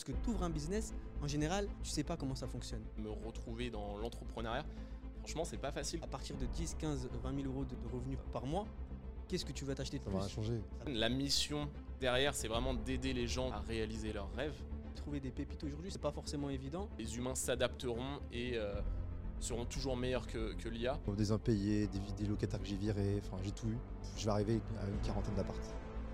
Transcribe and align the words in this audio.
lorsque 0.00 0.22
tu 0.22 0.30
ouvres 0.30 0.42
un 0.42 0.50
business, 0.50 0.94
en 1.22 1.26
général, 1.26 1.68
tu 1.82 1.90
sais 1.90 2.04
pas 2.04 2.16
comment 2.16 2.34
ça 2.34 2.46
fonctionne. 2.46 2.82
Me 2.98 3.10
retrouver 3.10 3.70
dans 3.70 3.98
l'entrepreneuriat, 3.98 4.64
franchement, 5.18 5.44
c'est 5.44 5.58
pas 5.58 5.72
facile. 5.72 6.00
À 6.02 6.06
partir 6.06 6.36
de 6.36 6.46
10, 6.46 6.76
15, 6.78 7.08
20 7.22 7.34
000 7.42 7.46
euros 7.52 7.64
de 7.64 7.76
revenus 7.92 8.18
par 8.32 8.46
mois, 8.46 8.64
qu'est-ce 9.28 9.44
que 9.44 9.52
tu 9.52 9.64
vas 9.64 9.74
t'acheter 9.74 9.98
de 9.98 10.04
Ça 10.04 10.10
plus 10.10 10.18
va 10.18 10.28
changer. 10.28 10.60
La 10.86 11.08
mission 11.08 11.68
derrière, 12.00 12.34
c'est 12.34 12.48
vraiment 12.48 12.72
d'aider 12.72 13.12
les 13.12 13.26
gens 13.26 13.50
à 13.50 13.60
réaliser 13.60 14.12
leurs 14.12 14.32
rêves. 14.34 14.56
Trouver 14.96 15.20
des 15.20 15.30
pépites 15.30 15.62
aujourd'hui, 15.64 15.90
c'est 15.90 16.00
pas 16.00 16.12
forcément 16.12 16.48
évident. 16.50 16.88
Les 16.98 17.16
humains 17.16 17.34
s'adapteront 17.34 18.20
et 18.32 18.56
euh, 18.56 18.80
seront 19.38 19.64
toujours 19.66 19.96
meilleurs 19.96 20.26
que, 20.26 20.54
que 20.54 20.68
l'IA. 20.68 20.98
Des 21.16 21.30
impayés, 21.32 21.88
des, 21.88 22.00
des 22.16 22.26
locataires 22.26 22.60
que 22.60 22.66
j'ai 22.66 22.76
virés, 22.76 23.20
enfin 23.24 23.36
j'ai 23.42 23.52
tout 23.52 23.68
eu. 23.68 23.76
Je 24.16 24.24
vais 24.24 24.30
arriver 24.30 24.60
à 24.82 24.88
une 24.88 25.00
quarantaine 25.00 25.34
d'appart. 25.34 25.58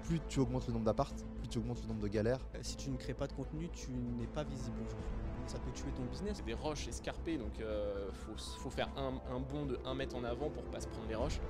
Plus 0.07 0.21
tu 0.29 0.39
augmentes 0.39 0.67
le 0.69 0.73
nombre 0.73 0.85
d'appart, 0.85 1.15
plus 1.39 1.49
tu 1.49 1.59
augmentes 1.59 1.83
le 1.83 1.89
nombre 1.89 2.01
de 2.01 2.09
galères. 2.09 2.41
Euh, 2.55 2.59
Si 2.63 2.77
tu 2.77 2.91
ne 2.91 2.97
crées 2.97 3.15
pas 3.15 3.27
de 3.27 3.33
contenu, 3.33 3.69
tu 3.71 3.91
n'es 3.91 4.27
pas 4.29 4.45
visible 4.45 4.77
aujourd'hui. 4.81 5.07
Ça 5.49 5.59
peut 5.59 5.71
tuer 5.73 5.91
ton 5.97 6.05
business. 6.05 6.37
C'est 6.39 6.45
des 6.45 6.55
roches 6.55 6.87
escarpées, 6.89 7.39
donc 7.39 7.59
euh, 7.61 8.11
faut, 8.13 8.37
faut 8.59 8.71
faire 8.71 8.89
un, 8.97 9.21
un 9.31 9.41
bond 9.41 9.67
de 9.67 9.79
1 9.85 9.95
mètre 9.95 10.15
en 10.17 10.25
avant 10.25 10.51
pour 10.51 10.63
pas 10.65 10.81
se 10.81 10.89
prendre 10.89 11.09
les 11.09 11.15
roches. 11.15 11.41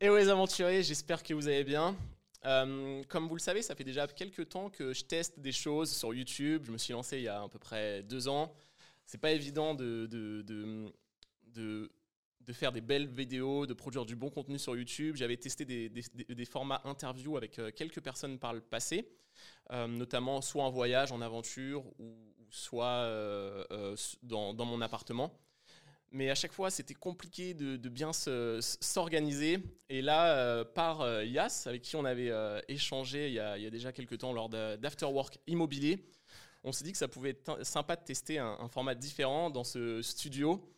Et 0.00 0.10
ouais 0.10 0.20
les 0.20 0.28
aventuriers, 0.28 0.82
j'espère 0.82 1.22
que 1.22 1.32
vous 1.34 1.46
allez 1.48 1.64
bien. 1.64 1.96
Euh, 2.44 3.02
comme 3.08 3.26
vous 3.28 3.34
le 3.36 3.40
savez, 3.40 3.62
ça 3.62 3.74
fait 3.74 3.84
déjà 3.84 4.06
quelques 4.06 4.48
temps 4.50 4.68
que 4.68 4.92
je 4.92 5.04
teste 5.04 5.40
des 5.40 5.52
choses 5.52 5.90
sur 5.94 6.12
YouTube. 6.12 6.64
Je 6.66 6.72
me 6.72 6.78
suis 6.78 6.92
lancé 6.92 7.16
il 7.18 7.22
y 7.24 7.28
a 7.28 7.42
à 7.42 7.48
peu 7.48 7.58
près 7.58 8.02
deux 8.02 8.28
ans. 8.28 8.52
C'est 9.06 9.20
pas 9.20 9.32
évident 9.32 9.74
de, 9.74 10.06
de, 10.06 10.42
de, 10.42 10.92
de- 11.54 11.90
de 12.46 12.52
faire 12.52 12.72
des 12.72 12.80
belles 12.80 13.06
vidéos, 13.06 13.66
de 13.66 13.74
produire 13.74 14.04
du 14.04 14.16
bon 14.16 14.30
contenu 14.30 14.58
sur 14.58 14.76
YouTube. 14.76 15.16
J'avais 15.16 15.36
testé 15.36 15.64
des, 15.64 16.44
formats 16.44 16.80
interview 16.84 17.36
avec 17.36 17.58
euh, 17.58 17.70
quelques 17.74 18.00
personnes 18.00 18.38
par 18.38 18.52
le 18.52 18.60
passé, 18.60 19.08
euh, 19.72 19.86
notamment 19.86 20.40
soit 20.40 20.64
en 20.64 20.70
voyage, 20.70 21.12
en 21.12 21.20
aventure, 21.20 21.84
ou, 21.98 22.14
soit 22.50 22.86
euh, 22.86 23.96
dans, 24.22 24.54
mon 24.54 24.80
appartement. 24.80 25.40
Mais 26.12 26.30
à 26.30 26.36
chaque 26.36 26.52
fois, 26.52 26.70
c'était 26.70 26.94
compliqué 26.94 27.54
de, 27.54 27.88
bien 27.88 28.12
se- 28.12 28.60
s'organiser. 28.80 29.58
Et 29.88 30.02
là, 30.02 30.64
par 30.64 31.22
Yas, 31.24 31.64
avec 31.66 31.82
qui 31.82 31.96
on 31.96 32.04
avait 32.04 32.30
échangé 32.68 33.26
il 33.26 33.34
y, 33.34 33.40
a, 33.40 33.70
déjà 33.70 33.90
quelques 33.90 34.18
temps 34.18 34.32
lors 34.32 34.48
d'Afterwork 34.48 35.38
Immobilier, 35.48 36.08
on 36.62 36.70
s'est 36.70 36.84
dit 36.84 36.92
que 36.92 36.98
ça 36.98 37.08
pouvait 37.08 37.30
être 37.30 37.66
sympa 37.66 37.96
de 37.96 38.04
tester 38.04 38.38
un 38.38 38.68
format 38.68 38.94
différent 38.94 39.50
dans 39.50 39.64
ce 39.64 40.00
studio. 40.02 40.73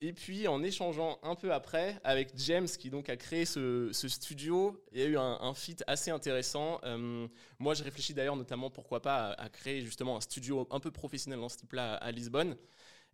Et 0.00 0.12
puis, 0.12 0.46
en 0.46 0.62
échangeant 0.62 1.18
un 1.24 1.34
peu 1.34 1.52
après 1.52 2.00
avec 2.04 2.30
James, 2.36 2.68
qui 2.68 2.88
donc 2.88 3.08
a 3.08 3.16
créé 3.16 3.44
ce, 3.44 3.90
studio, 3.92 4.80
il 4.92 5.00
y 5.00 5.02
a 5.02 5.06
eu 5.06 5.18
un, 5.18 5.54
fit 5.54 5.76
assez 5.88 6.12
intéressant. 6.12 6.80
Euh, 6.84 7.26
moi, 7.58 7.74
je 7.74 7.82
réfléchis 7.82 8.14
d'ailleurs 8.14 8.36
notamment, 8.36 8.70
pourquoi 8.70 9.02
pas, 9.02 9.32
à, 9.32 9.48
créer 9.48 9.80
justement 9.80 10.16
un 10.16 10.20
studio 10.20 10.68
un 10.70 10.78
peu 10.78 10.92
professionnel 10.92 11.40
dans 11.40 11.48
ce 11.48 11.56
type-là 11.56 11.94
à, 11.94 12.12
Lisbonne. 12.12 12.56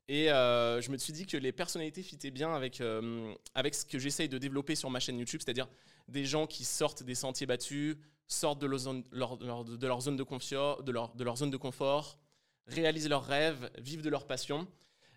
Et 0.08 0.30
euh, 0.30 0.82
je 0.82 0.90
me 0.90 0.98
suis 0.98 1.14
dit 1.14 1.24
que 1.24 1.38
les 1.38 1.52
personnalités 1.52 2.02
fitaient 2.02 2.30
bien 2.30 2.54
avec, 2.54 2.82
euh, 2.82 3.34
avec 3.54 3.74
ce 3.74 3.86
que 3.86 3.98
j'essaye 3.98 4.28
de 4.28 4.36
développer 4.36 4.74
sur 4.74 4.90
ma 4.90 5.00
chaîne 5.00 5.18
YouTube, 5.18 5.40
c'est-à-dire 5.42 5.68
des 6.08 6.26
gens 6.26 6.46
qui 6.46 6.66
sortent 6.66 7.02
des 7.02 7.14
sentiers 7.14 7.46
battus, 7.46 7.96
sortent 8.28 8.58
de 8.58 8.66
leur 8.66 8.78
zone, 8.78 9.02
de 9.04 9.16
leur 9.16 9.38
de, 9.38 9.46
leur, 9.46 9.64
de 9.64 9.86
leur 9.86 10.02
zone 10.02 10.16
de 11.50 11.56
confort, 11.56 12.18
réalisent 12.66 13.08
leurs 13.08 13.24
rêves, 13.24 13.70
vivent 13.78 14.02
de 14.02 14.10
leur 14.10 14.26
passion. 14.26 14.68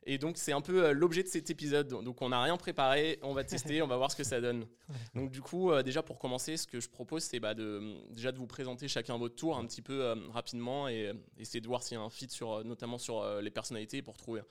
Et 0.10 0.18
donc, 0.18 0.38
c'est 0.38 0.54
un 0.54 0.62
peu 0.62 0.86
euh, 0.86 0.94
l'objet 0.94 1.22
de 1.22 1.28
cet 1.28 1.50
épisode. 1.50 1.90
Donc, 1.90 2.22
on 2.22 2.30
n'a 2.30 2.42
rien 2.42 2.56
préparé, 2.56 3.20
on 3.22 3.34
va 3.34 3.44
tester, 3.44 3.82
on 3.82 3.88
va 3.88 3.98
voir 3.98 4.10
ce 4.10 4.16
que 4.16 4.24
ça 4.24 4.40
donne. 4.40 4.66
Donc, 5.16 5.32
du 5.32 5.42
coup, 5.42 5.72
euh, 5.72 5.84
déjà 5.84 6.02
pour 6.02 6.18
commencer, 6.18 6.56
ce 6.56 6.66
que 6.66 6.80
je 6.80 6.90
propose, 6.90 7.24
c'est 7.24 7.40
bah, 7.40 7.54
de, 7.54 7.98
déjà 8.12 8.32
de 8.32 8.38
vous 8.38 8.48
présenter 8.48 8.88
chacun 8.88 9.18
votre 9.18 9.36
tour 9.36 9.58
un 9.58 9.66
petit 9.66 9.82
peu 9.82 10.02
euh, 10.06 10.16
rapidement 10.32 10.88
et 10.88 11.12
essayer 11.38 11.60
de 11.60 11.68
voir 11.68 11.84
s'il 11.84 11.98
y 11.98 12.00
a 12.00 12.04
un 12.04 12.10
fit, 12.10 12.30
sur, 12.30 12.64
notamment 12.64 12.98
sur 12.98 13.22
euh, 13.22 13.42
les 13.42 13.52
personnalités, 13.52 14.02
pour 14.02 14.18
trouver 14.18 14.42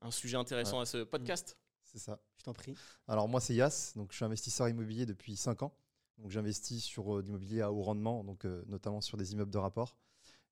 un 0.00 0.10
sujet 0.10 0.36
intéressant 0.36 0.80
à 0.80 0.84
ce 0.84 1.04
podcast. 1.04 1.56
C'est 1.84 1.98
ça. 1.98 2.20
Je 2.38 2.44
t'en 2.44 2.54
prie. 2.54 2.74
Alors 3.06 3.28
moi 3.28 3.40
c'est 3.40 3.54
Yas, 3.54 3.92
donc 3.96 4.10
je 4.10 4.16
suis 4.16 4.24
investisseur 4.24 4.68
immobilier 4.68 5.06
depuis 5.06 5.36
5 5.36 5.62
ans. 5.62 5.72
Donc 6.18 6.30
j'investis 6.30 6.82
sur 6.82 7.16
euh, 7.16 7.22
l'immobilier 7.22 7.62
à 7.62 7.72
haut 7.72 7.82
rendement, 7.82 8.24
donc 8.24 8.44
euh, 8.44 8.62
notamment 8.66 9.00
sur 9.00 9.16
des 9.16 9.32
immeubles 9.32 9.50
de 9.50 9.58
rapport. 9.58 9.96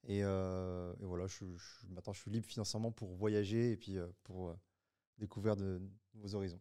Et, 0.05 0.21
euh, 0.23 0.93
et 1.01 1.05
voilà, 1.05 1.27
je, 1.27 1.45
maintenant 1.89 2.13
je 2.13 2.21
suis 2.21 2.31
libre 2.31 2.47
financièrement 2.47 2.91
pour 2.91 3.11
voyager 3.15 3.73
et 3.73 3.77
puis 3.77 3.99
euh, 3.99 4.07
pour 4.23 4.49
euh, 4.49 4.55
découvrir 5.19 5.57
de 5.57 5.81
nouveaux 6.15 6.35
horizons. 6.35 6.61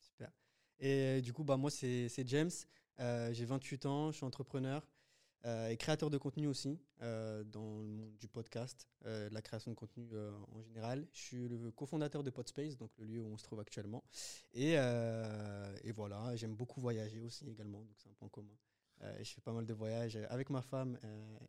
Super. 0.00 0.30
Et 0.78 1.20
du 1.22 1.32
coup, 1.32 1.44
bah, 1.44 1.56
moi, 1.56 1.70
c'est 1.70 2.28
James. 2.28 2.50
J'ai 2.98 3.44
28 3.44 3.86
ans, 3.86 4.12
je 4.12 4.16
suis 4.16 4.24
entrepreneur 4.24 4.86
et 5.68 5.76
créateur 5.76 6.10
de 6.10 6.18
contenu 6.18 6.48
aussi 6.48 6.80
dans 7.00 7.80
le 7.80 7.86
monde 7.86 8.16
du 8.16 8.26
podcast, 8.26 8.88
de 9.04 9.32
la 9.32 9.42
création 9.42 9.70
de 9.70 9.76
contenu 9.76 10.08
en 10.16 10.60
général. 10.62 11.06
Je 11.12 11.20
suis 11.20 11.48
le 11.48 11.70
cofondateur 11.70 12.24
de 12.24 12.30
Podspace, 12.30 12.76
donc 12.76 12.90
le 12.98 13.04
lieu 13.04 13.20
où 13.20 13.26
on 13.26 13.36
se 13.36 13.44
trouve 13.44 13.60
actuellement. 13.60 14.02
Et, 14.54 14.72
et 14.72 15.92
voilà, 15.92 16.34
j'aime 16.36 16.54
beaucoup 16.54 16.80
voyager 16.80 17.20
aussi 17.20 17.48
également, 17.48 17.84
donc 17.84 17.94
c'est 17.98 18.08
un 18.08 18.14
point 18.14 18.28
commun. 18.28 18.56
Euh, 19.02 19.14
je 19.22 19.30
fais 19.30 19.40
pas 19.40 19.52
mal 19.52 19.66
de 19.66 19.74
voyages 19.74 20.18
avec 20.30 20.50
ma 20.50 20.62
femme 20.62 20.98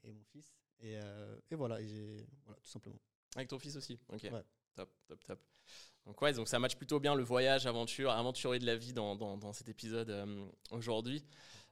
et 0.03 0.11
mon 0.11 0.23
fils. 0.31 0.53
Et, 0.81 0.97
euh, 0.97 1.35
et 1.51 1.55
voilà, 1.55 1.81
et 1.81 1.87
j'ai- 1.87 2.27
voilà, 2.45 2.59
tout 2.61 2.69
simplement. 2.69 2.99
Avec 3.35 3.47
ton 3.49 3.59
fils 3.59 3.75
aussi 3.75 3.99
Ok. 4.09 4.23
Ouais. 4.31 4.43
Top, 4.75 4.89
top, 5.07 5.23
top. 5.23 5.39
Donc, 6.05 6.21
ouais, 6.21 6.33
donc 6.33 6.47
ça 6.47 6.59
match 6.59 6.75
plutôt 6.75 6.99
bien 6.99 7.15
le 7.15 7.23
voyage, 7.23 7.65
aventure, 7.65 8.11
aventurier 8.11 8.59
de 8.59 8.65
la 8.65 8.75
vie 8.77 8.93
dans, 8.93 9.15
dans, 9.15 9.37
dans 9.37 9.53
cet 9.53 9.67
épisode 9.69 10.09
euh, 10.09 10.45
aujourd'hui. 10.71 11.25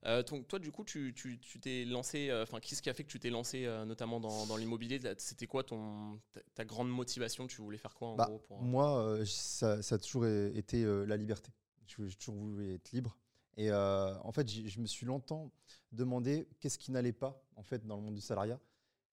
Euh, 0.05 0.21
donc, 0.23 0.47
toi, 0.47 0.59
du 0.59 0.71
coup, 0.71 0.83
tu 0.83 1.13
tu- 1.15 1.39
tu 1.39 1.59
t'es 1.59 1.85
lancé, 1.85 2.29
euh, 2.29 2.43
enfin, 2.43 2.59
qu'est-ce 2.59 2.81
qui 2.81 2.89
a 2.89 2.93
fait 2.93 3.03
que 3.03 3.09
tu 3.11 3.19
t'es 3.19 3.29
lancé 3.29 3.65
euh, 3.65 3.85
notamment 3.85 4.19
dans, 4.19 4.45
dans 4.47 4.57
l'immobilier? 4.57 4.99
C'était 5.17 5.47
quoi 5.47 5.63
ton, 5.63 6.19
ta, 6.31 6.41
ta 6.55 6.65
grande 6.65 6.89
motivation? 6.89 7.47
Tu 7.47 7.61
voulais 7.61 7.77
faire 7.77 7.93
quoi 7.95 8.09
en 8.09 8.15
Bah, 8.15 8.25
gros 8.25 8.39
pour... 8.39 8.61
Moi, 8.61 8.99
euh, 9.03 9.25
ça, 9.25 9.81
ça 9.81 9.95
a 9.95 9.97
toujours 9.99 10.25
été 10.27 10.83
euh, 10.83 11.05
la 11.05 11.15
liberté. 11.15 11.51
Je- 11.87 12.05
J'ai 12.07 12.15
toujours 12.15 12.35
voulu 12.35 12.73
être 12.73 12.91
libre. 12.91 13.17
Et 13.57 13.71
euh, 13.71 14.17
en 14.19 14.31
fait, 14.33 14.49
je 14.49 14.79
me 14.81 14.85
suis 14.87 15.05
longtemps 15.05 15.49
demandé 15.91 16.47
qu'est-ce 16.59 16.77
qui 16.77 16.91
n'allait 16.91 17.13
pas 17.13 17.41
en 17.55 17.63
fait 17.63 17.85
dans 17.85 17.95
le 17.95 18.01
monde 18.01 18.15
du 18.15 18.21
salariat. 18.21 18.59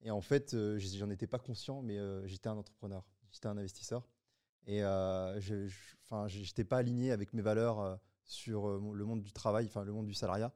Et 0.02 0.10
en 0.10 0.20
fait, 0.20 0.54
euh, 0.54 0.78
j'en 0.78 1.10
étais 1.10 1.26
pas 1.26 1.38
conscient, 1.38 1.82
mais 1.82 1.98
euh, 1.98 2.26
j'étais 2.26 2.48
un 2.48 2.56
entrepreneur, 2.56 3.04
j'étais 3.30 3.46
un 3.46 3.56
investisseur. 3.56 4.06
Et 4.66 4.82
euh, 4.84 5.40
je 5.40 6.38
n'étais 6.38 6.64
pas 6.64 6.78
aligné 6.78 7.12
avec 7.12 7.32
mes 7.32 7.42
valeurs 7.42 7.80
euh, 7.80 7.96
sur 8.24 8.68
euh, 8.68 8.92
le 8.94 9.04
monde 9.04 9.22
du 9.22 9.32
travail, 9.32 9.66
enfin 9.66 9.84
le 9.84 9.92
monde 9.92 10.06
du 10.06 10.14
salariat. 10.14 10.52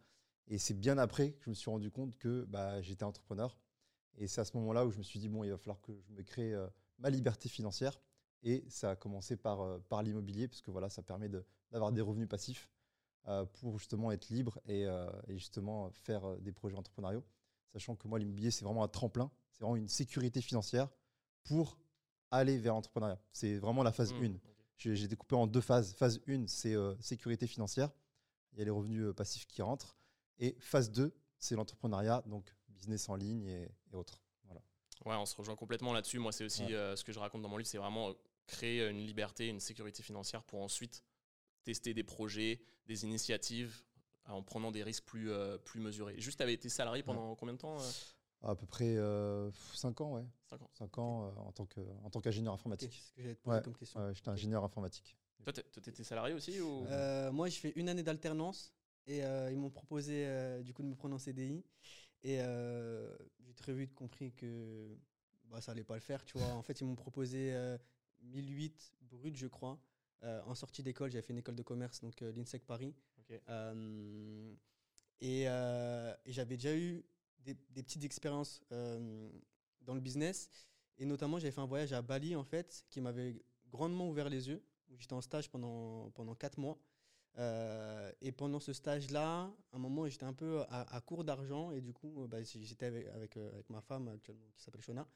Et 0.49 0.59
c'est 0.59 0.75
bien 0.75 0.97
après 0.99 1.33
que 1.33 1.45
je 1.45 1.51
me 1.51 1.55
suis 1.55 1.71
rendu 1.71 1.91
compte 1.91 2.17
que 2.17 2.45
bah, 2.45 2.81
j'étais 2.83 3.05
entrepreneur. 3.05 3.59
Et 4.19 4.29
c'est 4.29 4.41
à 4.41 4.45
ce 4.45 4.57
moment-là 4.57 4.87
où 4.87 4.91
je 4.91 4.99
me 4.99 5.03
suis 5.03 5.19
dit, 5.19 5.29
bon, 5.29 5.43
il 5.45 5.51
va 5.51 5.59
falloir 5.59 5.81
que 5.81 5.93
je 6.01 6.13
me 6.13 6.23
crée 6.23 6.55
ma 6.99 7.11
liberté 7.11 7.49
financière. 7.49 8.01
Et 8.43 8.65
ça 8.69 8.93
a 8.93 8.97
commencé 8.97 9.37
par, 9.37 9.81
par 9.89 10.03
l'immobilier, 10.03 10.47
parce 10.47 10.63
que 10.63 10.71
voilà, 10.71 10.89
ça 10.89 11.03
permet 11.03 11.29
d'avoir 11.73 11.93
des 11.93 12.01
revenus 12.01 12.29
passifs 12.29 12.71
pour 13.55 13.77
justement 13.79 14.13
être 14.13 14.29
libre 14.29 14.61
et, 14.69 14.83
et 15.27 15.37
justement 15.37 15.91
faire 15.91 16.39
des 16.39 16.53
projets 16.53 16.77
entrepreneuriaux. 16.77 17.25
Sachant 17.77 17.95
que 17.95 18.09
moi, 18.09 18.19
l'immobilier, 18.19 18.51
c'est 18.51 18.65
vraiment 18.65 18.83
un 18.83 18.89
tremplin, 18.89 19.31
c'est 19.53 19.61
vraiment 19.61 19.77
une 19.77 19.89
sécurité 19.89 20.41
financière 20.41 20.89
pour 21.45 21.79
aller 22.31 22.57
vers 22.57 22.73
l'entrepreneuriat. 22.73 23.21
C'est 23.33 23.59
vraiment 23.59 23.83
la 23.83 23.93
phase 23.93 24.15
Hmm, 24.15 24.25
1. 24.25 24.31
ok. 24.37 24.41
J'ai 24.79 24.97
j'ai 24.97 25.09
découpé 25.09 25.35
en 25.35 25.47
deux 25.47 25.61
phases. 25.61 25.93
Phase 25.93 26.19
1, 26.27 26.47
c'est 26.47 26.75
euh, 26.75 26.95
sécurité 27.01 27.47
financière. 27.47 27.91
Il 28.53 28.59
y 28.59 28.63
a 28.63 28.65
les 28.65 28.71
revenus 28.71 29.03
euh, 29.05 29.13
passifs 29.13 29.47
qui 29.47 29.61
rentrent. 29.61 29.95
Et 30.39 30.57
phase 30.59 30.91
2, 30.91 31.15
c'est 31.39 31.55
l'entrepreneuriat, 31.55 32.23
donc 32.25 32.51
business 32.71 33.11
en 33.11 33.15
ligne 33.15 33.45
et, 33.45 33.69
et 33.93 33.95
autres. 33.95 34.23
Voilà. 34.45 34.63
Ouais, 35.05 35.15
on 35.17 35.27
se 35.27 35.37
rejoint 35.37 35.55
complètement 35.57 35.93
là-dessus. 35.93 36.19
Moi, 36.19 36.33
c'est 36.33 36.45
aussi 36.45 36.65
Ouais. 36.65 36.73
euh, 36.75 36.97
ce 36.97 37.05
que 37.05 37.13
je 37.13 37.19
raconte 37.19 37.43
dans 37.43 37.51
mon 37.51 37.59
livre, 37.59 37.69
c'est 37.69 37.77
vraiment 37.77 38.15
créer 38.47 38.89
une 38.89 39.05
liberté, 39.05 39.49
une 39.49 39.61
sécurité 39.61 40.03
financière 40.03 40.43
pour 40.45 40.63
ensuite 40.63 41.05
tester 41.65 41.93
des 41.93 42.05
projets, 42.05 42.63
des 42.87 43.05
initiatives 43.05 43.83
en 44.29 44.43
prenant 44.43 44.71
des 44.73 44.83
risques 44.83 45.05
plus, 45.05 45.31
euh, 45.31 45.59
plus 45.59 45.81
mesurés. 45.81 46.15
Juste, 46.19 46.39
tu 46.39 46.43
avais 46.43 46.55
été 46.55 46.69
salarié 46.69 47.03
pendant 47.03 47.35
combien 47.37 47.55
de 47.55 47.59
temps 47.59 47.79
euh 47.81 47.91
À 48.43 48.55
peu 48.55 48.67
près 48.67 48.97
5 49.75 50.01
ans, 50.01 50.15
ouais. 50.15 50.25
Cinq 50.49 50.63
ans. 50.63 50.71
5 50.75 50.99
ans 50.99 51.25
euh, 51.27 51.31
en 51.41 51.53
tant 51.53 51.67
que- 51.67 51.81
en 52.05 52.11
tant 52.11 52.21
qu'ingénieur 52.21 52.55
informatique. 52.55 52.93
c'est 52.93 53.09
ce 53.11 53.13
que 53.15 53.23
j'allais 53.23 53.35
te 53.35 53.41
poser 53.43 53.57
Ouais, 53.57 53.63
comme 53.63 53.77
question. 53.77 54.01
Ouais, 54.01 54.15
J'étais 54.15 54.29
ingénieur 54.29 54.65
informatique. 54.65 55.17
Toi, 55.45 55.53
t'étais 55.53 56.03
salarié 56.05 56.35
aussi 56.35 56.61
ou... 56.61 56.87
Euh, 56.87 57.31
moi, 57.31 57.49
j'ai 57.49 57.61
fait 57.61 57.73
une 57.77 57.89
année 57.89 58.03
d'alternance 58.03 58.73
et 59.07 59.25
euh, 59.25 59.51
ils 59.53 59.59
m'ont 59.59 59.71
proposé 59.71 60.27
euh, 60.27 60.63
du 60.63 60.75
coup 60.75 60.83
de 60.83 60.89
me 60.89 60.95
prendre 60.97 61.15
en 61.15 61.19
CDI. 61.19 61.65
Et 62.25 62.41
euh, 62.41 63.17
j'ai 63.41 63.55
très 63.55 63.73
vite 63.73 63.95
compris 63.95 64.33
que 64.33 64.97
bah, 65.45 65.61
ça 65.61 65.71
allait 65.73 65.85
pas 65.85 65.95
le 65.95 66.01
faire. 66.01 66.25
Tu 66.25 66.37
vois. 66.39 66.49
En 66.49 66.63
fait, 66.63 66.81
ils 66.81 66.85
m'ont 66.85 66.97
proposé 66.97 67.55
euh, 67.55 67.79
1008 68.23 68.93
brut, 69.03 69.37
je 69.37 69.47
crois. 69.47 69.79
Euh, 70.25 70.43
en 70.47 70.55
sortie 70.57 70.83
d'école, 70.83 71.11
j'avais 71.13 71.23
fait 71.23 71.33
une 71.33 71.39
école 71.39 71.55
de 71.55 71.63
commerce, 71.63 72.01
donc 72.01 72.21
euh, 72.23 72.33
l'INSEC 72.33 72.65
Paris. 72.67 72.95
Euh, 73.49 74.55
et 75.21 75.49
euh, 75.49 76.15
et 76.25 76.33
j'avais 76.33 76.57
déjà 76.57 76.77
eu 76.77 77.05
des, 77.45 77.55
petites 77.83 78.05
expériences 78.05 78.63
euh, 78.73 79.31
dans 79.83 79.95
le 79.95 80.01
business. 80.01 80.51
Et 80.99 81.05
notamment, 81.05 81.39
j'avais 81.39 81.53
fait 81.53 81.61
un 81.61 81.67
voyage 81.67 81.93
à 81.93 82.03
Bali, 82.03 82.35
en 82.35 82.45
fait, 82.45 82.85
qui 82.91 83.01
m'avait 83.01 83.41
grandement 83.71 84.09
ouvert 84.09 84.29
les 84.29 84.49
yeux. 84.49 84.63
J'étais 84.99 85.13
en 85.13 85.21
stage 85.21 85.51
pendant, 85.51 86.11
pendant 86.11 86.35
4 86.35 86.59
mois. 86.59 86.79
Et 88.23 88.33
pendant 88.33 88.61
ce 88.61 88.73
stage-là, 88.73 89.43
à 89.73 89.77
un 89.77 89.79
moment, 89.79 90.09
j'étais 90.09 90.25
un 90.25 90.33
peu 90.33 90.63
à, 90.71 91.01
court 91.03 91.23
d'argent 91.23 91.71
et 91.71 91.83
du 91.83 91.93
coup, 91.93 92.27
bah, 92.29 92.43
j'étais 92.43 92.87
avec, 92.87 93.07
avec, 93.37 93.37
ma 93.69 93.83
femme 93.83 94.09
actuellement 94.09 94.49
qui 94.57 94.63
s'appelle 94.63 94.81
Shona. 94.81 95.07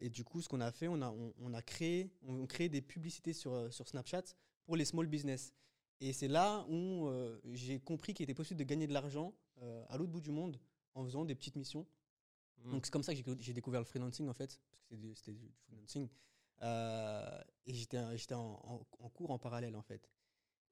Et 0.00 0.10
du 0.10 0.24
coup, 0.24 0.42
ce 0.42 0.48
qu'on 0.48 0.60
a 0.60 0.70
fait, 0.70 0.88
on 0.88 1.00
a, 1.00 1.10
on, 1.10 1.32
on 1.40 1.54
a 1.54 1.62
créé, 1.62 2.12
on, 2.22 2.46
créé 2.46 2.68
des 2.68 2.82
publicités 2.82 3.32
sur, 3.32 3.72
sur 3.72 3.88
Snapchat 3.88 4.24
pour 4.66 4.76
les 4.76 4.84
small 4.84 5.06
business. 5.06 5.54
Et 6.00 6.12
c'est 6.12 6.28
là 6.28 6.64
où 6.68 7.06
euh, 7.08 7.38
j'ai 7.52 7.78
compris 7.78 8.14
qu'il 8.14 8.24
était 8.24 8.34
possible 8.34 8.58
de 8.58 8.64
gagner 8.64 8.86
de 8.86 8.92
l'argent 8.94 9.34
euh, 9.62 9.84
à 9.88 9.98
l'autre 9.98 10.10
bout 10.12 10.20
du 10.20 10.30
monde 10.30 10.58
en 10.94 11.04
faisant 11.04 11.24
des 11.24 11.34
petites 11.34 11.56
missions. 11.56 11.86
Mm. 12.64 12.70
Donc 12.72 12.86
c'est 12.86 12.90
comme 12.92 13.02
ça 13.02 13.14
que 13.14 13.20
j'ai- 13.40 13.52
découvert 13.52 13.80
le 13.80 13.84
freelancing 13.86 14.28
en 14.28 14.32
fait, 14.34 14.60
parce 14.70 15.00
que 15.02 15.14
c'était 15.14 15.32
du- 15.34 15.52
freelancing. 15.66 16.08
Euh, 16.62 17.40
et 17.66 17.74
j'étais 17.74 17.98
j'étais 18.18 18.34
en, 18.34 18.60
en- 18.64 18.86
en 18.98 19.08
cours 19.08 19.30
en 19.30 19.38
parallèle 19.38 19.76
en 19.76 19.82
fait. 19.82 20.10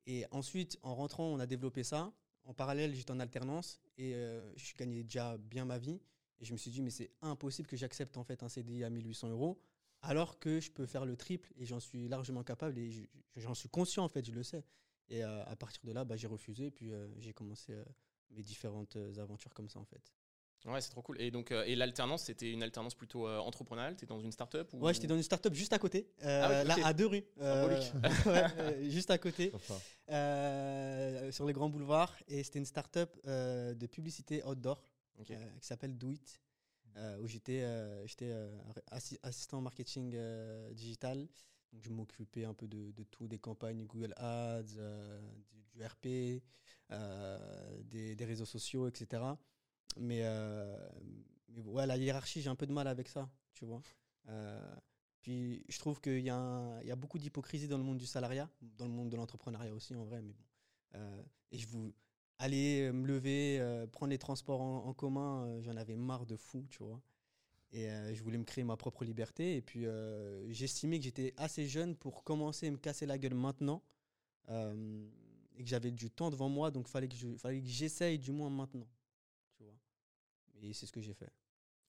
Et 0.06 0.24
ensuite, 0.30 0.78
en 0.82 0.94
rentrant, 0.94 1.24
on 1.26 1.38
a 1.38 1.46
développé 1.46 1.82
ça. 1.84 2.12
En 2.44 2.54
parallèle, 2.54 2.94
j'étais 2.94 3.10
en 3.10 3.20
alternance 3.20 3.78
et 3.98 4.12
je 4.56 4.74
gagnais 4.74 5.02
déjà 5.02 5.36
bien 5.36 5.66
ma 5.66 5.76
vie. 5.78 6.00
Et 6.40 6.44
je 6.46 6.52
me 6.52 6.56
suis 6.56 6.70
dit, 6.70 6.80
mais 6.80 6.90
c'est 6.90 7.10
impossible 7.20 7.68
que 7.68 7.76
j'accepte 7.76 8.16
en 8.16 8.24
fait 8.24 8.42
un 8.42 8.48
CDI 8.48 8.84
à 8.84 8.90
1800 8.90 9.28
euros, 9.28 9.60
alors 10.00 10.38
que 10.38 10.60
je 10.60 10.70
peux 10.70 10.86
faire 10.86 11.04
le 11.04 11.16
triple 11.16 11.52
et 11.56 11.66
j'en 11.66 11.80
suis 11.80 12.08
largement 12.08 12.42
capable 12.44 12.78
et 12.78 12.90
je- 12.90 13.02
je- 13.02 13.40
j'en 13.40 13.54
suis 13.54 13.68
conscient 13.68 14.04
en 14.04 14.08
fait, 14.08 14.24
je 14.24 14.32
le 14.32 14.42
sais. 14.42 14.64
Et 15.10 15.24
euh, 15.24 15.44
à 15.46 15.56
partir 15.56 15.80
de 15.84 15.92
là, 15.92 16.04
bah, 16.04 16.16
j'ai 16.16 16.26
refusé 16.26 16.66
et 16.66 16.70
puis 16.70 16.92
euh, 16.92 17.08
j'ai 17.18 17.32
commencé 17.32 17.72
euh, 17.72 17.84
mes 18.30 18.42
différentes 18.42 18.96
aventures 19.18 19.54
comme 19.54 19.68
ça 19.68 19.78
en 19.78 19.84
fait. 19.84 20.12
Ouais, 20.64 20.80
c'est 20.80 20.90
trop 20.90 21.02
cool. 21.02 21.20
Et 21.20 21.30
donc, 21.30 21.52
euh, 21.52 21.64
et 21.64 21.76
l'alternance, 21.76 22.24
c'était 22.24 22.52
une 22.52 22.62
alternance 22.64 22.94
plutôt 22.94 23.28
euh, 23.28 23.38
entrepreneuriale? 23.38 23.96
T'es 23.96 24.06
dans 24.06 24.20
une 24.20 24.32
start-up 24.32 24.68
ou... 24.74 24.80
Ouais, 24.84 24.92
j'étais 24.92 25.06
dans 25.06 25.16
une 25.16 25.22
start-up 25.22 25.54
juste 25.54 25.72
à 25.72 25.78
côté, 25.78 26.10
euh, 26.24 26.42
Ah 26.44 26.64
là 26.64 26.76
à 26.84 26.92
deux 26.92 27.06
rues. 27.06 27.24
Euh, 27.38 27.78
ouais, 28.26 28.44
euh, 28.58 28.90
juste 28.90 29.10
à 29.10 29.18
côté, 29.18 29.52
euh, 30.10 31.30
sur 31.32 31.46
les 31.46 31.52
grands 31.52 31.68
boulevards. 31.68 32.14
Et 32.26 32.42
c'était 32.42 32.58
une 32.58 32.64
start-up 32.66 33.16
euh, 33.26 33.74
de 33.74 33.86
publicité 33.86 34.42
outdoor 34.44 34.82
euh, 35.30 35.50
qui 35.60 35.66
s'appelle 35.66 35.96
Do 35.96 36.10
It, 36.10 36.40
euh, 36.96 37.18
où 37.20 37.28
j'étais 37.28 37.62
euh, 37.62 38.04
j'étais, 38.06 38.30
euh, 38.32 38.50
assi- 38.90 39.18
assistant 39.22 39.60
marketing 39.60 40.14
euh, 40.16 40.72
digital. 40.74 41.28
Je 41.72 41.90
m'occupais 41.90 42.44
un 42.44 42.54
peu 42.54 42.66
de, 42.66 42.90
de 42.92 43.04
tout, 43.04 43.28
des 43.28 43.38
campagnes 43.38 43.84
Google 43.86 44.14
Ads, 44.16 44.76
euh, 44.78 45.20
du, 45.72 45.84
RP, 45.84 46.42
euh, 46.90 47.82
des, 47.84 48.16
des 48.16 48.24
réseaux 48.24 48.46
sociaux, 48.46 48.88
etc. 48.88 49.22
Mais, 49.98 50.20
euh, 50.22 50.76
mais 51.48 51.62
ouais, 51.62 51.86
la 51.86 51.96
hiérarchie, 51.96 52.40
j'ai 52.42 52.50
un 52.50 52.56
peu 52.56 52.66
de 52.66 52.72
mal 52.72 52.88
avec 52.88 53.08
ça, 53.08 53.28
tu 53.54 53.64
vois. 53.64 53.82
Puis 55.22 55.64
je 55.68 55.78
trouve 55.78 56.00
qu'il 56.00 56.20
y, 56.20 56.30
a 56.30 56.80
y 56.82 56.90
a 56.90 56.96
beaucoup 56.96 57.18
d'hypocrisie 57.18 57.68
dans 57.68 57.78
le 57.78 57.84
monde 57.84 57.98
du 57.98 58.06
salariat, 58.06 58.48
dans 58.60 58.86
le 58.86 58.92
monde 58.92 59.10
de 59.10 59.16
l'entrepreneuriat 59.16 59.74
aussi 59.74 59.94
en 59.94 60.04
vrai, 60.04 60.22
mais 60.22 60.32
bon. 60.32 60.44
Et 61.52 61.58
je 61.58 61.66
vous 61.66 61.94
aller 62.38 62.90
me 62.92 63.06
lever, 63.06 63.86
prendre 63.92 64.10
les 64.10 64.18
transports 64.18 64.60
en, 64.60 64.86
en 64.86 64.94
commun, 64.94 65.60
j'en 65.62 65.76
avais 65.76 65.96
marre 65.96 66.26
de 66.26 66.36
fou, 66.36 66.66
tu 66.70 66.82
vois. 66.82 67.00
Et 67.72 67.90
euh, 67.90 68.14
je 68.14 68.22
voulais 68.22 68.38
me 68.38 68.44
créer 68.44 68.64
ma 68.64 68.76
propre 68.76 69.04
liberté. 69.04 69.56
Et 69.56 69.62
puis 69.62 69.86
euh, 69.86 70.50
j'estimais 70.52 70.98
que 70.98 71.04
j'étais 71.04 71.34
assez 71.36 71.66
jeune 71.66 71.96
pour 71.96 72.24
commencer 72.24 72.68
à 72.68 72.70
me 72.70 72.78
casser 72.78 73.06
la 73.06 73.18
gueule 73.18 73.34
maintenant. 73.34 73.82
euh, 74.48 75.06
et 75.56 75.64
que 75.64 75.68
j'avais 75.68 75.90
du 75.90 76.08
temps 76.08 76.30
devant 76.30 76.48
moi, 76.48 76.70
donc 76.70 76.86
fallait 76.86 77.08
que 77.08 77.16
je, 77.16 77.36
fallait 77.36 77.60
que 77.60 77.66
j'essaye 77.66 78.16
du 78.16 78.30
moins 78.30 78.48
maintenant, 78.48 78.86
tu 79.56 79.64
vois. 79.64 79.74
Et 80.62 80.72
c'est 80.72 80.86
ce 80.86 80.92
que 80.92 81.00
j'ai 81.00 81.14
fait. 81.14 81.32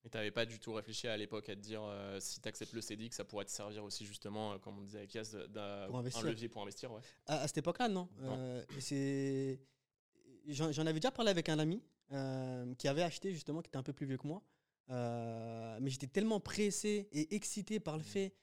Et 0.02 0.10
t'avais 0.10 0.32
pas 0.32 0.44
du 0.44 0.58
tout 0.58 0.72
réfléchi 0.72 1.06
à 1.06 1.16
l'époque 1.16 1.48
à 1.48 1.54
te 1.54 1.60
dire 1.60 1.80
si 2.18 2.40
t'acceptes 2.40 2.72
le 2.72 2.80
CDI, 2.80 3.10
que 3.10 3.14
ça 3.14 3.24
pourrait 3.24 3.44
te 3.44 3.52
servir 3.52 3.84
aussi 3.84 4.04
justement, 4.04 4.58
comme 4.58 4.78
on 4.78 4.82
disait 4.82 4.98
avec 4.98 5.14
Yas, 5.14 5.36
d'un 5.50 5.86
levier 5.86 6.48
pour 6.48 6.62
investir, 6.62 6.90
ouais. 6.90 7.00
À, 7.26 7.42
à 7.42 7.46
cette 7.46 7.58
époque-là, 7.58 7.86
non. 7.86 8.08
Non. 8.18 8.64
C'est, 8.80 9.60
j'en, 10.48 10.66
avais 10.84 10.94
déjà 10.94 11.12
parlé 11.12 11.30
avec 11.30 11.48
un 11.48 11.60
ami 11.60 11.80
qui 12.76 12.88
avait 12.88 13.04
acheté 13.04 13.32
justement, 13.32 13.62
qui 13.62 13.68
était 13.68 13.78
un 13.78 13.84
peu 13.84 13.92
plus 13.92 14.06
vieux 14.06 14.18
que 14.18 14.26
moi. 14.26 14.42
Euh, 14.90 15.78
mais 15.80 15.90
j'étais 15.90 16.06
tellement 16.06 16.40
pressé 16.40 17.08
et 17.12 17.34
excité 17.34 17.78
par 17.80 17.96
le 17.96 18.02
fait 18.02 18.34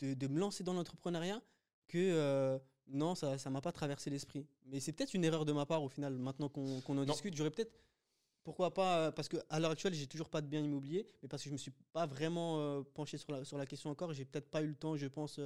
de, 0.00 0.14
de 0.14 0.26
me 0.26 0.38
lancer 0.38 0.64
dans 0.64 0.72
l'entrepreneuriat 0.74 1.40
que 1.88 1.98
euh, 1.98 2.58
non, 2.88 3.14
ça 3.14 3.36
ne 3.36 3.50
m'a 3.50 3.60
pas 3.60 3.72
traversé 3.72 4.10
l'esprit. 4.10 4.46
Mais 4.66 4.80
c'est 4.80 4.92
peut-être 4.92 5.14
une 5.14 5.24
erreur 5.24 5.44
de 5.44 5.52
ma 5.52 5.66
part 5.66 5.82
au 5.82 5.88
final. 5.88 6.18
Maintenant 6.18 6.48
qu'on, 6.48 6.80
en 6.84 6.94
Non. 6.94 7.04
discute, 7.04 7.36
j'aurais 7.36 7.50
peut-être 7.50 7.72
pourquoi 8.42 8.74
pas 8.74 8.98
euh, 8.98 9.10
Parce 9.12 9.28
qu'à 9.28 9.60
l'heure 9.60 9.70
actuelle, 9.70 9.94
j'ai 9.94 10.06
toujours 10.08 10.28
pas 10.28 10.40
de 10.40 10.48
bien 10.48 10.60
immobilier, 10.60 11.06
mais 11.22 11.28
parce 11.28 11.42
que 11.44 11.48
je 11.48 11.52
me 11.52 11.58
suis 11.58 11.70
pas 11.92 12.06
vraiment 12.06 12.58
euh, 12.60 12.82
penché 12.94 13.16
sur 13.18 13.30
la, 13.30 13.44
sur 13.44 13.56
la 13.56 13.66
question 13.66 13.90
encore. 13.90 14.12
J'ai 14.12 14.24
peut-être 14.24 14.50
pas 14.50 14.62
eu 14.62 14.66
le 14.66 14.74
temps, 14.74 14.96
je 14.96 15.06
pense. 15.06 15.38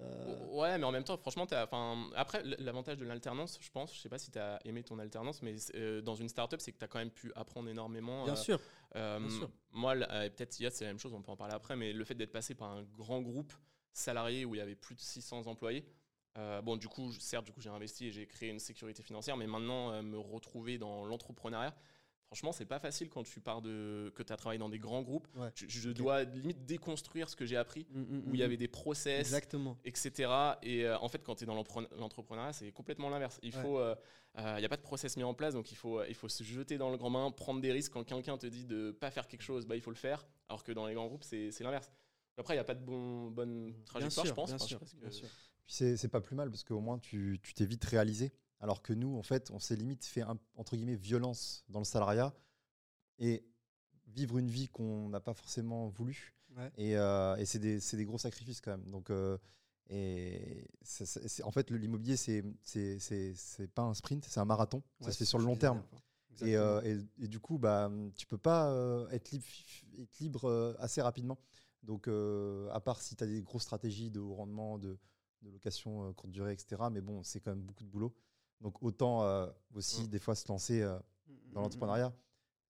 Euh, 0.00 0.46
Ouais, 0.50 0.78
mais 0.78 0.84
en 0.84 0.92
même 0.92 1.04
temps, 1.04 1.16
franchement, 1.16 1.46
t'as- 1.46 1.64
enfin, 1.64 2.10
après, 2.14 2.42
l'avantage 2.58 2.98
de 2.98 3.04
l'alternance, 3.04 3.58
je 3.60 3.70
pense, 3.70 3.94
je 3.94 4.00
sais 4.00 4.08
pas 4.08 4.18
si 4.18 4.30
tu 4.30 4.38
as 4.38 4.58
aimé 4.64 4.82
ton 4.82 4.98
alternance, 4.98 5.42
mais 5.42 5.56
euh, 5.74 6.00
dans 6.00 6.14
une 6.14 6.28
startup, 6.28 6.60
c'est 6.60 6.72
que 6.72 6.78
tu 6.78 6.84
as 6.84 6.88
quand 6.88 6.98
même 6.98 7.10
pu 7.10 7.32
apprendre 7.36 7.68
énormément. 7.68 8.24
bien 8.24 8.34
euh, 8.34 8.36
sûr. 8.36 8.60
Bien 8.94 9.30
sûr. 9.30 9.50
Moi, 9.72 9.94
peut-être 9.96 10.60
Yas, 10.60 10.70
c'est 10.70 10.84
la 10.84 10.90
même 10.90 10.98
chose, 10.98 11.14
on 11.14 11.22
peut 11.22 11.32
en 11.32 11.36
parler 11.36 11.54
après, 11.54 11.76
mais 11.76 11.92
le 11.92 12.04
fait 12.04 12.14
d'être 12.14 12.32
passé 12.32 12.54
par 12.54 12.70
un 12.70 12.82
grand 12.96 13.20
groupe 13.20 13.52
salarié 13.92 14.44
où 14.44 14.54
il 14.54 14.58
y 14.58 14.60
avait 14.60 14.76
plus 14.76 14.94
de 14.94 15.00
600 15.00 15.46
employés, 15.46 15.84
bon, 16.62 16.76
du 16.76 16.88
coup, 16.88 17.12
certes, 17.12 17.44
du 17.44 17.52
coup, 17.52 17.60
j'ai 17.60 17.70
investi 17.70 18.06
et 18.06 18.12
j'ai 18.12 18.26
créé 18.26 18.50
une 18.50 18.60
sécurité 18.60 19.02
financière, 19.02 19.36
mais 19.36 19.46
maintenant, 19.46 20.00
me 20.02 20.18
retrouver 20.18 20.78
dans 20.78 21.04
l'entrepreneuriat, 21.04 21.74
franchement, 22.34 22.50
c'est 22.50 22.64
pas 22.66 22.80
facile 22.80 23.08
quand 23.10 23.22
tu 23.22 23.40
pars 23.40 23.62
de. 23.62 24.12
que 24.16 24.22
tu 24.24 24.32
as 24.32 24.36
travaillé 24.36 24.58
dans 24.58 24.68
des 24.68 24.80
grands 24.80 25.02
groupes. 25.02 25.28
Ouais. 25.36 25.50
Je, 25.54 25.90
dois 25.90 26.24
limite 26.24 26.64
déconstruire 26.66 27.28
ce 27.28 27.36
que 27.36 27.46
j'ai 27.46 27.56
appris, 27.56 27.86
Mm, 27.92 28.00
mm, 28.00 28.22
où 28.26 28.34
il 28.34 28.40
y 28.40 28.42
mm, 28.42 28.46
avait 28.46 28.56
des 28.56 28.66
process, 28.66 29.20
Exactement. 29.20 29.78
etc. 29.84 30.32
Et 30.62 30.84
euh, 30.84 30.98
en 30.98 31.08
fait, 31.08 31.22
quand 31.22 31.36
tu 31.36 31.44
es 31.44 31.46
dans 31.46 31.54
l'entrepreneuriat, 31.54 32.52
c'est 32.52 32.72
complètement 32.72 33.08
l'inverse. 33.08 33.38
Il 33.44 33.54
Ouais. 33.54 33.62
faut, 33.62 33.78
euh, 33.78 33.94
euh, 34.38 34.54
il 34.56 34.60
n'y 34.60 34.64
a 34.66 34.68
pas 34.68 34.76
de 34.76 34.82
process 34.82 35.16
mis 35.16 35.22
en 35.22 35.32
place, 35.34 35.54
donc 35.54 35.70
il 35.70 35.76
faut, 35.76 36.00
euh, 36.00 36.06
il 36.08 36.16
faut 36.16 36.28
se 36.28 36.42
jeter 36.42 36.76
dans 36.76 36.90
le 36.90 36.96
grand 36.96 37.10
bain, 37.12 37.30
prendre 37.30 37.60
des 37.60 37.70
risques. 37.70 37.92
Quand 37.92 38.02
quelqu'un 38.02 38.36
te 38.36 38.48
dit 38.48 38.64
de 38.64 38.90
pas 38.90 39.12
faire 39.12 39.28
quelque 39.28 39.42
chose, 39.42 39.64
bah, 39.64 39.76
il 39.76 39.80
faut 39.80 39.92
le 39.92 39.96
faire. 39.96 40.26
Alors 40.48 40.64
que 40.64 40.72
dans 40.72 40.86
les 40.88 40.94
grands 40.94 41.06
groupes, 41.06 41.22
c'est 41.24 41.50
l'inverse. 41.60 41.92
Après, 42.36 42.54
il 42.54 42.56
n'y 42.56 42.60
a 42.60 42.64
pas 42.64 42.74
de 42.74 42.84
bon, 42.84 43.30
bonne 43.30 43.72
trajectoire, 43.84 44.26
sûr, 44.26 44.34
je 44.34 44.34
pense. 44.34 44.48
bien 44.50 44.56
Enfin, 44.56 44.66
sûr, 44.66 44.80
bien 45.00 45.10
sûr. 45.10 45.28
Puis 45.66 45.96
c'est 45.96 46.08
pas 46.08 46.20
plus 46.20 46.34
mal 46.34 46.50
parce 46.50 46.64
qu'au 46.64 46.80
moins 46.80 46.98
tu 46.98 47.40
t'es 47.54 47.64
vite 47.64 47.84
réalisé. 47.84 48.32
Alors 48.64 48.80
que 48.80 48.94
nous, 48.94 49.14
en 49.18 49.22
fait, 49.22 49.50
on 49.50 49.58
s'est 49.58 49.76
limite 49.76 50.06
fait 50.06 50.22
un- 50.22 50.38
entre 50.56 50.74
guillemets 50.74 50.96
violence 50.96 51.66
dans 51.68 51.80
le 51.80 51.84
salariat 51.84 52.32
et 53.18 53.44
vivre 54.06 54.38
une 54.38 54.48
vie 54.48 54.68
qu'on 54.70 55.10
n'a 55.10 55.20
pas 55.20 55.34
forcément 55.34 55.88
voulu. 55.90 56.34
Ouais. 56.56 56.72
Et, 56.78 56.96
euh, 56.96 57.36
et 57.36 57.44
c'est 57.44 57.58
des, 57.58 58.04
gros 58.06 58.16
sacrifices 58.16 58.62
quand 58.62 58.70
même. 58.70 58.90
Donc, 58.90 59.10
euh, 59.10 59.36
et 59.90 60.66
en 61.42 61.50
fait, 61.50 61.70
l'immobilier, 61.72 62.16
c'est 62.16 62.42
pas 63.74 63.82
un 63.82 63.92
sprint, 63.92 64.24
c'est 64.24 64.40
un 64.40 64.46
marathon. 64.46 64.78
Ouais, 64.78 65.06
ça 65.08 65.12
se 65.12 65.18
fait 65.18 65.24
sur 65.26 65.38
le 65.38 65.44
long 65.44 65.56
terme. 65.56 65.82
Et, 66.40 66.56
euh, 66.56 66.80
et- 66.84 67.24
et 67.24 67.28
du 67.28 67.38
coup, 67.38 67.58
bah, 67.58 67.90
tu 68.16 68.26
peux 68.26 68.38
pas 68.38 68.70
euh, 68.70 69.06
être 69.10 69.30
libre, 69.30 69.44
être 70.00 70.18
libre 70.20 70.74
assez 70.78 71.02
rapidement. 71.02 71.38
Donc, 71.82 72.08
à 72.08 72.80
part 72.80 73.02
si 73.02 73.14
tu 73.14 73.24
as 73.24 73.26
des 73.26 73.42
grosses 73.42 73.64
stratégies 73.64 74.10
de 74.10 74.20
haut 74.20 74.32
rendement, 74.36 74.78
de, 74.78 74.98
de 75.42 75.50
location 75.50 76.14
courte 76.14 76.32
durée, 76.32 76.54
etc. 76.54 76.88
Mais 76.90 77.02
bon, 77.02 77.22
c'est 77.22 77.40
quand 77.40 77.50
même 77.50 77.60
beaucoup 77.62 77.84
de 77.84 77.90
boulot. 77.90 78.14
Donc, 78.60 78.82
autant 78.82 79.22
euh, 79.24 79.46
aussi, 79.74 80.02
Mm. 80.04 80.08
des 80.08 80.18
fois, 80.18 80.34
se 80.34 80.46
lancer 80.48 80.80
euh, 80.82 80.96
Mm, 81.26 81.32
mm, 81.32 81.52
dans 81.52 81.60
mm, 81.60 81.62
l'entrepreneuriat. 81.64 82.14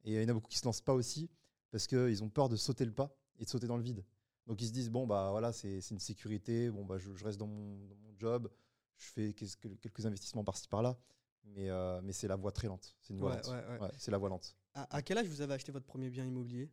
Et 0.05 0.15
il 0.15 0.23
y 0.23 0.25
en 0.25 0.29
a 0.29 0.33
beaucoup 0.35 0.49
qui 0.49 0.59
se 0.59 0.65
lancent 0.65 0.81
pas 0.83 0.93
aussi 0.95 1.31
parce 1.71 1.87
qu'ils 1.87 2.23
ont 2.23 2.29
peur 2.29 2.49
de 2.49 2.57
sauter 2.57 2.85
le 2.85 2.93
pas 2.93 3.17
et 3.39 3.45
de 3.45 3.49
sauter 3.51 3.67
dans 3.67 3.77
le 3.77 3.83
vide. 3.83 4.05
Donc, 4.47 4.61
ils 4.61 4.69
se 4.69 4.73
disent, 4.73 4.91
bon, 4.91 5.07
bah 5.07 5.31
voilà, 5.31 5.53
c'est 5.53 5.81
c'est 5.81 5.95
une 5.95 6.01
sécurité. 6.01 6.71
Bon, 6.71 6.85
bah, 6.85 6.99
je, 6.99 7.15
je 7.15 7.25
reste 7.25 7.39
dans 7.39 7.47
mon, 7.47 7.87
dans 7.87 7.97
mon 7.97 8.15
job. 8.19 8.51
Je 8.97 9.07
fais 9.07 9.33
quelques, 9.33 9.81
quelques 9.81 10.05
investissements 10.07 10.45
par-ci, 10.45 10.69
par-là. 10.69 10.99
Mais, 11.45 11.69
euh, 11.71 12.01
mais 12.03 12.13
c'est 12.13 12.29
la 12.29 12.37
voie 12.37 12.53
très 12.53 12.69
lente. 12.69 12.97
C'est 13.01 13.13
une 13.13 13.19
voie 13.21 13.31
Ouais, 13.31 13.37
lente. 13.37 13.47
ouais, 13.49 13.67
ouais. 13.73 13.79
Ouais, 13.81 13.91
c'est 13.99 14.11
la 14.11 14.19
voie 14.19 14.29
lente. 14.29 14.57
À, 14.75 14.97
à 14.97 15.03
quel 15.03 15.19
âge 15.19 15.27
vous 15.27 15.41
avez 15.41 15.55
acheté 15.55 15.73
votre 15.73 15.87
premier 15.87 16.11
bien 16.11 16.25
immobilier? 16.25 16.71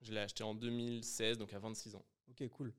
Je 0.00 0.12
l'ai 0.12 0.20
acheté 0.20 0.42
en 0.44 0.54
2016, 0.54 1.38
donc 1.38 1.52
à 1.52 1.58
26 1.58 1.94
ans. 1.94 2.04
Ok, 2.30 2.46
cool. 2.50 2.72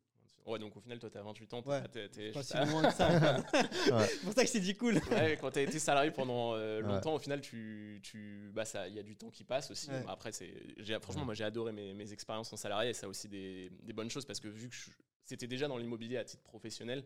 Ouais, 0.46 0.60
donc 0.60 0.76
au 0.76 0.80
final, 0.82 1.00
toi, 1.00 1.10
tu 1.10 1.18
as 1.18 1.22
28 1.24 1.54
ans. 1.54 1.62
t'es 1.62 1.70
Ouais, 1.70 1.82
pas- 1.82 1.88
t'es- 1.88 2.10
t'es- 2.10 2.32
Pas 2.32 2.44
si 2.44 2.54
loin 2.58 2.84
que 2.84 2.94
ça. 2.94 3.08
C'est 4.10 4.22
pour 4.24 4.34
ça 4.34 4.42
que 4.42 4.48
je 4.48 4.52
t'ai 4.54 4.60
dit 4.60 4.76
cool. 4.76 4.96
Ouais, 5.12 5.38
quand 5.40 5.52
tu 5.52 5.60
as 5.60 5.62
été 5.64 5.80
salarié 5.80 6.12
pendant 6.12 6.54
euh, 6.56 6.82
Ouais. 6.82 6.88
longtemps, 6.88 7.16
au 7.16 7.20
final, 7.20 7.40
tu, 7.42 8.00
tu, 8.04 8.52
bah, 8.54 8.66
ça, 8.66 8.88
il 8.88 8.94
y 8.94 9.00
a 9.00 9.04
du 9.04 9.16
temps 9.16 9.30
qui 9.30 9.44
passe 9.44 9.72
aussi. 9.72 9.90
Ouais. 9.90 10.04
Après, 10.08 10.32
c'est, 10.32 10.54
j'ai, 10.78 11.00
franchement, 11.00 11.22
Ouais. 11.22 11.26
moi, 11.28 11.34
j'ai 11.34 11.44
adoré 11.46 11.72
mes, 11.72 11.94
mes 11.94 12.12
expériences 12.12 12.52
en 12.52 12.58
salarié 12.58 12.90
et 12.90 12.94
ça 12.94 13.06
a 13.06 13.10
aussi 13.10 13.28
des, 13.30 13.70
des 13.82 13.94
bonnes 13.94 14.10
choses 14.10 14.26
parce 14.26 14.40
que 14.40 14.48
vu 14.50 14.68
que 14.70 14.76
je- 14.76 14.90
c'était 15.24 15.48
déjà 15.48 15.68
dans 15.68 15.78
l'immobilier 15.78 16.18
à 16.18 16.26
titre 16.26 16.44
professionnel, 16.44 17.06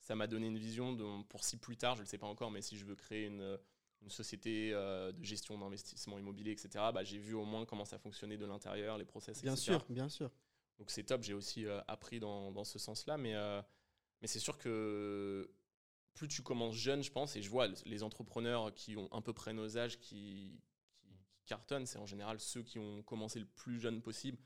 ça 0.00 0.16
m'a 0.16 0.26
donné 0.26 0.48
une 0.48 0.58
vision 0.58 0.92
de, 0.92 1.22
pour 1.28 1.44
si 1.44 1.56
plus 1.56 1.76
tard, 1.76 1.94
je 1.94 2.00
ne 2.00 2.04
le 2.06 2.08
sais 2.08 2.18
pas 2.18 2.26
encore, 2.26 2.50
mais 2.50 2.60
si 2.62 2.76
je 2.76 2.84
veux 2.84 2.96
créer 2.96 3.26
une, 3.26 3.56
une 4.02 4.10
société 4.10 4.70
euh, 4.72 5.12
de 5.12 5.24
gestion 5.24 5.56
d'investissement 5.56 6.18
immobilier, 6.18 6.50
etc., 6.50 6.70
bah, 6.92 7.04
j'ai 7.04 7.18
vu 7.18 7.34
au 7.34 7.44
moins 7.44 7.64
comment 7.64 7.84
ça 7.84 7.98
fonctionnait 7.98 8.36
de 8.36 8.44
l'intérieur, 8.44 8.98
les 8.98 9.04
process, 9.04 9.40
Bien 9.40 9.52
etc. 9.52 9.64
sûr, 9.64 9.86
bien 9.88 10.08
sûr. 10.08 10.28
Donc 10.78 10.90
c'est 10.90 11.04
top, 11.04 11.22
j'ai 11.22 11.34
aussi 11.34 11.66
euh, 11.66 11.80
appris 11.88 12.18
dans, 12.20 12.50
dans 12.52 12.64
ce 12.64 12.78
sens-là, 12.78 13.16
mais, 13.16 13.34
euh, 13.34 13.60
mais 14.20 14.26
c'est 14.28 14.38
sûr 14.38 14.58
que 14.58 15.50
plus 16.14 16.28
tu 16.28 16.42
commences 16.42 16.74
jeune, 16.74 17.02
je 17.02 17.10
pense, 17.10 17.36
et 17.36 17.42
je 17.42 17.48
vois 17.48 17.68
les 17.86 18.02
entrepreneurs 18.02 18.74
qui 18.74 18.96
ont 18.96 19.10
à 19.12 19.20
peu 19.20 19.32
près 19.32 19.52
nos 19.52 19.78
âges 19.78 19.98
qui, 19.98 20.60
qui, 20.96 21.08
qui 21.32 21.44
cartonnent, 21.44 21.86
c'est 21.86 21.98
en 21.98 22.06
général 22.06 22.40
ceux 22.40 22.62
qui 22.62 22.78
ont 22.78 23.02
commencé 23.02 23.38
le 23.38 23.46
plus 23.46 23.80
jeune 23.80 24.02
possible. 24.02 24.38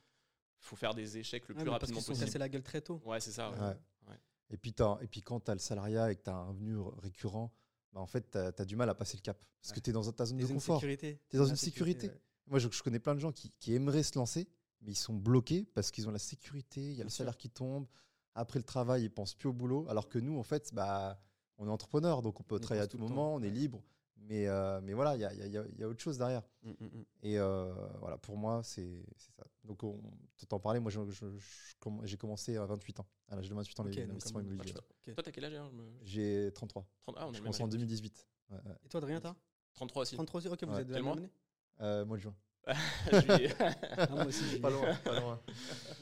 Il 0.61 0.65
faut 0.65 0.77
faire 0.77 0.95
des 0.95 1.19
échecs 1.19 1.49
le 1.49 1.55
Ouais, 1.55 1.61
plus 1.63 1.71
parce 1.71 1.81
rapidement 1.83 2.01
qu'ils 2.01 2.07
possible. 2.09 2.27
cassés 2.27 2.39
la 2.39 2.49
gueule 2.49 2.63
très 2.63 2.81
tôt. 2.81 3.01
Ouais, 3.05 3.21
c'est 3.21 3.33
ça. 3.33 3.51
ouais. 3.51 3.59
Ouais. 3.59 3.77
Ouais. 4.09 4.21
Et 4.51 4.57
puis, 4.57 4.75
et 5.01 5.07
puis 5.07 5.23
quand 5.23 5.41
tu 5.41 5.51
as 5.51 5.55
le 5.55 5.61
salariat 5.61 6.11
et 6.11 6.17
que 6.17 6.23
tu 6.23 6.31
as 6.31 6.35
un 6.35 6.45
revenu 6.49 6.77
récurrent, 6.99 7.53
bah, 7.93 8.01
en 8.01 8.07
fait, 8.07 8.31
tu 8.31 8.39
as, 8.39 8.65
du 8.65 8.77
mal 8.77 8.89
à 8.91 8.95
passer 8.95 9.17
le 9.17 9.23
cap. 9.23 9.39
Parce 9.61 9.73
que 9.73 9.81
tu 9.81 9.91
es 9.91 9.93
dans 9.93 10.11
ta 10.13 10.25
zone 10.25 10.39
de 10.39 10.47
confort. 10.47 10.81
Tu 10.81 10.91
es 10.93 11.19
dans 11.33 11.47
une 11.47 11.57
sécurité. 11.57 12.09
ouais. 12.09 12.21
Moi, 12.47 12.59
je, 12.59 12.69
je 12.71 12.83
connais 12.83 13.01
plein 13.01 13.15
de 13.15 13.21
gens 13.21 13.33
qui, 13.33 13.51
qui 13.59 13.75
aimeraient 13.75 14.05
se 14.05 14.17
lancer, 14.17 14.49
mais 14.87 14.93
ils 14.93 14.97
sont 14.97 15.13
bloqués 15.15 15.67
parce 15.75 15.91
qu'ils 15.91 16.09
ont 16.09 16.13
la 16.13 16.19
sécurité, 16.19 16.81
il 16.81 16.89
y 16.91 16.93
a 16.93 16.95
Bien 16.97 17.05
le 17.05 17.11
sûr. 17.11 17.19
salaire 17.19 17.37
qui 17.37 17.51
tombe. 17.51 17.87
Après 18.35 18.59
le 18.59 18.65
travail, 18.65 19.03
ils 19.05 19.11
pensent 19.11 19.35
plus 19.35 19.49
au 19.49 19.53
boulot. 19.53 19.87
Alors 19.89 20.09
que 20.09 20.19
nous, 20.19 20.39
en 20.39 20.43
fait, 20.43 20.73
bah, 20.73 21.21
on 21.59 21.67
est 21.67 21.71
entrepreneur, 21.71 22.23
donc 22.23 22.41
on 22.41 22.43
peut 22.43 22.57
On 22.57 22.59
travailler 22.61 22.83
à 22.83 22.87
tout 22.87 22.97
tout 22.97 23.03
le 23.03 23.09
temps, 23.09 23.15
moment, 23.15 23.35
on 23.35 23.43
est 23.43 23.51
libre. 23.51 23.83
Mais, 24.19 24.47
euh, 24.49 24.81
mais 24.83 24.93
voilà, 24.93 25.15
il 25.15 25.21
y 25.21 25.25
a, 25.25 25.33
il 25.33 25.39
y 25.39 25.43
a- 25.43 25.47
il 25.47 25.53
y 25.53 25.59
a- 25.59 25.65
il 25.73 25.79
y 25.79 25.83
a 25.85 25.89
autre 25.89 26.01
chose 26.01 26.19
derrière. 26.19 26.43
Mm, 26.63 26.71
mm, 26.71 26.75
mm. 26.87 27.05
Et 27.23 27.39
euh, 27.39 27.73
voilà, 28.01 28.19
pour 28.19 28.37
moi, 28.37 28.63
c'est 28.65 29.05
c'est 29.17 29.33
ça. 29.37 29.45
Donc, 29.65 29.83
on 29.85 30.01
t'en 30.49 30.59
parlais, 30.59 30.81
moi, 30.81 30.91
j'ai 32.05 32.17
commencé 32.17 32.57
à 32.57 32.67
28 32.67 33.01
ans. 33.01 33.07
À 33.29 33.37
l'âge 33.37 33.49
de 33.49 33.55
28 33.55 33.79
ans, 33.81 33.85
Ok, 33.85 33.95
les-. 33.95 34.07
Ouais, 34.07 34.13
ouais. 34.13 35.15
Toi, 35.15 35.23
t'as 35.23 35.31
quel 35.31 35.45
âge 35.45 35.55
hein, 35.55 35.71
J'ai 36.03 36.51
33. 36.55 36.87
30 37.03 37.17
Ah, 37.19 37.27
on 37.29 37.33
est 37.33 37.37
Je 37.37 37.41
commence 37.41 37.61
en 37.61 37.65
âge. 37.65 37.71
2018. 37.71 38.27
Ouais, 38.51 38.57
ouais. 38.57 38.63
Et 38.85 38.89
toi, 38.89 38.99
Adrien, 38.99 39.21
t'as 39.21 39.35
33 39.75 40.03
aussi. 40.03 40.15
33 40.17 40.39
aussi 40.39 40.49
Ok, 40.49 40.65
vous 40.65 40.73
Ouais. 40.75 40.81
êtes 40.83 40.89
de 40.89 40.93
la 40.93 40.99
Quel 40.99 41.05
même 41.09 41.19
année? 41.19 41.31
Euh, 41.81 42.05
mois 42.05 42.17
de 42.17 42.23
juin. 42.23 42.35
Ah, 43.97 44.07
moi 44.11 44.27
aussi. 44.27 44.59
Pas 44.61 44.71
loin, 44.71 44.95
pas 44.97 45.21
loin. 45.21 45.41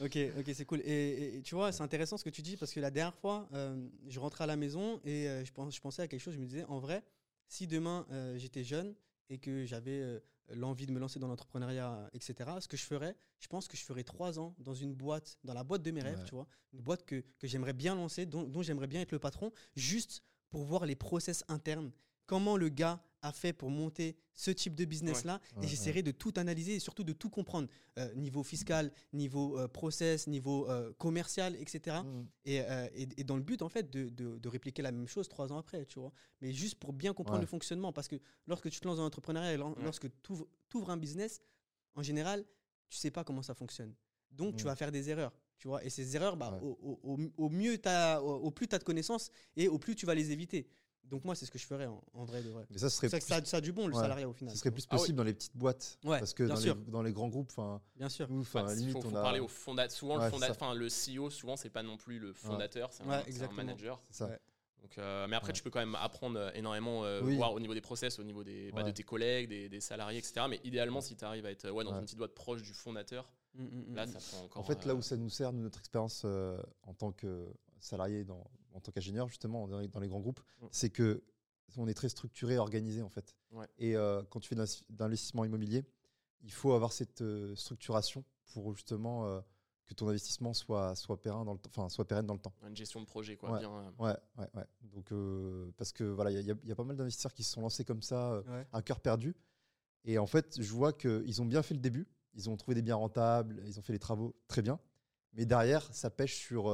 Ok, 0.01 0.17
ok, 0.39 0.51
c'est 0.53 0.65
cool. 0.65 0.81
Et, 0.81 0.91
et- 0.91 1.37
et 1.37 1.41
tu 1.41 1.55
vois, 1.55 1.71
c'est 1.71 1.83
intéressant 1.83 2.17
ce 2.17 2.23
que 2.23 2.29
tu 2.29 2.41
dis 2.41 2.57
parce 2.57 2.73
que 2.73 2.79
la 2.79 2.91
dernière 2.91 3.15
fois, 3.15 3.47
euh, 3.53 3.87
je 4.07 4.19
rentrais 4.19 4.43
à 4.43 4.47
la 4.47 4.55
maison 4.55 4.99
et 5.05 5.27
euh, 5.29 5.45
je, 5.45 5.51
pense, 5.51 5.75
je 5.75 5.81
pensais 5.81 6.01
à 6.01 6.07
quelque 6.07 6.21
chose. 6.21 6.33
Je 6.33 6.39
me 6.39 6.45
disais, 6.45 6.65
en 6.65 6.79
vrai, 6.79 7.03
si 7.47 7.67
demain 7.67 8.05
euh, 8.11 8.37
j'étais 8.37 8.63
jeune 8.63 8.95
et 9.29 9.37
que 9.37 9.65
j'avais 9.65 10.01
euh, 10.01 10.19
l'envie 10.53 10.85
de 10.85 10.91
me 10.91 10.99
lancer 10.99 11.19
dans 11.19 11.27
l'entrepreneuriat, 11.27 12.09
etc., 12.13 12.49
ce 12.59 12.67
que 12.67 12.77
je 12.77 12.83
ferais, 12.85 13.15
je 13.39 13.47
pense 13.47 13.67
que 13.67 13.77
je 13.77 13.83
ferais 13.83 14.03
trois 14.03 14.39
ans 14.39 14.55
dans 14.59 14.73
une 14.75 14.93
boîte, 14.93 15.37
dans 15.43 15.53
la 15.53 15.63
boîte 15.63 15.81
de 15.83 15.91
mes 15.91 16.01
rêves, 16.01 16.19
Ouais. 16.19 16.25
tu 16.25 16.35
vois, 16.35 16.47
une 16.73 16.81
boîte 16.81 17.05
que, 17.05 17.23
que 17.39 17.47
j'aimerais 17.47 17.73
bien 17.73 17.95
lancer, 17.95 18.25
dont, 18.25 18.43
dont 18.43 18.61
j'aimerais 18.63 18.87
bien 18.87 19.01
être 19.01 19.11
le 19.11 19.19
patron, 19.19 19.51
juste 19.75 20.23
pour 20.49 20.63
voir 20.63 20.85
les 20.85 20.95
process 20.95 21.43
internes. 21.47 21.91
Comment 22.25 22.57
le 22.57 22.69
gars 22.69 23.01
a 23.21 23.31
fait 23.31 23.53
pour 23.53 23.69
monter 23.71 24.15
ce 24.35 24.51
type 24.51 24.75
de 24.75 24.85
business-là 24.85 25.41
Ouais, 25.57 25.63
et 25.65 25.67
j'essaierai 25.67 26.03
de 26.03 26.11
tout 26.11 26.33
analyser 26.35 26.75
et 26.75 26.79
surtout 26.79 27.03
de 27.03 27.13
tout 27.13 27.29
comprendre. 27.29 27.67
Euh, 27.97 28.13
niveau 28.15 28.43
fiscal, 28.43 28.91
niveau 29.13 29.57
euh, 29.57 29.67
process, 29.67 30.27
niveau 30.27 30.69
euh, 30.69 30.93
commercial, 30.99 31.55
etc. 31.55 31.97
Mm. 32.03 32.25
Et, 32.45 32.61
euh, 32.61 32.87
et- 32.93 33.07
et 33.17 33.23
dans 33.23 33.35
le 33.37 33.41
but, 33.41 33.61
en 33.63 33.69
fait, 33.69 33.89
de, 33.91 34.09
de- 34.09 34.37
de 34.37 34.49
répliquer 34.49 34.81
la 34.83 34.91
même 34.91 35.07
chose 35.07 35.27
trois 35.27 35.51
ans 35.51 35.57
après, 35.57 35.85
tu 35.85 35.99
vois. 35.99 36.11
Mais 36.41 36.51
juste 36.53 36.75
pour 36.75 36.93
bien 36.93 37.13
comprendre 37.13 37.39
Ouais. 37.39 37.45
le 37.45 37.47
fonctionnement. 37.47 37.91
Parce 37.93 38.07
que 38.07 38.17
lorsque 38.47 38.69
tu 38.69 38.79
te 38.79 38.87
lances 38.87 38.97
dans 38.97 39.03
l'entrepreneuriat 39.03 39.53
et 39.53 39.57
lorsque 39.57 40.07
tu 40.21 40.33
ouvres, 40.77 40.89
un 40.91 40.97
business, 40.97 41.41
en 41.95 42.03
général, 42.03 42.45
tu 42.89 42.97
sais 42.97 43.11
pas 43.11 43.23
comment 43.23 43.41
ça 43.41 43.55
fonctionne. 43.55 43.93
Donc, 44.31 44.55
tu 44.57 44.63
Mm. 44.65 44.67
vas 44.67 44.75
faire 44.75 44.91
des 44.91 45.09
erreurs. 45.09 45.31
Tu 45.57 45.69
vois, 45.69 45.83
et 45.85 45.89
ces 45.89 46.15
erreurs, 46.17 46.35
bah, 46.35 46.51
Ouais. 46.51 46.59
au, 46.61 46.99
au- 47.01 47.13
au- 47.15 47.45
au 47.45 47.49
mieux 47.49 47.77
t'as- 47.77 48.21
au, 48.21 48.35
au 48.41 48.51
plus 48.51 48.67
tu 48.67 48.75
as 48.75 48.79
de 48.79 48.83
connaissances 48.83 49.31
et 49.55 49.69
au 49.69 49.79
plus 49.79 49.95
tu 49.95 50.05
vas 50.05 50.13
les 50.13 50.31
éviter. 50.31 50.67
Donc, 51.09 51.23
moi, 51.23 51.35
c'est 51.35 51.45
ce 51.45 51.51
que 51.51 51.59
je 51.59 51.65
ferais 51.65 51.85
en, 51.85 52.03
en 52.13 52.25
vrai 52.25 52.41
de 52.41 52.49
vrai. 52.49 52.65
Mais 52.71 52.77
ça 52.79 52.89
serait, 52.89 53.07
C'est 53.09 53.19
ça, 53.21 53.39
que 53.39 53.45
ça, 53.45 53.51
ça 53.51 53.57
a 53.57 53.61
du 53.61 53.71
bon, 53.71 53.87
le 53.87 53.93
Ouais. 53.95 54.01
salariat, 54.01 54.27
au 54.27 54.33
final. 54.33 54.53
ce 54.53 54.59
serait 54.59 54.71
plus 54.71 54.85
Ah 54.89 54.95
oui. 54.95 54.99
possible 54.99 55.17
dans 55.17 55.23
les 55.23 55.33
petites 55.33 55.55
boîtes. 55.55 55.99
Ouais, 56.03 56.19
parce 56.19 56.33
que 56.33 56.43
dans 56.43 56.55
les, 56.55 56.61
sûr. 56.61 56.75
dans 56.75 57.01
les 57.03 57.13
grands 57.13 57.27
groupes, 57.29 57.49
enfin. 57.51 57.81
Bien 57.95 58.09
sûr. 58.09 58.27
nous, 58.29 58.41
enfin, 58.41 58.65
il 58.71 58.77
limite, 58.79 58.93
faut, 58.93 58.99
on 58.99 59.09
faut 59.11 59.17
a. 59.17 59.21
parler 59.21 59.39
au 59.39 59.47
fondateur. 59.47 59.95
Souvent, 59.95 60.17
Ouais, 60.17 60.25
le, 60.25 60.31
c'est 60.31 60.35
fonda- 60.37 60.47
ça. 60.47 60.51
enfin, 60.53 60.73
le 60.73 60.87
CEO, 60.87 61.29
souvent, 61.29 61.55
c'est 61.55 61.69
pas 61.69 61.83
non 61.83 61.97
plus 61.97 62.17
le 62.19 62.33
fondateur, 62.33 62.91
c'est 62.91 63.03
un, 63.03 63.51
manager. 63.51 64.01
Ça. 64.09 64.29
Donc, 64.81 64.97
euh, 64.99 65.25
mais 65.27 65.35
après, 65.35 65.47
Ouais. 65.49 65.53
tu 65.53 65.63
peux 65.63 65.71
quand 65.71 65.79
même 65.79 65.95
apprendre 65.95 66.39
euh, 66.39 66.51
énormément, 66.53 67.03
euh, 67.05 67.21
Oui. 67.23 67.35
voir 67.37 67.53
au 67.53 67.59
niveau 67.59 67.73
des 67.73 67.81
process, 67.81 68.19
au 68.19 68.23
niveau 68.23 68.43
des, 68.43 68.71
bah, 68.71 68.83
de 68.83 68.91
tes 68.91 69.01
collègues, 69.03 69.49
des, 69.49 69.67
des 69.69 69.81
salariés, 69.81 70.19
etc. 70.19 70.45
Mais 70.47 70.59
idéalement, 70.63 71.01
si 71.01 71.15
tu 71.15 71.25
arrives 71.25 71.45
à 71.45 71.51
être 71.51 71.69
ouais, 71.71 71.83
dans 71.83 71.91
Ouais. 71.91 71.97
une 71.99 72.03
petite 72.05 72.17
boîte 72.19 72.33
proche 72.35 72.61
du 72.61 72.73
fondateur, 72.73 73.31
Mm, 73.55 73.63
mm, 73.63 73.95
là, 73.95 74.05
mm. 74.05 74.09
ça 74.11 74.19
prend 74.19 74.43
encore. 74.45 74.61
En 74.61 74.65
fait, 74.65 74.85
là 74.85 74.93
où 74.95 75.01
ça 75.01 75.15
nous 75.17 75.29
sert, 75.29 75.53
notre 75.53 75.79
expérience 75.79 76.25
en 76.25 76.93
tant 76.93 77.11
que 77.13 77.47
salarié, 77.79 78.23
dans, 78.25 78.43
en 78.75 78.79
tant 78.81 78.91
qu'ingénieur, 78.91 79.27
justement, 79.27 79.67
dans 79.67 79.79
les, 79.79 79.87
dans 79.87 79.99
les 79.99 80.07
grands 80.07 80.19
groupes, 80.19 80.41
Mm. 80.61 80.65
c'est 80.71 80.89
que 80.89 81.23
on 81.77 81.87
est 81.87 81.93
très 81.93 82.09
structuré, 82.09 82.57
organisé, 82.57 83.01
en 83.01 83.09
fait. 83.09 83.35
Ouais. 83.51 83.65
Et 83.79 83.95
euh, 83.97 84.21
quand 84.29 84.39
tu 84.39 84.47
fais 84.47 84.55
d'investi- 84.55 84.85
d'investissement 84.89 85.43
immobilier, 85.43 85.83
il 86.41 86.51
faut 86.51 86.71
avoir 86.73 86.93
cette 86.93 87.21
euh, 87.21 87.53
structuration 87.55 88.23
pour 88.53 88.73
justement 88.75 89.25
euh, 89.25 89.41
que 89.85 89.93
ton 89.93 90.07
investissement 90.07 90.53
soit, 90.53 90.95
soit, 90.95 91.21
pérenne 91.21 91.43
dans 91.43 91.53
le 91.53 91.59
temps, 91.59 91.69
enfin, 91.75 91.89
soit 91.89 92.05
pérenne 92.07 92.25
dans 92.27 92.33
le 92.35 92.39
temps. 92.39 92.53
une 92.65 92.75
gestion 92.75 93.01
de 93.01 93.05
projet, 93.05 93.35
quoi. 93.35 93.51
Ouais. 93.51 93.59
Bien, 93.59 93.93
Ouais, 93.99 94.15
ouais, 94.37 94.47
ouais. 94.55 94.65
Donc, 94.83 95.11
parce 95.77 95.91
que 95.91 96.03
voilà, 96.05 96.31
il 96.31 96.39
y, 96.39 96.67
y 96.67 96.71
a 96.71 96.75
pas 96.75 96.83
mal 96.85 96.95
d'investisseurs 96.95 97.33
qui 97.33 97.43
se 97.43 97.51
sont 97.51 97.61
lancés 97.61 97.83
comme 97.83 98.01
ça, 98.01 98.41
à 98.71 98.81
cœur 98.81 98.99
perdu. 99.01 99.35
Et 100.05 100.17
en 100.17 100.27
fait, 100.27 100.61
je 100.61 100.71
vois 100.71 100.93
qu'ils 100.93 101.41
ont 101.41 101.45
bien 101.45 101.61
fait 101.63 101.73
le 101.73 101.79
début. 101.81 102.07
Ils 102.35 102.49
ont 102.49 102.55
trouvé 102.57 102.75
des 102.75 102.81
biens 102.83 102.95
rentables, 102.95 103.61
ils 103.65 103.79
ont 103.79 103.81
fait 103.81 103.93
les 103.93 103.99
travaux 103.99 104.35
très 104.47 104.61
bien. 104.61 104.79
Mais 105.33 105.45
derrière, 105.45 105.93
ça 105.93 106.09
pêche 106.09 106.35
sur 106.35 106.69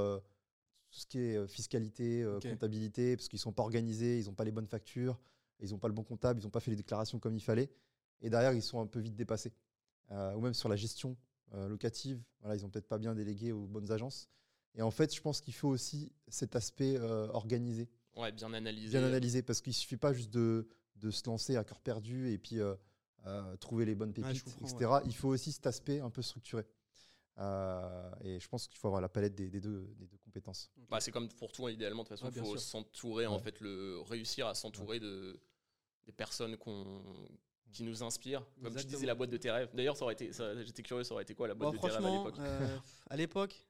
tout 0.91 0.99
ce 0.99 1.05
qui 1.07 1.19
est 1.19 1.37
euh, 1.37 1.47
fiscalité, 1.47 2.21
euh, 2.21 2.39
comptabilité, 2.39 3.15
parce 3.15 3.27
qu'ils 3.27 3.37
ne 3.37 3.41
sont 3.41 3.53
pas 3.53 3.63
organisés, 3.63 4.19
ils 4.19 4.25
n'ont 4.25 4.33
pas 4.33 4.43
les 4.43 4.51
bonnes 4.51 4.67
factures, 4.67 5.19
ils 5.59 5.71
n'ont 5.71 5.79
pas 5.79 5.87
le 5.87 5.93
bon 5.93 6.03
comptable, 6.03 6.39
ils 6.39 6.43
n'ont 6.43 6.49
pas 6.49 6.59
fait 6.59 6.71
les 6.71 6.77
déclarations 6.77 7.19
comme 7.19 7.35
il 7.35 7.41
fallait. 7.41 7.69
Et 8.21 8.29
derrière, 8.29 8.53
ils 8.53 8.61
sont 8.61 8.79
un 8.79 8.85
peu 8.85 8.99
vite 8.99 9.15
dépassés. 9.15 9.53
Euh, 10.11 10.33
ou 10.33 10.41
même 10.41 10.53
sur 10.53 10.67
la 10.67 10.75
gestion 10.75 11.15
euh, 11.53 11.67
locative, 11.67 12.21
voilà, 12.41 12.55
ils 12.55 12.63
n'ont 12.63 12.69
peut-être 12.69 12.87
pas 12.87 12.97
bien 12.97 13.15
délégué 13.15 13.51
aux 13.51 13.65
bonnes 13.65 13.91
agences. 13.91 14.29
Et 14.75 14.81
en 14.81 14.91
fait, 14.91 15.13
je 15.13 15.21
pense 15.21 15.41
qu'il 15.41 15.53
faut 15.53 15.69
aussi 15.69 16.11
cet 16.27 16.55
aspect 16.55 16.97
euh, 16.97 17.27
organisé 17.29 17.89
ouais, 18.17 18.31
bien 18.31 18.53
analysé. 18.53 18.97
bien 18.97 19.05
analysé 19.05 19.41
parce 19.41 19.61
qu'il 19.61 19.73
suffit 19.73 19.97
pas 19.97 20.13
juste 20.13 20.31
de, 20.31 20.67
de 20.97 21.11
se 21.11 21.25
lancer 21.27 21.55
à 21.55 21.63
cœur 21.63 21.79
perdu 21.79 22.29
et 22.29 22.37
puis 22.37 22.59
trouver 23.59 23.85
les 23.85 23.95
bonnes 23.95 24.13
pépites, 24.13 24.45
etc. 24.61 24.91
Il 25.05 25.15
faut 25.15 25.29
aussi 25.29 25.51
cet 25.51 25.67
aspect 25.67 25.99
un 25.99 26.09
peu 26.09 26.21
structuré. 26.21 26.65
Euh, 27.37 28.11
et 28.21 28.39
je 28.39 28.47
pense 28.47 28.67
qu'il 28.67 28.77
faut 28.77 28.87
avoir 28.87 29.01
la 29.01 29.09
palette 29.09 29.35
des, 29.35 29.49
des 29.49 29.61
deux, 29.61 29.93
des 29.97 30.05
deux 30.05 30.17
compétences. 30.17 30.69
Bah, 30.89 30.99
c'est 30.99 31.11
comme 31.11 31.29
pour 31.29 31.51
tout, 31.51 31.67
idéalement, 31.69 32.03
de 32.03 32.07
toute 32.09 32.17
façon, 32.19 32.31
il 32.33 32.39
faut 32.39 32.57
s'entourer, 32.57 33.25
en 33.27 33.39
fait, 33.39 33.59
le, 33.61 33.99
réussir 34.01 34.47
à 34.47 34.53
s'entourer 34.53 34.99
de, 34.99 35.39
des 36.05 36.11
personnes 36.11 36.57
qu'on 36.57 37.29
qui 37.71 37.83
nous 37.83 38.03
inspirent. 38.03 38.41
Comme 38.41 38.63
tu 38.63 38.67
Exactement. 38.67 38.95
disais, 38.97 39.05
la 39.07 39.15
boîte 39.15 39.29
de 39.29 39.37
tes 39.37 39.49
rêves. 39.49 39.69
D'ailleurs, 39.73 39.95
ça 39.95 40.03
aurait 40.03 40.13
été, 40.13 40.33
ça- 40.33 40.61
j'étais 40.61 40.83
curieux, 40.83 41.05
ça 41.05 41.13
aurait 41.13 41.23
été 41.23 41.33
quoi 41.33 41.47
la 41.47 41.53
boîte 41.53 41.71
Bon, 41.71 41.77
de 41.77 41.81
tes 41.81 41.89
rêves 41.89 42.05
à 42.05 42.09
l'époque? 42.09 42.35
euh, 42.39 42.77
à 43.09 43.15
l'époque, 43.15 43.65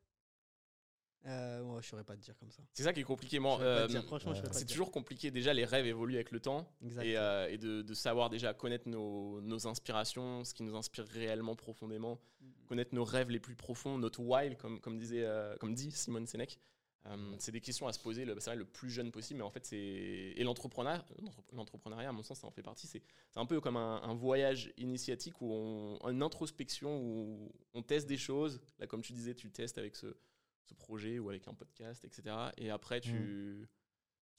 euh, 1.27 1.61
ouais, 1.61 1.81
je 1.81 1.87
saurais 1.87 2.03
pas 2.03 2.15
te 2.15 2.21
dire 2.21 2.35
comme 2.37 2.51
ça. 2.51 2.63
C'est 2.73 2.83
ça 2.83 2.93
qui 2.93 3.01
est 3.01 3.03
compliqué. 3.03 3.39
Euh, 3.39 3.87
c'est 3.87 4.65
dire. 4.65 4.67
toujours 4.67 4.91
compliqué. 4.91 5.31
Déjà, 5.31 5.53
les 5.53 5.65
rêves 5.65 5.85
évoluent 5.85 6.15
avec 6.15 6.31
le 6.31 6.39
temps. 6.39 6.67
Et, 7.01 7.17
euh, 7.17 7.47
et 7.49 7.57
de, 7.57 7.81
de 7.81 7.93
savoir 7.93 8.29
déjà 8.29 8.53
connaître 8.53 8.89
nos, 8.89 9.41
nos 9.41 9.67
inspirations, 9.67 10.43
ce 10.43 10.53
qui 10.53 10.63
nous 10.63 10.75
inspire 10.75 11.05
réellement 11.05 11.55
profondément, 11.55 12.19
Mm. 12.41 12.67
connaître 12.67 12.95
nos 12.95 13.03
rêves 13.03 13.29
les 13.29 13.39
plus 13.39 13.55
profonds, 13.55 13.97
notre 13.97 14.21
why, 14.21 14.55
comme, 14.57 14.79
comme, 14.79 14.97
disait, 14.97 15.23
euh, 15.23 15.55
comme 15.57 15.73
dit 15.73 15.91
Simone 15.91 16.25
Sénèque. 16.25 16.59
Euh, 17.07 17.35
c'est 17.39 17.51
des 17.51 17.61
questions 17.61 17.87
à 17.87 17.93
se 17.93 17.99
poser, 17.99 18.25
le, 18.25 18.35
vrai, 18.35 18.55
le 18.55 18.65
plus 18.65 18.91
jeune 18.91 19.11
possible, 19.11 19.39
mais 19.39 19.43
en 19.43 19.49
fait, 19.49 19.65
c'est. 19.65 19.75
Et 19.75 20.43
l'entrepreneuriat, 20.43 22.09
à 22.09 22.11
mon 22.11 22.21
sens, 22.21 22.39
ça 22.39 22.47
en 22.47 22.51
fait 22.51 22.61
partie. 22.61 22.85
C'est, 22.85 23.01
c'est 23.31 23.39
un 23.39 23.47
peu 23.47 23.59
comme 23.59 23.75
un, 23.75 24.03
un 24.03 24.13
voyage 24.13 24.71
initiatique 24.77 25.41
où 25.41 25.51
on. 25.51 26.09
une 26.09 26.21
introspection 26.21 27.01
où 27.01 27.51
on 27.73 27.81
teste 27.81 28.07
des 28.07 28.17
choses. 28.17 28.61
Là, 28.77 28.85
comme 28.85 29.01
tu 29.01 29.13
disais, 29.13 29.33
tu 29.33 29.49
testes 29.49 29.79
avec 29.79 29.95
ce, 29.95 30.15
ce 30.63 30.73
projet 30.73 31.19
ou 31.19 31.29
avec 31.29 31.47
un 31.47 31.53
podcast, 31.53 32.03
etc. 32.05 32.35
Et 32.57 32.69
après, 32.69 33.01
tu. 33.01 33.67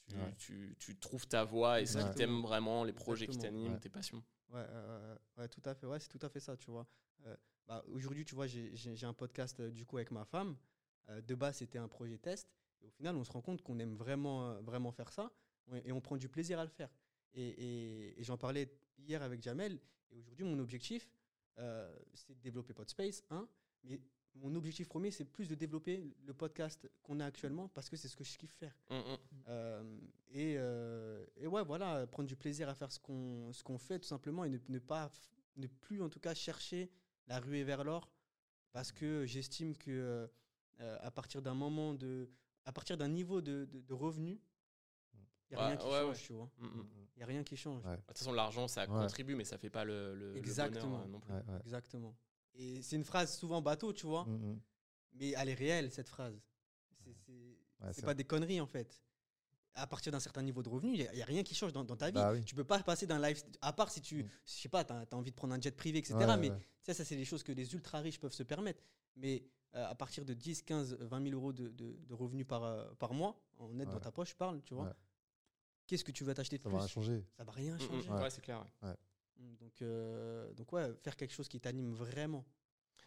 Tu, 0.09 0.17
Ouais. 0.17 0.35
tu, 0.37 0.77
tu 0.81 0.99
trouves 0.99 1.29
ta 1.29 1.45
voie 1.45 1.81
et 1.81 1.87
ce 1.87 1.97
qui 1.99 2.15
t'aime 2.17 2.43
vraiment, 2.43 2.83
les 2.83 2.93
projets 2.93 3.29
qui 3.29 3.39
t'animent, 3.39 3.75
Ouais. 3.75 3.79
tes 3.81 3.89
passions. 3.89 4.23
Ouais, 4.49 4.65
euh, 4.69 5.17
ouais, 5.39 5.49
tout 5.49 5.63
à 5.65 5.75
fait. 5.77 5.87
Ouais, 5.87 6.01
c'est 6.01 6.09
tout 6.09 6.19
à 6.23 6.29
fait 6.29 6.41
ça, 6.41 6.57
tu 6.57 6.73
vois. 6.73 6.89
Euh, 7.25 7.37
bah, 7.69 7.85
Aujourd'hui, 7.87 8.25
tu 8.25 8.35
vois, 8.35 8.49
j'ai- 8.49 9.05
un 9.05 9.13
podcast 9.15 9.61
euh, 9.61 9.71
du 9.71 9.87
coup 9.87 9.99
avec 9.99 10.11
ma 10.11 10.25
femme. 10.25 10.57
Euh, 11.09 11.21
de 11.21 11.35
base, 11.37 11.59
c'était 11.59 11.79
un 11.79 11.87
projet 11.89 12.19
test. 12.19 12.53
Et 12.81 12.87
au 12.89 12.91
final, 12.91 13.15
on 13.17 13.23
se 13.23 13.31
rend 13.31 13.41
compte 13.43 13.63
qu'on 13.63 13.79
aime 13.79 13.95
vraiment, 13.95 14.61
vraiment 14.63 14.91
faire 14.91 15.13
ça. 15.13 15.31
Et 15.85 15.93
on 15.93 16.01
prend 16.01 16.17
du 16.17 16.29
plaisir 16.29 16.59
à 16.59 16.65
le 16.65 16.71
faire. 16.71 16.91
Et, 17.33 17.47
et- 17.49 18.21
et 18.21 18.25
j'en 18.25 18.37
parlais 18.37 18.69
hier 18.99 19.23
avec 19.23 19.41
Jamel. 19.41 19.81
Et 20.11 20.17
aujourd'hui, 20.17 20.45
mon 20.45 20.59
objectif, 20.59 21.09
euh, 21.59 21.97
c'est 22.13 22.35
de 22.35 22.41
développer 22.41 22.75
Podspace, 22.75 23.23
hein, 23.31 23.49
mais 23.85 24.01
mon 24.35 24.55
objectif 24.55 24.89
premier, 24.89 25.11
c'est 25.11 25.25
plus 25.25 25.47
de 25.49 25.55
développer 25.55 26.03
le 26.25 26.33
podcast 26.35 26.89
qu'on 27.03 27.21
a 27.21 27.27
actuellement 27.27 27.69
parce 27.69 27.89
que 27.91 27.97
c'est 27.97 28.09
ce 28.09 28.17
que 28.17 28.25
je 28.25 28.37
kiffe 28.39 28.55
faire. 28.55 28.75
Mm, 28.91 28.95
mm. 28.97 29.17
Euh, 29.49 29.99
et, 30.31 30.55
euh, 30.59 31.25
et 31.37 31.47
ouais, 31.47 31.63
voilà, 31.65 32.07
prendre 32.07 32.29
du 32.29 32.37
plaisir 32.37 32.69
à 32.69 32.75
faire 32.75 32.91
ce 32.91 32.99
qu'on 32.99 33.53
ce 33.53 33.63
qu'on 33.63 33.79
fait 33.79 33.99
tout 33.99 34.09
simplement 34.09 34.45
et 34.45 34.49
ne, 34.49 34.59
ne 34.69 34.79
pas, 34.79 35.11
ne 35.57 35.67
plus 35.67 36.03
en 36.03 36.09
tout 36.09 36.21
cas 36.21 36.35
chercher 36.35 36.91
la 37.29 37.39
ruée 37.41 37.63
vers 37.65 37.85
l'or 37.85 38.11
parce 38.73 38.91
que 38.91 39.27
j'estime 39.27 39.77
que 39.77 40.29
euh, 40.81 40.99
à 41.01 41.11
partir 41.11 41.43
d'un 41.43 41.55
moment 41.55 41.93
de, 41.95 42.29
à 42.65 42.73
partir 42.73 42.97
d'un 42.97 43.09
niveau 43.09 43.41
de, 43.43 43.67
de, 43.67 43.81
de 43.81 43.95
revenu, 43.95 44.41
il 45.51 45.57
n'y 45.57 45.57
a 45.57 45.61
Ouais, 45.61 45.67
rien 45.69 45.77
qui 45.77 45.85
ouais, 45.87 45.93
change, 45.93 46.17
ouais. 46.17 46.23
tu 46.27 46.33
vois. 46.33 46.51
Mm, 46.59 46.67
mm. 46.67 46.87
Il 47.15 47.19
n'y 47.19 47.23
a 47.23 47.27
rien 47.27 47.45
qui 47.45 47.57
change. 47.59 47.85
Ouais. 47.85 47.93
De 47.97 48.03
toute 48.07 48.17
façon, 48.19 48.33
l'argent, 48.33 48.67
ça 48.67 48.83
Ouais. 48.91 49.03
contribue, 49.03 49.35
mais 49.35 49.45
ça 49.45 49.59
fait 49.59 49.69
pas 49.69 49.85
le, 49.85 50.15
le, 50.15 50.33
le 50.33 50.39
Exactement. 50.39 50.93
bonheur 50.93 51.09
non 51.09 51.21
plus. 51.21 51.33
Ouais, 51.35 51.43
ouais. 51.47 51.61
Exactement. 51.61 52.17
Et 52.55 52.83
c'est 52.83 52.97
une 52.97 53.05
phrase 53.05 53.37
souvent 53.37 53.63
bateau, 53.63 53.93
tu 53.93 54.07
vois, 54.07 54.25
Mm, 54.25 54.53
mm. 54.53 54.61
mais 55.15 55.31
elle 55.37 55.49
est 55.49 55.55
réelle, 55.55 55.91
cette 55.91 56.09
phrase. 56.09 56.39
C'est 57.05 57.13
Ouais, 57.81 58.03
pas 58.05 58.15
des 58.15 58.25
conneries 58.25 58.61
en 58.61 58.67
fait. 58.67 59.03
À 59.75 59.87
partir 59.87 60.13
d'un 60.13 60.21
certain 60.21 60.43
niveau 60.43 60.63
de 60.63 60.69
revenu, 60.69 60.93
il 60.95 61.11
n'y 61.15 61.23
a, 61.23 61.25
rien 61.25 61.43
qui 61.43 61.55
change 61.55 61.73
dans, 61.73 61.83
dans 61.83 61.97
ta 61.97 62.07
vie. 62.09 62.13
Bah 62.13 62.33
oui. 62.33 62.45
Tu 62.45 62.55
peux 62.55 62.63
pas 62.65 62.79
passer 62.83 63.07
d'un 63.07 63.19
life. 63.27 63.43
À 63.61 63.73
part 63.73 63.91
si 63.91 64.01
tu. 64.01 64.23
Mm. 64.25 64.29
Je 64.47 64.53
sais 64.53 64.69
pas, 64.69 64.85
tu 64.85 64.93
as, 64.93 65.07
envie 65.13 65.31
de 65.31 65.35
prendre 65.37 65.55
un 65.55 65.61
jet 65.61 65.75
privé, 65.75 65.99
etc. 65.99 66.15
Ouais, 66.15 66.37
mais 66.37 66.51
ouais. 66.51 66.59
ça, 66.83 66.95
ça 66.95 67.05
c'est 67.05 67.17
des 67.17 67.25
choses 67.25 67.43
que 67.43 67.53
les 67.53 67.73
ultra 67.75 67.99
riches 68.01 68.21
peuvent 68.21 68.33
se 68.35 68.43
permettre. 68.43 68.83
Mais 69.17 69.43
euh, 69.75 69.87
à 69.89 69.95
partir 69.95 70.25
de 70.25 70.35
10, 70.35 70.63
15, 70.63 70.95
20 71.01 71.23
000 71.23 71.35
euros 71.35 71.53
de, 71.53 71.69
de- 71.71 71.97
de 72.07 72.15
revenus 72.15 72.47
par, 72.47 72.63
euh, 72.65 72.93
par 72.99 73.15
mois, 73.15 73.41
en 73.59 73.71
net 73.71 73.89
dans 73.89 73.99
ta 74.01 74.13
poche, 74.13 74.31
je 74.31 74.37
parle, 74.37 74.61
tu 74.63 74.75
vois. 74.75 74.85
Ouais. 74.85 74.93
qu'est-ce 75.87 76.05
que 76.05 76.13
tu 76.13 76.23
vas 76.25 76.35
t'acheter 76.35 76.59
de 76.59 76.63
Ça 76.63 76.69
plus? 76.69 76.75
va 76.77 76.79
rien 76.81 76.89
changer. 76.89 77.25
Ça 77.37 77.45
va 77.45 77.53
rien 77.53 77.75
Mm, 77.77 77.81
changer. 77.81 78.11
ouais, 78.11 78.31
c'est 78.31 78.43
clair. 78.43 78.65
Ouais. 79.39 79.45
Mm, 79.45 79.57
Donc, 79.57 79.83
euh, 79.83 80.53
donc 80.55 80.73
ouais, 80.73 80.93
faire 81.03 81.17
quelque 81.17 81.33
chose 81.35 81.49
qui 81.49 81.61
t'anime 81.61 81.93
vraiment. 81.93 82.45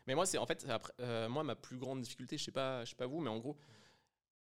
Mais 0.07 0.13
moi, 0.15 0.25
c'est 0.25 0.37
en 0.37 0.45
fait, 0.45 0.65
après, 0.69 0.93
euh, 0.99 1.27
moi, 1.29 1.43
ma 1.43 1.55
plus 1.55 1.77
grande 1.77 2.01
difficulté, 2.01 2.37
je 2.37 2.43
sais 2.43 2.51
pas, 2.51 2.85
je 2.85 2.91
sais 2.91 2.95
pas 2.95 3.07
vous, 3.07 3.19
mais 3.21 3.29
en 3.29 3.39
gros, 3.39 3.57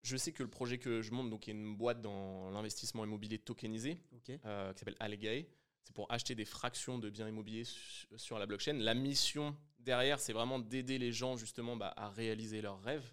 je 0.03 0.17
sais 0.17 0.33
que 0.33 0.43
le 0.43 0.51
projet 0.51 0.79
que 0.79 1.03
je 1.03 1.13
monte, 1.13 1.31
donc, 1.31 1.49
est 1.49 1.53
une 1.53 1.77
boîte 1.77 2.03
dans 2.03 2.51
l'investissement 2.51 3.05
immobilier 3.05 3.39
tokenisé, 3.39 4.01
Ok. 4.17 4.31
euh, 4.45 4.73
qui 4.73 4.79
s'appelle 4.81 4.97
Allegae. 4.99 5.47
C'est 5.85 5.95
pour 5.95 6.11
acheter 6.13 6.35
des 6.35 6.45
fractions 6.45 6.99
de 6.99 7.11
biens 7.11 7.29
immobiliers 7.29 7.65
su- 7.65 8.07
sur 8.17 8.39
la 8.39 8.47
blockchain. 8.47 8.75
La 8.75 8.95
mission 8.95 9.57
derrière, 9.79 10.19
c'est 10.21 10.33
vraiment 10.33 10.59
d'aider 10.59 10.99
les 10.99 11.13
gens 11.13 11.37
justement 11.37 11.77
bah, 11.77 11.93
à 11.97 12.09
réaliser 12.09 12.61
leurs 12.63 12.81
rêves. 12.83 13.13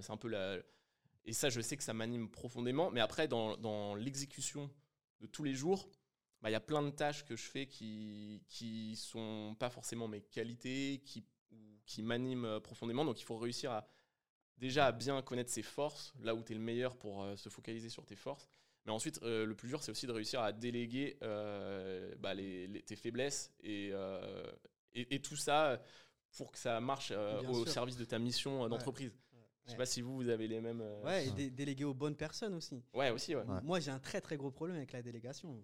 C'est 0.00 0.10
un 0.12 0.16
peu 0.16 0.28
la. 0.28 0.58
Et 1.24 1.32
ça, 1.32 1.48
je 1.50 1.60
sais 1.60 1.76
que 1.76 1.82
ça 1.82 1.92
m'anime 1.94 2.28
profondément. 2.28 2.90
Mais 2.92 3.00
après, 3.00 3.26
dans, 3.28 3.56
dans 3.56 3.94
l'exécution 3.96 4.70
de 5.20 5.26
tous 5.26 5.42
les 5.44 5.54
jours, 5.54 5.88
bah, 6.42 6.50
il 6.50 6.52
y 6.52 6.56
a 6.56 6.60
plein 6.60 6.82
de 6.82 6.90
tâches 6.90 7.24
que 7.24 7.36
je 7.36 7.42
fais 7.44 7.66
qui 7.66 8.42
qui 8.48 8.96
sont 8.96 9.56
pas 9.58 9.70
forcément 9.70 10.08
mes 10.08 10.20
qualités, 10.20 11.00
qui 11.04 11.24
qui 11.86 12.02
m'animent 12.02 12.44
euh, 12.44 12.60
profondément. 12.60 13.04
Donc, 13.04 13.20
il 13.20 13.24
faut 13.24 13.36
réussir 13.38 13.70
à 13.72 13.86
déjà 14.58 14.86
à 14.86 14.92
bien 14.92 15.20
connaître 15.22 15.50
ses 15.50 15.62
forces, 15.62 16.12
là 16.20 16.34
où 16.34 16.42
tu 16.42 16.52
es 16.52 16.54
le 16.54 16.60
meilleur 16.60 16.96
pour 16.96 17.22
euh, 17.24 17.36
se 17.36 17.48
focaliser 17.48 17.88
sur 17.88 18.06
tes 18.06 18.14
forces. 18.16 18.48
Mais 18.86 18.92
ensuite, 18.92 19.20
euh, 19.22 19.44
le 19.46 19.54
plus 19.54 19.68
dur, 19.68 19.82
c'est 19.82 19.90
aussi 19.90 20.06
de 20.06 20.12
réussir 20.12 20.40
à 20.40 20.52
déléguer 20.52 21.16
euh, 21.22 22.14
bah, 22.18 22.34
les- 22.34 22.66
les- 22.68 22.82
tes 22.82 22.96
faiblesses 22.96 23.52
et, 23.62 23.90
euh, 23.92 24.44
et, 24.92 25.14
et 25.16 25.22
tout 25.22 25.36
ça 25.36 25.80
pour 26.36 26.50
que 26.52 26.58
ça 26.58 26.80
marche 26.80 27.12
euh, 27.14 27.40
au 27.48 27.64
sûr. 27.64 27.68
service 27.72 27.96
de 27.96 28.04
ta 28.04 28.18
mission 28.18 28.64
euh, 28.64 28.68
d'entreprise. 28.68 29.14
Je 29.64 29.66
sais 29.66 29.72
Ouais. 29.72 29.78
pas 29.78 29.86
si 29.86 30.00
vous, 30.02 30.16
vous 30.16 30.28
avez 30.28 30.48
les 30.48 30.60
mêmes. 30.60 30.80
euh, 30.80 31.02
Ouais, 31.04 31.26
et 31.26 31.28
Ouais. 31.30 31.34
dé- 31.36 31.50
déléguer 31.50 31.84
aux 31.84 31.94
bonnes 31.94 32.16
personnes 32.16 32.54
aussi. 32.54 32.82
Ouais, 32.94 33.10
aussi, 33.10 33.34
ouais. 33.36 33.42
Ouais. 33.44 33.60
Moi, 33.62 33.78
j'ai 33.80 33.90
un 33.92 34.00
très 34.00 34.20
très 34.20 34.36
gros 34.36 34.50
problème 34.50 34.76
avec 34.76 34.90
la 34.92 35.02
délégation. 35.02 35.62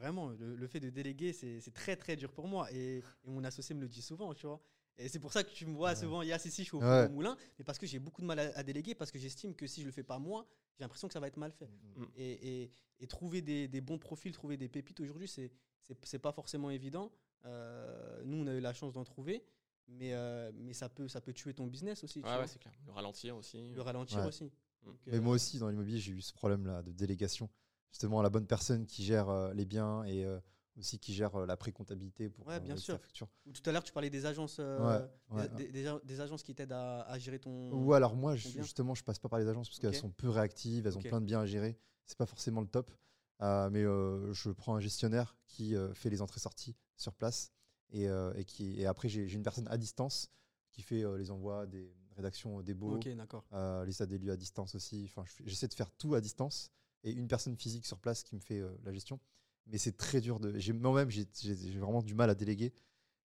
Vraiment, 0.00 0.30
le, 0.30 0.56
le 0.56 0.66
fait 0.66 0.80
de 0.80 0.88
déléguer, 0.90 1.32
c'est 1.32 1.60
très 1.72 1.94
très 1.96 2.16
dur 2.16 2.32
pour 2.32 2.48
moi. 2.48 2.72
Et, 2.72 2.98
et 3.24 3.30
mon 3.30 3.44
associé 3.44 3.74
me 3.74 3.82
le 3.82 3.88
dit 3.88 4.02
souvent, 4.02 4.32
tu 4.34 4.46
vois. 4.46 4.60
Et 4.96 5.08
c'est 5.08 5.18
pour 5.18 5.32
ça 5.32 5.44
que 5.44 5.50
tu 5.50 5.66
me 5.66 5.74
vois 5.74 5.90
Ouais. 5.90 5.96
souvent, 5.96 6.22
il 6.22 6.28
y 6.28 6.32
a 6.32 6.38
si, 6.38 6.50
si, 6.50 6.62
je 6.62 6.68
suis 6.68 6.76
au, 6.76 6.80
Ouais. 6.80 7.06
au 7.06 7.10
moulin, 7.10 7.36
mais 7.58 7.64
parce 7.64 7.78
que 7.78 7.86
j'ai 7.86 7.98
beaucoup 7.98 8.20
de 8.22 8.26
mal 8.26 8.38
à, 8.38 8.58
à 8.58 8.62
déléguer, 8.62 8.94
parce 8.94 9.10
que 9.10 9.18
j'estime 9.18 9.54
que 9.54 9.66
si 9.66 9.80
je 9.82 9.86
le 9.86 9.92
fais 9.92 10.02
pas 10.02 10.18
moi, 10.18 10.46
j'ai 10.78 10.84
l'impression 10.84 11.06
que 11.08 11.14
ça 11.14 11.20
va 11.20 11.26
être 11.28 11.36
mal 11.38 11.52
fait. 11.52 11.70
Mm. 11.96 12.04
Et, 12.16 12.62
et- 12.62 12.70
et 13.02 13.06
trouver 13.06 13.40
des, 13.40 13.66
des 13.68 13.80
bons 13.80 13.98
profils, 13.98 14.30
trouver 14.32 14.56
des 14.58 14.68
pépites 14.68 15.00
aujourd'hui, 15.00 15.26
c'est 15.28 15.50
c'est 16.02 16.18
pas 16.18 16.32
forcément 16.32 16.70
évident. 16.70 17.10
Euh, 17.46 18.22
nous, 18.24 18.36
on 18.42 18.46
a 18.46 18.52
eu 18.54 18.60
la 18.60 18.72
chance 18.74 18.92
d'en 18.92 19.04
trouver, 19.04 19.42
mais, 19.88 20.12
euh, 20.14 20.52
mais 20.54 20.72
ça, 20.74 20.88
peut, 20.88 21.08
ça 21.08 21.20
peut 21.20 21.32
tuer 21.32 21.54
ton 21.54 21.66
business 21.66 22.04
aussi. 22.04 22.20
tu 22.22 22.28
Ouais, 22.28 22.36
ouais, 22.38 22.46
c'est 22.46 22.58
clair. 22.58 22.74
Le 22.86 22.92
ralentir 22.92 23.36
aussi. 23.36 23.70
le 23.72 23.80
ralentir 23.82 24.18
Ouais. 24.20 24.26
aussi. 24.26 24.44
Mm. 24.44 24.86
Donc, 24.86 24.96
Mais 25.06 25.14
euh, 25.16 25.20
moi 25.20 25.34
aussi, 25.34 25.58
dans 25.58 25.68
l'immobilier, 25.68 25.98
j'ai 25.98 26.12
eu 26.12 26.20
ce 26.20 26.32
problème-là 26.34 26.82
de 26.82 26.92
délégation. 26.92 27.48
Justement, 27.92 28.22
la 28.22 28.30
bonne 28.30 28.46
personne 28.46 28.86
qui 28.86 29.04
gère 29.04 29.28
euh, 29.28 29.52
les 29.52 29.64
biens 29.64 30.04
et 30.04 30.24
euh, 30.24 30.38
aussi 30.76 30.98
qui 30.98 31.12
gère 31.12 31.34
euh, 31.36 31.46
la 31.46 31.56
pré-comptabilité 31.56 32.28
pour 32.28 32.46
Ouais, 32.46 32.60
bien 32.60 32.76
sûr. 32.76 32.98
facture. 33.00 33.28
Tout 33.52 33.62
à 33.68 33.72
l'heure, 33.72 33.82
tu 33.82 33.92
parlais 33.92 34.10
des 34.10 34.26
agences, 34.26 34.58
euh, 34.60 35.06
Ouais, 35.30 35.48
des, 36.04 36.20
agences 36.20 36.42
qui 36.42 36.54
t'aident 36.54 36.72
à, 36.72 37.02
à 37.02 37.18
gérer 37.18 37.38
ton. 37.38 37.72
Ou 37.72 37.92
alors 37.92 38.16
moi, 38.16 38.36
je- 38.36 38.48
justement, 38.48 38.94
je 38.94 39.02
passe 39.04 39.18
pas 39.18 39.28
par 39.28 39.38
les 39.38 39.48
agences 39.48 39.68
parce 39.68 39.78
qu'elles 39.78 39.94
sont 39.96 40.10
peu 40.10 40.28
réactives, 40.28 40.86
elles 40.86 40.96
ont 40.96 41.02
plein 41.02 41.20
de 41.20 41.26
biens 41.26 41.40
à 41.40 41.46
gérer. 41.46 41.78
C'est 42.06 42.18
pas 42.18 42.26
forcément 42.26 42.60
le 42.60 42.66
top. 42.68 42.90
Euh, 43.42 43.70
mais 43.70 43.82
euh, 43.82 44.34
je 44.34 44.50
prends 44.50 44.74
un 44.76 44.80
gestionnaire 44.80 45.34
qui 45.46 45.74
fait 45.94 46.10
les 46.10 46.20
entrées-sorties 46.20 46.76
sur 46.96 47.14
place 47.14 47.52
et, 47.90 48.04
et 48.34 48.44
qui 48.44 48.78
et 48.80 48.86
après 48.86 49.08
j'ai 49.08 49.32
une 49.32 49.42
personne 49.42 49.66
à 49.68 49.78
distance 49.78 50.28
qui 50.70 50.82
fait 50.82 51.02
les 51.16 51.30
envois 51.30 51.66
des 51.66 51.92
rédactions 52.16 52.60
des 52.62 52.74
beaux, 52.74 52.96
Ok, 52.96 53.08
d'accord. 53.16 53.44
euh, 53.52 53.84
les 53.84 54.06
des 54.06 54.18
lieux 54.18 54.32
à 54.32 54.36
distance 54.36 54.74
aussi. 54.74 55.04
Enfin, 55.06 55.24
j'essaie 55.44 55.68
de 55.68 55.74
faire 55.74 55.90
tout 55.92 56.14
à 56.14 56.20
distance 56.20 56.70
et 57.02 57.12
une 57.12 57.28
personne 57.28 57.56
physique 57.56 57.86
sur 57.86 57.98
place 57.98 58.22
qui 58.22 58.34
me 58.34 58.40
fait 58.40 58.60
euh, 58.60 58.70
la 58.84 58.92
gestion. 58.92 59.18
Mais 59.66 59.78
c'est 59.78 59.96
très 59.96 60.20
dur 60.20 60.40
de. 60.40 60.72
Moi-même, 60.72 61.10
j'ai 61.10 61.26
vraiment 61.78 62.02
du 62.02 62.14
mal 62.14 62.30
à 62.30 62.34
déléguer. 62.34 62.72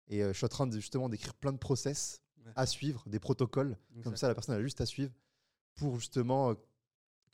Et 0.08 0.22
euh, 0.22 0.32
je 0.32 0.36
suis 0.36 0.44
en 0.44 0.48
train 0.48 0.66
de, 0.66 0.78
justement 0.78 1.08
d'écrire 1.08 1.34
plein 1.34 1.52
de 1.52 1.58
process 1.58 2.20
Ouais. 2.44 2.52
à 2.56 2.66
suivre, 2.66 3.02
des 3.08 3.18
protocoles. 3.18 3.78
Comme 4.02 4.16
ça, 4.16 4.28
la 4.28 4.34
personne 4.34 4.54
a 4.54 4.62
juste 4.62 4.80
à 4.80 4.86
suivre 4.86 5.12
pour 5.76 5.98
justement 5.98 6.50
euh, 6.50 6.54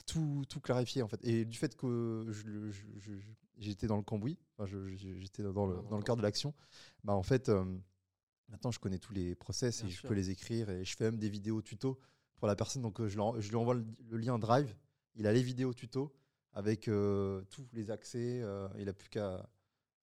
tout, 0.06 0.44
tout 0.48 0.61
clarifier 0.61 1.03
en 1.03 1.09
fait. 1.09 1.24
Et 1.24 1.44
du 1.44 1.59
fait 1.59 1.76
que 1.76 2.26
j'étais 3.59 3.87
dans 3.87 3.96
le 3.96 4.03
cambouis, 4.03 4.38
enfin, 4.57 4.70
j'étais 4.94 5.42
dans 5.42 5.66
le, 5.66 5.74
Dans 5.83 5.90
le 5.90 5.96
le 5.96 6.03
cœur 6.03 6.16
de 6.16 6.22
l'action, 6.22 6.55
bah 7.03 7.14
en 7.14 7.22
fait, 7.22 7.48
euh, 7.48 7.64
maintenant 8.48 8.70
je 8.70 8.79
connais 8.79 8.98
tous 8.98 9.12
les 9.12 9.35
process 9.35 9.81
Bien 9.81 9.88
et 9.88 9.92
je 9.92 10.03
peux 10.07 10.14
les 10.14 10.31
écrire 10.31 10.70
et 10.70 10.85
je 10.85 10.96
fais 10.96 11.05
même 11.05 11.18
des 11.18 11.29
vidéos 11.29 11.61
tuto 11.61 12.00
pour 12.37 12.46
la 12.46 12.55
personne. 12.55 12.83
Donc 12.83 13.05
je, 13.05 13.14
lui 13.16 13.57
envoie 13.57 13.74
le, 13.74 13.85
le 14.09 14.16
lien 14.16 14.38
Drive, 14.38 14.76
il 15.16 15.26
a 15.26 15.33
les 15.33 15.42
vidéos 15.42 15.74
tuto 15.74 16.14
avec 16.52 16.88
euh, 16.88 17.42
tous 17.50 17.66
les 17.72 17.90
accès, 17.90 18.40
euh, 18.42 18.68
il 18.78 18.88
a 18.88 18.92
plus 18.92 19.08
qu'à. 19.08 19.48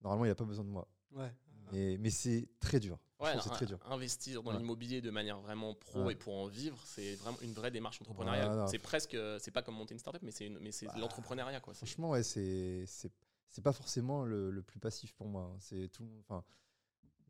Normalement, 0.02 0.26
il 0.26 0.30
n'a 0.30 0.36
pas 0.36 0.46
besoin 0.46 0.64
de 0.64 0.70
moi. 0.70 0.88
Ouais. 1.12 1.32
Et- 1.74 1.98
mais 1.98 2.10
c'est 2.10 2.48
très 2.60 2.80
dur. 2.80 2.98
Ouais, 3.20 3.32
un- 3.32 3.38
très 3.40 3.66
dur. 3.66 3.80
investir 3.86 4.44
dans 4.44 4.52
Ouais. 4.52 4.58
l'immobilier 4.60 5.02
de 5.02 5.10
manière 5.10 5.40
vraiment 5.42 5.74
pro 5.74 6.06
Ouais. 6.06 6.14
et 6.14 6.16
pour 6.16 6.36
en 6.38 6.46
vivre, 6.48 6.80
c'est 6.86 7.16
vraiment 7.16 7.40
une 7.42 7.52
vraie 7.54 7.72
démarche 7.72 8.00
entrepreneuriale. 8.02 8.66
C'est 8.70 8.78
presque, 8.80 9.18
c'est 9.40 9.52
pas 9.52 9.64
comme 9.64 9.76
monter 9.76 9.94
une 9.96 10.00
startup, 10.00 10.22
mais 10.22 10.32
c'est 10.32 10.50
mais 10.50 10.70
Bah, 10.84 10.94
l'entrepreneuriat 11.00 11.60
quoi. 11.60 11.74
Franchement, 11.74 12.12
ouais, 12.12 12.22
c'est 12.24 12.86
c'est 12.86 13.12
c'est 13.50 13.64
pas 13.64 13.74
forcément 13.74 14.24
le, 14.24 14.52
le 14.52 14.62
plus 14.62 14.80
passif 14.80 15.14
pour 15.14 15.28
moi. 15.28 15.52
hein. 15.52 15.58
C'est 15.60 15.88
tout. 15.90 16.08
Enfin, 16.20 16.44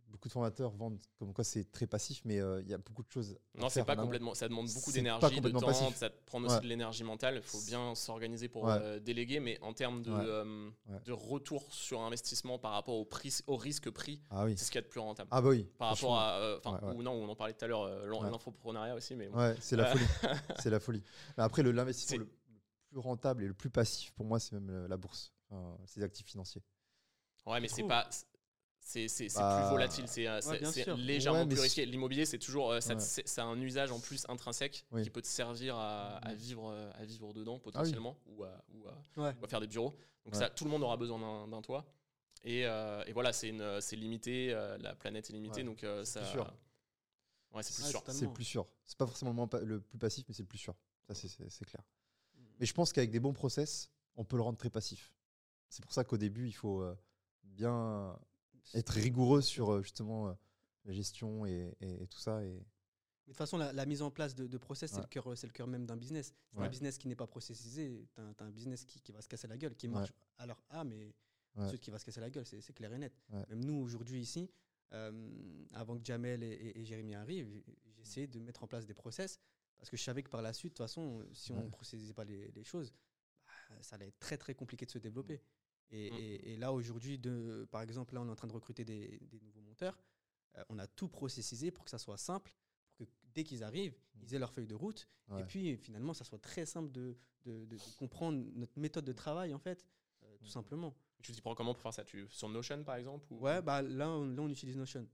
beaucoup 0.10 0.28
de 0.28 0.34
formateurs 0.34 0.72
vendent 0.72 1.00
comme 1.17 1.34
quoi 1.34 1.43
c'est 1.43 1.72
très 1.72 1.86
passif, 1.88 2.22
mais 2.26 2.39
euh, 2.39 2.62
il 2.62 2.70
y 2.70 2.74
a 2.74 2.78
beaucoup 2.78 3.04
de 3.04 3.12
choses. 3.12 3.38
Non, 3.56 3.70
c'est 3.70 3.84
pas 3.84 3.96
complètement. 3.96 4.34
Ça 4.34 4.48
demande 4.48 4.67
beaucoup 4.74 4.91
d'énergie, 4.91 5.39
de 5.41 5.50
temps, 5.50 5.60
passif. 5.60 5.96
ça 5.96 6.10
prend 6.10 6.41
aussi 6.43 6.56
Ouais. 6.56 6.62
de 6.62 6.67
l'énergie 6.67 7.04
mentale. 7.04 7.36
Il 7.38 7.41
faut 7.41 7.62
bien 7.65 7.93
s'organiser 7.96 8.48
pour 8.48 8.63
Ouais. 8.63 8.78
euh, 8.82 9.00
déléguer, 9.00 9.39
mais 9.39 9.60
en 9.62 9.74
termes 9.74 10.02
de, 10.02 10.12
Ouais. 10.12 10.20
euh, 10.26 10.70
de 11.06 11.12
retour 11.12 11.72
sur 11.74 12.02
investissement 12.02 12.58
par 12.58 12.72
rapport 12.72 12.96
au, 12.96 13.06
prix, 13.06 13.38
au 13.48 13.58
risque 13.58 13.89
pris, 13.89 14.22
Ah 14.30 14.46
oui. 14.46 14.56
c'est 14.58 14.65
ce 14.65 14.72
qu'il 14.72 14.80
y 14.80 14.84
a 14.84 14.88
de 14.88 14.88
plus 14.88 15.00
rentable. 15.00 15.28
Ah 15.32 15.41
bah 15.41 15.50
oui. 15.50 15.67
par 15.78 15.89
rapport 15.89 16.17
à. 16.17 16.60
ou 16.96 17.04
non, 17.04 17.12
on 17.12 17.30
en 17.30 17.36
parlait 17.36 17.54
tout 17.54 17.65
à 17.65 17.67
l'heure, 17.67 17.88
l'infoprenariat 18.32 18.96
aussi, 18.96 19.15
mais 19.15 19.28
bon. 19.28 19.38
Ouais, 19.38 19.56
c'est 19.60 19.76
la 19.76 19.86
folie. 19.88 20.06
c'est 20.60 20.70
la 20.70 20.80
folie. 20.80 21.04
Mais 21.38 21.43
après, 21.43 21.63
l'investissement 21.63 22.20
le, 22.20 22.24
le 22.24 22.60
plus 22.89 23.00
rentable 23.00 23.43
et 23.43 23.48
le 23.48 23.54
plus 23.54 23.70
passif 23.70 24.12
pour 24.13 24.26
moi, 24.26 24.39
c'est 24.39 24.54
même 24.54 24.88
la 24.88 24.98
bourse. 24.98 25.34
Les 25.96 26.04
actifs 26.04 26.28
financiers. 26.28 26.62
Ouais, 27.46 27.60
mais 27.62 27.67
c'est 27.67 27.84
pas. 27.84 28.10
C'est 28.89 29.10
c'est- 29.10 29.28
c'est 29.28 29.39
Bah, 29.39 29.60
plus 29.63 29.69
volatile, 29.69 30.06
c'est 30.08 30.28
euh, 30.30 30.39
légèrement 30.95 31.41
Ouais, 31.41 31.47
plus 31.50 31.60
risqué. 31.60 31.86
L'immobilier, 31.86 32.26
c'est 32.26 32.39
toujours. 32.39 32.71
euh, 32.71 32.80
ça, 32.80 32.93
Ouais. 32.93 33.00
c'est 33.02 33.28
c'est 33.28 33.41
un 33.41 33.60
usage 33.60 33.91
en 33.91 34.00
plus 34.00 34.23
intrinsèque 34.30 34.86
Oui. 34.91 35.04
qui 35.04 35.10
peut 35.10 35.21
te 35.21 35.28
servir 35.28 35.76
à, 35.76 36.15
à 36.19 36.34
vivre, 36.34 36.69
euh, 36.71 36.89
à 36.93 37.04
vivre 37.04 37.34
dedans 37.34 37.60
potentiellement 37.60 38.17
ou, 38.28 38.45
à, 38.45 38.63
ou, 38.73 38.88
à, 38.88 38.93
Ouais. 39.21 39.36
ou 39.41 39.43
à 39.43 39.47
faire 39.50 39.60
des 39.60 39.67
bureaux. 39.67 39.93
Donc, 40.23 40.36
Ouais. 40.36 40.39
ça, 40.39 40.50
tout 40.50 40.63
le 40.63 40.69
monde 40.69 40.84
aura 40.84 40.95
besoin 40.95 41.19
d'un- 41.19 41.50
d'un 41.50 41.62
toit. 41.62 41.86
Et, 42.45 42.65
euh, 42.65 43.04
et 43.08 43.12
voilà, 43.12 43.34
c'est 43.34 43.50
une- 43.50 43.82
c'est 43.82 43.97
limité, 43.97 44.54
euh, 44.54 44.78
la 44.78 44.95
planète 44.95 45.30
est 45.30 45.34
limitée, 45.34 45.62
Ouais, 45.62 45.63
donc 45.65 45.84
euh, 45.84 46.06
ça. 46.06 46.21
plus 46.21 46.30
sûr. 46.30 46.54
Ouais, 47.54 47.63
c'est 47.63 47.73
plus 47.73 47.89
sûr. 47.91 48.02
C'est 48.08 48.26
le 48.26 48.32
plus 48.34 48.45
sûr. 48.45 48.65
C'est 48.86 48.97
pas 48.97 49.06
forcément 49.08 49.32
le, 49.32 49.36
moins 49.36 49.47
pa- 49.50 49.60
le 49.60 49.82
plus 49.82 49.97
passif, 49.97 50.23
mais 50.30 50.34
c'est 50.34 50.43
le 50.43 50.47
plus 50.47 50.60
sûr. 50.60 50.73
Ça, 51.10 51.13
c'est- 51.13 51.65
clair. 51.65 51.84
Mm. 52.38 52.41
Mais 52.62 52.65
je 52.65 52.73
pense 52.73 52.93
qu'avec 52.93 53.12
des 53.12 53.19
bons 53.19 53.34
process, 53.34 53.91
on 54.15 54.23
peut 54.23 54.38
le 54.38 54.43
rendre 54.43 54.58
très 54.58 54.69
passif. 54.69 55.12
C'est 55.67 55.82
pour 55.84 55.91
ça 55.91 56.06
qu'au 56.06 56.15
début, 56.17 56.47
il 56.47 56.54
faut 56.54 56.86
bien 57.43 58.17
être 58.73 58.89
rigoureux 58.91 59.41
sur 59.41 59.71
euh, 59.71 59.82
justement 59.82 60.30
euh, 60.30 60.34
la 60.86 60.93
gestion 60.93 61.45
et, 61.45 61.75
et- 61.82 62.03
et 62.03 62.08
tout 62.08 62.19
ça. 62.19 62.43
Et... 62.43 62.49
Mais 63.25 63.34
de 63.34 63.34
toute 63.34 63.38
façon, 63.38 63.58
la, 63.58 63.73
la 63.73 63.86
mise 63.86 64.01
en 64.01 64.10
place 64.12 64.36
de, 64.36 64.47
de 64.47 64.58
process, 64.58 64.91
c'est 64.91 64.97
Ouais. 64.97 65.01
le 65.03 65.08
cœur, 65.08 65.38
c'est 65.38 65.47
le 65.47 65.53
cœur 65.53 65.67
même 65.67 65.86
d'un 65.86 65.97
business. 65.97 66.34
C'est 66.53 66.60
un 66.62 66.69
business 66.69 66.97
qui 66.97 67.08
n'est 67.08 67.15
pas 67.15 67.27
processisé. 67.27 68.08
Tu 68.15 68.21
as, 68.21 68.43
un 68.45 68.51
business 68.51 68.86
qui, 68.86 69.01
qui 69.01 69.12
va 69.12 69.21
se 69.21 69.27
casser 69.27 69.47
la 69.47 69.58
gueule, 69.58 69.75
qui 69.75 69.88
marche 69.88 70.13
à 70.38 70.45
leur 70.45 70.62
A, 70.69 70.84
mais 70.84 71.13
ensuite 71.56 71.82
qui 71.82 71.91
va 71.91 71.99
se 71.99 72.06
casser 72.06 72.21
la 72.21 72.30
gueule, 72.30 72.45
c'est 72.45 72.62
c'est 72.62 72.73
clair 72.73 72.93
et 72.93 72.97
net. 72.97 73.13
Même 73.49 73.65
nous, 73.65 73.75
aujourd'hui, 73.75 74.21
ici, 74.21 74.49
euh, 74.93 75.65
avant 75.73 75.97
que 75.97 76.06
Jamel 76.06 76.41
et, 76.43 76.47
et- 76.51 76.80
et 76.80 76.86
Jérémy 76.86 77.15
arrivent, 77.15 77.49
j'ai- 77.49 77.65
j'ai 77.95 78.01
essayé 78.01 78.27
de 78.27 78.39
mettre 78.39 78.63
en 78.63 78.67
place 78.67 78.86
des 78.86 78.93
process 78.93 79.39
parce 79.77 79.89
que 79.89 79.97
je 79.97 80.03
savais 80.03 80.23
que 80.23 80.30
par 80.30 80.41
la 80.41 80.53
suite, 80.53 80.73
de 80.73 80.77
toute 80.77 80.86
façon, 80.86 81.25
si 81.34 81.51
on 81.51 81.58
ne 81.58 81.62
Ouais. 81.63 81.69
processait 81.69 82.13
pas 82.13 82.23
les, 82.23 82.51
les 82.51 82.63
choses, 82.63 82.93
bah, 83.69 83.75
ça 83.82 83.95
allait 83.97 84.08
être 84.08 84.19
très 84.19 84.38
très 84.38 84.56
compliqué 84.56 84.86
de 84.86 84.91
se 84.91 84.99
développer. 84.99 85.41
Et, 85.91 86.12
Mm. 86.12 86.15
et- 86.15 86.54
et 86.54 86.58
là, 86.58 86.73
aujourd'hui, 86.73 87.19
par 87.71 87.82
exemple, 87.82 88.13
là, 88.13 88.21
on 88.21 88.28
est 88.28 88.32
en 88.32 88.36
train 88.36 88.47
de 88.47 88.54
recruter 88.54 88.84
des, 88.86 89.19
des 89.32 89.39
nouveaux 89.39 89.62
monteurs. 89.62 89.97
Euh, 90.58 90.63
on 90.69 90.80
a 90.80 90.88
tout 90.88 91.08
processisé 91.08 91.71
pour 91.71 91.84
que 91.86 91.89
ça 91.91 91.97
soit 91.97 92.17
simple, 92.17 92.56
pour 92.97 92.97
que 92.97 93.12
dès 93.34 93.43
qu'ils 93.43 93.63
arrivent, 93.63 93.95
ils 94.21 94.34
aient 94.34 94.39
leur 94.39 94.52
feuille 94.52 94.67
de 94.67 94.76
route. 94.76 95.08
Et 95.39 95.43
puis, 95.43 95.76
finalement, 95.78 96.13
ça 96.13 96.23
soit 96.23 96.39
très 96.39 96.65
simple 96.65 96.91
de, 96.91 97.15
de- 97.45 97.65
de 97.65 97.78
comprendre 97.97 98.43
notre 98.56 98.80
méthode 98.80 99.04
de 99.06 99.12
travail, 99.13 99.54
en 99.54 99.60
fait, 99.60 99.86
euh, 100.23 100.38
tout 100.38 100.45
Mhm. 100.45 100.50
simplement. 100.50 100.95
Tu 101.21 101.32
t'y 101.32 101.41
prends 101.41 101.56
comment 101.56 101.73
pour 101.73 101.82
faire 101.82 101.93
ça? 101.93 102.04
Tu, 102.06 102.26
Sur 102.30 102.47
Notion, 102.50 102.84
par 102.84 102.95
exemple 102.95 103.26
ou 103.32 103.39
Ouais, 103.39 103.62
bah 103.62 103.82
là, 103.82 104.10
on, 104.10 104.26
là, 104.26 104.41
on 104.41 104.50
utilise 104.50 104.78
Notion. 104.78 105.08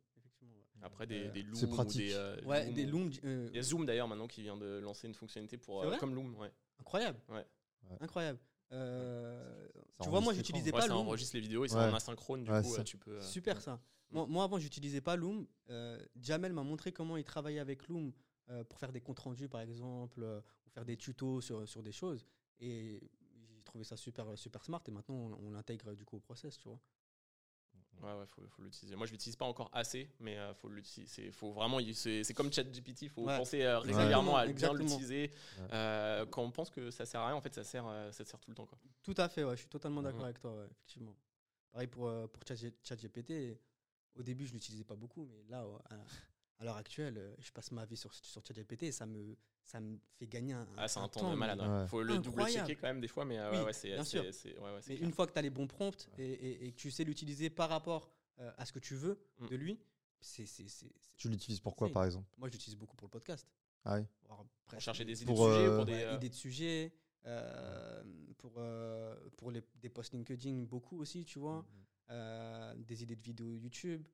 Après, 0.82 1.08
des, 1.08 1.24
Ouais. 1.24 1.32
des 1.32 1.44
Loom 1.44 1.56
C'est 1.56 1.66
ou 1.66 1.70
pratique. 1.70 2.02
des. 2.02 2.14
euh, 2.14 2.42
Ouais, 2.44 2.66
Loom 2.66 2.74
des 2.74 2.86
ou- 2.86 2.90
Loom. 2.90 3.12
euh, 3.24 3.48
Il 3.52 3.56
y 3.56 3.60
a 3.60 3.62
Zoom 3.64 3.86
d'ailleurs 3.86 4.08
maintenant 4.08 4.28
qui 4.28 4.42
vient 4.42 4.58
de 4.58 4.80
lancer 4.80 5.08
une 5.08 5.14
fonctionnalité 5.14 5.58
pour 5.58 5.82
euh, 5.82 5.96
comme 5.98 6.14
Loom. 6.14 6.36
Ouais. 6.36 6.52
incroyable. 6.78 7.20
Ouais. 7.30 7.46
Ouais. 7.90 7.98
Incroyable. 8.02 8.38
Euh, 8.74 9.68
Ça 9.92 10.04
tu 10.04 10.10
vois, 10.10 10.22
moi, 10.22 10.34
j'utilisais 10.34 10.66
l'écran. 10.66 10.78
Ouais, 10.78 10.82
pas 10.84 10.88
ça 10.88 10.94
Loom. 10.96 11.08
enregistre 11.08 11.36
les 11.36 11.42
vidéos 11.42 11.66
et 11.66 11.68
c'est 11.70 11.76
Ouais. 11.76 11.90
en 11.90 11.94
asynchrone, 11.94 12.44
du 12.44 12.52
Ouais, 12.52 12.62
coup, 12.62 12.74
euh, 12.74 12.78
ça. 12.78 12.84
tu 12.84 12.98
peux. 12.98 13.12
euh, 13.12 13.22
Super 13.22 13.62
ça. 13.62 13.80
Moi, 14.12 14.26
moi, 14.28 14.44
avant, 14.44 14.60
j'utilisais 14.60 15.02
pas 15.02 15.16
Loom. 15.16 15.48
Euh, 15.70 16.04
Jamel 16.16 16.54
m'a 16.54 16.64
montré 16.64 16.92
comment 16.92 17.18
il 17.18 17.24
travaillait 17.24 17.60
avec 17.60 17.88
Loom 17.88 18.12
euh, 18.50 18.64
pour 18.64 18.80
faire 18.80 18.92
des 18.92 19.02
comptes 19.02 19.20
rendus, 19.20 19.48
par 19.50 19.62
exemple, 19.62 20.22
euh, 20.24 20.40
ou 20.68 20.70
faire 20.70 20.86
des 20.86 20.98
tutos 20.98 21.42
sur, 21.42 21.68
sur 21.68 21.82
des 21.84 21.92
choses. 21.92 22.26
Et 22.60 23.00
j'ai 23.48 23.62
trouvais 23.64 23.84
ça 23.84 23.96
super, 23.98 24.38
super 24.38 24.64
smart 24.64 24.82
et 24.88 24.92
maintenant 24.92 25.16
on, 25.16 25.48
on 25.48 25.52
l'intègre 25.52 25.94
du 25.96 26.06
coup 26.06 26.18
au 26.18 26.20
process, 26.20 26.58
tu 26.58 26.68
vois. 26.68 26.80
Ouais, 28.02 28.14
ouais, 28.14 28.26
faut, 28.28 28.42
faut 28.50 28.62
l'utiliser. 28.62 28.96
Moi, 28.96 29.06
je 29.08 29.12
l'utilise 29.14 29.36
pas 29.36 29.46
encore 29.46 29.70
assez, 29.72 30.10
mais 30.20 30.38
euh, 30.38 30.54
faut 30.56 30.68
l'utiliser. 30.70 31.08
C'est- 31.12 31.32
Faut 31.32 31.52
vraiment, 31.54 31.80
c'est 31.94 32.24
c'est 32.24 32.34
comme 32.34 32.52
ChatGPT, 32.52 33.04
il 33.04 33.10
faut 33.10 33.24
Ouais. 33.26 33.38
penser 33.38 33.62
euh, 33.64 33.80
régulièrement 33.80 34.36
à 34.36 34.46
bien 34.48 34.74
l'utiliser. 34.74 35.32
Ouais. 35.60 35.68
Euh, 35.74 36.26
quand 36.26 36.42
on 36.44 36.52
pense 36.52 36.70
que 36.70 36.92
ça 36.92 37.06
sert 37.06 37.22
à 37.22 37.28
rien, 37.28 37.36
en 37.36 37.42
fait, 37.42 37.54
ça 37.54 37.64
sert, 37.64 37.86
euh, 37.88 38.12
ça 38.12 38.26
sert 38.26 38.40
tout 38.40 38.50
le 38.52 38.56
temps. 38.56 38.66
Quoi. 38.66 38.78
Tout 39.04 39.14
à 39.18 39.30
fait, 39.30 39.44
ouais, 39.44 39.56
je 39.56 39.62
suis 39.62 39.70
totalement 39.70 40.02
d'accord 40.02 40.20
Mhm. 40.22 40.26
avec 40.26 40.40
toi, 40.40 40.54
ouais, 40.58 40.66
effectivement. 40.72 41.16
Pareil 41.72 41.88
pour, 41.88 42.08
euh, 42.08 42.28
pour 42.28 42.44
Chat- 42.48 42.74
ChatGPT. 42.84 43.58
Au 44.16 44.22
début, 44.22 44.46
je 44.46 44.54
l'utilisais 44.54 44.84
pas 44.84 44.96
beaucoup, 44.96 45.26
mais 45.26 45.44
là, 45.50 45.68
ouais, 45.68 45.80
à, 45.90 45.96
à 46.60 46.66
l'heure 46.66 46.78
actuelle, 46.78 47.36
je 47.40 47.52
passe 47.52 47.72
ma 47.72 47.86
vie 47.86 47.98
sur, 47.98 48.14
sur 48.14 48.46
ChatGPT 48.46 48.84
et 48.84 48.92
ça 48.92 49.06
me, 49.06 49.36
ça 49.64 49.80
me 49.80 49.98
fait 50.20 50.28
gagner 50.28 50.54
un, 50.54 50.68
Ah, 50.78 50.88
c'est 50.88 51.00
un 51.00 51.08
temps 51.08 51.22
temps, 51.22 51.32
de 51.32 51.36
malade. 51.36 51.60
mais- 51.62 51.68
ouais. 51.68 51.82
Ouais. 51.82 51.88
Faut 51.88 52.02
le 52.04 52.14
double 52.18 52.28
Incroyable. 52.42 52.68
checker 52.68 52.80
quand 52.82 52.88
même 52.88 53.02
des 53.02 53.08
fois, 53.08 53.26
mais 53.26 53.40
euh, 53.40 53.52
Oui, 53.52 53.58
ouais, 53.58 53.64
ouais, 53.66 53.74
c'est 53.74 53.94
bien 53.94 54.04
sûr. 54.04 54.24
c'est- 54.34 54.58
ouais, 54.60 54.80
Mais 54.88 54.98
une 54.98 55.12
fois 55.12 55.26
que 55.28 55.32
tu 55.34 55.40
as 55.40 55.42
les 55.42 55.50
bons 55.50 55.68
prompts 55.68 56.10
et, 56.18 56.24
et- 56.24 56.66
et 56.68 56.72
que 56.72 56.78
tu 56.78 56.92
sais 56.92 57.04
l'utiliser 57.04 57.50
par 57.50 57.70
rapport 57.70 58.12
euh, 58.40 58.52
à 58.58 58.66
ce 58.66 58.74
que 58.74 58.80
tu 58.80 58.96
veux 58.96 59.18
Mm. 59.40 59.48
de 59.48 59.56
lui, 59.56 59.80
c'est. 60.20 60.46
c'est- 60.48 60.68
c'est- 60.68 60.92
c'est- 61.00 61.16
Tu 61.18 61.30
l'utilises 61.30 61.60
pourquoi, 61.60 61.88
C'est- 61.88 61.94
par 61.94 62.04
exemple? 62.04 62.28
Moi, 62.38 62.48
je 62.50 62.54
l'utilise 62.54 62.76
beaucoup 62.78 62.96
pour 62.96 63.06
le 63.08 63.12
podcast. 63.12 63.48
Ah 63.86 63.98
oui? 64.00 64.06
Pour 64.68 64.80
chercher 64.82 65.06
des 65.06 65.22
idées 65.22 65.32
Pour, 65.34 65.48
de 65.48 65.54
sujets, 65.54 65.66
euh, 65.68 65.76
pour 65.76 65.86
des. 65.86 65.94
Euh, 65.94 66.16
idées 66.16 66.30
de 66.30 66.34
sujets, 66.34 66.94
euh, 67.26 68.04
pour, 68.40 68.54
euh, 68.58 69.16
pour 69.38 69.52
les, 69.52 69.62
des 69.82 69.90
posts 69.90 70.14
LinkedIn, 70.14 70.64
beaucoup 70.64 71.00
aussi, 71.00 71.26
tu 71.26 71.38
vois. 71.40 71.64
Euh, 72.10 72.74
des 72.76 73.04
idées 73.04 73.16
de 73.16 73.22
vidéos 73.22 73.56
YouTube. 73.56 74.06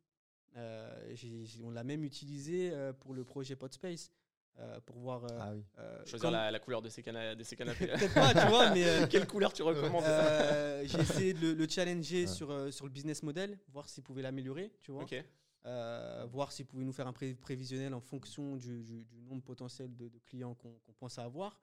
Euh, 0.57 1.15
on 1.63 1.69
l'a 1.71 1.83
même 1.83 2.03
utilisé 2.03 2.71
euh, 2.71 2.91
pour 2.93 3.13
le 3.13 3.23
projet 3.23 3.55
Podspace, 3.55 4.11
euh, 4.57 4.79
pour 4.85 4.97
voir. 4.99 5.23
euh, 5.25 5.37
Ah 5.39 5.51
oui. 5.53 5.63
euh, 5.77 5.97
Choisir 6.05 6.19
comme- 6.29 6.33
la, 6.33 6.51
la 6.51 6.59
couleur 6.59 6.81
de 6.81 6.89
ces, 6.89 7.01
cana- 7.03 7.35
de 7.35 7.43
ces 7.43 7.55
canapés. 7.55 7.87
Peut-être 7.87 8.13
pas, 8.13 8.33
tu 8.33 8.47
vois, 8.47 8.71
mais. 8.71 8.83
euh, 8.85 9.07
Quelle 9.11 9.27
couleur 9.27 9.53
tu 9.53 9.61
recommandes 9.63 10.03
euh, 10.05 10.83
j'ai 10.85 10.99
essayé 10.99 11.33
de 11.33 11.39
le, 11.41 11.53
le 11.53 11.67
challenger 11.69 12.21
Ouais. 12.25 12.27
sur, 12.27 12.51
euh, 12.51 12.71
sur 12.71 12.85
le 12.85 12.91
business 12.91 13.23
model, 13.23 13.57
voir 13.69 13.87
s'il 13.87 14.03
pouvait 14.03 14.21
l'améliorer, 14.21 14.71
tu 14.81 14.91
vois. 14.91 15.03
Ok. 15.03 15.15
Euh, 15.65 16.25
voir 16.31 16.51
s'il 16.53 16.65
pouvait 16.65 16.85
nous 16.85 16.93
faire 16.93 17.07
un 17.07 17.13
pré- 17.13 17.35
prévisionnel 17.35 17.93
en 17.93 17.99
fonction 17.99 18.55
du, 18.55 18.81
du- 18.83 19.03
du 19.03 19.21
nombre 19.23 19.43
potentiel 19.43 19.93
de, 19.95 20.07
de 20.07 20.19
clients 20.19 20.55
qu'on 20.55 20.71
qu'on 20.85 20.93
pensait 20.93 21.21
avoir. 21.21 21.59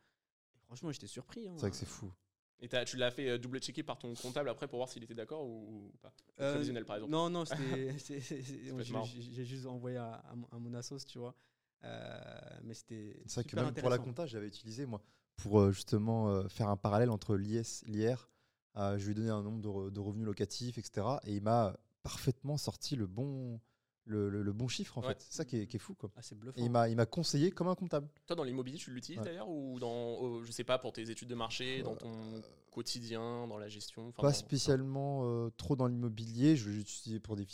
Et 0.54 0.58
franchement, 0.60 0.92
j'étais 0.92 1.06
surpris. 1.06 1.48
hein. 1.48 1.52
C'est 1.56 1.60
vrai 1.62 1.70
que 1.70 1.76
c'est 1.76 1.86
fou. 1.86 2.12
Et 2.60 2.68
tu 2.86 2.96
l'as 2.96 3.10
fait 3.10 3.38
double 3.38 3.58
checker 3.60 3.82
par 3.82 3.98
ton 3.98 4.14
comptable 4.14 4.48
après 4.48 4.66
pour 4.66 4.78
voir 4.78 4.88
s'il 4.88 5.02
était 5.04 5.14
d'accord 5.14 5.44
ou, 5.46 5.90
ou 5.92 5.96
pas? 6.00 6.10
Euh, 6.40 6.52
Prévisionnel 6.52 6.86
par 6.86 6.96
exemple. 6.96 7.12
Non, 7.12 7.28
non, 7.28 7.44
c'était. 7.44 7.94
j'ai- 7.98 9.44
juste 9.44 9.66
envoyé 9.66 9.98
à, 9.98 10.12
à 10.14 10.34
mon- 10.34 10.48
à 10.52 10.58
mon 10.58 10.72
assos, 10.74 11.04
tu 11.06 11.18
vois. 11.18 11.34
Euh, 11.84 12.18
mais 12.64 12.74
c'était. 12.74 13.20
C'est 13.26 13.40
vrai 13.42 13.44
que 13.50 13.56
même 13.56 13.74
pour 13.74 13.90
la 13.90 13.98
compta, 13.98 14.26
j'avais 14.26 14.48
utilisé 14.48 14.86
moi 14.86 15.02
pour 15.36 15.60
euh, 15.60 15.70
justement 15.72 16.28
euh, 16.30 16.48
faire 16.48 16.68
un 16.68 16.76
parallèle 16.76 17.10
entre 17.10 17.36
l'IS, 17.36 17.82
l'IR. 17.86 18.28
Euh, 18.76 18.98
je 18.98 19.04
lui 19.06 19.12
ai 19.12 19.14
donné 19.14 19.30
un 19.30 19.42
nombre 19.42 19.60
de, 19.60 19.68
re- 19.68 19.90
de 19.90 20.00
revenus 20.00 20.26
locatifs, 20.26 20.78
etc. 20.78 21.06
Et 21.24 21.34
il 21.36 21.42
m'a 21.42 21.76
parfaitement 22.02 22.56
sorti 22.56 22.94
le 22.96 23.06
bon, 23.06 23.60
le, 24.04 24.28
le- 24.30 24.42
le 24.42 24.52
bon 24.52 24.68
chiffre 24.68 24.98
en 24.98 25.02
Ouais. 25.02 25.08
fait. 25.08 25.20
C'est 25.28 25.34
ça 25.36 25.44
qui 25.44 25.58
est, 25.58 25.66
qui 25.66 25.76
est 25.76 25.80
fou 25.80 25.94
quoi. 25.94 26.10
Ah, 26.16 26.20
bluffant. 26.34 26.60
Et 26.60 26.64
il 26.64 26.70
m'a, 26.70 26.88
il 26.88 26.96
m'a 26.96 27.06
conseillé 27.06 27.50
comme 27.50 27.68
un 27.68 27.74
comptable. 27.74 28.08
Toi, 28.26 28.36
dans 28.36 28.44
l'immobilier, 28.44 28.76
tu 28.78 28.90
l'utilises 28.90 29.18
Ouais. 29.20 29.24
d'ailleurs 29.26 29.48
ou 29.48 29.78
dans, 29.78 30.38
euh, 30.38 30.42
je 30.44 30.52
sais 30.52 30.64
pas, 30.64 30.78
pour 30.78 30.92
tes 30.92 31.10
études 31.10 31.28
de 31.28 31.34
marché, 31.34 31.82
dans 31.82 31.96
ton 31.96 32.12
Euh, 32.12 32.40
quotidien, 32.70 33.46
dans 33.48 33.56
la 33.58 33.68
gestion 33.68 34.12
Pas 34.12 34.22
dans- 34.24 34.32
spécialement 34.34 35.22
euh, 35.24 35.50
trop 35.56 35.76
dans 35.76 35.86
l'immobilier, 35.86 36.56
je 36.56 36.68
l'ai 36.70 36.80
utilisé 36.80 37.18
pour 37.20 37.36
des, 37.36 37.46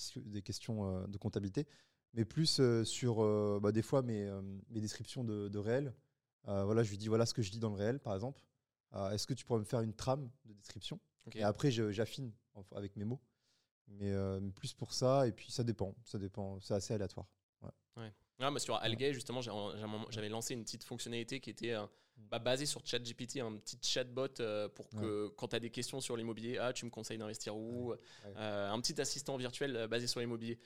questions 0.43 0.85
euh, 1.03 1.07
de 1.07 1.17
comptabilité, 1.19 1.67
mais 2.15 2.25
plus 2.25 2.61
euh, 2.61 2.85
sur 2.85 3.23
euh, 3.23 3.59
bah, 3.63 3.73
des 3.73 3.83
fois 3.83 4.03
mes, 4.03 4.25
euh, 4.25 4.43
mes 4.71 4.81
descriptions 4.81 5.25
de, 5.25 5.49
de 5.49 5.59
réel. 5.59 5.95
Voilà, 6.45 6.83
je 6.83 6.91
lui 6.91 6.99
dis 6.99 7.07
voilà 7.09 7.25
ce 7.25 7.35
que 7.35 7.43
je 7.43 7.53
lis 7.53 7.61
dans 7.61 7.71
le 7.71 7.77
réel, 7.77 8.01
par 8.01 8.15
exemple. 8.15 8.43
Est-ce 9.13 9.27
que 9.27 9.35
tu 9.35 9.45
pourrais 9.45 9.61
me 9.61 9.65
faire 9.65 9.81
une 9.81 9.95
trame 9.95 10.29
de 10.45 10.53
description? 10.53 10.99
Et 11.35 11.43
après, 11.43 11.71
j'affine 11.71 12.33
avec 12.75 12.97
mes 12.97 13.05
mots. 13.05 13.21
Mais, 13.87 14.13
plus 14.57 14.75
pour 14.75 14.93
ça, 14.93 15.29
et 15.29 15.33
puis 15.33 15.53
ça 15.53 15.63
dépend. 15.63 15.95
Ça 16.05 16.19
dépend. 16.19 16.59
C'est 16.61 16.75
assez 16.75 16.95
aléatoire. 16.95 17.29
Ah, 18.43 18.51
moi, 18.51 18.59
sur 18.59 18.75
Algay, 18.77 19.15
justement, 19.15 19.41
j'avais 20.11 20.29
lancé 20.29 20.55
une 20.55 20.65
petite 20.65 20.83
fonctionnalité 20.83 21.39
qui 21.39 21.51
était 21.51 21.75
euh, 21.75 21.87
bah, 22.17 22.41
basée 22.41 22.67
sur 22.67 22.85
ChatGPT, 22.85 23.37
un 23.39 23.57
petit 23.57 23.79
chatbot 23.81 24.27
euh, 24.41 24.69
pour 24.69 24.89
que 24.91 25.29
quand 25.37 25.49
tu 25.49 25.57
as 25.57 25.61
des 25.61 25.71
questions 25.71 26.01
sur 26.01 26.17
l'immobilier, 26.17 26.59
ah, 26.59 26.73
tu 26.73 26.85
me 26.85 26.91
conseilles 26.91 27.19
d'investir 27.19 27.57
où? 27.57 27.91
Ouais. 27.91 27.99
Euh, 28.37 28.71
Un 28.71 28.81
petit 28.81 29.01
assistant 29.01 29.37
virtuel 29.37 29.87
basé 29.89 30.09
sur 30.09 30.19
l'immobilier. 30.21 30.59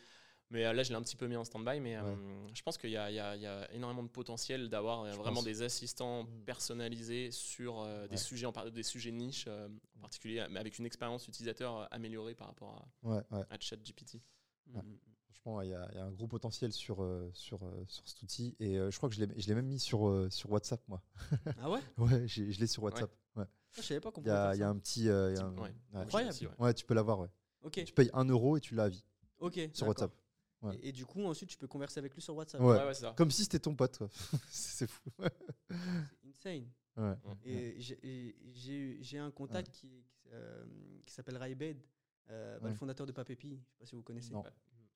Mais 0.50 0.64
euh, 0.64 0.72
là, 0.72 0.84
je 0.84 0.90
l'ai 0.90 0.94
un 0.94 1.02
petit 1.02 1.16
peu 1.16 1.26
mis 1.26 1.34
en 1.36 1.44
stand-by, 1.44 1.80
mais 1.80 1.96
euh, 1.96 2.14
je 2.54 2.62
pense 2.62 2.78
qu'il 2.78 2.90
y, 2.90 2.96
a- 2.96 3.10
il 3.10 3.14
y 3.14 3.40
y 3.42 3.46
a 3.46 3.72
énormément 3.72 4.04
de 4.04 4.08
potentiel 4.08 4.68
d'avoir 4.68 5.00
euh, 5.02 5.10
vraiment 5.12 5.36
pense. 5.36 5.44
des 5.44 5.62
assistants 5.62 6.24
personnalisés 6.44 7.30
sur 7.32 7.80
euh, 7.80 8.06
des 8.06 8.16
sujets 8.16 8.46
en 8.46 8.52
par- 8.52 8.70
des 8.70 8.82
sujets 8.84 9.10
niches 9.10 9.46
euh, 9.48 9.68
en 9.96 10.00
particulier, 10.00 10.46
mais 10.50 10.60
avec 10.60 10.78
une 10.78 10.86
expérience 10.86 11.26
utilisateur 11.26 11.88
améliorée 11.92 12.36
par 12.36 12.46
rapport 12.46 12.76
à, 13.02 13.08
Ouais, 13.08 13.22
ouais. 13.32 13.44
à 13.50 13.58
ChatGPT. 13.58 14.20
Mm, 14.68 14.76
Ouais. 14.76 14.82
mm. 14.82 14.98
Franchement, 15.26 15.62
il 15.62 15.70
y, 15.70 15.74
a 15.74 15.88
il 15.92 15.96
y 15.96 15.98
a 16.00 16.04
un 16.04 16.12
gros 16.12 16.26
potentiel 16.28 16.72
sur, 16.72 17.04
sur, 17.32 17.60
sur 17.88 18.08
cet 18.08 18.22
outil. 18.22 18.54
Et 18.60 18.78
euh, 18.78 18.90
je 18.92 18.96
crois 18.96 19.08
que 19.08 19.14
je 19.16 19.24
l'ai 19.24 19.40
je 19.40 19.46
l'ai 19.48 19.54
même 19.56 19.66
mis 19.66 19.78
sur, 19.80 20.26
sur 20.30 20.50
WhatsApp, 20.50 20.80
moi. 20.88 21.02
Ah 21.60 21.70
ouais? 21.70 21.80
Ouais, 21.98 22.26
je 22.28 22.42
l'ai 22.44 22.66
sur 22.68 22.82
WhatsApp. 22.84 23.10
Ouais. 23.34 23.44
Je 23.72 23.82
savais 23.82 24.00
pas 24.00 24.10
qu'on 24.12 24.20
Il 24.22 24.24
pouvait 24.24 24.34
y, 24.34 24.38
a, 24.38 24.42
faire 24.46 24.54
il 24.54 24.60
y 24.60 24.62
a 24.62 24.68
un 24.68 24.78
petit. 24.78 25.08
euh, 25.08 25.32
il 25.32 25.36
y 25.36 25.40
a 25.40 25.44
un- 25.44 25.52
Ouais. 25.56 25.60
ouais. 25.92 26.00
Incroyable. 26.00 26.36
Ouais. 26.58 26.72
Tu 26.74 26.84
peux 26.86 26.94
l'avoir, 26.94 27.18
ouais. 27.20 27.28
Ok, 27.62 27.82
Tu 27.84 27.92
payes 27.92 28.10
1 28.12 28.24
euro 28.26 28.56
et 28.56 28.60
tu 28.60 28.74
l'as 28.76 28.84
à 28.84 28.88
vie 28.88 29.04
ok. 29.40 29.58
sur. 29.74 29.86
WhatsApp. 29.88 30.12
Ouais. 30.62 30.76
Et, 30.76 30.88
et 30.88 30.92
du 30.92 31.04
coup, 31.06 31.22
ensuite, 31.24 31.48
tu 31.50 31.58
peux 31.58 31.66
converser 31.68 31.98
avec 31.98 32.14
lui 32.14 32.22
sur 32.22 32.34
WhatsApp. 32.34 32.60
Ouais. 32.60 32.78
Ouais, 32.78 32.84
ouais, 32.86 32.94
c'est 32.94 33.02
ça. 33.02 33.14
Comme 33.16 33.30
si 33.30 33.42
c'était 33.44 33.58
ton 33.58 33.74
pote, 33.74 33.98
c'est 34.48 34.86
fou. 34.88 35.10
C'est 36.22 36.28
insane. 36.28 36.66
Ouais. 36.96 37.14
Et 37.44 37.74
j'ai- 37.80 39.18
un 39.18 39.30
contact 39.30 39.70
qui, 39.70 39.88
qui, 39.88 40.28
euh, 40.32 40.64
qui 41.04 41.12
s'appelle 41.14 41.36
Raibed, 41.36 41.82
euh, 42.30 42.58
bah, 42.58 42.64
Ouais. 42.64 42.70
le 42.70 42.76
fondateur 42.76 43.06
de 43.06 43.12
Papépi. 43.12 43.50
Je 43.50 43.72
sais 43.72 43.78
pas 43.78 43.86
si 43.86 43.94
vous 43.94 44.02
connaissez. 44.02 44.32
Non. 44.32 44.42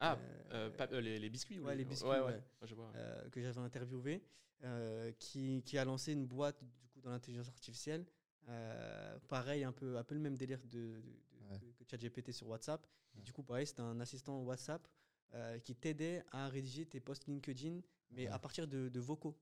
Ah, 0.02 0.18
Euh, 0.52 0.70
euh, 0.80 1.00
les, 1.02 1.18
les 1.18 1.28
biscuits 1.28 1.58
ou 1.58 1.64
ouais, 1.64 1.76
les 1.76 1.84
biscuits, 1.84 2.08
Ouais, 2.08 2.20
ouais. 2.20 2.26
ouais. 2.26 2.42
Ouais, 2.62 2.66
je 2.66 2.74
vois. 2.74 2.90
euh, 2.96 3.28
que 3.28 3.42
j'avais 3.42 3.60
interviewé, 3.60 4.22
euh, 4.64 5.12
qui, 5.18 5.62
qui 5.66 5.76
a 5.76 5.84
lancé 5.84 6.12
une 6.14 6.26
boîte 6.26 6.58
du 6.80 6.88
coup 6.88 7.02
dans 7.02 7.10
l'intelligence 7.10 7.48
artificielle. 7.48 8.06
Euh, 8.48 9.18
pareil, 9.28 9.62
un 9.64 9.72
peu, 9.72 9.98
un 9.98 10.04
peu 10.04 10.14
le 10.14 10.20
même 10.22 10.38
délire 10.38 10.58
de, 10.64 10.68
de- 10.68 11.00
de- 11.02 11.50
Ouais. 11.50 11.58
que, 11.78 11.84
ChatGPT 11.90 12.32
sur 12.32 12.48
WhatsApp. 12.48 12.86
Et 13.18 13.20
du 13.20 13.32
coup, 13.34 13.42
pareil, 13.42 13.66
c'était 13.66 13.82
un 13.82 14.00
assistant 14.00 14.40
WhatsApp 14.42 14.86
euh, 15.34 15.58
qui 15.60 15.74
t'aidait 15.74 16.24
à 16.32 16.48
rédiger 16.48 16.86
tes 16.86 17.00
posts 17.00 17.26
LinkedIn, 17.26 17.80
mais 18.10 18.26
Ouais. 18.26 18.28
à 18.28 18.38
partir 18.38 18.66
de, 18.66 18.88
de 18.88 19.00
vocaux 19.00 19.36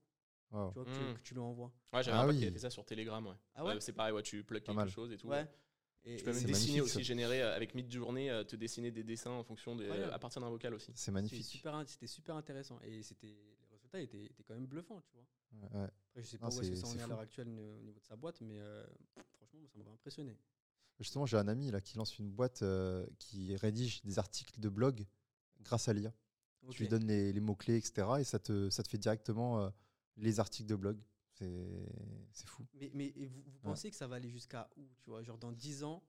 Wow. 0.51 0.69
tu 0.69 0.73
vois, 0.75 0.85
que, 0.85 0.89
tu, 0.91 0.99
Mm. 0.99 1.13
que 1.15 1.21
tu 1.21 1.33
lui 1.35 1.41
envoies. 1.41 1.71
Ouais, 1.93 2.01
j'avais 2.03 2.17
Ah 2.17 2.21
un 2.21 2.25
pote 2.25 2.33
qui 2.35 2.39
oui. 2.41 2.47
avait 2.47 2.53
fait 2.53 2.59
ça 2.59 2.69
sur 2.71 2.83
Telegram. 2.85 3.25
Ouais. 3.25 3.35
Ah 3.55 3.63
ouais 3.65 3.73
Ouais, 3.75 3.81
c'est 3.81 3.93
pareil, 3.93 4.13
ouais, 4.13 4.23
tu 4.23 4.43
plugs 4.43 4.61
quelque 4.63 4.75
mal. 4.75 4.89
chose 4.89 5.11
et 5.11 5.17
tout. 5.17 5.27
Ouais. 5.27 5.47
Et, 6.05 6.15
Tu 6.15 6.23
peux 6.23 6.31
et 6.31 6.33
même 6.33 6.43
dessiner 6.45 6.81
aussi, 6.81 6.93
ça. 6.93 7.01
générer 7.01 7.41
euh, 7.43 7.55
avec 7.55 7.75
Mid-Journée, 7.75 8.31
euh, 8.31 8.43
te 8.43 8.55
dessiner 8.55 8.89
des 8.89 9.03
dessins 9.03 9.31
en 9.31 9.43
fonction 9.43 9.77
à 10.11 10.17
partir 10.17 10.41
d'un 10.41 10.49
vocal 10.49 10.73
aussi. 10.73 10.87
C'est 10.95 10.97
c'était 10.97 11.11
magnifique. 11.11 11.43
c'était 11.87 12.07
super 12.07 12.35
intéressant. 12.35 12.79
Et 12.83 13.03
c'était, 13.03 13.27
les 13.27 13.67
résultats 13.69 13.99
étaient, 13.99 14.25
étaient 14.25 14.43
quand 14.43 14.53
même 14.55 14.65
bluffants, 14.65 15.01
tu 15.01 15.11
vois. 15.13 15.25
Ouais. 15.81 15.87
Après, 16.09 16.23
je 16.23 16.27
sais 16.27 16.37
Ah, 16.41 16.47
pas 16.47 16.55
où 16.55 16.61
est-ce 16.61 16.69
que 16.69 16.75
c'est- 16.75 16.81
ça 16.81 16.87
en 16.87 16.95
est 16.97 17.01
à 17.01 17.07
l'heure 17.07 17.19
actuelle 17.19 17.49
euh, 17.49 17.77
au 17.77 17.81
niveau 17.83 17.99
de 17.99 18.05
sa 18.05 18.15
boîte, 18.15 18.39
mais 18.41 18.57
euh, 18.59 18.83
franchement, 19.37 19.59
ça 19.67 19.77
m'avait 19.77 19.91
impressionné. 19.91 20.37
Justement, 20.99 21.25
j'ai 21.25 21.37
un 21.37 21.47
ami 21.47 21.69
là, 21.69 21.79
qui 21.81 21.97
lance 21.97 22.17
une 22.17 22.31
boîte 22.31 22.61
euh, 22.63 23.05
qui 23.19 23.55
rédige 23.57 24.01
des 24.03 24.17
articles 24.19 24.59
de 24.59 24.69
blog 24.69 25.05
grâce 25.61 25.87
à 25.87 25.93
l'IA. 25.93 26.13
Tu 26.71 26.83
lui 26.83 26.87
donnes 26.89 27.07
les, 27.07 27.31
les 27.33 27.39
mots-clés, 27.39 27.77
etc. 27.77 28.07
Et 28.19 28.23
ça 28.23 28.39
te, 28.39 28.69
ça 28.69 28.83
te 28.83 28.89
fait 28.89 28.97
directement 28.97 29.59
euh, 29.61 29.69
les 30.17 30.39
articles 30.39 30.67
de 30.69 30.75
blog. 30.75 30.99
C'est 31.33 32.47
fou. 32.47 32.65
Mais, 32.73 32.91
mais 32.93 33.13
vous, 33.27 33.41
vous 33.45 33.59
pensez 33.59 33.89
que 33.89 33.95
ça 33.95 34.07
va 34.07 34.17
aller 34.17 34.29
jusqu'à 34.29 34.69
où 34.75 34.85
Tu 35.01 35.09
vois, 35.09 35.23
genre 35.23 35.37
dans 35.37 35.51
10 35.53 35.83
ans, 35.85 36.03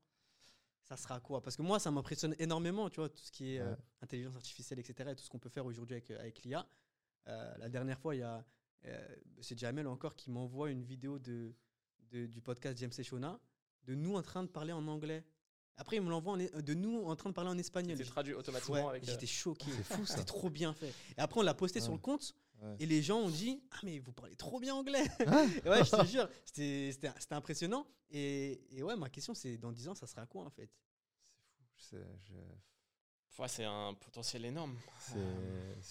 ça 0.83 0.97
sera 0.97 1.21
quoi? 1.21 1.41
Parce 1.41 1.57
que 1.57 1.63
moi, 1.63 1.79
ça 1.79 1.91
m'impressionne 1.93 2.35
énormément, 2.41 2.91
tu 2.91 2.97
vois, 3.01 3.09
tout 3.09 3.23
ce 3.23 3.31
qui 3.31 3.55
est 3.55 3.61
euh, 3.61 3.77
intelligence 4.03 4.35
artificielle, 4.35 4.81
etc. 4.81 5.11
Et 5.13 5.15
tout 5.15 5.23
ce 5.23 5.29
qu'on 5.31 5.39
peut 5.39 5.49
faire 5.49 5.67
aujourd'hui 5.67 5.95
avec, 5.97 6.11
avec 6.11 6.43
l'IA. 6.43 6.67
Euh, 7.29 7.57
la 7.59 7.69
dernière 7.69 7.99
fois, 8.01 8.17
il 8.17 8.19
y 8.19 8.23
a 8.25 8.45
euh, 8.87 9.17
c'est 9.41 9.57
Jamel 9.59 9.87
encore 9.87 10.17
qui 10.17 10.31
m'envoie 10.31 10.71
une 10.71 10.83
vidéo 10.83 11.19
de, 11.19 11.55
de- 12.11 12.27
du 12.27 12.41
podcast 12.41 12.77
James 12.79 12.91
et 12.99 13.03
Shona 13.05 13.39
de 13.85 13.95
nous 13.95 14.17
en 14.17 14.23
train 14.23 14.43
de 14.43 14.49
parler 14.49 14.73
en 14.73 14.87
anglais. 14.89 15.23
Après, 15.77 15.97
il 15.97 16.03
me 16.03 16.11
l'envoie 16.11 16.35
en 16.35 16.39
é- 16.39 16.51
de 16.63 16.75
nous 16.75 17.03
en 17.05 17.17
train 17.17 17.31
de 17.31 17.35
parler 17.35 17.51
en 17.51 17.57
espagnol. 17.59 17.97
C'est 17.97 18.05
J- 18.05 18.11
traduit 18.11 18.35
automatiquement 18.35 18.75
Ouais, 18.85 18.91
avec. 18.91 19.05
euh, 19.05 19.13
J'étais 19.13 19.27
choqué. 19.27 19.65
C'est 19.89 19.95
fou. 19.97 20.05
C'était 20.07 20.25
trop 20.25 20.51
bien 20.51 20.73
fait. 20.75 20.93
Et 21.17 21.21
après, 21.21 21.41
on 21.41 21.43
l'a 21.43 21.55
posté 21.55 21.81
sur 21.81 21.93
le 21.93 21.99
compte. 21.99 22.35
Ouais. 22.63 22.77
Et 22.81 22.85
les 22.87 23.01
gens 23.03 23.19
ont 23.21 23.31
dit 23.31 23.63
Ah, 23.71 23.79
mais 23.85 23.99
vous 24.01 24.13
parlez 24.13 24.37
trop 24.37 24.61
bien 24.61 24.75
anglais 24.75 25.05
Et 25.65 25.69
Ouais, 25.69 25.83
je 25.83 25.91
te 25.91 26.05
jure, 26.07 26.29
c'était 26.45 26.91
c'était- 26.93 27.13
c'était 27.19 27.35
impressionnant. 27.35 27.87
Et, 28.11 28.61
et 28.77 28.83
ouais, 28.83 28.97
ma 28.97 29.09
question, 29.09 29.33
c'est 29.35 29.57
dans 29.57 29.73
10 29.73 29.89
ans, 29.89 29.95
ça 29.95 30.07
sera 30.07 30.27
quoi 30.27 30.45
en 30.45 30.51
fait? 30.51 30.69
C'est 31.79 31.97
fou. 31.97 32.35
Je, 33.31 33.43
ouais, 33.43 33.49
c'est 33.49 33.65
un 33.65 33.95
potentiel 33.95 34.45
énorme. 34.45 34.77
c'est- 34.99 35.15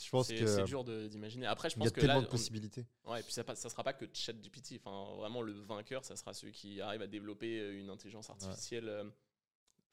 je 0.06 0.10
pense 0.12 0.28
C'est 0.28 0.36
que 0.36 0.46
c'est 0.46 0.64
dur 0.66 0.84
d'imaginer. 0.84 1.48
Après, 1.48 1.70
je 1.72 1.76
il 1.76 1.78
y 1.78 1.80
pense 1.80 1.88
a 1.88 1.92
que 1.92 2.02
tellement 2.02 2.16
là, 2.18 2.22
de 2.22 2.28
on- 2.28 2.30
possibilités. 2.30 2.86
Ouais, 3.06 3.22
et 3.22 3.24
puis 3.24 3.34
ça, 3.34 3.44
ça 3.56 3.70
sera 3.70 3.84
pas 3.84 3.94
que 3.94 4.06
ChatGPT. 4.14 4.80
Enfin, 4.86 5.16
vraiment, 5.16 5.42
le 5.42 5.54
vainqueur, 5.54 6.06
ça 6.06 6.16
sera 6.16 6.36
ceux 6.36 6.52
qui 6.52 6.80
arrivent 6.82 7.02
à 7.02 7.08
développer 7.08 7.60
euh, 7.60 7.80
une 7.80 7.90
intelligence 7.90 8.30
artificielle 8.30 8.90
euh, 8.90 9.10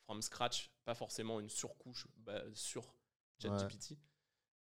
from 0.06 0.22
scratch, 0.22 0.70
pas 0.84 0.94
forcément 0.94 1.40
une 1.40 1.48
surcouche 1.50 2.06
bah, 2.18 2.42
sur 2.54 2.94
ChatGPT. 3.42 3.98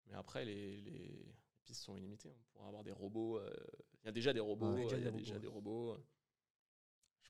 Mais 0.08 0.16
après, 0.16 0.44
les, 0.46 0.82
les- 0.82 0.92
les 1.24 1.36
pistes 1.64 1.84
sont 1.84 1.96
illimitées. 1.96 2.36
On 2.36 2.54
pourra 2.54 2.68
avoir 2.68 2.84
des 2.84 2.92
robots. 2.92 3.38
euh, 3.40 3.50
Il 4.04 4.06
y 4.08 4.10
a 4.10 4.12
déjà 4.12 4.34
des 4.34 4.40
robots. 4.40 4.74
Ouais. 4.74 4.86
euh, 4.94 4.98
Il 4.98 5.04
y 5.04 5.08
a 5.08 5.12
des 5.12 5.18
déjà 5.18 5.36
robots, 5.36 5.42
des 5.42 5.48
robots. 5.48 5.98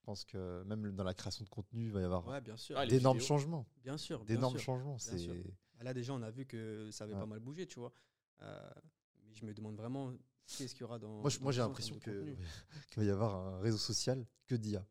pense 0.04 0.24
que 0.24 0.64
même 0.64 0.92
dans 0.96 1.04
la 1.04 1.14
création 1.14 1.44
de 1.44 1.50
contenu, 1.50 1.86
il 1.86 1.92
va 1.92 2.02
y 2.02 2.04
avoir 2.04 2.26
Ouais, 2.28 2.42
bien 2.42 2.58
sûr. 2.58 2.78
Ah, 2.78 2.86
les 2.86 2.98
d'énormes 2.98 3.20
changements. 3.20 3.66
Bien 3.84 3.98
sûr. 3.98 4.24
D'énormes 4.26 4.58
changements. 4.58 4.98
sûr. 5.00 5.34
Bah 5.78 5.84
Là, 5.84 5.94
déjà, 5.94 6.14
on 6.14 6.22
a 6.22 6.32
vu 6.32 6.46
que 6.46 6.90
ça 6.92 7.04
avait 7.04 7.14
Ouais. 7.14 7.20
pas 7.20 7.26
mal 7.26 7.40
bougé, 7.40 7.66
tu 7.68 7.80
vois. 7.80 7.92
Euh, 8.42 8.70
mais 9.26 9.34
je 9.36 9.46
me 9.46 9.54
demande 9.54 9.76
vraiment 9.76 10.14
qu'est-ce 10.48 10.74
qu'il 10.74 10.82
y 10.82 10.84
aura 10.86 11.00
dans. 11.00 11.20
moi, 11.22 11.30
je- 11.30 11.40
j'ai 11.52 11.60
l'impression 11.62 11.98
qu'il 12.00 12.98
va 12.98 13.04
y 13.04 13.10
avoir 13.10 13.36
un 13.36 13.60
réseau 13.60 13.78
social 13.78 14.26
que 14.48 14.56
d'IA. 14.56 14.86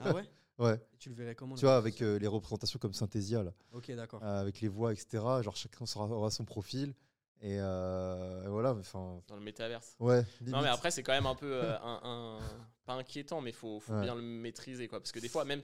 Ah 0.00 0.14
ouais? 0.14 0.28
Ouais. 0.60 0.74
Et 0.94 0.96
Tu 0.98 1.08
le 1.08 1.14
verrais 1.16 1.34
comment 1.34 1.54
Tu 1.56 1.62
le 1.64 1.68
vois, 1.68 1.76
avec 1.76 2.00
euh, 2.02 2.18
les 2.18 2.26
représentations 2.26 2.78
comme 2.78 2.92
Synthesia, 2.92 3.42
là, 3.42 3.52
Ok, 3.72 3.90
d'accord. 3.92 4.22
euh, 4.22 4.40
avec 4.40 4.60
les 4.60 4.68
voix, 4.68 4.92
etc. 4.92 5.24
Genre 5.42 5.56
chacun 5.56 5.86
sera, 5.86 6.04
aura 6.06 6.30
son 6.30 6.44
profil. 6.44 6.94
Et, 7.42 7.56
euh, 7.58 8.44
et 8.44 8.48
voilà, 8.48 8.74
enfin, 8.74 9.22
Dans 9.26 9.36
le 9.36 9.40
métaverse. 9.42 9.96
ouais. 9.98 10.22
Non, 10.42 10.60
mais 10.60 10.68
après, 10.68 10.90
c'est 10.90 11.02
quand 11.02 11.12
même 11.14 11.24
un 11.26 11.34
peu 11.34 11.50
euh, 11.50 11.78
un, 11.80 12.00
un- 12.04 12.38
pas 12.84 12.92
inquiétant, 12.94 13.40
mais 13.40 13.50
il 13.50 13.56
faut, 13.56 13.80
faut 13.80 13.94
Ouais. 13.94 14.02
bien 14.02 14.14
le 14.14 14.20
maîtriser. 14.20 14.88
Quoi. 14.88 15.00
Parce 15.00 15.10
que 15.12 15.20
des 15.20 15.28
fois, 15.30 15.46
même 15.46 15.62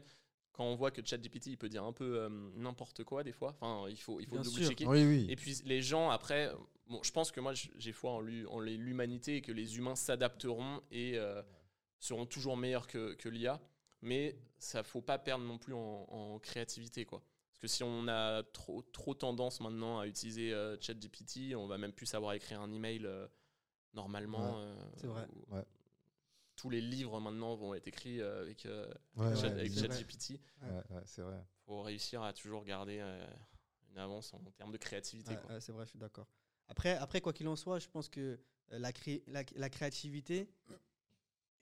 quand 0.54 0.64
on 0.64 0.74
voit 0.74 0.90
que 0.90 1.04
ChatGPT, 1.04 1.48
il 1.48 1.58
peut 1.58 1.68
dire 1.68 1.84
un 1.84 1.92
peu 1.92 2.18
euh, 2.18 2.28
n'importe 2.54 3.04
quoi, 3.04 3.22
des 3.22 3.32
fois, 3.32 3.54
enfin, 3.60 3.90
il 3.90 3.98
faut, 4.00 4.20
il 4.20 4.26
faut. 4.26 4.36
Oui, 4.38 5.04
oui. 5.04 5.26
Et 5.28 5.36
puis 5.36 5.60
les 5.66 5.82
gens, 5.82 6.08
après, 6.08 6.50
bon, 6.88 7.02
je 7.02 7.10
pense 7.10 7.30
que 7.30 7.40
moi, 7.40 7.52
j'ai 7.54 7.92
foi 7.92 8.12
en 8.12 8.20
l'humanité 8.60 9.36
et 9.36 9.42
que 9.42 9.52
les 9.52 9.76
humains 9.76 9.96
s'adapteront 9.96 10.80
et 10.90 11.18
euh, 11.18 11.42
seront 11.98 12.24
toujours 12.24 12.56
meilleurs 12.56 12.86
que, 12.86 13.12
que 13.12 13.28
l'IA. 13.28 13.60
Mais 14.02 14.36
ça 14.58 14.82
faut 14.82 15.00
pas 15.02 15.18
perdre 15.18 15.44
non 15.44 15.58
plus 15.58 15.74
en, 15.74 16.06
en 16.08 16.38
créativité. 16.38 17.04
Quoi. 17.04 17.22
Parce 17.50 17.60
que 17.60 17.66
si 17.68 17.82
on 17.82 18.06
a 18.08 18.42
trop, 18.42 18.82
trop 18.82 19.14
tendance 19.14 19.60
maintenant 19.60 19.98
à 19.98 20.06
utiliser 20.06 20.52
euh, 20.52 20.76
ChatGPT, 20.80 21.54
on 21.56 21.66
va 21.66 21.78
même 21.78 21.92
plus 21.92 22.06
savoir 22.06 22.34
écrire 22.34 22.60
un 22.60 22.70
email 22.72 23.06
euh, 23.06 23.26
normalement. 23.94 24.58
Ouais. 24.58 24.64
euh, 24.66 24.90
C'est 24.96 25.06
vrai. 25.06 25.26
Ouais. 25.48 25.64
Tous 26.56 26.70
les 26.70 26.80
livres 26.80 27.20
maintenant 27.20 27.54
vont 27.54 27.74
être 27.74 27.86
écrits 27.86 28.20
avec, 28.22 28.66
Ouais, 29.16 29.34
Chat-. 29.36 29.68
ChatGPT. 29.68 30.40
c'est 31.04 31.22
vrai. 31.22 31.44
faut 31.66 31.82
réussir 31.82 32.22
à 32.22 32.32
toujours 32.32 32.64
garder 32.64 33.00
une 33.90 33.98
avance 33.98 34.32
en, 34.32 34.38
termes 34.56 34.72
de 34.72 34.78
créativité. 34.78 35.34
C'est 35.60 35.72
vrai, 35.72 35.84
je 35.84 35.90
suis 35.90 35.98
d'accord. 35.98 36.26
Après, 36.68 36.96
après, 36.96 37.20
quoi 37.20 37.32
qu'il 37.34 37.46
en 37.48 37.56
soit, 37.56 37.78
je 37.78 37.88
pense 37.88 38.08
que 38.08 38.38
la, 38.70 38.90
cré- 38.92 39.22
la, 39.26 39.42
la 39.54 39.68
créativité, 39.70 40.48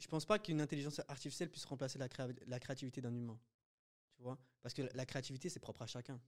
je 0.04 0.08
pense 0.10 0.26
pas 0.26 0.38
qu'une 0.38 0.60
intelligence 0.60 1.00
artificielle 1.08 1.50
puisse 1.50 1.64
remplacer 1.64 1.98
la, 1.98 2.08
créa- 2.08 2.28
la 2.46 2.60
créativité 2.60 3.00
d'un 3.00 3.14
humain. 3.14 3.38
Tu 4.16 4.22
vois? 4.22 4.38
Parce 4.60 4.74
que 4.74 4.82
la, 4.92 5.06
créativité, 5.06 5.48
c'est 5.48 5.60
propre 5.60 5.80
à 5.80 5.86
chacun. 5.86 6.20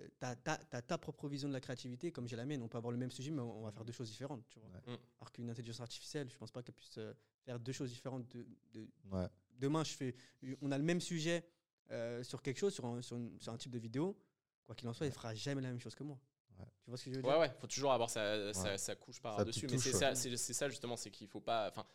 Euh, 0.00 0.08
T'as 0.18 0.34
ta, 0.34 0.56
t'as 0.56 0.82
ta 0.82 0.98
propre 0.98 1.28
vision 1.28 1.46
de 1.48 1.52
la 1.52 1.60
créativité, 1.60 2.10
comme 2.10 2.26
j'ai 2.26 2.34
la 2.34 2.44
mienne. 2.44 2.60
On 2.62 2.66
peut 2.68 2.76
avoir 2.76 2.90
le 2.90 2.98
même 2.98 3.12
sujet, 3.12 3.30
mais 3.30 3.40
on 3.40 3.62
va 3.62 3.70
faire 3.70 3.84
deux 3.84 3.92
choses 3.92 4.10
différentes. 4.10 4.44
Tu 4.48 4.58
vois? 4.58 4.68
Ouais. 4.68 4.94
Mm. 4.94 4.98
Alors 5.20 5.30
qu'une 5.30 5.48
intelligence 5.48 5.80
artificielle, 5.80 6.28
je 6.28 6.36
pense 6.36 6.50
pas 6.50 6.60
qu'elle 6.64 6.74
puisse 6.74 6.98
euh, 6.98 7.14
faire 7.44 7.60
deux 7.60 7.70
choses 7.70 7.90
différentes. 7.90 8.28
De, 8.30 8.44
de- 8.72 8.88
Ouais. 9.12 9.28
demain, 9.52 9.84
je 9.84 9.92
fais, 9.92 10.16
on 10.60 10.72
a 10.72 10.76
le 10.78 10.82
même 10.82 11.00
sujet 11.00 11.46
euh, 11.92 12.24
sur 12.24 12.42
quelque 12.42 12.58
chose, 12.58 12.74
sur 12.74 12.84
un, 12.84 13.00
sur, 13.00 13.16
une- 13.16 13.38
sur 13.40 13.52
un 13.52 13.56
type 13.58 13.70
de 13.70 13.78
vidéo. 13.78 14.18
Quoi 14.66 14.74
qu'il 14.74 14.88
en 14.88 14.92
soit, 14.92 15.06
il 15.06 15.12
fera 15.12 15.32
jamais 15.36 15.62
la 15.62 15.68
même 15.68 15.78
chose 15.80 15.94
que 15.94 16.02
moi. 16.02 16.18
Ouais. 16.58 16.66
Tu 16.82 16.90
vois 16.90 16.98
ce 16.98 17.04
que 17.04 17.10
je 17.12 17.16
veux 17.16 17.22
dire? 17.22 17.30
Ouais, 17.30 17.38
ouais, 17.38 17.52
faut 17.60 17.68
toujours 17.68 17.92
avoir 17.92 18.10
sa, 18.10 18.52
sa, 18.52 18.62
Ouais. 18.72 18.78
sa 18.78 18.96
couche 18.96 19.20
par-dessus. 19.20 19.68
Mais 19.70 19.78
c'est 19.78 20.52
ça, 20.52 20.68
justement, 20.68 20.96
c'est 20.96 21.12
qu'il 21.12 21.28
faut 21.28 21.40
pas. 21.40 21.68
Enfin, 21.68 21.86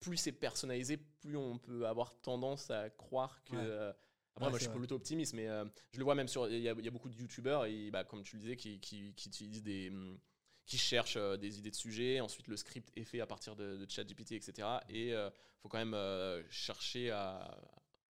plus 0.00 0.16
c'est 0.16 0.32
personnalisé, 0.32 0.96
plus 0.96 1.36
on 1.36 1.58
peut 1.58 1.86
avoir 1.86 2.20
tendance 2.22 2.70
à 2.70 2.90
croire 2.90 3.42
que. 3.44 3.54
Ouais. 3.54 3.62
euh, 3.62 3.92
après, 4.36 4.44
Ouais, 4.46 4.50
moi, 4.50 4.58
je 4.58 4.64
suis 4.64 4.72
plutôt 4.72 4.94
optimiste, 4.94 5.34
mais 5.34 5.48
euh, 5.48 5.64
je 5.92 5.98
le 5.98 6.04
vois 6.04 6.14
même 6.14 6.28
sur. 6.28 6.48
Il 6.48 6.60
y, 6.60 6.68
a- 6.68 6.72
il 6.72 6.84
y 6.84 6.88
a 6.88 6.90
beaucoup 6.90 7.08
de 7.08 7.14
youtubeurs, 7.16 7.66
et, 7.66 7.90
bah, 7.90 8.04
comme 8.04 8.22
tu 8.22 8.36
le 8.36 8.42
disais, 8.42 8.56
qui, 8.56 8.80
qui, 8.80 9.12
qui 9.14 9.28
utilisent 9.28 9.62
des. 9.62 9.90
hum, 9.90 10.18
qui 10.66 10.78
cherchent 10.78 11.16
euh, 11.16 11.36
des 11.36 11.58
idées 11.58 11.70
de 11.72 11.76
sujets. 11.76 12.20
Ensuite, 12.20 12.46
le 12.46 12.56
script 12.56 12.90
est 12.96 13.02
fait 13.04 13.20
à 13.20 13.26
partir 13.26 13.56
de, 13.56 13.76
de 13.76 13.90
ChatGPT, 13.90 14.32
etc. 14.32 14.68
Et 14.88 15.08
il 15.10 15.30
faut 15.58 15.68
quand 15.68 15.78
même 15.78 15.94
euh, 15.94 16.42
chercher 16.48 17.10
à, 17.10 17.58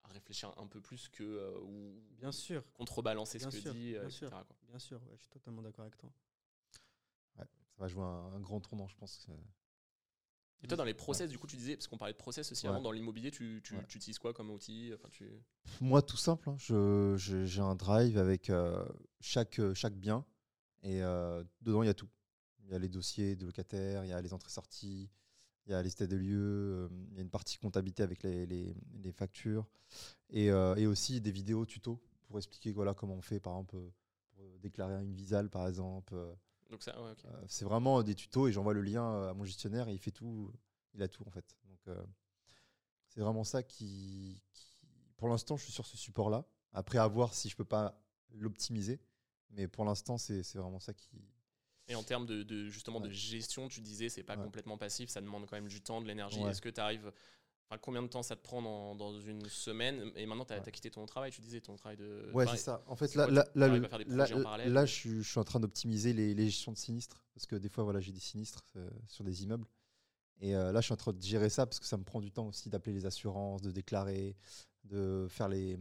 à 0.05 0.09
réfléchir 0.09 0.53
un 0.59 0.67
peu 0.67 0.81
plus 0.83 1.09
que. 1.09 1.25
euh, 1.25 1.59
ou 1.63 2.03
Bien 2.19 2.33
sûr, 2.33 2.63
contrebalancer 2.75 3.39
Bien 3.39 3.51
ce 3.51 3.57
que 3.57 3.63
sûr, 3.63 3.73
dit, 3.73 3.93
bien 3.93 4.03
etc. 4.05 4.19
sûr. 4.19 4.31
quoi. 4.31 4.57
bien 4.69 4.79
sûr, 4.79 5.01
ouais, 5.05 5.15
je 5.17 5.21
suis 5.23 5.31
totalement 5.31 5.63
d'accord 5.63 5.85
avec 5.87 5.97
toi. 5.97 6.13
Ça 7.37 7.47
va 7.79 7.89
jouer 7.89 8.03
un, 8.05 8.35
un 8.35 8.41
grand 8.41 8.61
tournant, 8.61 8.87
je 8.89 8.97
pense. 8.97 9.17
que- 9.27 9.33
Et 10.63 10.67
toi, 10.67 10.77
dans 10.77 10.85
les 10.85 10.95
process, 10.95 11.31
du 11.31 11.39
coup, 11.39 11.47
tu 11.47 11.57
disais, 11.57 11.77
parce 11.77 11.87
qu'on 11.89 11.97
parlait 11.97 12.13
de 12.13 12.19
process 12.19 12.53
aussi 12.53 12.67
Ouais. 12.67 12.73
avant, 12.73 12.83
dans 12.83 12.93
l'immobilier, 12.93 13.31
tu, 13.31 13.61
tu, 13.65 13.75
Ouais. 13.75 13.85
tu 13.89 13.97
utilises 13.97 14.19
quoi 14.19 14.35
comme 14.35 14.51
outil? 14.51 14.91
Enfin, 14.95 15.09
tu... 15.11 15.31
Moi, 15.81 16.03
tout 16.03 16.17
simple. 16.19 16.51
hein, 16.51 16.57
je- 16.59 17.17
J'ai 17.47 17.61
un 17.63 17.75
drive 17.75 18.19
avec 18.19 18.51
euh, 18.51 18.85
chaque, 19.21 19.59
euh, 19.59 19.73
chaque 19.75 19.95
bien. 19.95 20.25
Et 20.83 21.03
euh, 21.03 21.43
dedans, 21.63 21.83
il 21.83 21.87
y 21.87 21.91
a 21.91 21.95
tout. 21.95 22.09
Il 22.65 22.71
y 22.73 22.75
a 22.75 22.79
les 22.79 22.89
dossiers 22.89 23.37
de 23.37 23.47
locataires, 23.47 24.05
il 24.05 24.09
y 24.09 24.13
a 24.13 24.21
les 24.21 24.33
entrées-sorties, 24.33 25.11
il 25.67 25.73
y 25.73 25.75
a 25.75 25.83
les 25.83 25.91
états 25.91 26.07
de 26.07 26.17
lieux, 26.17 26.39
euh, 26.39 26.89
il 27.11 27.17
y 27.17 27.19
a 27.19 27.23
une 27.23 27.31
partie 27.31 27.59
comptabilité 27.59 28.03
avec 28.03 28.23
les, 28.23 28.47
les- 28.47 28.75
les 29.03 29.13
factures. 29.13 29.67
Et, 30.29 30.47
et 30.47 30.87
aussi 30.87 31.21
des 31.21 31.33
vidéos 31.33 31.67
tutos 31.67 32.01
pour 32.29 32.39
expliquer 32.39 32.71
voilà, 32.73 32.95
comment 32.95 33.15
on 33.15 33.21
fait, 33.23 33.41
par 33.41 33.55
exemple, 33.55 33.77
pour 34.37 34.59
déclarer 34.61 35.03
une 35.03 35.15
visale, 35.15 35.51
par 35.51 35.67
exemple. 35.67 36.15
Euh, 36.71 36.73
Donc, 36.73 36.83
ça, 36.83 37.01
ouais. 37.03 37.13
Euh, 37.27 37.45
c'est 37.49 37.65
vraiment 37.65 38.03
des 38.03 38.15
tutos 38.15 38.49
et 38.49 38.53
j'envoie 38.53 38.75
le 38.75 38.83
lien 38.83 39.05
euh, 39.05 39.31
à 39.31 39.35
mon 39.35 39.45
gestionnaire 39.45 39.89
et 39.89 39.93
il 39.93 39.99
fait 39.99 40.11
tout. 40.13 40.53
Il 40.95 41.03
a 41.03 41.09
tout 41.09 41.23
en 41.27 41.31
fait. 41.31 41.57
Donc 41.69 41.79
euh, 41.89 42.05
c'est 43.09 43.21
vraiment 43.21 43.45
ça 43.45 43.63
qui, 43.63 44.41
qui- 44.53 44.67
Pour 45.17 45.29
l'instant, 45.29 45.57
je 45.57 45.65
suis 45.65 45.73
sur 45.73 45.87
ce 45.87 45.97
support-là. 45.97 46.45
Après, 46.73 46.99
à 46.99 47.07
voir 47.07 47.35
si 47.35 47.49
je 47.49 47.57
peux 47.57 47.65
pas 47.65 48.01
l'optimiser. 48.33 49.01
Mais 49.51 49.67
pour 49.67 49.85
l'instant, 49.85 50.17
c'est 50.19 50.43
vraiment 50.55 50.79
ça 50.79 50.95
qui. 50.95 51.09
Et 51.89 51.97
en 51.97 52.05
termes 52.05 52.25
de, 52.27 52.45
de- 52.45 52.69
justement 52.69 53.01
de 53.01 53.11
gestion, 53.11 53.69
tu 53.69 53.81
disais, 53.81 54.09
c'est 54.09 54.23
pas 54.23 54.37
Ouais. 54.37 54.45
complètement 54.45 54.79
passif, 54.79 55.11
ça 55.11 55.21
demande 55.21 55.47
quand 55.47 55.57
même 55.57 55.67
du 55.67 55.81
temps, 55.81 56.01
de 56.01 56.07
l'énergie. 56.07 56.41
Est-ce 56.43 56.63
que 56.63 56.69
tu 56.69 56.81
arrives. 56.81 57.13
Enfin, 57.71 57.79
combien 57.81 58.03
de 58.03 58.09
temps 58.09 58.25
ça 58.25 58.35
te 58.35 58.43
prend 58.43 58.61
dans, 58.61 58.97
dans 58.97 59.17
une 59.21 59.45
semaine 59.49 60.11
Et 60.17 60.27
maintenant, 60.27 60.45
tu 60.45 60.53
as, 60.53 60.59
Ouais. 60.61 60.71
quitté 60.73 60.91
ton 60.91 61.07
travail, 61.07 61.31
tu 61.31 61.41
disais 61.41 61.61
ton 61.61 61.77
travail 61.77 61.97
de. 61.97 62.29
Ouais, 62.35 62.45
enfin, 62.45 62.57
c'est 62.57 62.63
ça. 62.65 62.83
En 62.89 62.97
fait, 62.97 63.15
là, 63.15 63.27
quoi, 63.27 63.33
là, 63.33 63.47
là, 63.55 63.69
le- 63.69 63.79
là, 64.09 64.27
parallèle 64.43 64.73
là, 64.73 64.85
je, 64.87 64.93
suis, 64.93 65.23
je 65.23 65.31
suis 65.31 65.39
en 65.39 65.45
train 65.45 65.61
d'optimiser 65.61 66.13
les, 66.13 66.35
les 66.35 66.47
gestions 66.51 66.73
de 66.73 66.77
sinistres 66.77 67.23
parce 67.33 67.47
que 67.47 67.55
des 67.55 67.69
fois, 67.69 67.85
voilà, 67.85 68.01
j'ai 68.01 68.11
des 68.11 68.19
sinistres 68.19 68.65
euh, 68.75 68.91
sur 69.07 69.23
des 69.23 69.45
immeubles. 69.45 69.69
Et 70.41 70.57
euh, 70.57 70.73
là, 70.73 70.81
je 70.81 70.87
suis 70.87 70.93
en 70.93 70.97
train 70.97 71.13
de 71.13 71.23
gérer 71.23 71.49
ça 71.49 71.65
parce 71.65 71.79
que 71.79 71.87
ça 71.87 71.97
me 71.97 72.03
prend 72.03 72.21
du 72.21 72.33
temps 72.33 72.49
aussi 72.49 72.71
d'appeler 72.71 72.93
les 72.95 73.07
assurances, 73.07 73.63
de 73.63 73.71
déclarer, 73.71 74.35
de 74.83 75.29
faire 75.31 75.49
les. 75.49 75.79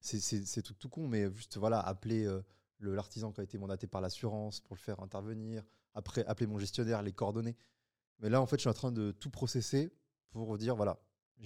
C'est- 0.00 0.20
C'est 0.20 0.62
tout, 0.62 0.74
tout 0.74 0.88
con, 0.88 1.08
mais 1.08 1.34
juste 1.34 1.56
voilà, 1.58 1.80
appeler 1.80 2.26
euh, 2.26 2.42
l'artisan 2.78 3.32
qui 3.32 3.40
a 3.40 3.44
été 3.44 3.58
mandaté 3.58 3.88
par 3.88 4.00
l'assurance 4.00 4.60
pour 4.60 4.76
le 4.76 4.80
faire 4.80 5.00
intervenir, 5.00 5.64
après 5.94 6.24
appeler 6.26 6.46
mon 6.46 6.60
gestionnaire, 6.60 7.02
les 7.02 7.12
coordonnées. 7.12 7.56
Mais 8.20 8.30
là, 8.30 8.40
en 8.40 8.46
fait, 8.46 8.54
je 8.58 8.60
suis 8.60 8.70
en 8.70 8.74
train 8.74 8.92
de 8.92 9.10
tout 9.10 9.30
processer 9.30 9.90
pour 10.30 10.56
dire 10.58 10.76
voilà, 10.76 11.00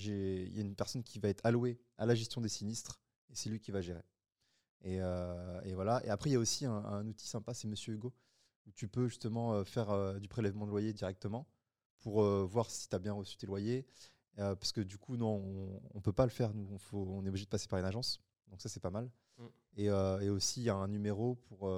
il 0.06 0.54
y 0.54 0.58
a 0.58 0.62
une 0.62 0.74
personne 0.74 1.02
qui 1.02 1.18
va 1.18 1.28
être 1.28 1.44
allouée 1.44 1.78
à 1.96 2.06
la 2.06 2.14
gestion 2.14 2.40
des 2.40 2.48
sinistres 2.48 3.00
et 3.30 3.34
c'est 3.34 3.50
lui 3.50 3.60
qui 3.60 3.70
va 3.70 3.80
gérer. 3.80 4.04
Et, 4.82 5.00
euh, 5.00 5.60
et 5.64 5.74
voilà. 5.74 6.04
Et 6.04 6.10
après, 6.10 6.30
il 6.30 6.34
y 6.34 6.36
a 6.36 6.38
aussi 6.38 6.64
un, 6.64 6.72
un 6.72 7.06
outil 7.06 7.26
sympa, 7.26 7.54
c'est 7.54 7.68
Monsieur 7.68 7.94
Hugo, 7.94 8.12
où 8.66 8.72
tu 8.72 8.88
peux 8.88 9.08
justement 9.08 9.54
euh, 9.54 9.64
faire 9.64 9.90
euh, 9.90 10.18
du 10.18 10.28
prélèvement 10.28 10.66
de 10.66 10.70
loyer 10.70 10.92
directement 10.92 11.46
pour 11.98 12.22
voir 12.22 12.70
si 12.70 12.88
tu 12.88 12.94
as 12.94 13.00
bien 13.00 13.12
reçu 13.12 13.36
tes 13.36 13.46
loyers. 13.46 13.84
Parce 14.36 14.70
que 14.70 14.80
du 14.80 14.98
coup, 14.98 15.16
non, 15.16 15.34
on 15.94 15.96
ne 15.96 16.00
peut 16.00 16.12
pas 16.12 16.22
le 16.24 16.30
faire. 16.30 16.54
Nous, 16.54 16.64
on, 16.70 16.78
faut, 16.78 17.04
on 17.10 17.24
est 17.24 17.28
obligé 17.28 17.44
de 17.44 17.50
passer 17.50 17.66
par 17.66 17.80
une 17.80 17.84
agence. 17.84 18.20
Donc 18.46 18.62
ça, 18.62 18.68
c'est 18.68 18.78
pas 18.78 18.92
mal. 18.92 19.10
Mm. 19.36 19.46
Et, 19.78 19.84
et 19.86 20.28
aussi, 20.30 20.60
il 20.60 20.64
y 20.66 20.70
a 20.70 20.76
un 20.76 20.86
numéro 20.86 21.34
pour... 21.34 21.68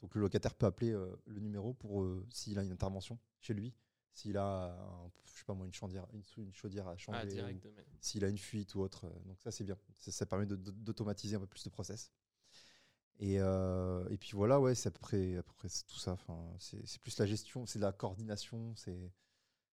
donc 0.00 0.14
le 0.14 0.22
locataire 0.22 0.54
peut 0.54 0.64
appeler 0.64 0.92
le 1.26 1.40
numéro 1.40 1.74
pour 1.74 2.06
s'il 2.30 2.58
a 2.58 2.62
une 2.62 2.72
intervention 2.72 3.18
chez 3.40 3.52
lui, 3.52 3.74
s'il 4.16 4.36
a, 4.38 4.72
un- 4.72 5.10
je 5.24 5.38
sais 5.38 5.44
pas 5.44 5.52
moi, 5.54 5.66
une 5.66 5.72
chaudière, 5.74 6.06
une, 6.38 6.52
chaudière 6.54 6.88
à 6.88 6.96
changer, 6.96 7.18
Ah, 7.22 7.26
direct. 7.26 7.62
de- 7.62 7.72
s'il 8.00 8.24
a 8.24 8.28
une 8.28 8.38
fuite 8.38 8.74
ou 8.74 8.80
autre. 8.80 9.04
euh, 9.06 9.10
Donc 9.26 9.40
ça, 9.42 9.50
c'est 9.50 9.62
bien. 9.64 9.76
Ça, 9.98 10.10
ça 10.10 10.24
permet 10.26 10.46
de- 10.46 10.56
de- 10.56 10.70
d'automatiser 10.70 11.36
un 11.36 11.40
peu 11.40 11.46
plus 11.46 11.62
de 11.64 11.68
process. 11.70 12.10
Et, 13.18 13.40
euh, 13.40 14.06
et 14.10 14.16
puis 14.18 14.30
voilà, 14.32 14.60
ouais, 14.60 14.74
c'est 14.74 14.88
à 14.88 14.90
peu 14.92 14.98
près, 14.98 15.36
à 15.36 15.42
peu 15.42 15.52
près 15.54 15.68
tout 15.86 15.98
ça. 15.98 16.12
Enfin, 16.12 16.54
c'est 16.58 16.84
c'est 16.86 17.00
plus 17.00 17.18
la 17.18 17.26
gestion, 17.26 17.64
c'est 17.66 17.78
de 17.78 17.84
la 17.84 17.92
coordination. 17.92 18.74
C'est, 18.76 19.12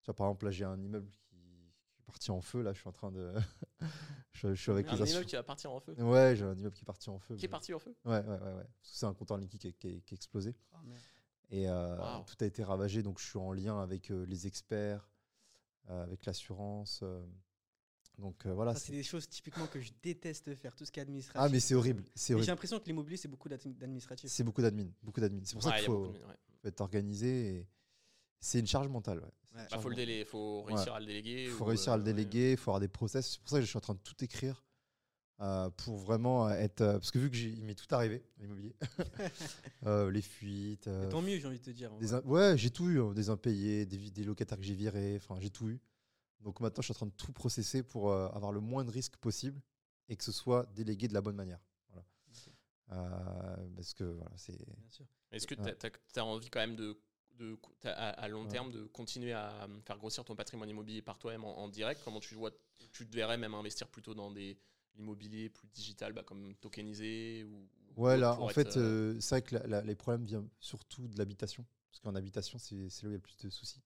tu 0.03 0.07
vois, 0.07 0.14
par 0.14 0.27
exemple, 0.29 0.44
là, 0.46 0.51
j'ai 0.53 0.64
un 0.64 0.81
immeuble 0.81 1.11
qui, 1.11 1.37
qui 1.92 2.01
est 2.01 2.05
parti 2.07 2.31
en 2.31 2.40
feu. 2.40 2.62
Là, 2.62 2.72
je 2.72 2.79
suis 2.81 2.88
en 2.88 2.92
train 2.92 3.11
de, 3.12 3.33
je, 4.33 4.55
je 4.55 4.61
suis 4.61 4.70
avec 4.72 4.88
Un 4.88 4.96
les 4.96 5.11
immeuble 5.11 5.27
qui 5.27 5.37
va 5.37 5.42
partir 5.44 5.72
en 5.72 5.79
feu. 5.81 5.94
Ouais, 6.03 6.35
j'ai 6.37 6.44
un 6.44 6.57
immeuble 6.57 6.74
qui 6.77 6.83
est 6.83 6.87
parti 6.87 7.11
en 7.11 7.18
feu. 7.18 7.37
Qui 7.37 7.46
est 7.46 7.48
parti 7.48 7.72
en 7.74 7.79
feu 7.79 7.94
Ouais, 8.05 8.20
ouais, 8.20 8.27
ouais, 8.27 8.53
ouais. 8.55 8.66
Parce 8.81 8.90
que 8.92 8.96
c'est 8.98 9.07
un 9.07 9.14
compteur 9.14 9.37
liquide 9.38 9.61
qui, 9.61 9.72
qui 9.74 10.03
qui 10.03 10.14
est 10.14 10.16
explosé. 10.16 10.57
Ah, 10.72 10.81
merde. 10.85 11.01
Et 11.50 11.68
euh, 11.68 11.96
Wow. 11.96 12.24
tout 12.26 12.37
a 12.40 12.46
été 12.46 12.62
ravagé, 12.62 13.02
donc 13.02 13.18
je 13.20 13.26
suis 13.26 13.38
en 13.38 13.52
lien 13.52 13.80
avec 13.80 14.11
euh, 14.11 14.24
les 14.26 14.46
experts, 14.46 15.08
euh, 15.88 16.02
avec 16.02 16.26
l'assurance. 16.26 17.00
euh. 17.02 17.24
donc 18.18 18.44
euh, 18.46 18.52
voilà. 18.52 18.74
C'est 18.74 18.92
des 18.92 19.02
choses 19.02 19.28
typiquement 19.28 19.66
que 19.66 19.80
je 19.80 19.90
déteste 20.02 20.54
faire, 20.56 20.74
tout 20.76 20.84
ce 20.84 20.90
qui 20.92 21.00
est 21.00 21.02
administratif. 21.02 21.40
Ah, 21.42 21.48
mais 21.48 21.61
c'est 21.61 21.74
horrible. 21.74 22.04
C'est 22.14 22.38
J'ai 22.38 22.46
l'impression 22.46 22.78
que 22.78 22.84
l'immobilier, 22.87 23.16
c'est 23.16 23.28
beaucoup 23.28 23.48
d'admi- 23.48 23.74
d'administratif. 23.74 24.30
C'est 24.30 24.44
beaucoup 24.44 24.61
d'admin. 24.61 24.90
Beaucoup 25.02 25.20
d'admin. 25.20 25.40
C'est 25.44 25.54
pour 25.54 25.62
ça 25.62 25.72
qu'il 25.76 25.87
faut, 25.87 26.08
ouais. 26.08 26.37
être 26.64 26.80
organisé. 26.82 27.66
C'est 28.40 28.61
une 28.61 28.66
charge 28.66 28.88
mentale. 28.88 29.18
Ouais. 29.20 29.30
Bah, 29.54 29.68
charge 29.68 29.82
faut 29.82 29.88
le 29.88 29.94
mentale. 29.94 30.06
délai, 30.06 30.24
faut 30.24 30.62
réussir 30.62 30.92
à 30.92 31.00
le 31.00 31.06
déléguer. 31.06 31.44
Il 31.44 31.50
faut 31.50 31.64
réussir 31.64 31.92
à 31.92 31.96
le 31.96 32.02
déléguer, 32.04 32.50
il 32.52 32.56
faut 32.58 32.70
avoir 32.70 32.80
des 32.80 32.88
process. 32.88 33.30
C'est 33.32 33.40
pour 33.40 33.48
ça 33.48 33.56
que 33.56 33.62
je 33.62 33.68
suis 33.68 33.78
en 33.78 33.80
train 33.80 33.94
de 33.94 34.00
tout 34.00 34.22
écrire 34.22 34.64
euh, 35.40 35.70
pour 35.70 35.96
vraiment 35.96 36.51
être. 36.51 36.81
euh, 36.81 36.92
parce 36.94 37.11
que 37.11 37.18
vu 37.18 37.31
que 37.31 37.37
j'ai- 37.37 37.51
il 37.51 37.64
m'est 37.64 37.74
tout 37.74 37.92
arrivé, 37.94 38.24
l'immobilier, 38.38 38.74
Euh, 39.87 40.11
les 40.11 40.22
fuites. 40.22 40.88
euh, 40.88 41.09
tant 41.11 41.22
mieux, 41.22 41.38
j'ai 41.38 41.46
envie 41.46 41.59
de 41.61 41.64
te 41.64 41.70
dire. 41.70 41.92
des 41.98 42.12
ouais, 42.14 42.59
j'ai 42.59 42.70
tout 42.70 42.88
eu. 42.88 43.01
hein, 43.01 43.12
des 43.14 43.31
impayés, 43.31 43.87
des, 43.87 44.24
locataires 44.24 44.59
que 44.59 44.64
j'ai 44.64 44.74
virés. 44.74 45.16
Enfin, 45.16 45.37
j'ai 45.40 45.51
tout 45.51 45.68
eu. 45.68 45.81
Donc 46.40 46.61
maintenant, 46.61 46.83
je 46.83 46.87
suis 46.87 46.92
en 46.92 46.94
train 46.94 47.07
de 47.07 47.12
tout 47.12 47.33
processer 47.33 47.83
pour 47.83 48.11
euh, 48.11 48.29
avoir 48.31 48.53
le 48.53 48.61
moins 48.61 48.85
de 48.85 48.90
risques 48.90 49.16
possible 49.16 49.61
et 50.09 50.16
que 50.16 50.24
ce 50.24 50.33
soit 50.33 50.66
délégué 50.74 51.07
de 51.09 51.14
la 51.14 51.20
bonne 51.20 51.37
manière. 51.37 51.61
Voilà. 51.90 52.05
Euh, 52.90 53.57
parce 53.77 53.94
que 53.94 54.05
voilà, 54.05 54.33
c'est. 54.37 54.57
Est-ce 55.31 55.46
que 55.46 55.55
Ouais. 55.61 55.77
tu 55.77 56.20
as, 56.20 56.24
envie 56.24 56.48
quand 56.48 56.61
même 56.61 56.77
de, 56.77 56.98
de 57.37 57.57
à, 57.85 58.11
à 58.11 58.29
long 58.29 58.42
Ouais. 58.44 58.48
terme 58.48 58.72
de 58.72 58.87
continuer 58.87 59.33
à 59.33 59.64
euh, 59.64 59.81
faire 59.85 59.98
grossir 59.98 60.24
ton 60.24 60.35
patrimoine 60.35 60.70
immobilier 60.70 61.03
par 61.03 61.18
toi-même 61.18 61.44
en, 61.44 61.59
en 61.59 61.68
direct? 61.68 62.01
Comment 62.05 62.20
tu 62.20 62.35
vois 62.35 62.51
Tu 62.92 63.07
te 63.07 63.14
verrais 63.14 63.37
même 63.37 63.55
investir 63.55 63.88
plutôt 63.88 64.14
dans 64.14 64.31
des 64.31 64.59
l'immobilier 64.98 65.48
plus 65.48 65.68
digital, 65.68 66.12
bah, 66.12 66.22
comme 66.24 66.54
tokenisé 66.56 67.44
ou 67.44 67.68
ou 67.96 68.00
Ouais, 68.02 68.16
là, 68.18 68.38
en 68.38 68.48
fait, 68.48 68.76
euh, 68.76 69.14
euh, 69.16 69.20
c'est 69.20 69.34
vrai 69.37 69.42
que 69.42 69.54
la- 69.56 69.66
la- 69.66 69.82
les 69.82 69.94
problèmes 69.96 70.24
viennent 70.24 70.48
surtout 70.61 71.08
de 71.08 71.16
l'habitation. 71.18 71.64
Parce 71.90 72.00
qu'en 72.00 72.14
habitation, 72.14 72.58
c'est 72.58 72.88
c'est 72.90 73.02
là 73.04 73.08
où 73.08 73.11
il 73.11 73.14
y 73.14 73.14
a 73.14 73.18
le 73.18 73.22
plus 73.22 73.37
de 73.38 73.50
soucis. 73.50 73.82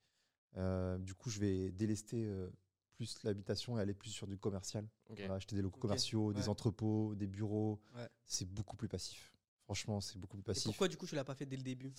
Euh, 0.56 0.98
du 0.98 1.14
coup, 1.14 1.30
je 1.30 1.40
vais 1.40 1.70
délester 1.72 2.24
euh, 2.24 2.50
plus 2.96 3.16
l'habitation 3.22 3.78
et 3.78 3.80
aller 3.80 3.94
plus 3.94 4.10
sur 4.10 4.26
du 4.26 4.36
commercial. 4.36 4.86
Voilà, 5.08 5.34
acheter 5.36 5.56
des 5.56 5.62
locaux 5.62 5.78
commerciaux, 5.80 6.32
des 6.32 6.48
entrepôts, 6.48 7.14
des 7.14 7.26
bureaux. 7.26 7.80
Ouais. 7.94 8.08
C'est 8.26 8.48
beaucoup 8.48 8.76
plus 8.76 8.88
passif. 8.88 9.32
Franchement, 9.64 10.00
c'est 10.00 10.18
beaucoup 10.18 10.36
plus 10.36 10.42
Et 10.42 10.46
passif. 10.46 10.64
pourquoi 10.64 10.88
du 10.88 10.96
coup 10.96 11.06
tu 11.06 11.14
l'as 11.14 11.24
pas 11.24 11.34
fait 11.34 11.46
dès 11.46 11.56
le 11.56 11.62
début? 11.62 11.92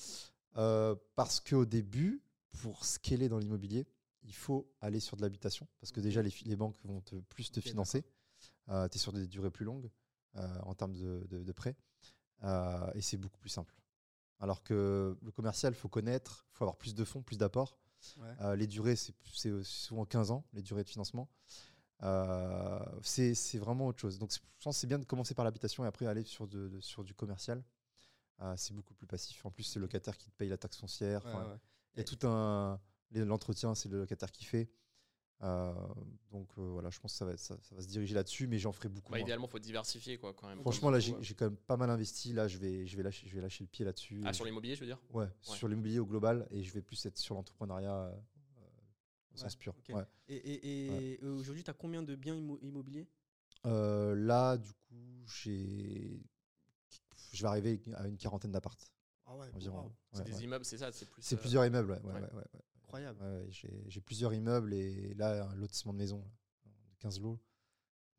Euh, 0.58 0.96
parce 1.16 1.40
qu'au 1.40 1.66
début, 1.66 2.22
pour 2.62 2.86
scaler 2.86 3.28
dans 3.30 3.40
l'immobilier, 3.40 3.88
il 4.24 4.36
faut 4.36 4.72
aller 4.82 5.00
sur 5.00 5.18
de 5.18 5.22
l'habitation. 5.24 5.68
Parce 5.80 5.92
que 5.92 6.00
déjà, 6.00 6.22
les, 6.22 6.32
les 6.46 6.56
banques 6.56 6.78
vont 6.84 7.02
te, 7.02 7.16
plus 7.16 7.52
te 7.52 7.60
financer. 7.60 8.04
Tu 8.68 8.96
es 8.96 8.98
sur 8.98 9.14
des 9.14 9.28
durées 9.28 9.52
plus 9.52 9.66
longues 9.66 9.90
euh, 10.36 10.60
en 10.64 10.74
termes 10.76 10.94
de, 10.94 11.26
de- 11.30 11.44
de 11.44 11.52
prêts. 11.52 11.76
Euh, 12.44 12.92
et 12.96 13.02
c'est 13.02 13.18
beaucoup 13.18 13.38
plus 13.40 13.50
simple. 13.50 13.74
Alors 14.40 14.64
que 14.64 15.18
le 15.22 15.32
commercial, 15.32 15.74
il 15.74 15.76
faut 15.78 15.90
connaître, 15.90 16.46
il 16.52 16.58
faut 16.58 16.64
avoir 16.66 16.78
plus 16.78 16.94
de 16.96 17.04
fonds, 17.06 17.22
plus 17.22 17.38
d'apports. 17.38 17.78
Ouais. 18.18 18.28
Euh, 18.42 18.56
les 18.56 18.68
durées, 18.68 18.96
c'est 18.98 19.14
souvent 19.64 20.06
15 20.06 20.32
ans, 20.32 20.44
les 20.54 20.62
durées 20.62 20.84
de 20.84 20.90
financement. 20.90 21.30
Euh, 22.02 22.80
c'est 23.02 23.58
vraiment 23.58 23.88
autre 23.88 24.00
chose. 24.00 24.20
Donc, 24.20 24.32
je 24.34 24.40
pense 24.64 24.76
que 24.76 24.82
c'est 24.82 24.88
bien 24.88 25.00
de 25.00 25.06
commencer 25.06 25.34
par 25.34 25.46
l'habitation 25.46 25.86
et 25.86 25.88
après 25.88 26.06
aller 26.06 26.24
sur, 26.24 26.48
de- 26.48 26.68
de- 26.68 26.82
sur 26.82 27.04
du 27.04 27.14
commercial. 27.14 27.64
Euh, 28.42 28.54
c'est 28.58 28.74
beaucoup 28.74 28.94
plus 28.94 29.08
passif. 29.08 29.46
En 29.46 29.52
plus, 29.52 29.64
c'est 29.64 29.80
le 29.80 29.84
locataire 29.84 30.18
qui 30.18 30.30
te 30.30 30.36
paye 30.36 30.50
la 30.50 30.58
taxe 30.58 30.78
foncière. 30.78 31.24
Ouais, 31.26 31.32
Enfin, 31.32 31.50
ouais. 31.52 31.58
Il 31.96 32.00
y 32.00 32.02
a 32.02 32.04
tout 32.04 32.28
un. 32.28 32.80
L'entretien, 33.12 33.76
c'est 33.76 33.90
le 33.90 34.00
locataire 34.00 34.32
qui 34.32 34.44
fait. 34.44 34.70
Euh, 35.44 35.74
donc 36.32 36.48
euh, 36.58 36.62
voilà, 36.72 36.90
je 36.90 37.00
pense 37.00 37.12
que 37.12 37.18
ça 37.18 37.26
va, 37.26 37.34
être- 37.34 37.40
ça, 37.40 37.58
ça 37.62 37.76
va 37.76 37.82
se 37.82 37.88
diriger 37.88 38.16
là-dessus, 38.16 38.48
mais 38.48 38.58
j'en 38.60 38.72
ferai 38.72 38.88
beaucoup 38.88 39.12
Bah, 39.12 39.18
moins. 39.18 39.26
idéalement, 39.26 39.48
faut 39.48 39.60
diversifier 39.60 40.18
quoi 40.18 40.34
quand 40.34 40.48
même. 40.48 40.62
Franchement, 40.62 40.90
là, 40.90 41.00
j'ai 41.00 41.36
quand 41.36 41.46
même 41.46 41.58
pas 41.58 41.76
mal 41.76 41.90
investi. 41.90 42.32
Là, 42.32 42.48
je 42.48 42.58
vais, 42.58 42.88
je 42.88 42.96
vais, 42.96 43.04
lâcher, 43.04 43.28
je 43.28 43.36
vais 43.36 43.42
lâcher 43.42 43.64
le 43.66 43.68
pied 43.70 43.84
là-dessus. 43.84 44.22
Ah, 44.26 44.32
sur 44.32 44.46
l'immobilier, 44.46 44.76
je 44.76 44.80
veux 44.80 44.86
dire 44.86 45.02
Ouais, 45.12 45.28
sur 45.42 45.68
l'immobilier 45.68 46.00
au 46.00 46.06
global 46.06 46.48
et 46.52 46.64
je 46.64 46.72
vais 46.74 46.82
plus 46.82 47.06
être 47.06 47.18
sur 47.18 47.36
l'entrepreneuriat 47.36 47.94
euh, 47.94 48.16
au 49.34 49.38
sens 49.38 49.54
Ouais, 49.56 49.60
pur. 49.60 49.76
ok. 49.78 49.96
Ouais. 49.96 50.06
Et, 50.30 50.36
et- 50.36 51.12
et, 51.14 51.20
euh, 51.24 51.34
aujourd'hui, 51.36 51.64
tu 51.64 51.70
as 51.70 51.74
combien 51.74 52.04
de 52.04 52.16
biens 52.16 52.36
immo- 52.36 52.60
immobiliers? 52.62 53.08
Euh, 53.66 54.16
là, 54.16 54.58
du 54.58 54.72
coup, 54.74 55.26
j'ai. 55.28 56.22
Je 57.34 57.42
vais 57.42 57.48
arriver 57.50 57.82
à 57.96 58.08
une 58.08 58.18
quarantaine 58.18 58.52
d'appart 58.52 58.80
Ah 59.26 59.36
ouais, 59.36 59.48
C'est 59.52 60.24
des 60.24 60.36
ouais. 60.36 60.44
immeubles, 60.44 60.64
c'est 60.66 60.78
ça 60.78 60.92
C'est 60.92 61.10
plus. 61.10 61.22
C'est 61.22 61.36
euh, 61.36 61.40
plusieurs 61.40 61.66
immeubles, 61.66 61.92
ouais. 62.04 62.22
Incroyable. 62.98 63.22
Ouais, 63.24 63.48
j'ai 63.50 63.84
j'ai 63.88 64.02
plusieurs 64.02 64.34
immeubles 64.34 64.74
et 64.74 65.14
là, 65.16 65.46
un 65.50 65.56
lotissement 65.56 65.94
de 65.94 65.98
maison, 65.98 66.20
là, 66.66 66.72
de 66.92 66.96
15 67.00 67.20
lots. 67.22 67.40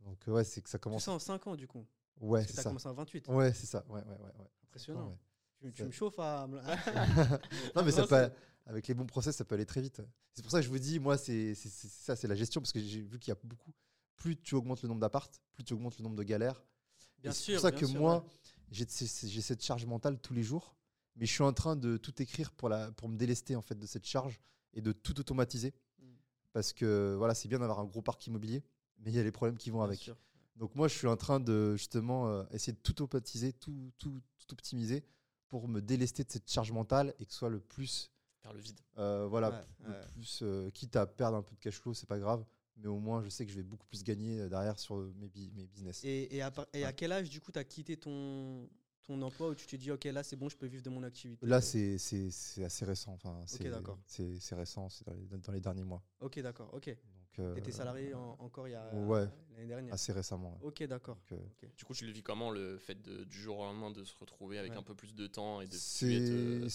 Donc, 0.00 0.18
euh, 0.28 0.32
ouais, 0.32 0.44
c'est 0.44 0.60
que 0.60 0.68
ça 0.68 0.78
Tout 0.78 0.84
commence. 0.84 1.04
ça 1.04 1.12
en 1.12 1.18
5 1.18 1.46
ans 1.46 1.56
du 1.56 1.66
coup 1.66 1.86
Ouais, 2.20 2.44
c'est 2.44 2.58
as 2.58 2.62
ça. 2.62 2.70
commencé 2.70 2.88
en 2.88 2.94
28. 2.94 3.28
Ouais, 3.28 3.52
c'est 3.52 3.66
ça. 3.66 3.84
Ouais, 3.88 4.00
ouais, 4.02 4.08
ouais. 4.08 4.18
ouais. 4.38 4.50
Impressionnant. 4.64 5.08
Ouais. 5.08 5.16
Tu, 5.60 5.72
tu 5.72 5.78
Ça- 5.82 5.86
me 5.86 5.90
chauffes 5.92 6.18
à. 6.18 6.46
non, 7.76 7.84
mais 7.84 7.90
ça 7.90 8.06
peut, 8.06 8.30
avec 8.66 8.86
les 8.86 8.94
bons 8.94 9.06
process, 9.06 9.36
ça 9.36 9.44
peut 9.44 9.54
aller 9.54 9.66
très 9.66 9.80
vite. 9.80 10.02
C'est 10.32 10.42
pour 10.42 10.50
ça 10.50 10.58
que 10.58 10.64
je 10.64 10.68
vous 10.70 10.78
dis, 10.78 10.98
moi, 10.98 11.16
c'est 11.16 11.54
ça, 11.54 12.16
c'est 12.16 12.28
la 12.28 12.34
gestion, 12.34 12.60
parce 12.60 12.72
que 12.72 12.80
j'ai 12.80 13.00
vu 13.00 13.18
qu'il 13.18 13.30
y 13.30 13.36
a 13.36 13.38
beaucoup. 13.42 13.72
Plus 14.16 14.36
tu 14.36 14.54
augmentes 14.54 14.82
le 14.82 14.88
nombre 14.88 15.00
d'appart, 15.00 15.42
plus 15.52 15.64
tu 15.64 15.74
augmentes 15.74 15.98
le 15.98 16.04
nombre 16.04 16.16
de 16.16 16.22
galères. 16.22 16.62
Bien 17.18 17.32
sûr. 17.32 17.44
C'est 17.44 17.52
pour 17.54 17.62
ça 17.62 17.72
que 17.72 17.86
sûr, 17.86 17.98
moi, 18.00 18.18
ouais. 18.22 18.30
j'ai 18.70 18.86
cette 18.86 19.62
charge 19.62 19.86
mentale 19.86 20.20
tous 20.20 20.34
les 20.34 20.42
jours, 20.42 20.76
mais 21.16 21.26
je 21.26 21.32
suis 21.32 21.42
en 21.42 21.52
train 21.52 21.76
de 21.76 21.96
tout 21.96 22.20
écrire 22.22 22.52
pour, 22.52 22.68
la, 22.68 22.92
pour 22.92 23.08
me 23.08 23.16
délester 23.16 23.56
en 23.56 23.62
fait 23.62 23.78
de 23.78 23.86
cette 23.86 24.06
charge 24.06 24.40
et 24.74 24.80
de 24.82 24.92
tout 24.92 25.18
automatiser. 25.20 25.72
Mm. 26.00 26.04
Parce 26.52 26.72
que 26.72 27.14
voilà, 27.16 27.34
c'est 27.34 27.48
bien 27.48 27.58
d'avoir 27.58 27.80
un 27.80 27.84
gros 27.84 28.02
parc 28.02 28.26
immobilier, 28.26 28.62
mais 28.98 29.10
il 29.10 29.16
y 29.16 29.18
a 29.18 29.22
les 29.22 29.32
problèmes 29.32 29.56
qui 29.58 29.70
vont 29.70 29.78
Bien 29.78 29.86
avec. 29.88 29.98
sûr. 30.00 30.16
Donc 30.56 30.74
moi, 30.76 30.86
je 30.86 30.94
suis 30.96 31.08
en 31.08 31.16
train 31.16 31.40
de 31.40 31.74
justement 31.76 32.28
euh, 32.28 32.44
essayer 32.52 32.72
de 32.72 32.78
tout 32.78 33.02
automatiser, 33.02 33.52
tout, 33.52 33.90
tout, 33.98 34.20
tout 34.38 34.52
optimiser 34.52 35.04
pour 35.48 35.66
me 35.68 35.80
délester 35.80 36.22
de 36.24 36.30
cette 36.30 36.48
charge 36.50 36.70
mentale 36.70 37.12
et 37.18 37.26
que 37.26 37.32
ce 37.32 37.38
soit 37.38 37.48
le 37.50 37.58
plus, 37.60 38.12
Faire 38.42 38.52
le 38.52 38.60
vide. 38.60 38.78
euh, 38.98 39.26
voilà, 39.28 39.50
Ouais, 39.50 39.88
le 39.88 39.92
ouais. 39.94 40.06
plus, 40.12 40.40
euh, 40.42 40.70
quitte 40.70 40.94
à 40.96 41.06
perdre 41.06 41.36
un 41.38 41.42
peu 41.42 41.54
de 41.56 41.60
cash 41.60 41.78
flow, 41.80 41.92
c'est 41.92 42.08
pas 42.08 42.18
grave, 42.20 42.44
mais 42.76 42.86
au 42.86 42.98
moins 42.98 43.22
je 43.22 43.28
sais 43.30 43.44
que 43.44 43.50
je 43.50 43.56
vais 43.56 43.62
beaucoup 43.64 43.86
plus 43.88 44.04
gagner 44.04 44.48
derrière 44.48 44.78
sur 44.78 44.96
mes, 45.16 45.28
business. 45.28 46.04
Et, 46.04 46.36
et, 46.36 46.40
à, 46.42 46.52
et 46.72 46.84
à 46.84 46.92
quel 46.92 47.10
âge, 47.12 47.30
du 47.30 47.40
coup, 47.40 47.50
tu 47.50 47.58
as 47.58 47.64
quitté 47.64 47.96
ton, 47.96 48.68
ton 49.06 49.20
emploi 49.22 49.48
où 49.50 49.54
tu 49.54 49.66
te 49.66 49.76
dis, 49.76 49.90
OK, 49.90 50.04
là, 50.04 50.22
c'est 50.22 50.36
bon, 50.36 50.48
je 50.48 50.56
peux 50.56 50.66
vivre 50.66 50.82
de 50.82 50.90
mon 50.90 51.02
activité 51.02 51.44
Là, 51.46 51.60
c'est 51.60 51.98
c'est- 51.98 52.30
c'est 52.30 52.64
assez 52.64 52.84
récent, 52.84 53.12
enfin, 53.12 53.38
c'est 53.46 53.68
d'accord. 53.68 53.98
c'est- 54.06 54.54
récent, 54.54 54.88
c'est 54.88 55.06
dans 55.06 55.12
les, 55.14 55.38
dans 55.38 55.52
les 55.52 55.60
derniers 55.60 55.84
mois. 55.84 56.02
OK, 56.20 56.38
d'accord. 56.40 56.72
OK. 56.72 56.88
Donc, 57.36 57.40
euh, 57.58 57.60
t'es 57.60 57.72
salarié 57.72 58.14
en- 58.14 58.36
encore 58.38 58.68
il 58.68 58.72
y 58.72 58.74
a 58.76 58.94
ouais. 58.94 59.26
l'année 59.56 59.66
dernière 59.66 59.92
assez 59.92 60.12
récemment. 60.12 60.52
ouais. 60.62 60.68
OK, 60.68 60.82
d'accord. 60.84 61.18
Euh, 61.32 61.36
Du 61.76 61.84
coup, 61.84 61.92
tu 61.92 62.06
le 62.06 62.12
vis 62.12 62.22
comment 62.22 62.50
le 62.52 62.78
fait 62.78 62.94
de, 63.02 63.24
du 63.24 63.36
jour 63.40 63.58
au 63.58 63.64
lendemain 63.64 63.90
de 63.90 64.04
se 64.04 64.14
retrouver 64.16 64.58
avec 64.58 64.70
Ouais. 64.72 64.78
un 64.78 64.82
peu 64.84 64.94
plus 64.94 65.14
de 65.16 65.26
temps 65.26 65.60
et 65.60 65.66
de 65.66 65.72
C'est 65.74 66.30
euh, 66.30 66.68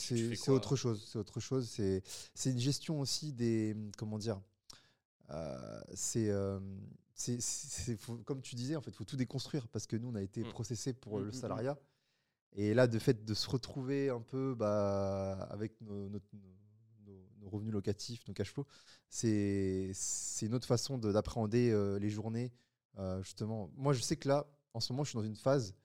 autre 0.50 0.76
chose. 0.76 1.08
C'est 1.10 1.18
autre 1.18 1.40
chose. 1.40 1.70
C'est 1.70 2.04
c'est 2.34 2.52
une 2.52 2.60
gestion 2.60 3.00
aussi 3.00 3.32
des 3.34 3.74
comment 3.98 4.18
dire. 4.20 4.42
euh, 5.32 5.82
c'est 5.94 6.30
euh, 6.30 6.60
c'est- 7.14 7.40
c'est- 7.40 7.96
faut- 7.98 8.18
comme 8.18 8.42
tu 8.42 8.56
disais 8.56 8.76
en 8.76 8.82
fait, 8.82 8.92
faut 8.92 9.04
tout 9.06 9.16
déconstruire 9.18 9.68
parce 9.68 9.86
que 9.88 9.96
nous 9.96 10.10
on 10.10 10.16
a 10.16 10.22
été 10.24 10.44
Mm. 10.44 10.50
processés 10.50 10.94
pour 10.94 11.20
Mm, 11.20 11.24
le 11.24 11.30
mm. 11.30 11.34
salariat 11.34 11.78
et 12.54 12.74
là 12.74 12.88
de 12.88 13.00
fait 13.00 13.24
de 13.26 13.34
se 13.34 13.50
retrouver 13.50 14.10
un 14.10 14.22
peu 14.22 14.56
bah, 14.56 15.34
avec 15.52 15.80
nos, 15.82 16.10
notre- 16.10 16.26
nos- 16.34 17.12
nos- 17.12 17.28
nos 17.40 17.50
revenus 17.50 17.74
locatifs, 17.74 18.28
nos 18.28 18.34
cash 18.34 18.52
flows, 18.52 18.66
c'est 19.10 19.92
une 20.42 20.54
autre 20.54 20.68
façon 20.68 20.98
de- 20.98 21.12
d'appréhender 21.12 21.72
euh, 21.72 22.00
les 22.00 22.10
journées. 22.10 22.52
euh, 22.98 23.22
justement, 23.24 23.70
moi 23.76 23.94
je 23.94 24.02
sais 24.02 24.16
que 24.18 24.28
là 24.28 24.48
en 24.74 24.80
ce 24.80 24.92
moment 24.94 25.04
je 25.04 25.10
suis 25.12 25.18
dans 25.18 25.24
une 25.26 25.36
phase 25.36 25.76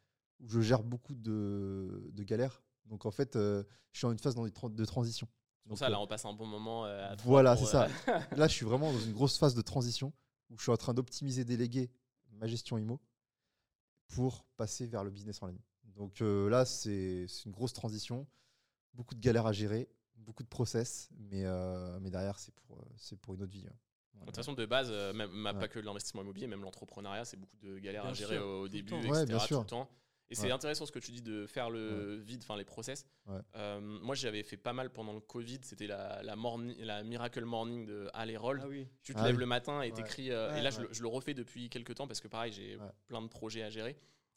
où 0.40 0.48
je 0.48 0.60
gère 0.60 0.82
beaucoup 0.82 1.14
de, 1.14 2.10
de 2.12 2.22
galères. 2.24 2.62
Donc 2.86 3.06
en 3.06 3.10
fait, 3.10 3.36
euh, 3.36 3.62
je 3.92 3.98
suis 3.98 4.06
dans 4.06 4.12
une 4.12 4.18
phase 4.18 4.34
dans 4.34 4.44
de 4.46 4.84
transition. 4.84 5.26
Donc, 5.66 5.78
ça, 5.78 5.88
là, 5.88 5.98
on 5.98 6.06
passe 6.06 6.26
un 6.26 6.34
bon 6.34 6.46
moment. 6.46 6.84
à 6.84 7.14
voilà, 7.24 7.56
c'est 7.56 7.64
ça. 7.64 7.88
Là, 8.36 8.46
je 8.48 8.52
suis 8.52 8.66
vraiment 8.66 8.92
dans 8.92 9.00
une 9.00 9.14
grosse 9.14 9.38
phase 9.38 9.54
de 9.54 9.62
transition 9.62 10.12
où 10.50 10.58
je 10.58 10.62
suis 10.64 10.70
en 10.72 10.76
train 10.76 10.92
d'optimiser, 10.92 11.44
déléguer 11.46 11.90
ma 12.32 12.46
gestion 12.46 12.76
IMO 12.76 13.00
pour 14.08 14.44
passer 14.58 14.86
vers 14.86 15.04
le 15.04 15.10
business 15.10 15.42
en 15.42 15.46
ligne. 15.46 15.60
Donc 15.96 16.20
euh, 16.20 16.48
là, 16.50 16.64
c'est 16.64 17.26
une 17.46 17.52
grosse 17.52 17.72
transition, 17.72 18.26
beaucoup 18.94 19.14
de 19.14 19.20
galères 19.20 19.46
à 19.46 19.52
gérer, 19.52 19.88
beaucoup 20.16 20.42
de 20.42 20.48
process, 20.48 21.08
mais, 21.16 21.44
euh, 21.44 21.98
mais 22.00 22.10
derrière, 22.10 22.38
c'est 22.38 22.54
pour, 22.54 22.78
euh, 22.78 22.82
c'est 22.96 23.16
pour 23.18 23.34
une 23.34 23.42
autre 23.42 23.52
vie. 23.52 23.66
hein. 23.68 23.74
De 24.20 24.26
toute 24.26 24.36
façon, 24.36 24.54
de 24.54 24.64
base, 24.64 24.90
même 25.14 25.30
ma- 25.32 25.52
Ouais. 25.52 25.58
pas 25.58 25.68
que 25.68 25.78
l'investissement 25.78 26.22
immobilier, 26.22 26.46
même 26.46 26.62
l'entrepreneuriat, 26.62 27.24
c'est 27.24 27.36
beaucoup 27.36 27.56
de 27.58 27.78
galères 27.78 28.06
à 28.06 28.14
gérer 28.14 28.36
sûr, 28.36 28.46
au 28.46 28.68
début, 28.68 28.90
temps. 28.92 28.98
etc. 29.00 29.10
Ouais, 29.12 29.26
bien 29.26 29.38
tout 29.38 29.58
le 29.60 29.64
temps. 29.66 29.90
Et 30.30 30.34
c'est 30.34 30.46
Ouais. 30.46 30.52
intéressant 30.52 30.86
ce 30.86 30.92
que 30.92 30.98
tu 30.98 31.10
dis 31.12 31.20
de 31.20 31.46
faire 31.46 31.68
le 31.68 32.14
vide, 32.16 32.40
enfin 32.42 32.56
les 32.56 32.64
process. 32.64 33.04
Ouais. 33.26 33.40
Euh, 33.56 33.80
moi, 33.80 34.14
j'avais 34.14 34.42
fait 34.42 34.56
pas 34.56 34.72
mal 34.72 34.90
pendant 34.90 35.12
le 35.12 35.20
Covid. 35.20 35.58
C'était 35.62 35.86
la, 35.86 36.22
la, 36.22 36.34
morning- 36.36 36.74
la 36.80 37.02
Miracle 37.04 37.44
Morning 37.44 37.84
de 37.84 38.08
Al 38.14 38.30
Herold. 38.30 38.62
Ah 38.64 38.68
oui. 38.68 38.88
Tu 39.02 39.12
te 39.12 39.18
Ah 39.18 39.24
lèves 39.26 39.34
oui. 39.34 39.40
le 39.40 39.46
matin 39.46 39.82
et 39.82 39.88
Ouais. 39.90 39.92
t'écris. 39.92 40.30
euh, 40.30 40.50
Ouais, 40.52 40.60
et 40.60 40.62
là, 40.62 40.70
je, 40.70 40.80
le, 40.80 40.88
je 40.92 41.02
le 41.02 41.08
refais 41.08 41.34
depuis 41.34 41.68
quelques 41.68 41.94
temps 41.96 42.06
parce 42.06 42.20
que 42.22 42.28
pareil, 42.28 42.52
j'ai 42.52 42.76
Ouais. 42.76 42.88
plein 43.06 43.20
de 43.20 43.28
projets 43.28 43.62
à 43.62 43.68
gérer. 43.68 43.96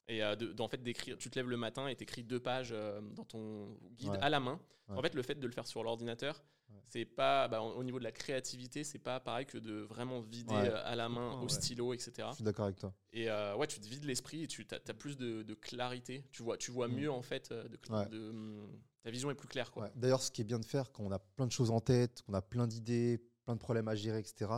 Et 0.09 0.23
euh, 0.23 0.35
de- 0.35 0.53
d'en 0.53 0.67
fait, 0.67 0.81
d'écrire, 0.81 1.17
tu 1.17 1.29
te 1.29 1.37
lèves 1.37 1.49
le 1.49 1.57
matin 1.57 1.87
et 1.87 1.95
t'écris 1.95 2.23
deux 2.23 2.39
pages 2.39 2.69
euh, 2.71 3.01
dans 3.15 3.25
ton 3.25 3.77
guide 3.97 4.09
Ouais. 4.09 4.17
à 4.21 4.29
la 4.29 4.39
main. 4.39 4.59
Ouais. 4.87 4.97
En 4.97 5.01
fait, 5.01 5.13
le 5.15 5.21
fait 5.21 5.35
de 5.35 5.45
le 5.45 5.51
faire 5.51 5.67
sur 5.67 5.83
l'ordinateur, 5.83 6.43
Ouais. 6.69 6.81
c'est 6.89 7.05
pas 7.05 7.47
bah, 7.47 7.61
au 7.61 7.75
au 7.77 7.83
niveau 7.83 7.97
de 7.99 8.03
la 8.03 8.11
créativité, 8.11 8.83
c'est 8.83 8.99
pas 8.99 9.19
pareil 9.21 9.45
que 9.45 9.57
de 9.57 9.73
vraiment 9.81 10.19
vider 10.21 10.53
euh, 10.53 10.81
à 10.85 10.95
la 10.95 11.07
main 11.09 11.41
au 11.41 11.47
stylo, 11.49 11.93
etc. 11.93 12.27
Je 12.31 12.35
suis 12.35 12.43
d'accord 12.43 12.65
avec 12.65 12.77
toi. 12.77 12.93
Et 13.13 13.29
euh, 13.29 13.55
ouais, 13.55 13.67
tu 13.67 13.79
te 13.79 13.87
vides 13.87 14.03
l'esprit 14.05 14.43
et 14.43 14.47
tu 14.47 14.65
as, 14.71 14.93
plus 14.93 15.17
de, 15.17 15.43
de 15.43 15.53
clarité. 15.53 16.25
Tu 16.31 16.41
vois, 16.43 16.57
tu 16.57 16.71
vois 16.71 16.87
Mm. 16.87 16.95
mieux 16.95 17.11
en 17.11 17.21
fait. 17.21 17.51
De, 17.51 18.29
hum, 18.29 18.69
ta 19.03 19.11
vision 19.11 19.29
est 19.31 19.35
plus 19.35 19.47
claire. 19.47 19.71
Quoi. 19.71 19.89
D'ailleurs, 19.95 20.21
ce 20.21 20.31
qui 20.31 20.41
est 20.41 20.45
bien 20.45 20.59
de 20.59 20.65
faire 20.65 20.91
quand 20.91 21.03
on 21.03 21.11
a 21.11 21.19
plein 21.19 21.47
de 21.47 21.51
choses 21.53 21.71
en 21.71 21.79
tête, 21.81 22.21
qu'on 22.23 22.33
a 22.33 22.41
plein 22.41 22.67
d'idées, 22.67 23.21
plein 23.45 23.55
de 23.55 23.59
problèmes 23.59 23.87
à 23.87 23.95
gérer, 23.95 24.19
etc., 24.19 24.51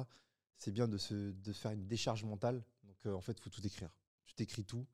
c'est 0.58 0.72
bien 0.72 0.88
de, 0.88 0.98
se, 0.98 1.14
de 1.32 1.54
faire 1.54 1.72
une 1.72 1.88
décharge 1.88 2.24
mentale. 2.24 2.64
Donc, 2.84 3.16
en 3.16 3.22
fait, 3.22 3.34
il 3.38 3.42
faut 3.42 3.50
tout 3.52 3.66
écrire. 3.66 3.90
Tu 4.26 4.34
t'écris 4.36 4.66
tout. 4.66 4.86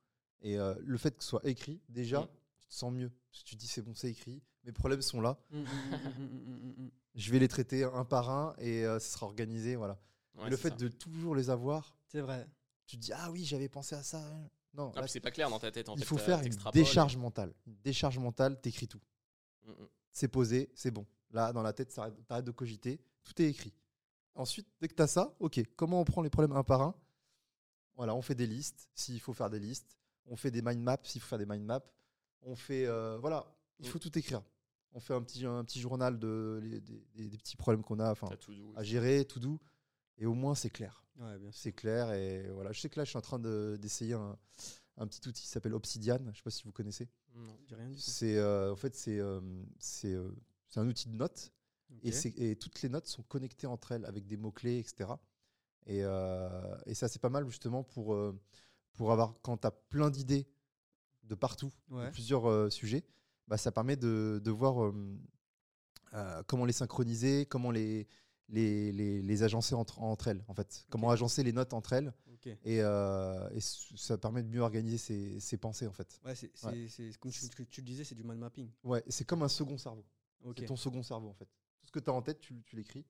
Et 0.41 0.57
euh, 0.59 0.75
le 0.83 0.97
fait 0.97 1.17
que 1.17 1.23
ce 1.23 1.29
soit 1.29 1.45
écrit, 1.45 1.81
déjà, 1.89 2.21
Mm. 2.21 2.27
tu 2.59 2.67
te 2.67 2.73
sens 2.73 2.91
mieux. 2.93 3.11
Parce 3.31 3.43
que 3.43 3.49
tu 3.49 3.55
te 3.55 3.59
dis, 3.59 3.67
c'est 3.67 3.81
bon, 3.81 3.93
c'est 3.95 4.09
écrit. 4.09 4.41
Mes 4.63 4.71
problèmes 4.71 5.01
sont 5.01 5.21
là. 5.21 5.37
Mm, 5.51 5.61
mm. 5.61 6.89
Je 7.15 7.31
vais 7.31 7.39
les 7.39 7.47
traiter 7.47 7.83
un 7.83 8.03
par 8.05 8.29
un 8.29 8.55
et 8.57 8.85
euh, 8.85 8.99
ce 8.99 9.09
sera 9.11 9.25
organisé. 9.25 9.75
Voilà. 9.75 9.97
Ouais, 10.35 10.49
le 10.49 10.57
fait 10.57 10.69
ça. 10.69 10.75
de 10.75 10.87
toujours 10.89 11.35
les 11.35 11.49
avoir, 11.49 11.95
C'est 12.07 12.21
vrai. 12.21 12.47
tu 12.85 12.97
te 12.97 13.01
dis, 13.01 13.13
ah 13.13 13.31
oui, 13.31 13.45
j'avais 13.45 13.69
pensé 13.69 13.95
à 13.95 14.03
ça. 14.03 14.21
Non, 14.73 14.91
Ah, 14.95 15.07
c'est 15.07 15.21
pas 15.21 15.31
clair 15.31 15.49
dans 15.49 15.59
ta 15.59 15.71
tête. 15.71 15.87
En 15.87 15.95
il 15.95 15.99
fait, 15.99 16.05
faut 16.05 16.17
t'as- 16.17 16.23
faire 16.23 16.41
une 16.41 16.53
décharge 16.73 17.15
mentale. 17.15 17.53
Une 17.65 17.77
décharge 17.81 18.19
mentale, 18.19 18.59
t'écris 18.59 18.87
tout. 18.89 18.99
C'est 20.11 20.27
posé, 20.27 20.69
c'est 20.75 20.91
bon. 20.91 21.05
Là, 21.31 21.53
dans 21.53 21.61
la 21.63 21.71
tête, 21.73 21.93
t'arrêtes 22.27 22.45
de 22.45 22.51
cogiter, 22.51 22.99
tout 23.23 23.41
est 23.41 23.49
écrit. 23.49 23.73
Ensuite, 24.35 24.67
dès 24.81 24.87
que 24.89 24.93
tu 24.93 25.01
as 25.01 25.07
ça, 25.07 25.33
ok, 25.39 25.61
comment 25.77 26.01
on 26.01 26.05
prend 26.05 26.21
les 26.21 26.29
problèmes 26.29 26.55
un 26.57 26.63
par 26.63 26.81
un? 26.81 26.93
Voilà, 27.95 28.13
on 28.13 28.21
fait 28.21 28.35
des 28.35 28.47
listes, 28.47 28.89
s'il 28.93 29.19
faut 29.21 29.33
faire 29.33 29.49
des 29.49 29.59
listes. 29.59 29.97
On 30.27 30.35
fait 30.35 30.51
des 30.51 30.61
mind 30.61 30.81
maps, 30.81 30.97
s'il 31.03 31.21
faut 31.21 31.27
faire 31.27 31.37
des 31.39 31.45
mind 31.45 31.63
maps. 31.63 31.83
On 32.41 32.55
fait, 32.55 32.85
euh, 32.85 33.17
voilà, 33.19 33.45
il 33.79 33.87
Mm. 33.87 33.89
faut 33.91 33.99
tout 33.99 34.17
écrire. 34.17 34.41
On 34.93 34.99
fait 34.99 35.13
un 35.13 35.21
petit, 35.21 35.45
un 35.45 35.63
petit 35.65 35.79
journal 35.81 36.17
de, 36.19 36.59
les- 36.63 36.79
des, 36.81 37.05
des- 37.15 37.27
des 37.29 37.37
petits 37.37 37.57
problèmes 37.57 37.83
qu'on 37.83 37.99
a 37.99 38.13
à 38.75 38.83
gérer, 38.83 39.25
tout 39.25 39.39
doux. 39.39 39.59
Et 40.17 40.25
au 40.25 40.33
moins, 40.33 40.55
c'est 40.55 40.69
clair. 40.69 41.03
Ouais. 41.17 41.37
C'est 41.51 41.73
clair. 41.73 42.11
Et 42.13 42.49
voilà, 42.51 42.71
je 42.71 42.79
sais 42.79 42.89
que 42.89 42.97
là, 42.99 43.03
je 43.03 43.09
suis 43.09 43.17
en 43.17 43.21
train 43.21 43.39
de- 43.39 43.77
d'essayer 43.81 44.13
un, 44.13 44.37
un 44.97 45.07
petit 45.07 45.27
outil 45.27 45.41
qui 45.43 45.49
s'appelle 45.49 45.73
Obsidian. 45.73 46.19
Je 46.23 46.29
ne 46.29 46.33
sais 46.33 46.41
pas 46.41 46.49
si 46.51 46.63
vous 46.63 46.71
connaissez. 46.71 47.09
Non. 47.33 47.57
J'ai 47.67 47.75
rien 47.75 47.89
du 47.89 47.95
tout. 47.95 48.01
C'est 48.01 48.37
euh, 48.37 48.71
en 48.71 48.77
fait 48.77 48.95
c'est 48.95 49.19
euh, 49.19 49.41
c'est 49.77 50.15
c'est 50.69 50.79
un 50.79 50.87
outil 50.87 51.09
de 51.09 51.15
notes 51.15 51.51
et, 52.01 52.55
toutes 52.55 52.81
les 52.81 52.87
notes 52.87 53.07
sont 53.07 53.23
connectées 53.23 53.67
entre 53.67 53.91
elles 53.91 54.05
avec 54.05 54.25
des 54.25 54.37
mots 54.37 54.51
clés 54.53 54.79
etc. 54.79 55.09
Et, 55.85 55.99
euh, 56.05 56.77
et 56.85 56.93
ça 56.93 57.09
c'est 57.09 57.19
pas 57.19 57.29
mal 57.29 57.45
justement 57.49 57.83
pour 57.83 58.15
pour 58.95 59.11
avoir 59.11 59.33
quand 59.41 59.57
tu 59.57 59.67
as 59.67 59.71
plein 59.71 60.09
d'idées 60.09 60.47
de 61.23 61.35
partout, 61.35 61.71
Ouais. 61.89 62.05
de 62.07 62.11
plusieurs 62.11 62.49
euh, 62.49 62.69
sujets, 62.69 63.03
bah, 63.47 63.57
ça 63.57 63.71
permet 63.71 63.95
de, 63.95 64.41
de 64.43 64.51
voir 64.51 64.91
euh, 66.13 66.43
comment 66.47 66.65
les 66.65 66.73
synchroniser, 66.73 67.45
comment 67.45 67.71
les 67.71 68.07
les, 68.47 68.91
les, 68.91 69.23
les 69.23 69.41
agencer 69.43 69.73
entre, 69.73 70.03
entre 70.03 70.27
elles 70.27 70.43
en 70.47 70.53
fait, 70.53 70.85
comment 70.91 71.09
agencer 71.09 71.41
les 71.41 71.51
notes 71.51 71.73
entre 71.73 71.93
elles 71.93 72.13
et, 72.63 72.79
euh, 72.83 73.59
ça 73.59 74.19
permet 74.19 74.43
de 74.43 74.47
mieux 74.47 74.59
organiser 74.61 74.99
ses, 74.99 75.39
ses 75.39 75.57
pensées 75.57 75.87
en 75.87 75.93
fait. 75.93 76.19
Ouais, 76.23 76.35
c'est, 76.35 76.51
Ouais. 76.63 76.87
comme 77.19 77.31
tu, 77.31 77.49
que 77.49 77.63
tu 77.63 77.81
le 77.81 77.85
disais, 77.87 78.03
c'est 78.03 78.13
du 78.13 78.23
mind 78.23 78.37
mapping. 78.37 78.69
Ouais, 78.83 79.03
c'est 79.07 79.25
comme 79.25 79.41
un 79.41 79.47
second 79.47 79.79
cerveau. 79.79 80.05
Ok. 80.43 80.57
C'est 80.59 80.65
ton 80.67 80.75
second 80.75 81.01
cerveau 81.01 81.29
en 81.29 81.33
fait. 81.33 81.45
Tout 81.45 81.87
ce 81.87 81.91
que 81.91 81.97
tu 81.97 82.07
as 82.11 82.13
en 82.13 82.21
tête, 82.21 82.39
tu, 82.39 82.61
tu 82.67 82.75
l'écris. 82.75 83.03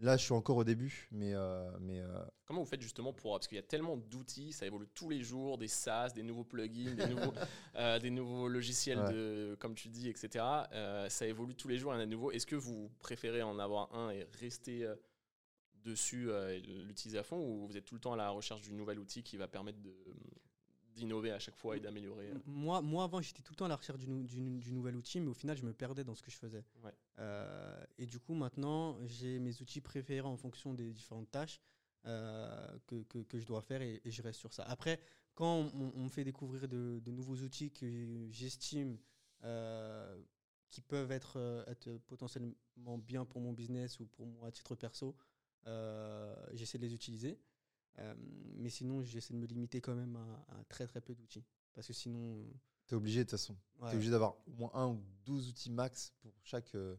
Là, 0.00 0.16
je 0.16 0.22
suis 0.24 0.32
encore 0.32 0.56
au 0.58 0.64
début, 0.64 1.08
mais, 1.10 1.34
euh, 1.34 1.68
mais 1.80 2.00
euh, 2.00 2.22
Comment 2.46 2.60
vous 2.60 2.66
faites 2.68 2.80
justement 2.82 3.12
pour. 3.12 3.32
Parce 3.32 3.48
qu'il 3.48 3.56
y 3.56 3.58
a 3.58 3.64
tellement 3.64 3.96
d'outils, 3.96 4.52
ça 4.52 4.64
évolue 4.64 4.86
tous 4.94 5.08
les 5.10 5.22
jours, 5.22 5.58
des 5.58 5.66
SaaS, 5.68 6.10
des 6.14 6.22
nouveaux 6.22 6.44
plugins, 6.44 6.94
des 6.94 7.06
nouveaux, 7.08 7.32
euh, 7.76 7.98
des 7.98 8.10
nouveaux 8.10 8.46
logiciels, 8.48 9.00
Ouais. 9.00 9.12
de, 9.12 9.56
comme 9.58 9.74
tu 9.74 9.88
dis, 9.88 10.08
etc. 10.08 10.44
Euh, 10.72 11.08
ça 11.08 11.26
évolue 11.26 11.54
tous 11.56 11.66
les 11.68 11.78
jours, 11.78 11.92
il 11.92 11.96
y 11.96 11.98
en 11.98 12.02
a 12.02 12.06
de 12.06 12.10
nouveaux. 12.12 12.30
Est-ce 12.30 12.46
que 12.46 12.54
vous 12.56 12.90
préférez 13.00 13.42
en 13.42 13.58
avoir 13.58 13.92
un 13.94 14.10
et 14.10 14.24
rester 14.40 14.88
dessus 15.84 16.30
et 16.30 16.60
l'utiliser 16.60 17.18
à 17.18 17.22
fond 17.22 17.38
ou 17.38 17.66
vous 17.66 17.76
êtes 17.76 17.84
tout 17.84 17.94
le 17.94 18.00
temps 18.00 18.12
à 18.12 18.16
la 18.16 18.30
recherche 18.30 18.62
du 18.62 18.72
nouvel 18.72 18.98
outil 18.98 19.22
qui 19.22 19.36
va 19.36 19.48
permettre 19.48 19.80
de- 19.80 19.96
d'innover 20.98 21.30
à 21.32 21.38
chaque 21.38 21.56
fois 21.56 21.76
et 21.76 21.80
d'améliorer 21.80 22.30
euh 22.30 22.38
Moi, 22.46 22.82
moi, 22.82 23.04
avant, 23.04 23.20
j'étais 23.22 23.42
tout 23.42 23.52
le 23.52 23.56
temps 23.56 23.64
à 23.64 23.68
la 23.68 23.76
recherche 23.76 23.98
du, 23.98 24.06
nou- 24.08 24.22
du 24.24 24.40
nou- 24.40 24.58
du 24.58 24.72
nouvel 24.72 24.96
outil, 24.96 25.20
mais 25.20 25.28
au 25.28 25.34
final, 25.34 25.56
je 25.56 25.64
me 25.64 25.72
perdais 25.72 26.04
dans 26.04 26.14
ce 26.14 26.22
que 26.22 26.30
je 26.30 26.36
faisais. 26.36 26.64
Ouais. 26.82 26.92
Euh, 27.18 27.84
et 27.96 28.06
du 28.06 28.18
coup, 28.20 28.34
maintenant, 28.34 28.98
j'ai 29.06 29.38
mes 29.38 29.60
outils 29.62 29.80
préférés 29.80 30.20
en 30.28 30.36
fonction 30.36 30.74
des 30.74 30.92
différentes 30.92 31.30
tâches 31.30 31.60
euh, 32.06 32.78
que, 32.86 33.02
que- 33.04 33.18
que 33.24 33.38
je 33.38 33.46
dois 33.46 33.62
faire 33.62 33.82
et, 33.82 34.00
et 34.04 34.10
je 34.10 34.22
reste 34.22 34.38
sur 34.40 34.52
ça. 34.52 34.62
Après, 34.64 35.00
quand 35.34 35.70
on, 35.74 35.92
on 35.96 36.04
me 36.04 36.08
fait 36.08 36.24
découvrir 36.24 36.68
de, 36.68 37.00
de 37.02 37.10
nouveaux 37.12 37.36
outils 37.36 37.70
que 37.70 38.28
j'estime 38.30 38.98
euh, 39.44 40.16
qui 40.70 40.80
peuvent 40.80 41.10
être, 41.12 41.64
être 41.66 41.96
potentiellement 42.06 42.98
bien 42.98 43.24
pour 43.24 43.40
mon 43.40 43.52
business 43.52 43.98
ou 44.00 44.06
pour 44.06 44.26
moi 44.26 44.48
à 44.48 44.52
titre 44.52 44.74
perso, 44.74 45.16
j'essaie 46.52 46.78
de 46.78 46.84
les 46.86 46.94
utiliser. 46.94 47.38
Euh, 47.98 48.14
mais 48.56 48.70
sinon, 48.70 49.02
j'essaie 49.02 49.34
de 49.34 49.38
me 49.38 49.46
limiter 49.46 49.80
quand 49.80 49.94
même 49.94 50.16
à, 50.16 50.46
à 50.60 50.64
très 50.64 50.86
très 50.86 51.00
peu 51.00 51.14
d'outils. 51.14 51.44
Parce 51.74 51.86
que 51.86 51.92
sinon. 51.92 52.44
tu 52.86 52.94
es 52.94 52.96
obligé 52.96 53.20
de 53.20 53.24
toute 53.24 53.32
façon. 53.32 53.56
Tu 53.76 53.82
ouais. 53.84 53.90
es 53.90 53.94
obligé 53.94 54.10
d'avoir 54.10 54.36
au 54.46 54.52
moins 54.52 54.70
un 54.74 54.86
ou 54.88 55.02
12 55.24 55.48
outils 55.48 55.70
max 55.70 56.12
pour 56.20 56.32
chaque, 56.44 56.74
euh, 56.74 56.96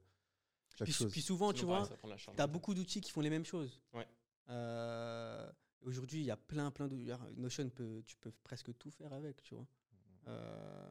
chaque 0.75 0.85
Puis, 0.87 0.93
chose. 0.93 1.11
puis 1.11 1.21
souvent, 1.21 1.51
tu 1.53 1.59
Sinon, 1.59 1.71
pareil, 1.71 1.83
vois, 1.83 1.89
ça 1.89 1.97
prend 1.97 2.07
la 2.09 2.17
charge. 2.17 2.35
tu 2.37 2.41
as 2.41 2.47
beaucoup 2.47 2.73
d'outils 2.73 3.01
qui 3.01 3.11
font 3.11 3.21
les 3.21 3.29
mêmes 3.29 3.45
choses. 3.45 3.81
Ouais. 3.93 4.07
Euh, 4.49 5.51
Aujourd'hui, 5.81 6.19
il 6.19 6.25
y 6.25 6.31
a 6.31 6.35
plein, 6.37 6.71
plein 6.71 6.89
de. 6.89 6.97
Notion, 7.37 7.69
peut, 7.69 8.03
tu 8.05 8.17
peux 8.17 8.31
presque 8.43 8.77
tout 8.77 8.91
faire 8.91 9.13
avec, 9.13 9.41
tu 9.43 9.55
vois. 9.55 9.65
Euh, 10.27 10.89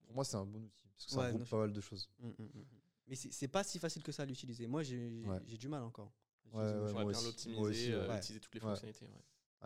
Pour 0.00 0.14
moi, 0.14 0.24
c'est 0.24 0.36
un 0.38 0.46
bon 0.46 0.62
outil 0.64 0.88
parce 0.94 1.04
que 1.04 1.10
ça 1.12 1.18
Ouais, 1.18 1.24
regroupe 1.26 1.40
Notion. 1.40 1.56
pas 1.58 1.60
mal 1.66 1.72
de 1.74 1.80
choses. 1.82 2.08
mm, 2.20 2.28
mm, 2.28 2.32
mm. 2.42 2.64
Mais 3.06 3.16
c'est 3.16 3.30
c'est 3.32 3.48
pas 3.48 3.62
si 3.62 3.78
facile 3.78 4.02
que 4.02 4.12
ça 4.12 4.22
à 4.22 4.26
l'utiliser. 4.26 4.66
Moi, 4.66 4.82
j'ai 4.82 5.10
j'ai- 5.20 5.28
Ouais. 5.28 5.40
j'ai 5.44 5.58
du 5.58 5.68
mal 5.68 5.82
encore. 5.82 6.10
Ouais, 6.52 6.64
J'utilise 6.66 6.82
ouais, 6.84 6.92
bien 6.92 7.04
aussi, 7.04 7.24
l'optimiser, 7.24 7.60
moi 7.60 7.68
aussi, 7.70 7.92
euh, 7.92 8.08
ouais. 8.08 8.18
utiliser 8.18 8.40
toutes 8.40 8.54
les 8.54 8.60
fonctionnalités. 8.60 9.06
ouais. 9.06 9.12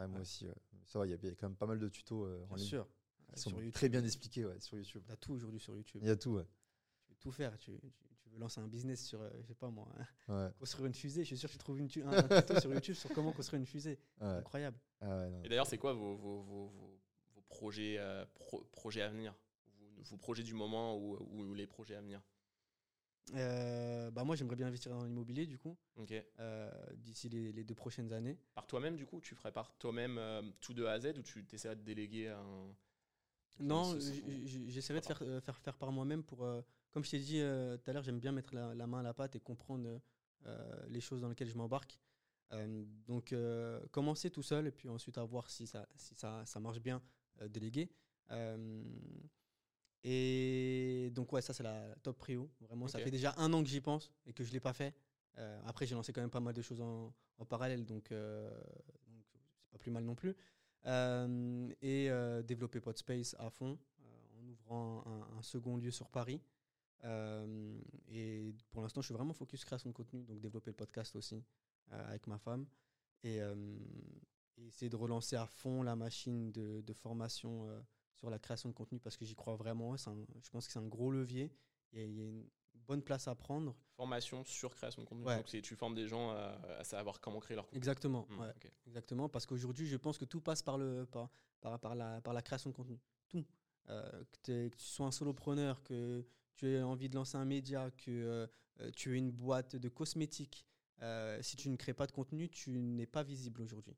Ouais, 0.01 0.07
moi 0.07 0.17
Ouais. 0.17 0.23
aussi. 0.23 0.47
ouais. 0.47 0.55
Ça 0.87 0.99
va, 0.99 1.07
il 1.07 1.11
y, 1.11 1.13
a- 1.15 1.19
il 1.23 1.29
y 1.29 1.33
a 1.33 1.35
quand 1.35 1.49
même 1.49 1.57
pas 1.57 1.67
mal 1.67 1.79
de 1.79 1.89
tutos 1.89 2.25
euh, 2.25 2.45
en 2.45 2.55
Bien 2.55 2.57
ligne 2.59 2.67
sûr. 2.67 2.89
qui 3.35 3.41
sont 3.41 3.51
YouTube. 3.51 3.73
très 3.73 3.89
bien 3.91 4.03
expliqués 4.05 4.45
ouais, 4.47 4.59
sur 4.61 4.77
YouTube. 4.79 5.03
Tu 5.07 5.13
as 5.13 5.17
tout 5.17 5.33
aujourd'hui 5.35 5.61
sur 5.61 5.75
YouTube. 5.77 6.01
Il 6.03 6.09
y 6.09 6.11
a 6.11 6.17
tout. 6.17 6.31
Ouais. 6.37 6.47
Tu 7.05 7.11
veux 7.13 7.17
tout 7.19 7.33
faire. 7.33 7.57
Tu, 7.59 7.73
tu- 7.79 7.91
tu 8.23 8.29
veux 8.31 8.39
lancer 8.39 8.61
un 8.61 8.69
business 8.69 9.05
sur, 9.05 9.21
euh, 9.21 9.29
je 9.43 9.49
sais 9.49 9.55
pas 9.55 9.69
moi, 9.69 9.87
Ouais, 10.29 10.49
construire 10.59 10.87
une 10.87 10.95
fusée. 10.95 11.23
Je 11.23 11.27
suis 11.29 11.37
sûr 11.39 11.49
que 11.49 11.53
tu 11.55 11.59
trouves 11.59 11.79
une 11.79 11.89
tu- 11.89 12.03
un, 12.03 12.09
un 12.13 12.41
tuto 12.43 12.59
sur 12.61 12.73
YouTube 12.73 12.95
sur 12.95 13.11
comment 13.11 13.33
construire 13.33 13.61
une 13.61 13.67
fusée. 13.67 13.99
ouais. 14.21 14.27
Incroyable. 14.29 14.79
Ah 15.01 15.19
ouais, 15.19 15.31
non. 15.31 15.43
Et 15.45 15.49
d'ailleurs, 15.49 15.67
c'est 15.67 15.79
quoi 15.79 15.93
vos, 15.93 16.17
vos, 16.17 16.43
vos, 16.43 16.67
vos- 16.69 17.01
vos 17.35 17.41
projets, 17.49 17.97
euh, 17.99 18.25
pro- 18.35 18.65
projets 18.73 19.03
à 19.03 19.09
venir? 19.09 19.35
Vos, 19.79 20.03
vos 20.05 20.17
projets 20.17 20.43
du 20.43 20.55
moment 20.55 20.97
ou, 20.97 21.17
ou 21.17 21.55
les 21.55 21.67
projets 21.67 21.97
à 21.97 22.01
venir? 22.01 22.23
Euh, 23.35 24.11
bah 24.11 24.25
moi, 24.25 24.37
j'aimerais 24.37 24.57
bien 24.57 24.67
investir 24.67 24.91
dans 24.91 25.05
l'immobilier, 25.05 25.47
du 25.47 25.59
coup, 25.59 25.77
euh, 26.39 26.71
d'ici 26.97 27.29
les, 27.29 27.53
les 27.53 27.65
deux 27.65 27.75
prochaines 27.75 28.13
années. 28.13 28.39
Par 28.55 28.67
toi-même, 28.67 28.97
du 28.97 29.07
coup, 29.07 29.21
tu 29.21 29.35
ferais 29.35 29.53
par 29.53 29.77
toi-même 29.79 30.19
euh, 30.19 30.43
tout 30.61 30.75
de 30.75 30.85
A 30.85 30.93
à 30.93 31.01
Z 31.01 31.19
ou 31.19 31.23
tu 31.23 31.45
essaierais 31.53 31.77
de 31.77 31.83
déléguer 31.83 32.29
à 32.29 32.39
un. 32.41 32.75
Non, 33.61 33.83
c'est- 33.85 34.01
c'est- 34.01 34.15
j- 34.15 34.47
j- 34.47 34.71
j'essaierai 34.71 35.01
de 35.01 35.07
faire, 35.07 35.19
euh, 35.23 35.41
faire, 35.41 35.59
faire 35.59 35.77
par 35.77 35.91
moi-même 35.93 36.23
pour. 36.23 36.47
comme 36.93 37.05
je 37.05 37.11
t'ai 37.11 37.19
dit 37.19 37.41
tout 37.41 37.91
à 37.91 37.93
l'heure, 37.93 38.03
j'aime 38.03 38.21
bien 38.21 38.33
mettre 38.33 38.55
la, 38.55 38.75
la 38.75 38.87
main 38.87 39.01
à 39.01 39.03
la 39.03 39.15
pâte 39.15 39.37
et 39.37 39.41
comprendre 39.41 40.01
les 40.89 41.01
choses 41.01 41.21
dans 41.21 41.29
lesquelles 41.29 41.49
je 41.51 41.57
m'embarque. 41.57 41.99
Donc, 43.07 43.35
commencer 43.91 44.31
tout 44.31 44.43
seul 44.43 44.67
et 44.69 44.71
puis 44.73 44.89
ensuite 44.89 45.19
à 45.19 45.25
voir 45.25 45.51
si 45.51 45.67
ça, 45.67 45.87
si 45.97 46.15
ça, 46.15 46.45
ça 46.47 46.61
marche 46.61 46.81
bien, 46.81 47.03
déléguer. 47.49 47.91
Et 50.05 51.11
donc, 51.13 51.33
ouais, 51.33 51.43
ça, 51.43 51.53
c'est 51.53 51.63
la 51.63 51.95
top 52.03 52.19
prio. 52.19 52.49
Vraiment, 52.61 52.87
ça 52.89 52.99
fait 52.99 53.11
déjà 53.11 53.35
un 53.37 53.53
an 53.53 53.63
que 53.63 53.69
j'y 53.69 53.81
pense 53.81 54.13
et 54.27 54.33
que 54.33 54.45
je 54.45 54.49
ne 54.49 54.55
l'ai 54.55 54.61
pas 54.61 54.73
fait. 54.73 54.95
Euh, 55.39 55.61
après, 55.67 55.87
j'ai 55.87 55.95
lancé 55.95 56.13
quand 56.13 56.21
même 56.21 56.31
pas 56.31 56.41
mal 56.41 56.55
de 56.55 56.63
choses 56.63 56.81
en, 56.81 57.13
en 57.39 57.45
parallèle, 57.45 57.85
donc 57.85 58.11
euh, 58.11 58.51
c'est 59.07 59.71
pas 59.71 59.79
plus 59.79 59.91
mal 59.91 60.05
non 60.05 60.15
plus. 60.15 60.35
Euh, 60.87 61.69
et 61.83 62.11
euh, 62.11 62.43
développer 62.43 62.81
Podspace 62.81 63.35
à 63.39 63.51
fond 63.51 63.79
en 64.41 64.49
ouvrant 64.49 65.03
un, 65.07 65.39
un 65.39 65.43
second 65.43 65.77
lieu 65.77 65.91
sur 65.91 66.09
Paris. 66.09 66.41
Et 68.09 68.55
pour 68.71 68.83
l'instant, 68.83 69.01
je 69.01 69.07
suis 69.07 69.15
vraiment 69.15 69.33
focus 69.33 69.65
création 69.65 69.91
de 69.91 69.95
contenu, 69.95 70.25
donc 70.25 70.41
développer 70.41 70.71
le 70.71 70.77
podcast 70.77 71.15
aussi 71.17 71.43
avec 71.91 72.27
ma 72.27 72.39
femme. 72.39 72.67
Et, 73.23 73.37
et 73.37 74.67
essayer 74.67 74.89
de 74.89 74.97
relancer 74.97 75.37
à 75.37 75.47
fond 75.47 75.83
la 75.83 75.95
machine 75.95 76.51
de, 76.51 76.81
de 76.81 76.93
formation 76.93 77.69
sur 78.19 78.31
la 78.31 78.39
création 78.39 78.69
de 78.69 78.75
contenu 78.75 78.99
parce 79.01 79.17
que 79.17 79.25
j'y 79.25 79.35
crois 79.35 79.57
vraiment. 79.57 79.95
Un- 79.95 80.27
je 80.43 80.51
pense 80.51 80.67
que 80.67 80.73
c'est 80.73 80.79
un 80.79 80.87
gros 80.87 81.11
levier. 81.11 81.53
Il 81.93 81.99
y, 81.99 82.03
a, 82.03 82.05
il 82.07 82.15
y 82.17 82.21
a 82.21 82.25
une 82.25 82.49
bonne 82.75 83.03
place 83.03 83.29
à 83.29 83.35
prendre. 83.35 83.75
Formation 83.97 84.45
sur 84.45 84.75
création 84.75 85.03
de 85.03 85.07
contenu. 85.07 85.25
Ouais. 85.25 85.37
Donc, 85.37 85.47
tu 85.47 85.77
formes 85.77 85.95
des 85.95 86.07
gens 86.09 86.31
à, 86.31 86.59
à 86.79 86.85
savoir 86.85 87.21
comment 87.21 87.41
créer 87.41 87.55
leur 87.55 87.65
contenu. 87.65 87.79
Exactement. 87.79 88.27
Hmm, 88.29 88.41
ouais. 88.41 88.53
Exactement, 88.87 89.29
parce 89.29 89.47
qu'aujourd'hui, 89.47 89.87
je 89.87 89.97
pense 89.97 90.19
que 90.19 90.25
tout 90.25 90.41
passe 90.41 90.63
par, 90.63 90.79
le, 90.79 91.07
par, 91.07 91.31
par, 91.61 91.79
par 91.81 91.95
la, 91.95 92.21
par 92.21 92.35
la 92.35 92.43
création 92.43 92.71
de 92.71 92.75
contenu. 92.75 92.99
Tout. 93.29 93.45
Euh, 93.89 94.25
que, 94.43 94.69
tu 94.69 94.85
sois 94.85 95.07
un 95.07 95.13
solopreneur, 95.13 95.83
que 95.83 96.27
tu 96.55 96.69
aies 96.69 96.83
envie 96.83 97.09
de 97.09 97.15
lancer 97.15 97.37
un 97.37 97.45
média, 97.47 97.91
que 97.93 98.11
euh, 98.11 98.47
euh, 98.81 98.91
tu 98.95 99.15
aies 99.15 99.19
une 99.19 99.33
boîte 99.33 99.77
de 99.77 99.89
cosmétiques, 99.89 100.67
euh, 101.01 101.41
si 101.43 101.57
tu 101.57 101.71
ne 101.71 101.77
crées 101.77 101.95
pas 101.95 102.07
de 102.07 102.13
contenu, 102.13 102.51
tu 102.51 102.79
n'es 102.79 103.07
pas 103.07 103.23
visible 103.23 103.63
aujourd'hui. 103.63 103.97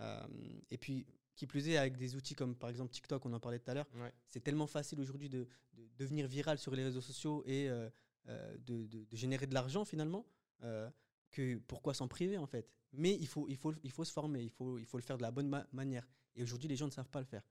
Euh, 0.00 0.26
et 0.70 0.78
puis, 0.78 1.06
qui 1.36 1.46
plus 1.46 1.68
est, 1.68 1.76
avec 1.76 1.96
des 1.96 2.14
outils 2.16 2.34
comme 2.34 2.54
par 2.56 2.68
exemple 2.70 2.90
TikTok, 2.92 3.24
on 3.26 3.32
en 3.32 3.40
parlait 3.40 3.58
tout 3.58 3.70
à 3.70 3.74
l'heure, 3.74 3.86
Ouais. 3.94 4.12
c'est 4.26 4.40
tellement 4.40 4.66
facile 4.66 5.00
aujourd'hui 5.00 5.28
de, 5.28 5.46
de 5.74 5.88
devenir 5.98 6.26
viral 6.26 6.58
sur 6.58 6.74
les 6.74 6.84
réseaux 6.84 7.00
sociaux 7.00 7.42
et 7.46 7.68
euh, 7.68 7.88
euh, 8.28 8.56
de, 8.58 8.86
de- 8.86 9.04
de 9.04 9.16
générer 9.16 9.46
de 9.46 9.54
l'argent 9.54 9.84
finalement, 9.84 10.26
euh, 10.62 10.90
que 11.30 11.58
pourquoi 11.66 11.94
s'en 11.94 12.08
priver 12.08 12.36
en 12.38 12.46
fait? 12.46 12.68
Mais 12.92 13.14
il 13.14 13.26
faut, 13.26 13.46
il, 13.48 13.56
faut, 13.56 13.72
il 13.84 13.90
faut 13.90 14.04
se 14.04 14.12
former, 14.12 14.42
il 14.42 14.50
faut, 14.50 14.76
il 14.78 14.84
faut 14.84 14.98
le 14.98 15.02
faire 15.02 15.16
de 15.16 15.22
la 15.22 15.30
bonne 15.30 15.48
ma- 15.48 15.66
manière. 15.72 16.06
Et 16.34 16.42
aujourd'hui, 16.42 16.68
les 16.68 16.76
gens 16.76 16.86
ne 16.86 16.90
savent 16.90 17.08
pas 17.08 17.20
le 17.20 17.26
faire. 17.26 17.42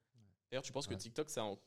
D'ailleurs, 0.52 0.64
tu 0.64 0.72
penses 0.72 0.88
que. 0.88 0.96
TikTok, 0.96 1.30
ça 1.30 1.42
a 1.42 1.46
en- 1.46 1.60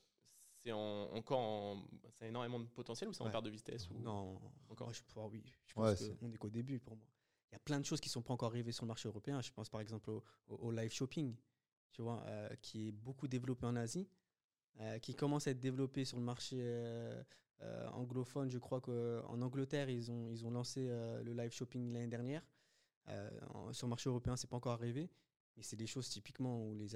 c'est 0.62 0.72
en- 0.72 1.12
encore 1.14 1.38
en- 1.40 1.84
ça 2.18 2.24
a 2.26 2.28
énormément 2.28 2.60
de 2.60 2.66
potentiel 2.66 3.08
ou 3.08 3.12
c'est 3.12 3.22
en 3.22 3.30
perte 3.30 3.44
de 3.44 3.50
vitesse 3.50 3.88
ou... 3.90 3.98
Non, 3.98 4.38
Encore? 4.68 4.88
moi, 4.88 4.92
je, 4.92 5.00
oh 5.16 5.28
oui, 5.32 5.42
je 5.66 5.74
pense 5.74 5.94
c'est- 5.98 6.16
qu'on 6.18 6.30
est 6.32 6.36
qu'au 6.36 6.50
début 6.50 6.78
pour 6.78 6.96
moi. 6.96 7.06
Il 7.52 7.54
y 7.54 7.56
a 7.56 7.60
plein 7.60 7.78
de 7.78 7.84
choses 7.84 8.00
qui 8.00 8.08
ne 8.08 8.12
sont 8.12 8.22
pas 8.22 8.32
encore 8.32 8.48
arrivées 8.48 8.72
sur 8.72 8.84
le 8.84 8.88
marché 8.88 9.08
européen. 9.08 9.40
Je 9.42 9.52
pense 9.52 9.68
par 9.68 9.80
exemple 9.82 10.10
au, 10.10 10.24
au- 10.48 10.56
au 10.56 10.70
live 10.72 10.90
shopping, 10.90 11.36
tu 11.92 12.00
vois, 12.02 12.22
euh, 12.26 12.48
qui 12.62 12.88
est 12.88 12.92
beaucoup 12.92 13.28
développé 13.28 13.66
en 13.66 13.76
Asie, 13.76 14.08
euh, 14.80 14.98
qui 14.98 15.14
commence 15.14 15.46
à 15.46 15.50
être 15.50 15.60
développé 15.60 16.04
sur 16.06 16.16
le 16.18 16.24
marché 16.24 16.56
euh, 16.60 17.22
euh, 17.60 17.88
anglophone. 17.90 18.48
Je 18.50 18.58
crois 18.58 18.80
qu'en 18.80 19.40
Angleterre, 19.42 19.90
ils 19.90 20.10
ont, 20.10 20.30
ils 20.30 20.46
ont 20.46 20.50
lancé 20.50 20.86
euh, 20.88 21.22
le 21.22 21.34
live 21.34 21.52
shopping 21.52 21.92
l'année 21.92 22.08
dernière. 22.08 22.42
Euh, 23.08 23.30
en- 23.52 23.72
sur 23.74 23.86
le 23.86 23.90
marché 23.90 24.08
européen, 24.08 24.34
c'est 24.36 24.48
pas 24.48 24.56
encore 24.56 24.72
arrivé. 24.72 25.10
Mais 25.58 25.62
c'est 25.62 25.76
des 25.76 25.86
choses 25.86 26.08
typiquement 26.08 26.66
où 26.66 26.74
les, 26.74 26.88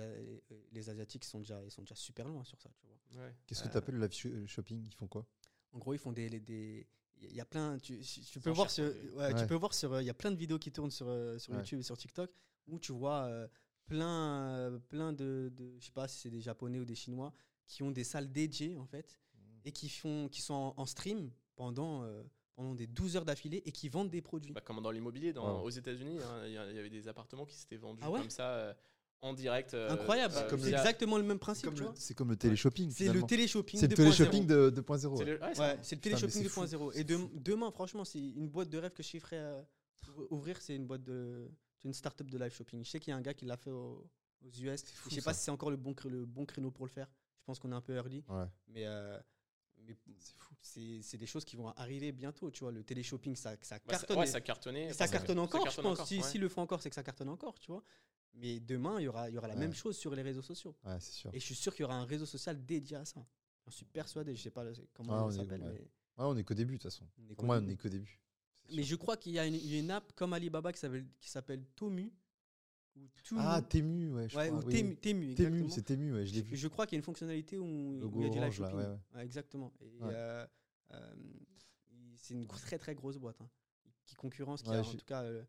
les 0.72 0.88
Asiatiques 0.88 1.24
sont 1.24 1.40
déjà, 1.40 1.62
ils 1.62 1.70
sont 1.70 1.82
déjà 1.82 1.94
super 1.94 2.26
loin 2.26 2.42
sur 2.44 2.58
ça, 2.58 2.70
tu 2.78 2.86
vois. 2.86 3.22
Ouais. 3.22 3.34
Qu'est-ce 3.46 3.62
que 3.62 3.68
tu 3.68 3.76
appelles 3.76 3.96
le 3.96 4.00
live 4.00 4.10
sh- 4.12 4.46
shopping? 4.46 4.82
Ils 4.86 4.94
font 4.94 5.06
quoi? 5.06 5.26
En 5.72 5.78
gros, 5.78 5.92
ils 5.92 5.98
font 5.98 6.12
des, 6.12 6.30
les- 6.30 6.40
des- 6.40 6.86
il 7.22 7.34
y 7.34 7.40
a 7.40 7.44
plein. 7.44 7.78
Tu, 7.78 7.98
tu 8.00 8.40
peux 8.40 8.50
voir 8.50 8.70
sur, 8.70 8.84
ouais, 9.14 9.34
tu 9.34 9.46
peux 9.46 9.54
voir 9.54 9.74
sur. 9.74 9.92
euh, 9.92 10.02
Il 10.02 10.06
y 10.06 10.10
a 10.10 10.14
plein 10.14 10.30
de 10.30 10.36
vidéos 10.36 10.58
qui 10.58 10.70
tournent 10.72 10.90
sur, 10.90 11.08
euh, 11.08 11.38
sur 11.38 11.52
Ouais. 11.52 11.58
YouTube 11.60 11.80
et 11.80 11.82
sur 11.82 11.96
TikTok 11.96 12.30
où 12.68 12.78
tu 12.78 12.92
vois 12.92 13.24
euh, 13.24 13.46
plein, 13.86 14.48
euh, 14.56 14.78
plein 14.88 15.12
de, 15.12 15.50
de- 15.54 15.76
je 15.78 15.86
sais 15.86 15.92
pas 15.92 16.08
si 16.08 16.18
c'est 16.18 16.30
des 16.30 16.40
Japonais 16.40 16.78
ou 16.80 16.84
des 16.84 16.94
Chinois 16.96 17.32
qui 17.66 17.82
ont 17.82 17.90
des 17.90 18.04
salles 18.04 18.30
dédiées 18.32 18.76
en 18.76 18.86
fait 18.86 19.18
et 19.64 19.72
qui 19.72 19.88
font, 19.88 20.28
qui 20.28 20.40
sont 20.42 20.54
en, 20.54 20.74
en 20.76 20.86
stream 20.86 21.30
pendant 21.56 22.02
euh, 22.04 22.22
pendant 22.54 22.74
des 22.74 22.86
12 22.86 23.16
heures 23.16 23.24
d'affilée 23.26 23.62
et 23.66 23.72
qui 23.72 23.88
vendent 23.90 24.08
des 24.10 24.22
produits. 24.22 24.52
Bah, 24.54 24.62
comme 24.62 24.80
dans 24.80 24.90
l'immobilier, 24.90 25.32
dans- 25.34 25.58
Ouais. 25.60 25.64
aux 25.66 25.70
États-Unis, 25.70 26.18
hein, 26.22 26.46
il 26.46 26.52
y, 26.52 26.58
avait 26.58 26.88
des 26.88 27.06
appartements 27.06 27.44
qui 27.44 27.54
s'étaient 27.54 27.76
vendus 27.76 28.00
Ah 28.04 28.10
ouais 28.10 28.20
comme 28.20 28.30
ça 28.30 28.48
euh, 28.50 28.74
en 29.22 29.32
direct. 29.32 29.74
euh, 29.74 29.90
Incroyable. 29.90 30.34
euh, 30.36 30.48
comme 30.48 30.60
c'est 30.60 30.68
via- 30.68 30.78
exactement 30.80 31.16
le 31.18 31.24
même 31.24 31.38
principe. 31.38 31.74
tu 31.74 31.82
vois. 31.82 31.92
c'est 31.96 32.14
comme 32.14 32.30
le 32.30 32.36
téléshopping. 32.36 32.90
C'est 32.90 33.04
le 33.04 33.10
finalement. 33.10 33.26
téléshopping. 33.26 33.80
C'est 33.80 33.86
le 33.88 33.94
2.0. 33.96 33.96
téléshopping 33.96 34.46
de 34.46 34.70
2.0. 34.70 35.16
C'est 35.16 35.24
ouais. 35.24 35.30
le- 35.30 35.40
ouais, 35.40 35.54
c'est 35.54 35.60
Ouais, 35.60 35.78
c'est 35.82 35.96
le 35.96 36.00
Putain, 36.00 36.16
mais 36.16 36.20
téléshopping 36.20 36.42
c'est 36.42 36.48
fou, 36.48 36.60
2.0. 36.64 36.92
Et 36.94 37.04
de- 37.04 37.28
demain, 37.34 37.70
franchement, 37.70 38.04
c'est 38.04 38.18
une 38.20 38.48
boîte 38.48 38.68
de 38.68 38.78
rêve 38.78 38.92
que 38.92 39.02
je 39.02 39.08
chiffrerais 39.08 39.38
euh, 39.38 39.62
ouvrir. 40.30 40.60
C'est 40.60 40.76
une 40.76 40.86
boîte 40.86 41.02
de. 41.04 41.48
C'est 41.78 41.88
une 41.88 41.94
start-up 41.94 42.28
de 42.30 42.38
live 42.38 42.52
shopping. 42.54 42.84
Je 42.84 42.90
sais 42.90 43.00
qu'il 43.00 43.10
y 43.10 43.14
a 43.14 43.16
un 43.16 43.22
gars 43.22 43.34
qui 43.34 43.44
l'a 43.46 43.56
fait 43.56 43.70
au- 43.70 44.06
aux 44.44 44.50
US. 44.60 44.82
fou, 44.84 45.10
je 45.10 45.14
sais 45.16 45.20
ça. 45.20 45.30
pas 45.30 45.34
si 45.34 45.44
c'est 45.44 45.50
encore 45.50 45.70
le 45.70 45.76
bon, 45.76 45.92
cré- 45.92 46.08
le 46.08 46.24
bon 46.24 46.44
créneau 46.46 46.70
pour 46.70 46.86
le 46.86 46.90
faire. 46.90 47.08
Je 47.40 47.44
pense 47.46 47.58
qu'on 47.58 47.72
est 47.72 47.74
un 47.76 47.80
peu 47.80 47.94
early. 47.94 48.24
Ouais. 48.28 48.44
Mais, 48.68 48.86
euh, 48.86 49.18
mais 49.78 49.94
C'est 50.18 50.36
fou. 50.36 50.54
c'est 50.60 51.00
c'est 51.02 51.16
des 51.18 51.26
choses 51.26 51.44
qui 51.44 51.56
vont 51.56 51.68
arriver 51.70 52.12
bientôt. 52.12 52.50
Tu 52.50 52.60
vois, 52.60 52.72
le 52.72 52.82
téléshopping, 52.84 53.34
ça, 53.36 53.54
ça 53.62 53.76
Bah, 53.86 53.94
ça- 53.94 53.98
cartonne. 54.00 54.18
ouais, 54.18 54.26
ça 54.26 54.40
cartonnait. 54.40 54.84
Et 54.88 54.92
ça 54.92 55.06
cartonne 55.08 55.38
encore, 55.38 55.64
cartonne 55.64 55.84
je 55.92 55.96
pense. 55.96 56.08
si 56.08 56.18
ouais. 56.20 56.38
Le 56.38 56.48
fait 56.48 56.60
encore, 56.60 56.80
c'est 56.82 56.88
que 56.90 56.94
ça 56.96 57.02
cartonne 57.02 57.28
encore, 57.28 57.58
tu 57.58 57.70
vois. 57.70 57.82
Mais 58.38 58.60
demain, 58.60 59.00
il 59.00 59.04
y 59.04 59.08
aura, 59.08 59.28
il 59.30 59.34
y 59.34 59.38
aura 59.38 59.48
la 59.48 59.54
Ouais. 59.54 59.60
même 59.60 59.74
chose 59.74 59.96
sur 59.96 60.14
les 60.14 60.22
réseaux 60.22 60.42
sociaux. 60.42 60.76
Ouais, 60.84 61.00
c'est 61.00 61.12
sûr. 61.12 61.30
Et 61.34 61.40
je 61.40 61.44
suis 61.44 61.54
sûr 61.54 61.74
qu'il 61.74 61.82
y 61.82 61.84
aura 61.84 61.96
un 61.96 62.04
réseau 62.04 62.26
social 62.26 62.64
dédié 62.64 62.96
à 62.98 63.04
ça. 63.04 63.24
J'en 63.64 63.70
suis 63.72 63.86
persuadé. 63.86 64.34
Je 64.36 64.42
sais 64.42 64.50
pas 64.50 64.64
comment 64.92 65.26
Ah, 65.26 65.28
est- 65.32 65.36
s'appelle, 65.36 65.62
ouais. 65.62 65.72
mais 66.18 66.24
on 66.24 66.36
est 66.36 66.44
qu'au 66.44 66.54
début, 66.54 66.74
de 66.74 66.78
toute 66.82 66.90
façon. 66.92 67.06
on 67.18 67.28
est 67.30 67.34
Pour 67.34 67.44
moi, 67.46 67.56
on 67.56 67.60
connu. 67.60 67.72
est 67.72 67.76
qu'au 67.76 67.88
début. 67.88 68.20
Mais 68.74 68.82
je 68.82 68.94
crois 68.96 69.16
qu'il 69.16 69.32
y, 69.32 69.38
a 69.38 69.46
une- 69.46 69.54
une 69.54 69.90
app 69.90 70.12
comme 70.14 70.32
Alibaba 70.32 70.72
qui 70.72 70.80
s'appelle 71.30 71.64
Tomu. 71.76 72.12
Ou 72.96 73.08
Tumu. 73.22 73.40
Ah, 73.44 73.60
Tému, 73.60 74.10
ouais. 74.14 74.28
Je 74.28 74.36
ouais, 74.36 74.48
crois, 74.48 74.58
ou 74.58 74.66
oui, 74.66 74.96
Temu. 74.96 75.34
Temu, 75.34 75.68
c'est 75.70 75.82
Tému, 75.82 76.14
ouais, 76.14 76.24
je 76.26 76.32
l'ai 76.32 76.38
Je, 76.40 76.44
vu. 76.44 76.56
je 76.56 76.68
crois 76.68 76.86
qu'il 76.86 76.94
y 76.94 76.96
a 76.96 77.00
une 77.00 77.04
fonctionnalité 77.04 77.58
où, 77.58 78.00
Logo 78.00 78.18
où 78.18 78.22
il 78.22 78.24
y 78.24 78.30
a 78.30 78.32
du 78.32 78.38
live 78.40 78.60
là, 78.62 78.98
ouais, 79.14 79.22
exactement. 79.24 79.70
Euh, 80.02 80.46
euh, 80.92 81.14
c'est 82.16 82.32
une 82.34 82.46
très 82.46 82.78
très 82.78 82.94
grosse 82.94 83.18
boîte 83.18 83.38
hein, 83.42 83.50
qui 84.06 84.14
concurrence, 84.14 84.62
qui 84.62 84.70
a 84.70 84.80
en 84.80 84.82
je- 84.82 84.96
tout 84.96 85.04
cas 85.04 85.24
euh, 85.24 85.44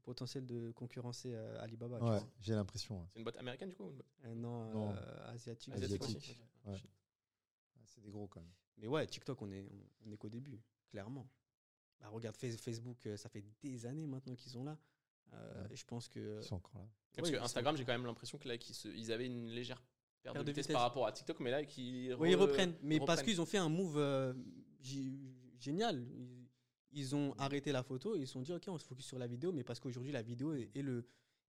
le 0.00 0.04
potentiel 0.04 0.46
de 0.46 0.70
concurrencer 0.72 1.32
euh, 1.34 1.60
Alibaba. 1.60 1.98
tu 1.98 2.04
Ouais, 2.04 2.10
vois. 2.10 2.28
j'ai 2.40 2.54
l'impression. 2.54 2.98
ouais. 3.00 3.06
C'est 3.12 3.18
une 3.18 3.24
boîte 3.24 3.36
américaine 3.36 3.68
du 3.68 3.76
coup 3.76 3.84
ou 3.84 3.90
une 3.90 3.96
boîte 3.96 4.06
Euh, 4.24 4.34
non, 4.34 4.70
Non. 4.72 4.94
euh, 4.94 5.28
asiatique. 5.32 5.74
asiatique 5.74 6.02
je 6.02 6.06
Asiatique. 6.16 6.38
crois. 6.62 6.72
Ouais. 6.72 6.78
Ouais, 6.78 7.82
C'est 7.84 8.00
des 8.02 8.10
gros 8.10 8.26
quand 8.26 8.40
même. 8.40 8.50
Mais 8.78 8.86
ouais, 8.86 9.06
TikTok, 9.06 9.40
on 9.42 9.50
est, 9.50 9.62
on, 9.70 10.08
on 10.08 10.12
est 10.12 10.16
qu'au 10.16 10.28
début, 10.30 10.60
clairement. 10.88 11.28
Bah, 12.00 12.08
regarde 12.08 12.36
Face- 12.36 12.56
Facebook, 12.56 13.06
euh, 13.06 13.16
ça 13.16 13.28
fait 13.28 13.44
des 13.62 13.84
années 13.86 14.06
maintenant 14.06 14.34
qu'ils 14.34 14.50
sont 14.50 14.64
là. 14.64 14.78
Euh, 15.32 15.62
Ouais. 15.64 15.72
et 15.74 15.76
je 15.76 15.84
pense 15.84 16.08
que. 16.08 16.38
Ils 16.40 16.44
sont 16.44 16.56
encore 16.56 16.80
là. 16.80 16.88
Parce 17.16 17.30
que 17.30 17.36
ils 17.36 17.40
Instagram, 17.42 17.76
j'ai 17.76 17.84
quand 17.84 17.92
même 17.92 18.06
l'impression 18.06 18.38
que 18.38 18.48
là, 18.48 18.56
qu'ils 18.56 18.74
se- 18.74 18.88
ils 18.88 19.12
avaient 19.12 19.26
une 19.26 19.48
légère 19.50 19.82
perte 20.22 20.34
de, 20.36 20.38
Perte 20.38 20.46
de 20.46 20.50
vitesse, 20.52 20.64
vitesse. 20.64 20.72
par 20.74 20.82
rapport 20.82 21.06
à 21.06 21.12
TikTok, 21.12 21.40
mais 21.40 21.50
là, 21.50 21.64
qui 21.64 22.10
Oui, 22.18 22.30
ils 22.30 22.36
reprennent. 22.36 22.74
Mais 22.82 22.98
parce 22.98 23.10
reprennent. 23.20 23.26
qu'ils 23.26 23.40
ont 23.40 23.46
fait 23.46 23.58
un 23.58 23.68
move 23.68 23.98
euh, 23.98 24.32
gé- 24.82 25.18
génial. 25.58 26.02
Ils, 26.16 26.39
ils 26.92 27.14
ont 27.14 27.34
arrêté 27.38 27.72
la 27.72 27.82
photo 27.82 28.16
et 28.16 28.20
ils 28.20 28.26
se 28.26 28.32
sont 28.34 28.42
dit, 28.42 28.52
OK, 28.52 28.64
on 28.68 28.78
se 28.78 28.84
focus 28.86 29.06
sur 29.06 29.18
la 29.18 29.26
vidéo, 29.26 29.52
mais 29.52 29.64
parce 29.64 29.78
qu'aujourd'hui, 29.80 30.12
la 30.12 30.22
vidéo 30.22 30.52
est, 30.54 30.70
est 30.74 30.82
le, 30.82 31.04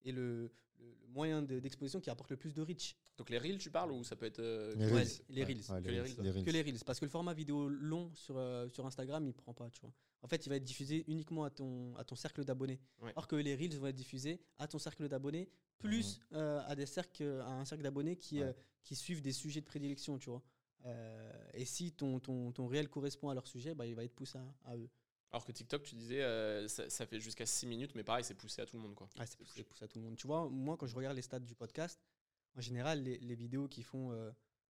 est 0.06 0.12
le, 0.12 0.52
le- 0.80 0.96
le 1.02 1.08
moyen 1.10 1.42
de- 1.42 1.60
d'exposition 1.60 2.00
qui 2.00 2.10
apporte 2.10 2.30
le 2.32 2.38
plus 2.38 2.54
de 2.54 2.62
reach. 2.62 2.96
Donc 3.18 3.30
les 3.30 3.38
reels, 3.38 3.58
tu 3.60 3.70
parles 3.70 3.92
ou 3.92 4.04
ça 4.04 4.16
peut 4.16 4.26
être. 4.26 4.40
euh, 4.40 4.74
Les 4.76 4.86
Reels. 4.88 5.08
les 5.30 5.44
Reels. 5.44 5.58
ouais, 5.70 5.82
Que 5.82 5.90
les 5.90 6.00
Reels, 6.02 6.16
les 6.22 6.32
Reels. 6.32 6.44
Que 6.46 6.50
les 6.52 6.62
Reels. 6.64 6.80
Parce 6.86 7.00
que 7.00 7.06
le 7.06 7.12
format 7.12 7.34
vidéo 7.34 7.68
long 7.68 8.12
sur, 8.16 8.36
euh, 8.38 8.68
sur 8.70 8.86
Instagram, 8.86 9.26
il 9.28 9.34
prend 9.34 9.54
pas, 9.54 9.70
tu 9.70 9.82
vois. 9.82 9.94
En 10.24 10.28
fait, 10.28 10.44
il 10.46 10.50
va 10.50 10.56
être 10.56 10.64
diffusé 10.64 11.04
uniquement 11.08 11.44
à 11.44 11.50
ton, 11.52 11.96
à 11.98 12.04
ton 12.04 12.16
cercle 12.16 12.44
d'abonnés. 12.46 12.80
Ouais. 13.02 13.12
Alors 13.12 13.28
que 13.28 13.36
les 13.36 13.56
Reels 13.56 13.78
vont 13.78 13.88
être 13.88 13.96
diffusés 13.96 14.40
à 14.58 14.68
ton 14.68 14.80
cercle 14.80 15.08
d'abonnés, 15.08 15.50
plus 15.80 16.20
euh, 16.34 16.62
à, 16.66 16.76
des 16.76 16.86
cercles, 16.86 17.42
à 17.44 17.52
un 17.52 17.66
cercle 17.66 17.84
d'abonnés 17.84 18.16
qui, 18.16 18.40
Ouais. 18.40 18.46
euh, 18.48 18.54
qui 18.84 18.96
suivent 18.96 19.22
des 19.22 19.34
sujets 19.34 19.60
de 19.62 19.66
prédilection, 19.66 20.18
tu 20.18 20.30
vois. 20.30 20.42
Euh, 20.86 21.32
et 21.54 21.66
si 21.66 21.92
ton, 21.92 22.20
ton, 22.20 22.52
ton 22.52 22.66
réel 22.68 22.90
correspond 22.90 23.30
à 23.30 23.36
leur 23.36 23.46
sujet, 23.46 23.76
bah, 23.76 23.86
il 23.86 23.94
va 23.96 24.04
être 24.04 24.16
poussé 24.16 24.40
à, 24.40 24.72
à 24.72 24.78
eux. 24.78 24.90
Alors 25.32 25.46
que 25.46 25.52
TikTok, 25.52 25.84
tu 25.84 25.96
disais, 25.96 26.22
euh, 26.22 26.68
ça, 26.68 26.90
ça 26.90 27.06
fait 27.06 27.20
jusqu'à 27.20 27.46
6 27.46 27.66
minutes, 27.66 27.96
mais 27.96 28.04
pareil, 28.04 28.24
c'est 28.24 28.34
poussé 28.36 28.62
à 28.62 28.66
tout 28.66 28.76
le 28.76 28.82
monde. 28.84 28.96
Quoi. 28.96 29.08
Ah, 29.18 29.26
c'est 29.26 29.38
poussé, 29.38 29.64
poussé 29.64 29.86
à 29.86 29.88
tout 29.88 29.98
le 30.00 30.06
monde. 30.06 30.18
Tu 30.18 30.28
vois, 30.28 30.50
moi, 30.50 30.76
quand 30.78 30.88
je 30.88 30.96
regarde 30.96 31.16
les 31.16 31.22
stats 31.22 31.40
du 31.40 31.56
podcast, 31.56 32.02
en 32.58 32.62
général, 32.62 33.02
les, 33.02 33.18
les 33.20 33.36
vidéos 33.36 33.68
qui 33.70 33.82
font 33.82 34.12
euh, 34.12 34.30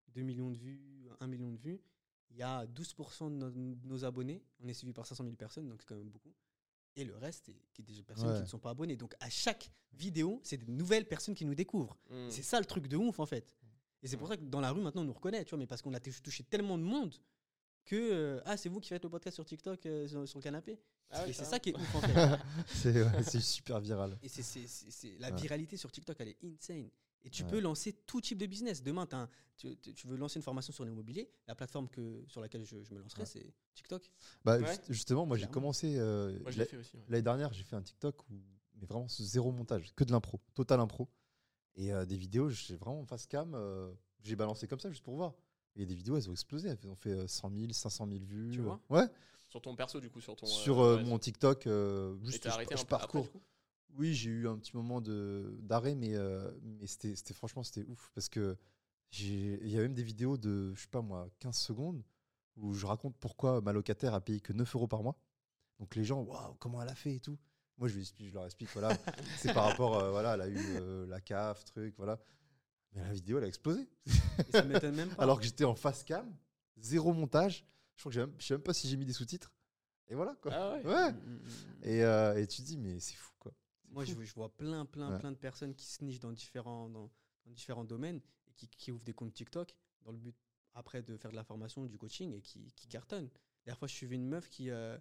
2 0.10 0.22
millions 0.22 0.52
de 0.52 0.58
vues, 0.58 1.10
1 1.20 1.28
million 1.28 1.52
de 1.52 1.58
vues, 1.58 1.82
il 2.30 2.38
y 2.38 2.44
a 2.44 2.66
12% 2.68 3.26
de 3.32 3.36
nos, 3.36 3.50
de 3.50 3.88
nos 3.88 4.06
abonnés. 4.06 4.44
On 4.60 4.68
est 4.68 4.74
suivi 4.74 4.94
par 4.94 5.06
500 5.06 5.24
000 5.24 5.36
personnes, 5.36 5.68
donc 5.68 5.82
c'est 5.82 5.88
quand 5.88 5.96
même 5.96 6.10
beaucoup. 6.12 6.34
Et 6.96 7.06
le 7.06 7.16
reste, 7.18 7.46
c'est 7.46 7.56
qui 7.74 7.82
est 7.82 7.86
des 7.86 8.04
personnes 8.04 8.30
Ouais. 8.30 8.36
qui 8.36 8.42
ne 8.42 8.48
sont 8.48 8.60
pas 8.60 8.70
abonnées. 8.70 8.98
Donc 8.98 9.16
à 9.20 9.30
chaque 9.30 9.72
vidéo, 9.94 10.40
c'est 10.44 10.58
des 10.58 10.72
nouvelles 10.72 11.08
personnes 11.08 11.34
qui 11.36 11.46
nous 11.46 11.56
découvrent. 11.56 11.98
Hmm. 12.10 12.30
C'est 12.30 12.44
ça 12.44 12.60
le 12.60 12.66
truc 12.66 12.88
de 12.88 12.98
ouf, 12.98 13.20
en 13.20 13.26
fait. 13.26 13.52
Et 14.04 14.08
c'est 14.08 14.18
pour 14.18 14.28
ça 14.28 14.38
que 14.38 14.44
dans 14.44 14.62
la 14.62 14.72
rue, 14.72 14.82
maintenant, 14.82 15.02
on 15.02 15.06
nous 15.06 15.14
reconnaît, 15.14 15.44
tu 15.44 15.50
vois, 15.52 15.60
mais 15.60 15.68
parce 15.68 15.82
qu'on 15.82 15.94
a 15.94 16.00
touché 16.00 16.22
touché 16.22 16.44
tellement 16.44 16.78
de 16.78 16.84
monde 16.84 17.16
que, 17.86 17.96
euh, 17.96 18.42
ah, 18.46 18.58
c'est 18.58 18.70
vous 18.70 18.80
qui 18.80 18.90
faites 18.90 19.04
le 19.04 19.10
podcast 19.10 19.36
sur 19.36 19.46
TikTok 19.46 19.86
euh, 19.86 20.08
sur, 20.08 20.28
sur 20.28 20.40
le 20.40 20.44
canapé. 20.44 20.80
Ah 21.10 21.24
ouais, 21.24 21.32
et 21.32 21.34
c'est 21.34 21.44
ça 21.46 21.60
qui 21.60 21.70
est 21.72 21.76
ouf, 21.78 21.96
en 21.96 22.02
fait. 22.02 22.40
C'est 22.68 23.04
ouais, 23.04 23.42
super 23.42 23.80
viral. 23.82 24.18
Et 24.24 24.30
c'est, 24.30 24.44
c'est- 24.44 24.68
c'est- 24.68 24.92
c'est- 24.92 25.18
la 25.20 25.30
Ouais. 25.32 25.42
viralité 25.42 25.76
sur 25.78 25.92
TikTok, 25.92 26.16
elle 26.20 26.30
est 26.30 26.38
insane. 26.44 26.90
Et 27.24 27.30
tu 27.30 27.44
Ouais. 27.44 27.50
peux 27.50 27.60
lancer 27.60 27.94
tout 28.06 28.20
type 28.22 28.38
de 28.38 28.46
business. 28.48 28.82
Demain, 28.82 29.08
un- 29.12 29.30
tu, 29.58 29.76
tu- 29.78 30.08
veux 30.08 30.16
lancer 30.18 30.40
une 30.40 30.44
formation 30.44 30.74
sur 30.74 30.86
l'immobilier. 30.86 31.30
La 31.48 31.54
plateforme 31.54 31.88
que, 31.90 32.24
sur 32.28 32.42
laquelle 32.42 32.64
je, 32.64 32.82
je 32.84 32.94
me 32.94 33.00
lancerai, 33.00 33.22
Ouais. 33.22 33.26
c'est 33.28 33.54
TikTok. 33.76 34.10
Bah, 34.44 34.58
Ouais. 34.58 34.66
juste- 34.68 34.84
justement, 34.90 35.26
moi 35.26 35.38
j'ai 35.38 35.48
commencé. 35.48 35.98
euh. 35.98 36.40
L'année 37.10 37.22
dernière, 37.22 37.52
j'ai 37.54 37.64
fait 37.64 37.76
un 37.76 37.82
TikTok 37.84 38.24
où, 38.30 38.34
mais 38.76 38.86
vraiment 38.88 39.08
zéro 39.10 39.52
montage, 39.52 39.94
que 39.96 40.04
de 40.04 40.12
l'impro, 40.12 40.40
total 40.56 40.80
impro. 40.80 41.10
Et 41.76 41.94
euh, 41.94 42.06
des 42.06 42.18
vidéos, 42.18 42.50
j'ai 42.50 42.76
vraiment 42.76 43.06
face 43.06 43.28
cam, 43.28 43.54
euh, 43.54 43.92
j'ai 44.22 44.36
balancé 44.36 44.68
comme 44.68 44.80
ça 44.80 44.90
juste 44.90 45.04
pour 45.04 45.16
voir. 45.16 45.34
Et 45.76 45.86
des 45.86 45.96
vidéos, 45.96 46.18
elles 46.18 46.30
ont 46.30 46.34
explosé, 46.34 46.70
elles 46.70 46.88
ont 46.90 46.96
fait 46.96 47.12
euh, 47.12 47.28
100 47.28 47.52
000, 47.56 47.72
500 47.72 48.08
000 48.08 48.20
vues. 48.26 48.52
Tu 48.54 48.62
vois 48.62 48.80
Ouais, 48.90 49.08
Sur 49.48 49.62
ton 49.62 49.76
perso, 49.76 50.00
du 50.00 50.10
coup, 50.10 50.20
sur 50.22 50.36
ton. 50.36 50.46
sur 50.46 50.80
euh, 50.82 50.94
euh, 50.94 50.98
ouais, 50.98 51.04
mon 51.06 51.18
TikTok, 51.18 51.66
euh, 51.68 52.18
juste 52.24 52.44
je, 52.44 52.50
arrêté 52.50 52.76
je 52.76 52.82
après, 52.82 52.98
parcours. 52.98 53.28
Oui, 53.96 54.14
j'ai 54.14 54.30
eu 54.30 54.48
un 54.48 54.58
petit 54.58 54.76
moment 54.76 55.02
d'arrêt, 55.02 55.96
mais, 55.96 56.16
euh, 56.16 56.50
mais 56.62 56.88
c'était 56.88 57.34
franchement 57.34 57.62
c'était 57.64 57.84
ouf 57.90 58.10
parce 58.16 58.30
que 58.30 58.58
il 59.14 59.68
y 59.68 59.78
a 59.78 59.82
même 59.82 59.94
des 59.94 60.04
vidéos 60.04 60.38
de 60.38 60.74
je 60.76 60.82
sais 60.84 60.88
pas 60.88 61.02
moi 61.02 61.30
15 61.40 61.58
secondes 61.58 62.02
où 62.56 62.74
je 62.74 62.86
raconte 62.86 63.16
pourquoi 63.20 63.60
ma 63.60 63.74
locataire 63.74 64.14
a 64.14 64.22
payé 64.22 64.40
que 64.40 64.54
9 64.54 64.74
euros 64.76 64.88
par 64.88 65.04
mois. 65.04 65.18
Donc 65.80 65.96
les 65.96 66.06
gens 66.06 66.22
waouh 66.22 66.54
comment 66.60 66.82
elle 66.82 66.88
a 66.88 66.96
fait 66.96 67.16
et 67.16 67.20
tout. 67.20 67.38
Moi 67.78 67.90
je, 67.90 67.96
lui 67.96 68.02
explique- 68.02 68.30
je 68.30 68.34
leur 68.34 68.46
explique 68.46 68.70
voilà 68.72 68.98
c'est 69.38 69.54
par 69.54 69.66
rapport 69.66 69.98
euh, 69.98 70.12
voilà 70.12 70.36
elle 70.36 70.42
a 70.42 70.48
eu 70.48 70.58
euh, 70.80 71.06
la 71.08 71.20
CAF 71.20 71.66
truc 71.66 71.94
voilà. 71.98 72.18
Mais 72.94 73.02
la 73.04 73.14
vidéo 73.14 73.38
elle 73.38 73.46
a 73.46 73.48
explosé. 73.48 73.88
Et 74.48 74.52
ça 74.52 74.64
m'étonne 74.64 74.96
même 74.96 75.10
pas. 75.16 75.24
Alors 75.24 75.40
que 75.40 75.46
j'étais 75.46 75.64
en 75.64 75.76
face 75.76 76.04
cam, 76.04 76.36
zéro 76.78 77.14
montage. 77.14 77.66
Je 77.96 78.02
crois 78.02 78.12
que 78.12 78.20
même- 78.20 78.34
je 78.40 78.46
sais 78.46 78.54
même 78.56 78.64
pas 78.64 78.74
si 78.74 78.90
j'ai 78.90 78.98
mis 78.98 79.06
des 79.06 79.14
sous-titres. 79.14 79.54
Et 80.08 80.16
voilà 80.16 80.36
quoi. 80.42 80.52
Ah 80.54 80.74
ouais. 80.76 80.86
Ouais. 80.86 81.12
Mm, 81.14 81.16
mm, 81.16 81.36
mm. 81.38 81.84
Et, 81.84 82.04
euh, 82.04 82.42
et 82.42 82.48
tu 82.48 82.62
te 82.62 82.68
dis 82.68 82.78
mais 82.78 83.00
c'est 83.00 83.16
fou 83.16 83.32
quoi. 83.40 83.54
Moi, 83.90 84.06
fou. 84.06 84.12
je, 84.22 84.26
je 84.26 84.34
vois 84.34 84.50
plein, 84.56 84.86
plein, 84.86 85.12
Ouais. 85.14 85.20
plein 85.20 85.32
de 85.32 85.38
personnes 85.38 85.74
qui 85.76 85.86
se 85.86 86.04
nichent 86.04 86.20
dans 86.20 86.32
différents, 86.32 86.90
dans, 86.90 87.10
dans 87.46 87.52
différents 87.52 87.84
domaines 87.86 88.22
et 88.48 88.52
qui, 88.54 88.68
qui 88.68 88.92
ouvrent 88.92 89.04
des 89.04 89.14
comptes 89.14 89.34
TikTok 89.34 89.76
dans 90.04 90.12
le 90.12 90.18
but 90.18 90.36
après 90.74 91.02
de 91.02 91.18
faire 91.18 91.32
de 91.32 91.36
la 91.36 91.44
formation, 91.44 91.86
du 91.86 91.98
coaching 91.98 92.34
et 92.34 92.42
qui, 92.42 92.72
qui 92.76 92.88
cartonnent. 92.88 93.26
La 93.30 93.66
dernière 93.66 93.80
fois, 93.80 93.88
je 93.88 93.94
suivais 93.94 94.16
une 94.16 94.28
meuf 94.28 94.50
qui, 94.50 94.70
euh, 94.70 94.98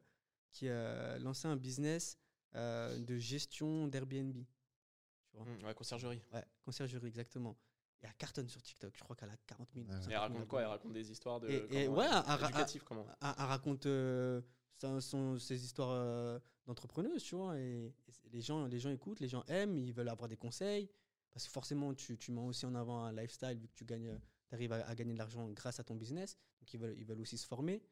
qui 0.51 0.69
a 0.69 1.19
lancé 1.21 1.47
un 1.49 1.57
business 1.57 2.19
euh, 2.57 2.99
de 2.99 3.17
gestion 3.19 3.87
d'Airbnb. 3.89 4.35
Tu 4.35 5.37
vois 5.37 5.45
Hmm, 5.47 5.65
ouais, 5.65 5.75
conciergerie. 5.75 6.21
Ouais, 6.33 6.45
conciergerie, 6.65 7.07
exactement. 7.07 7.57
Et 8.03 8.07
elle 8.07 8.15
cartonne 8.17 8.49
sur 8.49 8.63
TikTok. 8.63 8.95
Je 8.97 9.03
crois 9.05 9.15
qu'elle 9.17 9.31
a 9.31 9.37
40 9.47 9.69
000. 9.75 9.87
Ouais. 9.87 9.93
50 9.93 10.07
Et 10.07 10.11
000 10.11 10.13
elle 10.15 10.19
raconte 10.33 10.49
quoi? 10.49 10.61
Elle 10.63 10.67
raconte 10.69 10.93
des 10.93 11.11
histoires 11.11 11.41
de. 11.41 11.49
Et- 11.49 11.83
et 11.83 11.87
comment, 11.87 11.99
ouais, 11.99 12.07
éducatives, 12.45 12.83
comment? 12.85 13.07
Elle, 13.21 13.29
elle 13.39 13.45
raconte 13.45 13.87
euh, 13.87 14.41
son- 14.79 15.01
son- 15.01 15.39
ses 15.39 15.63
histoires 15.65 15.91
euh, 15.93 16.39
d'entrepreneuse, 16.67 17.23
tu 17.23 17.35
vois. 17.35 17.59
Et, 17.59 17.93
les, 18.33 18.41
gens, 18.41 18.67
les 18.67 18.79
gens 18.79 18.91
écoutent, 18.91 19.21
les 19.21 19.29
gens 19.29 19.45
aiment, 19.49 19.77
ils 19.77 19.93
veulent 19.93 20.09
avoir 20.09 20.29
des 20.29 20.37
conseils. 20.37 20.89
Parce 21.33 21.47
que 21.47 21.53
forcément, 21.53 21.95
tu, 21.95 22.17
tu 22.19 22.33
mets 22.33 22.41
aussi 22.41 22.65
en 22.67 22.75
avant 22.75 23.05
un 23.05 23.13
lifestyle 23.13 23.57
vu 23.59 23.69
que 23.69 23.75
tu 23.75 23.85
gagnes, 23.85 24.19
arrives 24.51 24.73
à, 24.73 24.87
à 24.89 24.95
gagner 24.95 25.13
de 25.13 25.19
l'argent 25.19 25.49
grâce 25.51 25.79
à 25.79 25.85
ton 25.85 25.95
business. 25.95 26.37
Donc, 26.61 26.73
ils 26.75 26.81
veulent, 26.81 26.95
ils 26.99 27.05
veulent 27.05 27.21
aussi 27.21 27.37
se 27.39 27.47
former. 27.47 27.83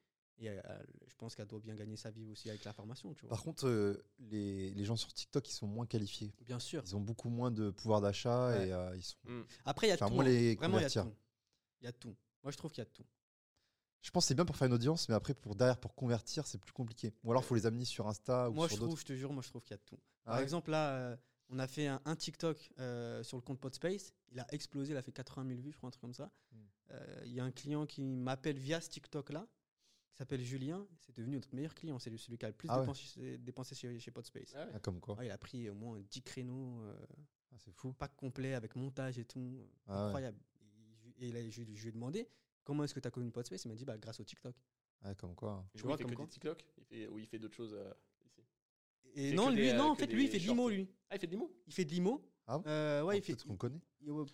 Et 0.40 0.48
euh, 0.50 0.60
je 1.08 1.14
pense 1.16 1.34
qu'elle 1.34 1.48
doit 1.48 1.58
bien 1.58 1.74
gagner 1.74 1.96
sa 1.96 2.10
vie 2.10 2.24
aussi 2.30 2.48
avec 2.48 2.64
la 2.64 2.72
formation, 2.72 3.12
tu 3.12 3.22
vois. 3.22 3.30
Par 3.30 3.42
contre, 3.42 3.66
euh, 3.66 4.04
les, 4.20 4.70
les 4.70 4.84
gens 4.84 4.94
sur 4.96 5.12
TikTok, 5.12 5.48
ils 5.48 5.52
sont 5.52 5.66
moins 5.66 5.86
qualifiés. 5.86 6.32
Bien 6.46 6.60
sûr. 6.60 6.82
Ils 6.86 6.94
ont 6.94 7.00
beaucoup 7.00 7.28
moins 7.28 7.50
de 7.50 7.70
pouvoir 7.70 8.00
d'achat 8.00 8.48
Ouais. 8.50 8.68
et 8.68 8.72
euh, 8.72 8.96
ils 8.96 9.02
sont. 9.02 9.16
Hmm. 9.24 9.42
Après, 9.64 9.86
il 9.88 9.90
y 9.90 9.92
a 9.92 9.96
Enfin, 9.96 10.08
tout. 10.08 10.14
moi, 10.14 10.24
hein. 10.24 10.28
les 10.28 10.54
Vraiment, 10.54 10.78
il 10.78 10.82
y 10.82 10.84
a 10.84 10.90
tout. 10.90 11.12
Il 11.80 11.84
y 11.84 11.88
a 11.88 11.92
tout. 11.92 12.14
Moi, 12.44 12.52
je 12.52 12.56
trouve 12.56 12.70
qu'il 12.70 12.82
y 12.82 12.86
a 12.86 12.90
tout. 12.90 13.04
Je 14.00 14.10
pense 14.10 14.24
que 14.24 14.28
c'est 14.28 14.34
bien 14.36 14.44
pour 14.44 14.56
faire 14.56 14.68
une 14.68 14.74
audience, 14.74 15.08
mais 15.08 15.16
après, 15.16 15.34
pour 15.34 15.56
derrière, 15.56 15.76
pour 15.78 15.94
convertir, 15.96 16.46
c'est 16.46 16.58
plus 16.58 16.72
compliqué. 16.72 17.12
Ou 17.24 17.32
alors, 17.32 17.42
il 17.42 17.46
faut 17.46 17.56
les 17.56 17.66
amener 17.66 17.84
sur 17.84 18.06
Insta 18.06 18.48
ou 18.48 18.54
Moi, 18.54 18.66
je 18.68 18.74
sur 18.74 18.78
d'autres. 18.78 18.90
trouve, 18.92 19.00
je 19.00 19.06
te 19.06 19.12
jure, 19.14 19.32
moi, 19.32 19.42
je 19.42 19.48
trouve 19.48 19.62
qu'il 19.62 19.72
y 19.72 19.74
a 19.74 19.78
tout. 19.78 19.98
Ah 20.24 20.30
Par 20.30 20.36
ouais 20.36 20.42
exemple, 20.44 20.70
là, 20.70 20.90
euh, 20.92 21.16
on 21.48 21.58
a 21.58 21.66
fait 21.66 21.88
un, 21.88 22.00
un 22.04 22.14
TikTok 22.14 22.70
euh, 22.78 23.24
sur 23.24 23.36
le 23.36 23.42
compte 23.42 23.58
Podspace. 23.58 24.12
Il 24.30 24.38
a 24.38 24.46
explosé, 24.54 24.92
il 24.92 24.96
a 24.96 25.02
fait 25.02 25.10
80 25.12 25.48
000 25.48 25.60
vues, 25.60 25.72
je 25.72 25.76
crois, 25.78 25.88
un 25.88 25.90
truc 25.90 26.00
comme 26.02 26.14
ça. 26.14 26.30
Mm. 26.52 26.56
Euh, 26.92 27.22
Il 27.26 27.32
y 27.32 27.40
a 27.40 27.44
un 27.44 27.50
client 27.50 27.86
qui 27.86 28.00
m'appelle 28.02 28.56
via 28.58 28.80
ce 28.80 28.88
TikTok-là, 28.88 29.46
s'appelle 30.18 30.42
Julien. 30.42 30.86
C'est 31.00 31.16
devenu 31.16 31.36
notre 31.36 31.54
meilleur 31.54 31.74
client. 31.74 31.98
C'est 31.98 32.14
celui 32.16 32.38
qui 32.38 32.44
a 32.44 32.48
le 32.48 32.54
plus 32.54 32.68
Ah 32.70 32.76
ouais. 32.76 32.82
dépensé, 32.82 33.38
dépensé 33.38 33.74
chez, 33.74 33.98
chez 33.98 34.10
Podspace. 34.10 34.52
Ah 34.54 34.64
ouais. 34.66 34.72
Ah, 34.74 34.78
comme 34.80 35.00
quoi. 35.00 35.16
Ouais, 35.16 35.26
il 35.26 35.30
a 35.30 35.38
pris 35.38 35.68
au 35.70 35.74
moins 35.74 36.00
10 36.10 36.22
créneaux, 36.22 36.82
euh, 36.82 36.94
Ah, 37.52 37.56
c'est 37.58 37.72
fou. 37.72 37.92
pack 37.92 38.14
complet 38.16 38.54
avec 38.54 38.74
montage 38.76 39.18
et 39.18 39.24
tout. 39.24 39.58
Ah 39.86 39.92
ouais. 40.00 40.04
Incroyable. 40.06 40.38
Et, 41.20 41.32
là, 41.32 41.40
je, 41.48 41.62
je 41.64 41.82
lui 41.82 41.88
ai 41.88 41.92
demandé 41.92 42.28
comment 42.64 42.84
est-ce 42.84 42.94
que 42.94 43.00
tu 43.00 43.08
as 43.08 43.10
connu 43.10 43.30
Podspace? 43.30 43.64
Il 43.64 43.68
m'a 43.68 43.74
dit 43.74 43.84
bah, 43.84 43.96
grâce 43.98 44.20
au 44.20 44.24
TikTok. 44.24 44.54
Ah, 45.02 45.14
comme 45.14 45.34
quoi. 45.34 45.64
Tu 45.76 45.82
vois 45.84 45.94
il 45.94 45.98
fait 45.98 46.02
comme 46.04 46.10
que 46.12 46.16
quoi? 46.16 46.24
des 46.26 46.30
TikTok 46.32 46.64
il 46.78 46.84
fait, 46.84 47.08
Ou 47.08 47.18
il 47.18 47.26
fait 47.26 47.38
d'autres 47.38 47.54
choses 47.56 47.74
euh, 47.74 47.92
ici? 48.24 48.42
Et 49.14 49.32
non, 49.32 49.50
lui, 49.50 49.56
des, 49.62 49.68
euh, 49.70 49.76
non, 49.76 49.90
en 49.90 49.94
fait, 49.94 50.06
lui, 50.12 50.24
il 50.24 50.30
fait 50.30 50.38
de 50.38 50.44
l'IMO, 50.44 50.68
lui. 50.68 50.88
Ah, 51.10 51.16
il 51.16 51.18
fait 51.20 51.26
de 51.26 51.32
l'IMO 51.32 51.52
Il 51.66 51.72
fait 51.72 51.84
de 51.84 51.90
l'IMO. 51.92 52.22
Ah 52.50 52.58
bon 52.58 52.64
Euh, 52.66 53.02
ouais, 53.02 53.18
il 53.18 53.22
fait. 53.22 53.34
Peut-être 53.34 53.46
qu'on 53.46 53.56
connaît. 53.56 53.80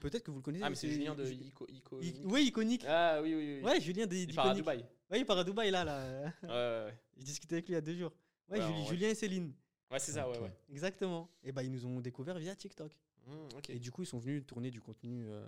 Peut-être 0.01 0.23
que 0.23 0.31
vous 0.31 0.37
le 0.39 0.43
connaissez. 0.43 0.65
Ah, 0.65 0.71
mais 0.71 0.77
c'est 0.77 0.89
Julien 0.89 1.15
de 1.17 1.27
Ico. 1.27 1.67
Ico 1.69 2.01
I- 2.01 2.15
Oui, 2.25 2.47
iconique. 2.47 2.85
Ah, 2.87 3.19
oui, 3.21 3.35
oui, 3.35 3.57
oui. 3.59 3.65
Ouais, 3.65 3.81
Julien 3.81 4.07
de- 4.07 4.15
il 4.15 4.33
part 4.35 4.47
à. 4.47 4.55
Dubaï. 4.55 4.85
Ouais, 5.11 5.19
il 5.21 5.27
part 5.27 5.39
à 5.39 5.45
Dubaï, 5.45 5.71
là. 5.71 5.85
là. 5.85 5.99
Ouais, 6.43 6.49
ouais, 6.49 6.85
ouais. 6.87 6.95
J'ai 7.17 7.25
discuté 7.25 7.57
avec 7.57 7.67
lui 7.67 7.73
il 7.73 7.75
y 7.75 7.79
a 7.79 7.81
deux 7.81 7.97
jours. 7.97 8.13
Ouais. 8.49 8.61
Julien 8.87 9.09
et 9.11 9.15
Céline. 9.15 9.53
Ouais, 9.91 9.99
c'est 9.99 10.13
ça, 10.13 10.29
ouais, 10.31 10.39
ouais. 10.39 10.53
Exactement. 10.71 11.29
Et 11.43 11.51
bah, 11.53 11.63
ils 11.63 11.71
nous 11.73 11.85
ont 11.87 12.01
découvert 12.01 12.39
via 12.39 12.55
TikTok. 12.55 12.93
Mmh. 13.27 13.33
Et 13.71 13.79
du 13.79 13.91
coup, 13.91 14.03
ils 14.03 14.07
sont 14.07 14.19
venus 14.19 14.45
tourner 14.47 14.71
du 14.71 14.81
contenu 14.81 15.25
euh, 15.27 15.45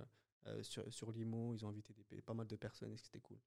euh, 0.47 0.63
sur, 0.63 0.83
sur 0.93 1.13
l'IMO. 1.13 1.55
Ils 1.55 1.65
ont 1.65 1.69
invité 1.69 1.95
des- 2.11 2.21
pas 2.23 2.35
mal 2.35 2.47
de 2.47 2.57
personnes 2.57 2.93
et 2.93 2.97
c'était 2.97 3.21
cool. 3.21 3.39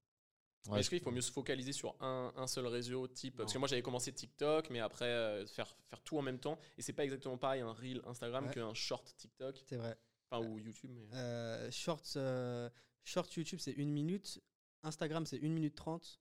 Ouais, 0.68 0.80
Est-ce 0.80 0.90
qu'il 0.90 1.00
faut 1.00 1.10
mieux 1.10 1.22
se 1.22 1.32
focaliser 1.32 1.72
sur 1.72 1.96
un, 2.00 2.32
un 2.36 2.46
seul 2.46 2.66
réseau 2.66 3.08
type 3.08 3.36
Parce 3.38 3.52
que 3.52 3.58
moi 3.58 3.66
j'avais 3.66 3.80
commencé 3.82 4.12
TikTok, 4.12 4.68
mais 4.70 4.80
après 4.80 5.06
euh, 5.06 5.46
faire, 5.46 5.74
faire 5.88 6.02
tout 6.02 6.18
en 6.18 6.22
même 6.22 6.38
temps. 6.38 6.58
Et 6.76 6.82
c'est 6.82 6.92
pas 6.92 7.04
exactement 7.04 7.38
pareil 7.38 7.62
un 7.62 7.72
reel 7.72 8.02
Instagram 8.04 8.46
Ouais. 8.46 8.52
qu'un 8.54 8.74
short 8.74 9.14
TikTok. 9.16 9.62
C'est 9.66 9.76
vrai. 9.76 9.96
Enfin, 10.30 10.46
ou 10.46 10.58
YouTube. 10.58 10.90
Mais... 10.94 11.08
Euh, 11.14 11.70
euh, 12.16 12.70
shorts 13.04 13.26
YouTube, 13.36 13.58
c'est 13.58 13.72
une 13.72 13.90
minute. 13.90 14.40
Instagram, 14.82 15.24
c'est 15.26 15.42
1 15.42 15.48
minute 15.48 15.74
30. 15.74 16.20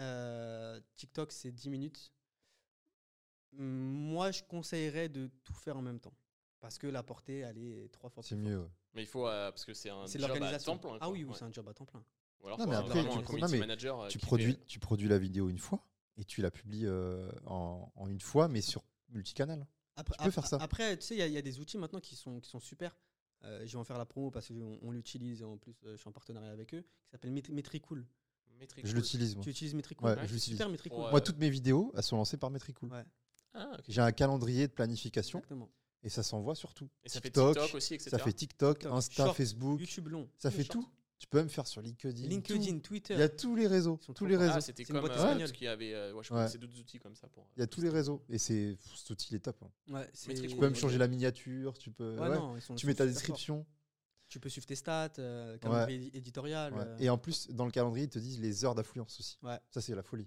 Euh, 0.00 0.80
TikTok, 0.96 1.30
c'est 1.32 1.52
10 1.52 1.70
minutes. 1.70 2.12
Moi, 3.52 4.30
je 4.30 4.42
conseillerais 4.42 5.08
de 5.08 5.28
tout 5.44 5.54
faire 5.54 5.76
en 5.76 5.82
même 5.82 6.00
temps. 6.00 6.14
Parce 6.60 6.78
que 6.78 6.86
la 6.86 7.02
portée, 7.02 7.38
elle 7.40 7.58
est 7.58 7.88
trois 7.92 8.08
fois 8.08 8.22
C'est 8.22 8.36
plus 8.36 8.44
mieux. 8.44 8.56
forte. 8.58 8.68
ouais. 8.68 8.74
Mais 8.94 9.02
il 9.02 9.06
faut. 9.06 9.26
euh, 9.26 9.50
parce 9.50 9.64
que 9.64 9.74
c'est 9.74 9.90
un 9.90 10.06
C'est 10.06 10.18
job 10.18 10.26
à 10.30 10.34
l'organisation. 10.34 10.78
temps 10.78 10.88
plein. 10.90 10.98
Ah 11.00 11.10
oui, 11.10 11.24
oui, 11.24 11.30
Ouais. 11.30 11.36
c'est 11.38 11.44
un 11.44 11.52
job 11.52 11.68
à 11.68 11.74
temps 11.74 11.84
plein. 11.86 12.04
Ou 12.42 12.46
alors 12.46 12.58
Non, 12.58 12.66
mais 12.66 12.74
après, 12.76 12.88
vraiment 12.90 13.12
tu 13.12 13.18
un 13.18 13.22
pro- 13.22 13.32
community 13.32 13.42
non, 13.52 13.58
mais 13.60 13.66
manager. 13.66 14.00
euh, 14.00 14.08
Tu 14.08 14.18
produis, 14.18 14.52
fait- 14.52 14.66
tu 14.66 14.78
produis 14.78 15.08
la 15.08 15.18
vidéo 15.18 15.48
une 15.48 15.58
fois 15.58 15.86
et 16.16 16.24
tu 16.24 16.42
la 16.42 16.50
publies 16.50 16.86
euh, 16.86 17.30
en, 17.46 17.90
en 17.94 18.08
une 18.08 18.20
fois, 18.20 18.48
mais 18.48 18.60
sur 18.60 18.82
multicanal. 19.10 19.66
Après, 19.96 20.16
Tu 20.18 20.24
peux 20.24 20.30
faire 20.30 20.46
ça. 20.46 20.56
Après, 20.60 20.96
tu 20.96 21.04
sais, 21.06 21.14
il 21.14 21.18
y 21.18 21.22
a- 21.22 21.26
il 21.26 21.32
y, 21.32 21.38
a 21.38 21.42
des 21.42 21.60
outils 21.60 21.78
maintenant 21.78 22.00
qui 22.00 22.16
sont, 22.16 22.40
qui 22.40 22.48
sont 22.50 22.60
super. 22.60 22.96
Euh, 23.44 23.66
je 23.66 23.72
vais 23.72 23.78
en 23.78 23.84
faire 23.84 23.98
la 23.98 24.06
promo 24.06 24.30
parce 24.30 24.48
qu'on 24.48 24.78
on 24.82 24.90
l'utilise 24.92 25.42
et 25.42 25.44
en 25.44 25.56
plus, 25.58 25.74
euh, 25.84 25.92
je 25.92 25.96
suis 25.98 26.08
en 26.08 26.12
partenariat 26.12 26.50
avec 26.52 26.74
eux. 26.74 26.82
Qui 26.82 27.10
s'appelle 27.10 27.32
Metri- 27.32 27.52
Metricool. 27.52 28.06
Metricool. 28.58 28.88
Je 28.90 28.94
l'utilise, 28.96 29.34
moi. 29.34 29.42
Tu 29.44 29.50
utilises 29.50 29.74
Metricool 29.74 30.08
Ouais, 30.10 30.16
Ouais, 30.16 30.28
je 30.28 30.36
super 30.36 30.68
Metricool. 30.68 30.98
Pour, 30.98 31.10
Moi, 31.10 31.18
euh, 31.20 31.22
toutes 31.24 31.38
mes 31.38 31.50
vidéos, 31.50 31.92
elles 31.96 32.02
sont 32.04 32.16
lancées 32.16 32.36
par 32.36 32.50
Metricool. 32.50 32.90
Ouais, 32.92 33.04
Ah. 33.54 33.76
J'ai 33.88 34.00
un 34.00 34.12
calendrier 34.12 34.66
de 34.68 34.72
planification 34.72 35.40
exactement. 35.40 35.68
et 36.02 36.08
ça 36.08 36.22
s'envoie 36.22 36.54
sur 36.54 36.72
tout. 36.72 36.88
Et 37.04 37.08
ça 37.08 37.20
fait 37.20 37.30
TikTok, 37.30 37.74
aussi, 37.74 37.94
etc. 37.94 38.10
Ça 38.10 38.18
fait 38.18 38.32
TikTok, 38.32 38.78
TikTok, 38.78 38.92
Insta, 38.96 39.24
Short, 39.24 39.36
Facebook. 39.36 39.80
YouTube 39.80 40.08
long. 40.08 40.28
Ça 40.36 40.50
fait 40.50 40.64
tout. 40.64 40.88
Tu 41.22 41.28
peux 41.28 41.38
même 41.38 41.48
faire 41.48 41.68
sur 41.68 41.80
LinkedIn. 41.80 42.26
LinkedIn, 42.26 42.72
tout. 42.74 42.80
Twitter. 42.80 43.14
Il 43.14 43.20
y 43.20 43.22
a 43.22 43.28
tous 43.28 43.54
les 43.54 43.68
réseaux. 43.68 43.96
Ils 44.02 44.04
sont 44.06 44.12
Tous 44.12 44.26
les 44.26 44.36
réseaux. 44.36 44.54
Ah, 44.56 44.60
c'était 44.60 44.82
C'est 44.82 44.88
une 44.88 44.94
comme 44.98 45.06
boîte 45.06 45.12
euh, 45.16 45.22
espagnole. 45.38 45.50
y 45.60 45.66
avait. 45.68 45.94
euh, 45.94 46.12
ouais, 46.14 46.24
je 46.24 46.32
Ouais. 46.34 46.40
connaissais 46.40 46.58
d'autres 46.58 46.76
outils 46.80 46.98
comme 46.98 47.14
ça. 47.14 47.28
Pour, 47.28 47.46
Il 47.56 47.60
y 47.60 47.62
a 47.62 47.68
tous 47.68 47.80
les 47.80 47.90
réseaux. 47.90 48.24
Et 48.28 48.38
c'est 48.38 48.76
cet 48.96 49.10
outil, 49.10 49.28
il 49.30 49.36
est 49.36 49.38
top. 49.38 49.62
hein. 49.62 49.70
Ouais. 49.94 50.10
Tu 50.12 50.48
peux 50.56 50.60
même 50.62 50.74
changer 50.74 50.98
la 50.98 51.06
miniature. 51.06 51.78
Tu 51.78 51.92
peux. 51.92 52.16
Ouais, 52.18 52.26
ouais. 52.28 52.34
non, 52.36 52.56
ils 52.56 52.60
sont- 52.60 52.74
Tu 52.74 52.88
mets 52.88 52.94
ta 52.94 53.06
description. 53.06 53.64
Tu 54.26 54.40
peux 54.40 54.48
suivre 54.48 54.66
tes 54.66 54.74
stats, 54.74 55.12
euh, 55.20 55.56
calendrier 55.58 55.98
édi- 56.10 56.16
éditorial. 56.16 56.72
Ouais. 56.74 56.80
euh, 56.84 56.96
Et 56.98 57.08
en 57.08 57.18
plus, 57.18 57.48
dans 57.50 57.66
le 57.66 57.70
calendrier, 57.70 58.06
ils 58.06 58.10
te 58.10 58.18
disent 58.18 58.40
les 58.40 58.64
heures 58.64 58.74
d'affluence 58.74 59.20
aussi. 59.20 59.38
Ouais. 59.44 59.60
Ça, 59.70 59.80
c'est 59.80 59.94
la 59.94 60.02
folie. 60.02 60.26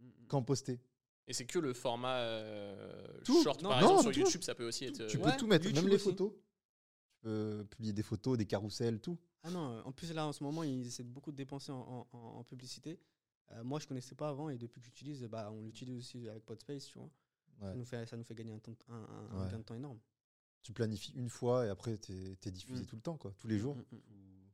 mm, 0.00 0.06
mm. 0.06 0.10
Quand 0.26 0.42
poster. 0.42 0.80
Et 1.28 1.32
c'est 1.32 1.46
que 1.46 1.60
le 1.60 1.74
format 1.74 2.16
euh, 2.16 3.06
Tout. 3.24 3.40
short, 3.44 3.62
Non, 3.62 3.68
par 3.70 3.80
non, 3.82 3.86
exemple, 3.98 4.02
sur 4.02 4.12
tout. 4.12 4.18
YouTube, 4.26 4.42
ça 4.42 4.54
peut 4.56 4.66
aussi 4.66 4.84
être. 4.86 5.06
Tu 5.06 5.16
euh, 5.16 5.20
peux 5.22 5.30
tout 5.38 5.46
mettre, 5.46 5.64
YouTube 5.66 5.84
même 5.84 5.92
les 5.92 5.98
photos. 5.98 6.32
Peux 7.24 7.64
publier 7.70 7.94
des 7.94 8.02
photos, 8.02 8.36
des 8.36 8.44
carousels, 8.44 9.00
tout. 9.00 9.16
Ah 9.44 9.50
non, 9.50 9.80
en 9.86 9.92
plus 9.92 10.12
là 10.12 10.26
en 10.26 10.32
ce 10.32 10.44
moment 10.44 10.62
ils 10.62 10.86
essaient 10.86 11.02
beaucoup 11.02 11.32
de 11.32 11.36
dépenser 11.36 11.72
en, 11.72 11.78
en- 11.80 12.08
en- 12.12 12.18
en 12.40 12.44
publicité. 12.44 13.00
Euh, 13.52 13.64
moi 13.64 13.80
je 13.80 13.86
connaissais 13.86 14.14
pas 14.14 14.28
avant 14.28 14.50
et 14.50 14.58
depuis 14.58 14.80
que 14.80 14.84
j'utilise, 14.86 15.22
bah, 15.24 15.50
on 15.50 15.62
l'utilise 15.62 15.96
aussi 15.98 16.28
avec 16.28 16.44
Podspace, 16.44 16.84
tu 16.86 16.98
vois. 16.98 17.08
Ouais. 17.60 17.68
Ça, 17.70 17.74
nous 17.76 17.84
fait, 17.86 18.06
ça 18.06 18.16
nous 18.18 18.24
fait 18.24 18.34
gagner 18.34 18.52
un, 18.52 18.58
temps- 18.58 18.76
un- 18.88 18.94
un- 18.94 19.30
un 19.38 19.44
Ouais. 19.46 19.50
gain 19.52 19.58
de 19.58 19.62
temps 19.62 19.74
énorme. 19.74 19.98
Tu 20.62 20.72
planifies 20.74 21.12
une 21.14 21.30
fois 21.30 21.64
et 21.66 21.70
après, 21.70 21.96
tu 21.96 22.12
es, 22.12 22.50
diffusé 22.50 22.82
Mm. 22.82 22.86
tout 22.86 22.96
le 22.96 23.02
temps, 23.02 23.16
quoi, 23.16 23.32
tous 23.38 23.48
les 23.48 23.58
jours. 23.58 23.76
Mm, 23.76 23.84
mm, 23.92 23.96
mm. 23.96 24.50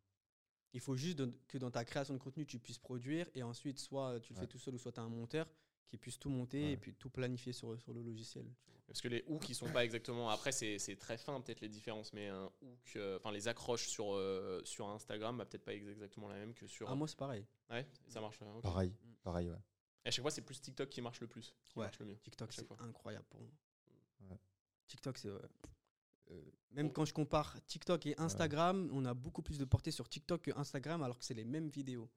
Il 0.74 0.80
faut 0.80 0.94
juste 0.94 1.18
de- 1.18 1.32
que 1.48 1.58
dans 1.58 1.72
ta 1.72 1.84
création 1.84 2.14
de 2.14 2.20
contenu 2.20 2.46
tu 2.46 2.60
puisses 2.60 2.78
produire 2.78 3.26
et 3.34 3.42
ensuite 3.42 3.80
soit 3.80 4.20
tu 4.20 4.32
le 4.32 4.38
Ouais. 4.38 4.42
fais 4.44 4.48
tout 4.48 4.58
seul 4.58 4.74
ou 4.74 4.78
soit 4.78 4.92
tu 4.92 5.00
as 5.00 5.02
un 5.02 5.08
monteur 5.08 5.48
qui 5.90 5.98
puisse 5.98 6.18
tout 6.18 6.30
monter 6.30 6.62
Ouais. 6.62 6.72
et 6.72 6.76
puis 6.76 6.94
tout 6.94 7.10
planifier 7.10 7.52
sur, 7.52 7.78
sur 7.80 7.92
le 7.92 8.02
logiciel. 8.02 8.46
Parce 8.86 9.00
que 9.00 9.08
les 9.08 9.22
hooks, 9.28 9.48
ils 9.48 9.54
sont 9.54 9.70
pas 9.70 9.84
exactement. 9.84 10.30
Après, 10.30 10.50
c'est 10.52 10.78
c'est 10.78 10.96
très 10.96 11.16
fin, 11.18 11.40
peut-être 11.40 11.60
les 11.60 11.68
différences, 11.68 12.12
mais 12.12 12.28
un 12.28 12.46
hook, 12.62 12.92
euh, 12.96 13.18
enfin 13.18 13.30
les 13.32 13.46
accroches 13.48 13.86
sur, 13.88 14.14
euh, 14.14 14.60
sur 14.64 14.88
Instagram, 14.88 15.36
bah, 15.38 15.44
peut-être 15.44 15.64
pas 15.64 15.74
ex- 15.74 15.86
exactement 15.86 16.28
la 16.28 16.36
même 16.36 16.54
que 16.54 16.66
sur. 16.66 16.88
Ah 16.90 16.94
moi 16.94 17.06
c'est 17.06 17.16
pareil. 17.18 17.44
Ouais, 17.70 17.86
ça 18.08 18.20
marche. 18.20 18.38
euh. 18.42 18.60
Pareil, 18.60 18.90
Mm. 18.90 19.12
pareil, 19.22 19.48
ouais. 19.50 19.56
Et 20.04 20.08
à 20.08 20.10
chaque 20.10 20.22
fois, 20.22 20.30
c'est 20.30 20.42
plus 20.42 20.60
TikTok 20.60 20.88
qui 20.88 21.02
marche 21.02 21.20
le 21.20 21.26
plus, 21.28 21.54
qui 21.66 21.78
Ouais. 21.78 21.84
marche 21.84 21.98
le 22.00 22.06
mieux. 22.06 22.16
TikTok 22.18 22.52
c'est 22.52 22.66
incroyable 22.80 23.26
pour 23.30 23.40
moi. 23.40 23.50
Ouais. 24.30 24.38
TikTok 24.88 25.18
c'est... 25.18 25.28
Euh, 25.28 25.38
même 26.72 26.92
quand 26.92 27.04
je 27.04 27.12
compare 27.12 27.56
TikTok 27.66 28.06
et 28.06 28.18
Instagram, 28.20 28.88
on 28.92 29.04
a 29.04 29.14
beaucoup 29.14 29.42
plus 29.42 29.58
de 29.58 29.64
portée 29.64 29.90
sur 29.90 30.08
TikTok 30.08 30.42
que 30.42 30.50
Instagram 30.56 31.02
alors 31.02 31.18
que 31.18 31.24
c'est 31.24 31.34
les 31.34 31.44
mêmes 31.44 31.68
vidéos. 31.68 32.08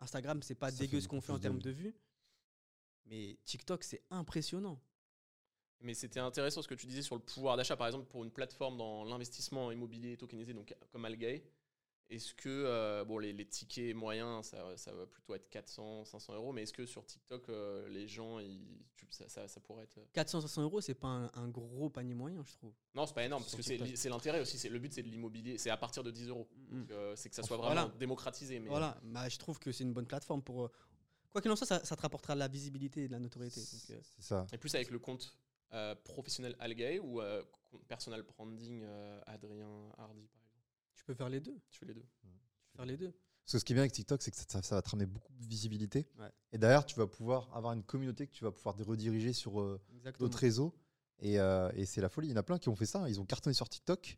Instagram, 0.00 0.42
c'est 0.42 0.54
pas 0.56 0.70
Ça 0.70 0.78
dégueu 0.78 1.00
ce 1.00 1.08
qu'on 1.08 1.20
fait 1.20 1.32
en 1.32 1.38
termes 1.38 1.56
vues. 1.56 1.62
de 1.62 1.70
vues. 1.70 1.94
Mais 3.06 3.38
TikTok, 3.44 3.84
c'est 3.84 4.02
impressionnant. 4.10 4.80
Mais 5.80 5.94
c'était 5.94 6.20
intéressant 6.20 6.62
ce 6.62 6.68
que 6.68 6.74
tu 6.74 6.86
disais 6.86 7.02
sur 7.02 7.14
le 7.16 7.20
pouvoir 7.20 7.56
d'achat, 7.56 7.76
par 7.76 7.86
exemple, 7.86 8.06
pour 8.06 8.24
une 8.24 8.30
plateforme 8.30 8.76
dans 8.78 9.04
l'investissement 9.04 9.70
immobilier 9.70 10.16
tokenisé, 10.16 10.54
donc 10.54 10.74
comme 10.90 11.04
Algae. 11.04 11.42
Est-ce 12.08 12.34
que 12.34 12.48
euh, 12.48 13.04
bon, 13.04 13.18
les, 13.18 13.32
les 13.32 13.44
tickets 13.46 13.94
moyens, 13.94 14.46
ça, 14.46 14.76
ça 14.76 14.92
va 14.92 15.06
plutôt 15.06 15.34
être 15.34 15.50
400, 15.50 16.04
500 16.04 16.34
euros, 16.34 16.52
mais 16.52 16.62
est-ce 16.62 16.72
que 16.72 16.86
sur 16.86 17.04
TikTok, 17.04 17.48
euh, 17.48 17.88
les 17.88 18.06
gens, 18.06 18.38
ils, 18.38 18.64
tu- 18.94 19.06
ça, 19.10 19.28
ça, 19.28 19.48
ça 19.48 19.60
pourrait 19.60 19.82
être. 19.82 19.98
400-500 20.14 20.62
euros, 20.62 20.80
c'est 20.80 20.94
pas 20.94 21.08
un, 21.08 21.30
un 21.34 21.48
gros 21.48 21.90
panier 21.90 22.14
moyen, 22.14 22.44
je 22.44 22.52
trouve. 22.52 22.72
Non, 22.94 23.06
c'est 23.06 23.14
pas 23.14 23.24
énorme, 23.24 23.42
parce 23.42 23.56
que 23.56 23.62
c'est 23.96 24.08
l'intérêt 24.08 24.40
aussi. 24.40 24.68
Le 24.68 24.78
but, 24.78 24.92
c'est 24.92 25.02
de 25.02 25.08
l'immobilier. 25.08 25.58
C'est 25.58 25.70
à 25.70 25.76
partir 25.76 26.04
de 26.04 26.12
10 26.12 26.28
euros. 26.28 26.48
Mm. 26.68 26.82
Euh, 26.92 27.16
c'est 27.16 27.28
que 27.28 27.34
ça 27.34 27.42
soit 27.42 27.56
Voilà. 27.56 27.82
vraiment 27.86 27.96
démocratisé. 27.98 28.60
Mais, 28.60 28.68
Voilà, 28.68 28.96
bah, 29.02 29.28
je 29.28 29.36
trouve 29.38 29.58
que 29.58 29.72
c'est 29.72 29.82
une 29.84 29.92
bonne 29.92 30.06
plateforme 30.06 30.42
pour. 30.42 30.70
Quoi 31.36 31.42
qu'il 31.42 31.50
en 31.50 31.56
soit, 31.56 31.66
ça, 31.66 31.84
ça 31.84 31.94
te 31.94 32.00
rapportera 32.00 32.32
de 32.32 32.38
la 32.38 32.48
visibilité 32.48 33.04
et 33.04 33.08
de 33.08 33.12
la 33.12 33.18
notoriété. 33.18 33.60
donc, 33.60 33.90
euh, 33.90 34.00
C'est 34.02 34.22
ça. 34.22 34.46
Et 34.54 34.56
plus 34.56 34.74
avec 34.74 34.88
le 34.90 34.98
compte 34.98 35.36
euh, 35.74 35.94
professionnel 35.96 36.56
Algae 36.58 36.98
ou 37.02 37.20
euh, 37.20 37.42
compte 37.70 37.84
personal 37.86 38.22
branding 38.22 38.80
euh, 38.82 39.20
Adrien 39.26 39.68
Hardy, 39.98 40.26
par 40.28 40.40
exemple? 40.40 40.64
tu 40.94 41.04
peux 41.04 41.12
faire 41.12 41.28
les 41.28 41.40
deux. 41.40 41.60
Tu 41.68 41.78
fais 41.78 41.84
les 41.84 41.92
deux. 41.92 42.06
Tu 42.22 42.26
peux 42.70 42.76
faire 42.76 42.86
les 42.86 42.96
deux. 42.96 43.10
Parce 43.44 43.52
que 43.52 43.58
ce 43.58 43.64
qui 43.66 43.74
est 43.74 43.74
bien 43.74 43.82
avec 43.82 43.92
TikTok, 43.92 44.22
c'est 44.22 44.30
que 44.30 44.36
ça, 44.38 44.76
va 44.76 44.80
te 44.80 44.88
ramener 44.88 45.04
beaucoup 45.04 45.34
de 45.34 45.44
visibilité. 45.44 46.08
Ouais. 46.18 46.30
Et 46.52 46.56
derrière, 46.56 46.86
tu 46.86 46.96
vas 46.96 47.06
pouvoir 47.06 47.54
avoir 47.54 47.74
une 47.74 47.84
communauté 47.84 48.26
que 48.26 48.32
tu 48.32 48.42
vas 48.42 48.50
pouvoir 48.50 48.74
rediriger 48.78 49.34
sur 49.34 49.60
euh, 49.60 49.78
d'autres 50.18 50.38
réseaux. 50.38 50.74
Et, 51.18 51.38
euh, 51.38 51.70
et 51.74 51.84
c'est 51.84 52.00
la 52.00 52.08
folie. 52.08 52.28
Il 52.28 52.30
y 52.30 52.34
en 52.34 52.38
a 52.38 52.44
plein 52.44 52.58
qui 52.58 52.70
ont 52.70 52.76
fait 52.76 52.86
ça. 52.86 53.10
Ils 53.10 53.20
ont 53.20 53.26
cartonné 53.26 53.52
sur 53.52 53.68
TikTok. 53.68 54.16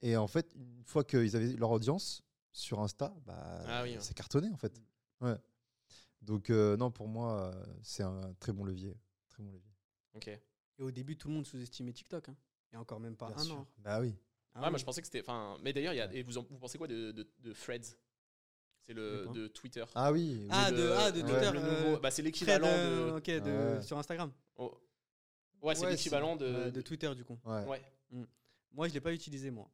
Et 0.00 0.16
en 0.16 0.28
fait, 0.28 0.54
une 0.54 0.84
fois 0.84 1.02
qu'ils 1.02 1.34
avaient 1.34 1.54
leur 1.54 1.72
audience 1.72 2.22
sur 2.52 2.78
Insta, 2.78 3.12
bah, 3.26 3.64
Ah 3.66 3.82
oui, 3.82 3.94
ouais. 3.94 4.00
c'est 4.00 4.14
cartonné 4.14 4.48
en 4.48 4.56
fait. 4.56 4.80
Ouais. 5.20 5.34
Donc, 6.22 6.50
euh, 6.50 6.76
non, 6.76 6.90
pour 6.90 7.08
moi, 7.08 7.52
euh, 7.54 7.64
c'est 7.82 8.02
un 8.02 8.34
très 8.40 8.52
bon 8.52 8.64
levier. 8.64 8.96
Très 9.28 9.42
bon 9.42 9.50
levier. 9.52 9.72
Ok. 10.14 10.28
Et 10.28 10.82
au 10.82 10.90
début, 10.90 11.16
tout 11.16 11.28
le 11.28 11.34
monde 11.34 11.46
sous-estimait 11.46 11.92
TikTok. 11.92 12.28
Hein. 12.28 12.36
Et 12.72 12.76
encore 12.76 13.00
même 13.00 13.16
pas 13.16 13.28
Bien 13.28 13.36
un 13.36 13.44
sûr. 13.44 13.56
an. 13.58 13.66
Bah 13.78 14.00
oui. 14.00 14.14
Ah 14.54 14.60
ouais, 14.60 14.64
oui. 14.66 14.70
moi 14.70 14.78
je 14.78 14.84
pensais 14.84 15.00
que 15.00 15.06
c'était. 15.06 15.20
Enfin, 15.20 15.56
mais 15.62 15.72
d'ailleurs, 15.72 15.92
il 15.92 15.98
y 15.98 16.00
a. 16.00 16.06
Ouais. 16.08 16.16
Et 16.18 16.22
vous, 16.22 16.38
en- 16.38 16.46
vous 16.48 16.58
pensez 16.58 16.78
quoi 16.78 16.86
de, 16.88 17.12
de, 17.12 17.26
de 17.40 17.52
Threads? 17.52 17.96
C'est 18.86 18.94
le 18.94 19.26
De 19.34 19.46
Twitter. 19.48 19.84
Ah 19.94 20.12
oui. 20.12 20.36
oui. 20.42 20.48
Ah, 20.50 20.70
de- 20.70 20.90
ah, 20.96 21.10
de 21.12 21.20
Twitter, 21.20 21.50
le 21.52 21.58
euh, 21.58 21.84
nouveau- 21.90 22.00
bah, 22.00 22.10
c'est 22.10 22.22
l'équivalent 22.22 22.66
euh, 22.68 23.12
de. 23.12 23.16
ok, 23.16 23.26
de- 23.44 23.74
Ouais. 23.76 23.82
sur 23.82 23.98
Instagram. 23.98 24.32
Oh. 24.56 24.72
Ouais, 25.62 25.74
c'est 25.74 25.84
Ouais, 25.84 25.90
l'équivalent 25.90 26.36
de, 26.36 26.70
de 26.70 26.80
Twitter, 26.82 27.12
du 27.14 27.24
coup. 27.24 27.38
Ouais. 27.44 27.64
Ouais. 27.66 27.82
Moi, 28.72 28.88
je 28.88 28.94
l'ai 28.94 29.00
pas 29.00 29.12
utilisé, 29.12 29.50
moi. 29.50 29.68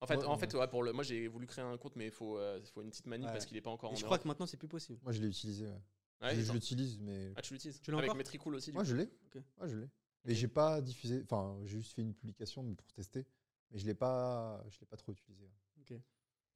En 0.00 0.06
fait, 0.06 0.16
Ouais, 0.16 0.24
en 0.26 0.38
fait, 0.38 0.54
ouais, 0.54 0.68
pour 0.68 0.82
le, 0.84 0.92
moi 0.92 1.02
j'ai 1.02 1.26
voulu 1.26 1.46
créer 1.46 1.64
un 1.64 1.76
compte, 1.76 1.96
mais 1.96 2.06
il 2.06 2.10
faut, 2.12 2.38
euh, 2.38 2.60
faut 2.72 2.82
une 2.82 2.90
petite 2.90 3.06
manip 3.06 3.26
Ouais. 3.26 3.32
parce 3.32 3.46
qu'il 3.46 3.56
est 3.56 3.60
pas 3.60 3.70
encore 3.70 3.90
Et 3.90 3.94
en 3.94 3.96
je 3.96 4.04
crois 4.04 4.18
que 4.18 4.28
maintenant, 4.28 4.46
c'est 4.46 4.56
plus 4.56 4.68
possible. 4.68 5.00
Moi, 5.02 5.12
je 5.12 5.20
l'ai 5.20 5.28
utilisé. 5.28 5.66
ouais. 5.66 5.80
Ouais, 6.20 6.34
je 6.40 6.52
l'utilise, 6.52 6.98
mais. 7.00 7.32
Ah, 7.36 7.42
tu 7.42 7.52
l'utilises 7.54 7.80
Tu 7.80 7.90
l'as 7.90 7.98
Avec 7.98 8.14
Metricool 8.14 8.54
aussi, 8.54 8.72
Moi, 8.72 8.84
je 8.84 8.94
l'ai. 8.96 9.04
Ok. 9.26 9.42
Ouais, 9.60 9.68
je 9.68 9.76
l'ai. 9.76 9.88
Mais 10.24 10.34
j'ai 10.34 10.48
pas 10.48 10.80
diffusé. 10.80 11.22
Enfin, 11.24 11.58
j'ai 11.64 11.78
juste 11.78 11.92
fait 11.94 12.02
une 12.02 12.12
publication 12.14 12.62
mais 12.62 12.74
pour 12.74 12.92
tester. 12.92 13.24
Mais 13.70 13.78
je 13.78 13.86
l'ai 13.86 13.94
pas. 13.94 14.64
Je 14.70 14.80
l'ai 14.80 14.86
pas 14.86 14.96
trop 14.96 15.12
utilisé. 15.12 15.48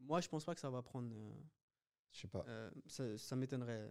Moi, 0.00 0.20
je 0.20 0.28
pense 0.28 0.44
pas 0.44 0.54
que 0.54 0.60
ça 0.60 0.68
va 0.70 0.82
prendre. 0.82 1.12
euh, 1.14 1.32
Je 2.10 2.20
sais 2.20 2.28
pas. 2.28 2.44
euh, 2.48 2.70
ça 2.86 3.16
ça 3.18 3.36
m'étonnerait. 3.36 3.88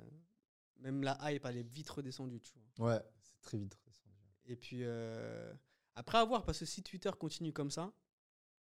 Même 0.79 1.03
la 1.03 1.17
hype, 1.31 1.45
elle 1.45 1.57
est 1.57 1.63
vite 1.69 1.89
redescendue, 1.89 2.41
tu 2.41 2.53
vois. 2.77 2.93
Ouais, 2.93 3.01
c'est 3.21 3.39
très 3.41 3.57
vite 3.57 3.73
redescendu. 3.75 4.15
Et 4.45 4.55
puis, 4.57 4.79
euh, 4.81 5.53
après 5.95 6.17
avoir, 6.17 6.43
parce 6.43 6.59
que 6.59 6.65
si 6.65 6.83
Twitter 6.83 7.11
continue 7.17 7.53
comme 7.53 7.69
ça, 7.71 7.83
euh, 7.83 7.91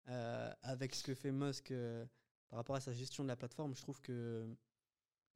avec 0.07 0.94
ce 0.94 1.02
que 1.02 1.14
fait 1.14 1.32
Musk 1.32 1.70
euh, 1.70 2.05
par 2.48 2.59
rapport 2.59 2.76
à 2.76 2.80
sa 2.80 2.92
gestion 2.92 3.22
de 3.24 3.28
la 3.28 3.36
plateforme, 3.36 3.74
je 3.74 3.80
trouve 3.82 4.00
que 4.00 4.46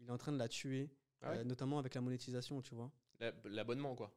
il 0.00 0.08
est 0.08 0.12
en 0.12 0.18
train 0.18 0.32
de 0.32 0.38
la 0.38 0.48
tuer. 0.48 0.90
Ah 1.22 1.30
ouais 1.30 1.38
euh, 1.38 1.44
notamment 1.44 1.78
avec 1.80 1.94
la 1.94 2.00
monétisation, 2.00 2.62
tu 2.62 2.74
vois. 2.76 2.92
La- 3.18 3.32
L'abonnement, 3.46 3.96
quoi. 3.96 4.12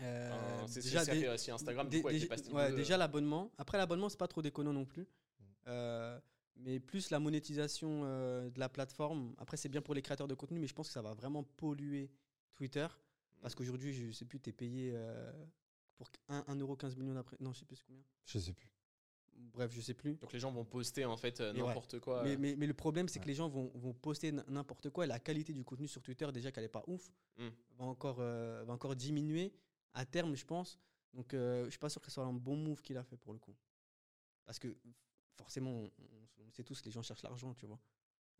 Euh, 0.00 0.66
c'est 0.68 0.82
déjà, 0.82 1.04
ça 1.04 1.12
dé- 1.12 1.22
fait 1.22 1.28
aussi 1.28 1.50
Instagram, 1.50 1.88
dé- 1.88 2.02
les 2.08 2.26
pastilles 2.26 2.52
ouais, 2.54 2.72
déjà 2.72 2.94
euh. 2.94 2.98
l'abonnement. 2.98 3.50
Après, 3.58 3.76
l'abonnement, 3.78 4.08
c'est 4.08 4.18
pas 4.18 4.28
trop 4.28 4.42
déconnant 4.42 4.72
non 4.72 4.84
plus. 4.84 5.02
Mm. 5.02 5.44
Euh, 5.66 6.20
mais 6.54 6.78
plus 6.78 7.10
la 7.10 7.18
monétisation 7.18 8.02
euh, 8.04 8.50
de 8.50 8.60
la 8.60 8.68
plateforme. 8.68 9.34
Après, 9.38 9.56
c'est 9.56 9.68
bien 9.68 9.82
pour 9.82 9.94
les 9.94 10.02
créateurs 10.02 10.28
de 10.28 10.34
contenu, 10.34 10.60
mais 10.60 10.68
je 10.68 10.74
pense 10.74 10.86
que 10.86 10.92
ça 10.92 11.02
va 11.02 11.14
vraiment 11.14 11.42
polluer 11.42 12.12
Twitter. 12.54 12.86
Mm. 12.86 13.40
Parce 13.40 13.56
qu'aujourd'hui, 13.56 13.92
je 13.92 14.12
sais 14.12 14.24
plus, 14.24 14.38
tu 14.38 14.50
es 14.50 14.52
payé 14.52 14.92
euh, 14.94 15.32
pour 15.96 16.08
1,15 16.28 16.96
million 16.96 17.14
d'après. 17.14 17.36
Non, 17.40 17.52
je 17.52 17.58
sais 17.60 17.64
plus 17.64 17.82
combien. 17.84 18.02
Je 18.26 18.38
sais 18.38 18.52
plus. 18.52 18.68
Bref, 19.52 19.72
je 19.72 19.80
sais 19.80 19.94
plus. 19.94 20.16
Donc 20.16 20.32
les 20.32 20.38
gens 20.40 20.52
vont 20.52 20.64
poster 20.64 21.04
en 21.04 21.16
fait 21.16 21.40
euh, 21.40 21.52
ouais. 21.52 21.62
n'importe 21.62 21.98
quoi. 22.00 22.22
Mais, 22.22 22.34
euh. 22.34 22.36
mais, 22.38 22.56
mais 22.56 22.66
le 22.66 22.74
problème, 22.74 23.08
c'est 23.08 23.18
que 23.20 23.26
les 23.26 23.34
gens 23.34 23.48
vont, 23.48 23.70
vont 23.74 23.92
poster 23.94 24.32
n'importe 24.32 24.90
quoi 24.90 25.04
et 25.04 25.08
la 25.08 25.18
qualité 25.18 25.52
du 25.52 25.64
contenu 25.64 25.88
sur 25.88 26.02
Twitter, 26.02 26.30
déjà 26.32 26.52
qu'elle 26.52 26.64
n'est 26.64 26.68
pas 26.68 26.84
ouf, 26.86 27.10
Mm. 27.38 27.48
va, 27.78 27.84
encore, 27.84 28.18
euh, 28.20 28.64
va 28.66 28.72
encore 28.72 28.96
diminuer 28.96 29.52
à 29.94 30.04
terme, 30.04 30.34
je 30.34 30.44
pense. 30.44 30.78
Donc, 31.14 31.34
euh, 31.34 31.64
je 31.66 31.70
suis 31.70 31.78
pas 31.78 31.88
sûr 31.88 32.00
que 32.00 32.08
ce 32.08 32.14
soit 32.14 32.24
un 32.24 32.32
bon 32.32 32.56
move 32.56 32.82
qu'il 32.82 32.96
a 32.96 33.02
fait 33.04 33.16
pour 33.16 33.32
le 33.32 33.38
coup. 33.38 33.54
Parce 34.44 34.58
que 34.58 34.76
forcément, 35.36 35.70
on, 36.40 36.50
sait 36.52 36.64
tous 36.64 36.80
que 36.80 36.86
les 36.86 36.90
gens 36.92 37.02
cherchent 37.02 37.22
l'argent, 37.22 37.54
tu 37.54 37.66
vois. 37.66 37.78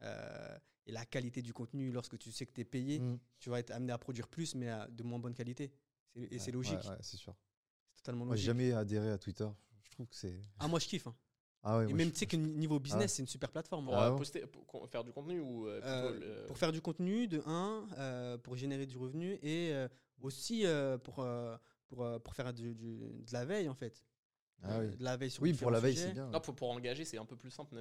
Euh, 0.03 0.59
et 0.87 0.93
la 0.93 1.05
qualité 1.05 1.43
du 1.43 1.53
contenu, 1.53 1.93
lorsque 1.93 2.19
tu 2.19 2.33
sais 2.33 2.47
que 2.47 2.53
tu 2.53 2.61
es 2.63 2.65
payé, 2.65 2.99
Mm. 2.99 3.19
tu 3.39 3.51
vas 3.51 3.61
être 3.61 3.71
amené 3.71 3.93
à 3.93 3.99
produire 3.99 4.27
plus, 4.29 4.55
mais 4.55 4.69
à 4.69 4.89
de 4.89 5.03
moins 5.03 5.19
bonne 5.19 5.35
qualité. 5.35 5.71
Et 6.17 6.39
c'est 6.39 6.51
logique. 6.53 6.79
ouais, 6.83 6.89
ouais, 6.91 6.97
c'est 7.01 7.17
sûr. 7.19 7.35
C'est 7.95 8.03
totalement 8.03 8.25
Moi, 8.27 8.37
j'ai 8.37 8.49
logique. 8.49 8.69
jamais 8.69 8.73
adhéré 8.73 9.11
à 9.11 9.19
Twitter. 9.19 9.49
Je 9.89 9.95
trouve 9.95 10.07
que 10.07 10.17
c'est. 10.17 10.41
Ah, 10.59 10.69
moi, 10.69 10.79
je 10.79 10.87
kiffe. 10.87 11.07
hein. 11.07 11.15
Ah 11.63 11.79
ouais, 11.79 11.85
et 11.85 11.89
moi, 11.89 11.97
même, 11.97 12.13
tu 12.13 12.19
sais 12.19 12.27
que 12.27 12.37
niveau 12.37 12.79
business, 12.79 13.03
ouais. 13.03 13.09
c'est 13.09 13.23
une 13.23 13.29
super 13.29 13.51
plateforme. 13.51 13.87
Pour. 13.87 13.95
Ah 13.97 14.07
euh, 14.09 14.11
ouais. 14.13 14.17
poster, 14.19 14.47
pour 14.47 14.89
faire 14.89 15.03
du 15.03 15.13
contenu 15.13 15.41
ou 15.41 15.67
euh, 15.67 15.81
Euh, 15.83 16.41
le- 16.43 16.47
pour 16.47 16.57
faire 16.57 16.71
du 16.73 16.81
contenu, 16.81 17.27
de 17.27 17.43
un, 17.47 17.89
euh, 17.99 18.39
pour 18.39 18.55
générer 18.57 18.87
du 18.87 18.97
revenu 18.97 19.39
et 19.43 19.73
euh, 19.73 19.89
aussi 20.23 20.65
euh, 20.67 20.99
pour, 20.99 21.19
euh, 21.19 21.57
pour, 21.89 22.05
euh, 22.05 22.19
pour 22.21 22.35
faire 22.35 22.53
du- 22.55 22.75
du- 22.75 22.99
de 23.25 23.33
la 23.33 23.45
veille, 23.45 23.69
en 23.69 23.75
fait. 23.75 24.05
Ah 24.63 24.77
Euh, 24.79 24.89
oui. 24.91 24.97
De 24.97 25.05
la 25.05 25.17
veille 25.17 25.31
sur 25.31 25.43
Oui, 25.43 25.53
pour 25.53 25.71
la 25.73 25.81
veille, 25.81 25.97
c'est 25.97 26.13
bien. 26.13 26.29
Non, 26.31 26.41
pour, 26.41 26.55
pour 26.55 26.71
engager, 26.71 27.05
c'est 27.05 27.19
un 27.19 27.25
peu 27.25 27.37
plus 27.37 27.51
simple, 27.51 27.75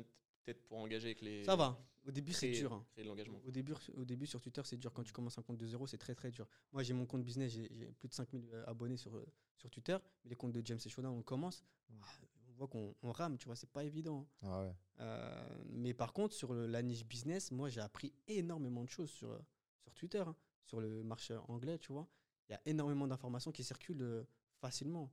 peut-être 0.43 0.63
pour 0.63 0.79
engager 0.79 1.07
avec 1.07 1.21
les. 1.21 1.43
Ça 1.43 1.55
va. 1.55 1.77
Au 2.07 2.11
début, 2.11 2.31
c'est 2.33 2.51
dur. 2.51 2.71
hein. 2.73 2.85
Créer 2.93 3.03
de 3.03 3.09
l'engagement. 3.09 3.39
Au 3.45 3.51
début, 3.51 3.73
au 3.95 4.05
début, 4.05 4.25
sur 4.25 4.39
Twitter, 4.41 4.61
c'est 4.63 4.77
dur. 4.77 4.93
Quand 4.93 5.03
tu 5.03 5.11
commences 5.11 5.37
un 5.37 5.41
compte 5.43 5.57
de 5.57 5.67
zéro, 5.67 5.85
c'est 5.87 5.97
très 5.97 6.15
très 6.15 6.31
dur. 6.31 6.47
Moi, 6.71 6.81
j'ai 6.83 6.93
mon 6.93 7.05
compte 7.05 7.23
business, 7.23 7.51
j'ai 7.51 7.67
plus 7.99 8.07
de 8.07 8.13
5000 8.13 8.49
euh, 8.53 8.63
abonnés 8.65 8.95
sur, 8.97 9.15
euh, 9.17 9.25
sur 9.57 9.69
Twitter. 9.69 9.97
Mais 10.23 10.29
les 10.31 10.35
comptes 10.35 10.53
de 10.53 10.65
James 10.65 10.79
et 10.83 10.89
Shoda, 10.89 11.09
on 11.11 11.21
commence. 11.21 11.63
Mm. 11.89 11.95
ah, 12.01 12.07
On 12.49 12.53
voit 12.53 12.67
qu'on 12.69 12.95
on 13.03 13.11
rame, 13.11 13.37
tu 13.37 13.45
vois, 13.45 13.55
c'est 13.57 13.69
pas 13.69 13.83
évident. 13.83 14.25
hein. 14.41 14.47
Ah 14.49 14.63
ouais. 14.63 14.73
Euh, 15.01 15.63
mais 15.69 15.93
par 15.93 16.13
contre, 16.13 16.33
sur 16.33 16.53
le- 16.53 16.65
la 16.65 16.81
niche 16.81 17.05
business, 17.05 17.51
moi, 17.51 17.69
j'ai 17.69 17.81
appris 17.81 18.13
énormément 18.27 18.83
de 18.83 18.89
choses 18.89 19.09
sur, 19.11 19.39
sur 19.83 19.93
Twitter, 19.93 20.23
hein, 20.25 20.35
sur 20.63 20.79
le 20.79 21.03
marché 21.03 21.35
anglais, 21.49 21.77
tu 21.77 21.91
vois. 21.91 22.07
Il 22.49 22.53
y 22.53 22.55
a 22.55 22.61
énormément 22.65 23.05
d'informations 23.07 23.51
qui 23.51 23.63
circulent 23.65 24.25
facilement. 24.61 25.11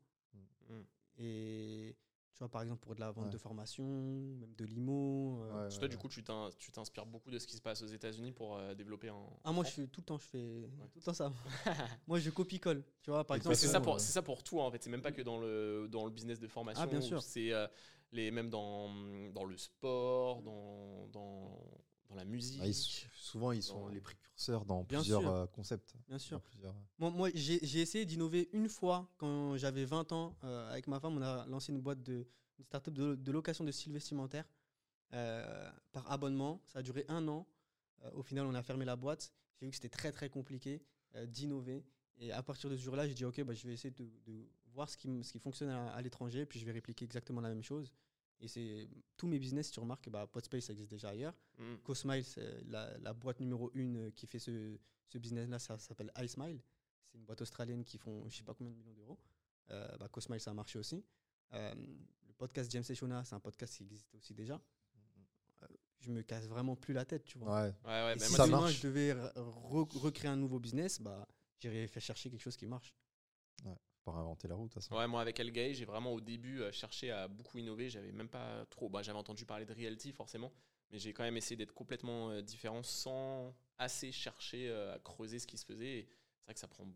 Mm. 0.70 0.80
Et 1.18 1.97
tu 2.35 2.41
vois, 2.41 2.49
par 2.49 2.62
exemple, 2.62 2.80
pour 2.82 2.95
de 2.97 3.01
la 3.01 3.12
vente 3.12 3.24
Ouais. 3.26 3.30
de 3.30 3.39
formation, 3.39 3.85
même 3.85 4.55
de 4.57 4.64
l'IMO. 4.64 5.41
euh, 5.45 5.68
Ouais, 5.68 5.78
toi, 5.78 5.89
du 5.89 5.97
coup, 5.97 6.09
tu 6.09 6.22
t'in- 6.24 6.51
tu 6.59 6.72
t'inspires 6.72 7.07
beaucoup 7.07 7.30
de 7.30 7.39
ce 7.39 7.47
qui 7.47 7.57
se 7.57 7.62
passe 7.62 7.80
aux 7.82 7.87
États-Unis 7.87 8.32
pour 8.32 8.57
euh, 8.59 8.74
développer 8.74 9.11
en. 9.11 9.39
Ah, 9.45 9.53
moi, 9.53 9.64
je 9.64 9.70
fais 9.70 9.87
tout 9.87 10.01
le 10.01 10.05
temps, 10.07 10.18
je 10.18 10.26
fais 10.26 10.68
tout 10.93 10.99
le 10.99 11.03
temps 11.03 11.14
ça. 11.14 11.32
moi, 12.09 12.18
je 12.18 12.30
copie-colle. 12.30 12.85
Tu 13.03 13.11
vois, 13.11 13.24
par 13.24 13.37
Et 13.37 13.39
exemple. 13.39 13.55
C'est 13.57 13.68
ça, 13.68 13.78
Ouais. 13.78 13.85
pour, 13.85 14.01
c'est 14.01 14.12
ça 14.12 14.22
pour 14.22 14.43
tout, 14.43 14.61
en 14.61 14.70
fait. 14.70 14.82
C'est 14.82 14.91
même 14.91 15.03
pas 15.03 15.12
que 15.12 15.22
dans 15.22 15.39
le, 15.39 15.89
dans 15.91 16.05
le 16.05 16.11
business 16.11 16.41
de 16.41 16.49
formation. 16.49 16.82
Ah, 16.82 16.87
bien 16.87 16.99
ou 16.99 17.03
sûr. 17.03 17.22
C'est 17.22 17.53
euh, 17.53 17.66
les, 18.12 18.30
même 18.30 18.51
dans, 18.51 18.89
dans 19.32 19.45
le 19.45 19.57
sport, 19.57 20.43
dans, 20.43 21.07
dans, 21.12 21.61
dans 22.14 22.20
la 22.20 22.24
musique. 22.24 22.60
Ah, 22.62 22.66
ils 22.66 22.74
sont- 22.74 23.06
souvent, 23.14 23.52
ils 23.52 23.62
sont 23.62 23.80
Dans- 23.80 23.88
les 23.88 24.00
précurseurs 24.00 24.64
dans 24.64 24.84
Bien 24.84 24.98
plusieurs 25.00 25.20
sûr. 25.20 25.30
euh, 25.32 25.46
concepts. 25.46 25.94
Bien 26.08 26.18
sûr. 26.18 26.40
plusieurs- 26.42 26.74
Moi, 26.98 27.10
moi 27.10 27.28
j'ai 27.34 27.80
essayé 27.80 28.04
d'innover 28.04 28.48
une 28.52 28.68
fois 28.68 29.08
quand 29.16 29.56
j'avais 29.56 29.84
20 29.84 30.10
ans. 30.12 30.36
euh, 30.44 30.70
avec 30.70 30.86
ma 30.86 31.00
femme, 31.00 31.16
on 31.16 31.22
a 31.22 31.46
lancé 31.46 31.72
une 31.72 31.80
boîte 31.80 32.02
de 32.02 32.26
une 32.58 32.64
startup 32.64 32.94
de, 32.94 33.16
de 33.16 33.32
location 33.32 33.64
de 33.64 33.72
styles 33.72 33.92
vestimentaires 33.92 34.48
euh, 35.12 35.70
par 35.92 36.10
abonnement. 36.10 36.60
Ça 36.66 36.78
a 36.78 36.82
duré 36.82 37.04
un 37.08 37.26
an. 37.28 37.46
Euh, 38.04 38.10
au 38.12 38.22
final, 38.22 38.46
on 38.46 38.54
a 38.54 38.62
fermé 38.62 38.84
la 38.84 38.94
boîte. 38.96 39.32
J'ai 39.60 39.66
vu 39.66 39.70
que 39.70 39.76
c'était 39.76 39.88
très 39.88 40.12
très 40.12 40.28
compliqué 40.28 40.82
euh, 41.16 41.26
d'innover. 41.26 41.84
Et 42.18 42.30
à 42.32 42.42
partir 42.44 42.70
de 42.70 42.76
ce 42.76 42.82
jour-là, 42.82 43.08
j'ai 43.08 43.14
dit 43.14 43.24
ok, 43.24 43.42
bah, 43.42 43.54
je 43.54 43.66
vais 43.66 43.74
essayer 43.74 43.90
de, 43.90 44.08
de 44.24 44.48
voir 44.72 44.88
ce 44.88 44.96
qui, 44.96 45.08
ce 45.24 45.32
qui 45.32 45.38
fonctionne 45.40 45.68
à, 45.70 45.92
à 45.94 46.00
l'étranger, 46.02 46.46
puis 46.46 46.60
je 46.60 46.64
vais 46.64 46.70
répliquer 46.72 47.04
exactement 47.04 47.40
la 47.40 47.48
même 47.48 47.62
chose. 47.62 47.92
Et 48.45 48.49
c'est 48.49 48.88
tous 49.16 49.26
mes 49.26 49.38
business, 49.38 49.66
si 49.66 49.72
tu 49.72 49.80
remarques, 49.80 50.09
bah, 50.11 50.26
Podspace 50.26 50.64
ça 50.66 50.72
existe 50.72 50.90
déjà 50.90 51.09
ailleurs. 51.11 51.34
Mm. 51.59 51.76
CoSmile, 51.82 52.24
c'est 52.24 52.62
la, 52.66 52.97
la 52.99 53.12
boîte 53.14 53.40
numéro 53.40 53.70
une 53.74 53.97
euh, 54.09 54.11
qui 54.11 54.26
fait 54.26 54.38
ce, 54.38 54.76
ce 55.09 55.18
business-là, 55.18 55.59
ça 55.59 55.78
s'appelle 55.78 56.12
iSmile. 56.20 56.61
C'est 57.07 57.18
une 57.18 57.24
boîte 57.24 57.40
australienne 57.40 57.84
qui 57.84 57.97
font 57.99 58.28
je 58.28 58.36
sais 58.36 58.42
pas 58.45 58.55
combien 58.55 58.70
de 58.72 58.76
millions 58.76 58.92
d'euros. 58.95 59.18
Euh, 59.70 59.97
bah, 59.99 60.09
CoSmile, 60.09 60.40
ça 60.40 60.51
a 60.51 60.55
marché 60.55 60.78
aussi. 60.78 61.03
Euh, 61.53 61.74
le 62.26 62.32
podcast 62.34 62.70
James 62.70 62.84
et 62.88 62.95
Shona, 62.95 63.24
c'est 63.24 63.34
un 63.34 63.40
podcast 63.40 63.74
qui 63.76 63.82
existait 63.84 64.16
aussi 64.16 64.34
déjà. 64.34 64.61
Euh, 65.62 65.66
je 66.01 66.11
me 66.11 66.20
casse 66.22 66.47
vraiment 66.47 66.76
plus 66.76 66.92
la 66.92 67.05
tête, 67.07 67.24
tu 67.24 67.38
vois. 67.38 67.62
Ouais. 67.62 67.74
Ouais, 67.84 68.05
ouais, 68.05 68.16
Et 68.16 68.18
si 68.18 68.28
moi, 68.30 68.36
ça 68.36 68.47
demain 68.47 68.61
marche. 68.61 68.80
je 68.80 68.86
devais 68.88 69.12
re- 69.14 69.32
re- 69.36 69.99
recréer 69.99 70.30
un 70.30 70.36
nouveau 70.36 70.59
business, 70.59 71.01
bah, 71.01 71.26
j'irais 71.61 71.86
faire 71.86 72.03
chercher 72.03 72.28
quelque 72.30 72.42
chose 72.42 72.57
qui 72.57 72.66
marche. 72.66 72.95
Pas 74.05 74.12
inventer 74.12 74.48
la 74.48 74.55
route, 74.55 74.68
de 74.68 74.74
toute 74.74 74.82
façon. 74.82 74.96
Ouais, 74.96 75.07
moi 75.07 75.20
avec 75.22 75.40
Elgay, 75.40 75.72
j'ai 75.74 75.84
vraiment 75.86 76.12
au 76.12 76.20
début 76.20 76.61
euh, 76.61 76.70
cherché 76.72 77.11
à 77.11 77.26
beaucoup 77.26 77.57
innover. 77.59 77.88
J'avais 77.88 78.12
même 78.12 78.28
pas 78.28 78.66
trop. 78.66 78.88
Bah, 78.90 79.02
j'avais 79.02 79.18
entendu 79.18 79.46
parler 79.46 79.64
de 79.64 79.72
realty 79.72 80.12
forcément, 80.12 80.52
mais 80.90 80.98
j'ai 80.98 81.12
quand 81.14 81.22
même 81.22 81.36
essayé 81.38 81.57
d'être 81.57 81.72
complètement 81.72 82.30
euh, 82.30 82.42
différent 82.42 82.82
sans 82.82 83.55
assez 83.78 84.12
chercher 84.12 84.68
euh, 84.68 84.94
à 84.94 84.98
creuser 84.98 85.38
ce 85.38 85.46
qui 85.46 85.57
se 85.57 85.64
faisait. 85.64 86.07
C'est 86.38 86.44
vrai 86.44 86.55
que 86.55 86.61
ça 86.61 86.68
prend 86.68 86.86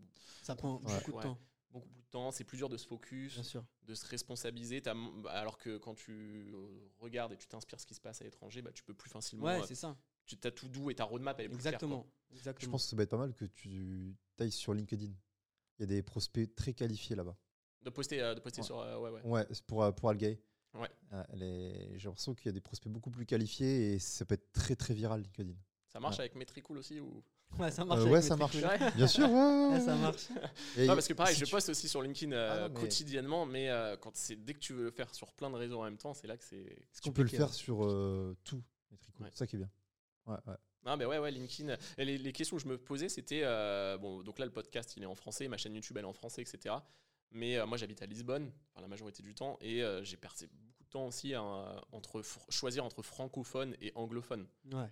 Ça 0.42 0.54
prend 0.54 0.76
Ouais. 0.82 0.94
beaucoup 0.96 1.12
de 1.12 1.16
Ouais. 1.16 1.22
temps, 1.22 1.38
beaucoup 1.70 1.88
plus 1.88 2.02
de 2.02 2.08
temps. 2.08 2.30
C'est 2.30 2.44
plus 2.44 2.58
dur 2.58 2.68
de 2.68 2.76
se 2.76 2.86
focus, 2.86 3.32
bien 3.34 3.42
sûr. 3.42 3.64
de 3.84 3.94
se 3.94 4.04
responsabiliser. 4.06 4.82
T'as 4.82 4.92
m- 4.92 5.22
bah, 5.22 5.30
alors 5.32 5.56
que 5.56 5.78
quand 5.78 5.94
tu 5.94 6.52
regardes 6.98 7.32
et 7.32 7.36
tu 7.38 7.48
t'inspires 7.48 7.80
ce 7.80 7.86
qui 7.86 7.94
se 7.94 8.00
passe 8.02 8.20
à 8.20 8.24
l'étranger, 8.24 8.60
bah, 8.60 8.70
tu 8.72 8.82
peux 8.84 8.92
plus 8.94 9.08
facilement. 9.08 9.46
Ouais, 9.46 9.62
euh, 9.62 9.66
c'est 9.66 9.74
ça. 9.74 9.96
tu 10.26 10.36
as 10.44 10.50
tout 10.50 10.68
doux 10.68 10.90
et 10.90 10.94
ta 10.94 11.04
roadmap 11.04 11.38
elle 11.40 11.46
est 11.46 11.48
plus 11.48 11.56
claire, 11.58 11.78
quoi. 11.78 11.86
Exactement. 11.88 12.06
Je 12.28 12.36
Exactement. 12.36 12.72
pense 12.72 12.84
que 12.84 12.90
ça 12.90 12.96
va 12.96 13.02
être 13.04 13.08
pas 13.10 13.16
mal 13.16 13.32
que 13.32 13.46
tu 13.46 14.14
tailles 14.36 14.52
sur 14.52 14.74
LinkedIn. 14.74 15.10
Il 15.78 15.82
y 15.82 15.84
a 15.84 15.86
des 15.86 16.02
prospects 16.02 16.54
très 16.54 16.72
qualifiés 16.72 17.14
là-bas. 17.16 17.36
De 17.82 17.90
poster, 17.90 18.20
euh, 18.20 18.34
de 18.34 18.40
poster 18.40 18.60
Ouais. 18.60 18.66
sur. 18.66 18.80
euh, 18.80 18.98
ouais, 18.98 19.10
ouais. 19.10 19.20
Ouais, 19.24 19.46
c'est 19.52 19.62
pour, 19.64 19.82
euh, 19.82 19.92
pour 19.92 20.10
Algay. 20.10 20.40
Ouais. 20.74 20.88
J'ai 21.96 22.04
l'impression 22.08 22.34
qu'il 22.34 22.46
y 22.46 22.48
a 22.48 22.52
des 22.52 22.60
prospects 22.60 22.90
beaucoup 22.92 23.10
plus 23.10 23.24
qualifiés 23.26 23.92
et 23.94 23.98
ça 23.98 24.24
peut 24.24 24.34
être 24.34 24.52
très 24.52 24.76
très 24.76 24.94
viral 24.94 25.22
LinkedIn. 25.22 25.52
Ça 25.88 26.00
marche 26.00 26.16
Ouais. 26.16 26.22
avec 26.24 26.34
Metricool 26.34 26.78
aussi 26.78 27.00
ou... 27.00 27.22
Ouais, 27.58 27.70
ça 27.70 27.82
marche. 27.84 28.00
Euh, 28.04 28.10
ouais, 28.10 28.20
ça. 28.20 28.36
Bien 28.36 29.06
sûr, 29.06 29.24
ouais, 29.30 29.34
ouais, 29.34 29.68
Ouais, 29.68 29.68
ouais. 29.72 29.80
ça 29.80 29.96
marche. 29.96 30.28
Et 30.76 30.86
Non, 30.86 30.94
parce 30.94 31.08
que 31.08 31.14
pareil, 31.14 31.34
si 31.34 31.40
je 31.40 31.46
tu- 31.46 31.50
poste 31.50 31.70
aussi 31.70 31.88
sur 31.88 32.02
LinkedIn 32.02 32.32
euh, 32.32 32.50
Ah 32.50 32.68
non, 32.68 32.74
mais- 32.74 32.80
quotidiennement, 32.80 33.46
mais 33.46 33.70
euh, 33.70 33.96
quand 33.96 34.14
c'est 34.14 34.36
dès 34.36 34.52
que 34.52 34.58
tu 34.58 34.74
veux 34.74 34.84
le 34.84 34.90
faire 34.90 35.14
sur 35.14 35.32
plein 35.32 35.48
de 35.48 35.54
réseaux 35.56 35.80
en 35.80 35.84
même 35.84 35.96
temps, 35.96 36.12
c'est 36.12 36.26
là 36.26 36.36
que 36.36 36.44
c'est. 36.44 36.76
Tu 37.02 37.10
peux 37.10 37.22
le 37.22 37.28
faire 37.28 37.46
ouais. 37.48 37.52
sur 37.54 37.86
euh, 37.86 38.36
tout, 38.44 38.62
Metricool? 38.90 39.24
Ouais. 39.24 39.30
C'est 39.32 39.38
ça 39.38 39.46
qui 39.46 39.56
est 39.56 39.60
bien. 39.60 39.70
Ouais, 40.26 40.36
ouais. 40.46 40.54
Non, 40.86 40.96
mais 40.96 41.04
ouais, 41.04 41.18
ouais, 41.18 41.30
LinkedIn. 41.30 41.76
Et 41.98 42.04
les, 42.04 42.18
les 42.18 42.32
questions 42.32 42.56
que 42.56 42.62
je 42.62 42.68
me 42.68 42.78
posais, 42.78 43.08
c'était 43.08 43.42
euh, 43.44 43.98
bon, 43.98 44.22
donc 44.22 44.38
là 44.38 44.44
le 44.46 44.52
podcast 44.52 44.94
il 44.96 45.02
est 45.02 45.06
en 45.06 45.14
français, 45.14 45.48
ma 45.48 45.56
chaîne 45.56 45.74
YouTube 45.74 45.96
elle 45.96 46.04
est 46.04 46.08
en 46.08 46.12
français, 46.12 46.40
etc. 46.42 46.74
Mais 47.32 47.58
euh, 47.58 47.66
moi 47.66 47.76
j'habite 47.76 48.00
à 48.02 48.06
Lisbonne, 48.06 48.50
enfin, 48.72 48.80
la 48.80 48.88
majorité 48.88 49.22
du 49.22 49.34
temps, 49.34 49.58
et 49.60 49.82
euh, 49.82 50.02
j'ai 50.04 50.16
passé 50.16 50.46
beaucoup 50.46 50.84
de 50.84 50.88
temps 50.88 51.06
aussi 51.06 51.34
à, 51.34 51.42
entre 51.92 52.22
fr- 52.22 52.50
choisir 52.50 52.84
entre 52.84 53.02
francophone 53.02 53.76
et 53.82 53.92
anglophone. 53.94 54.46
Ouais. 54.72 54.90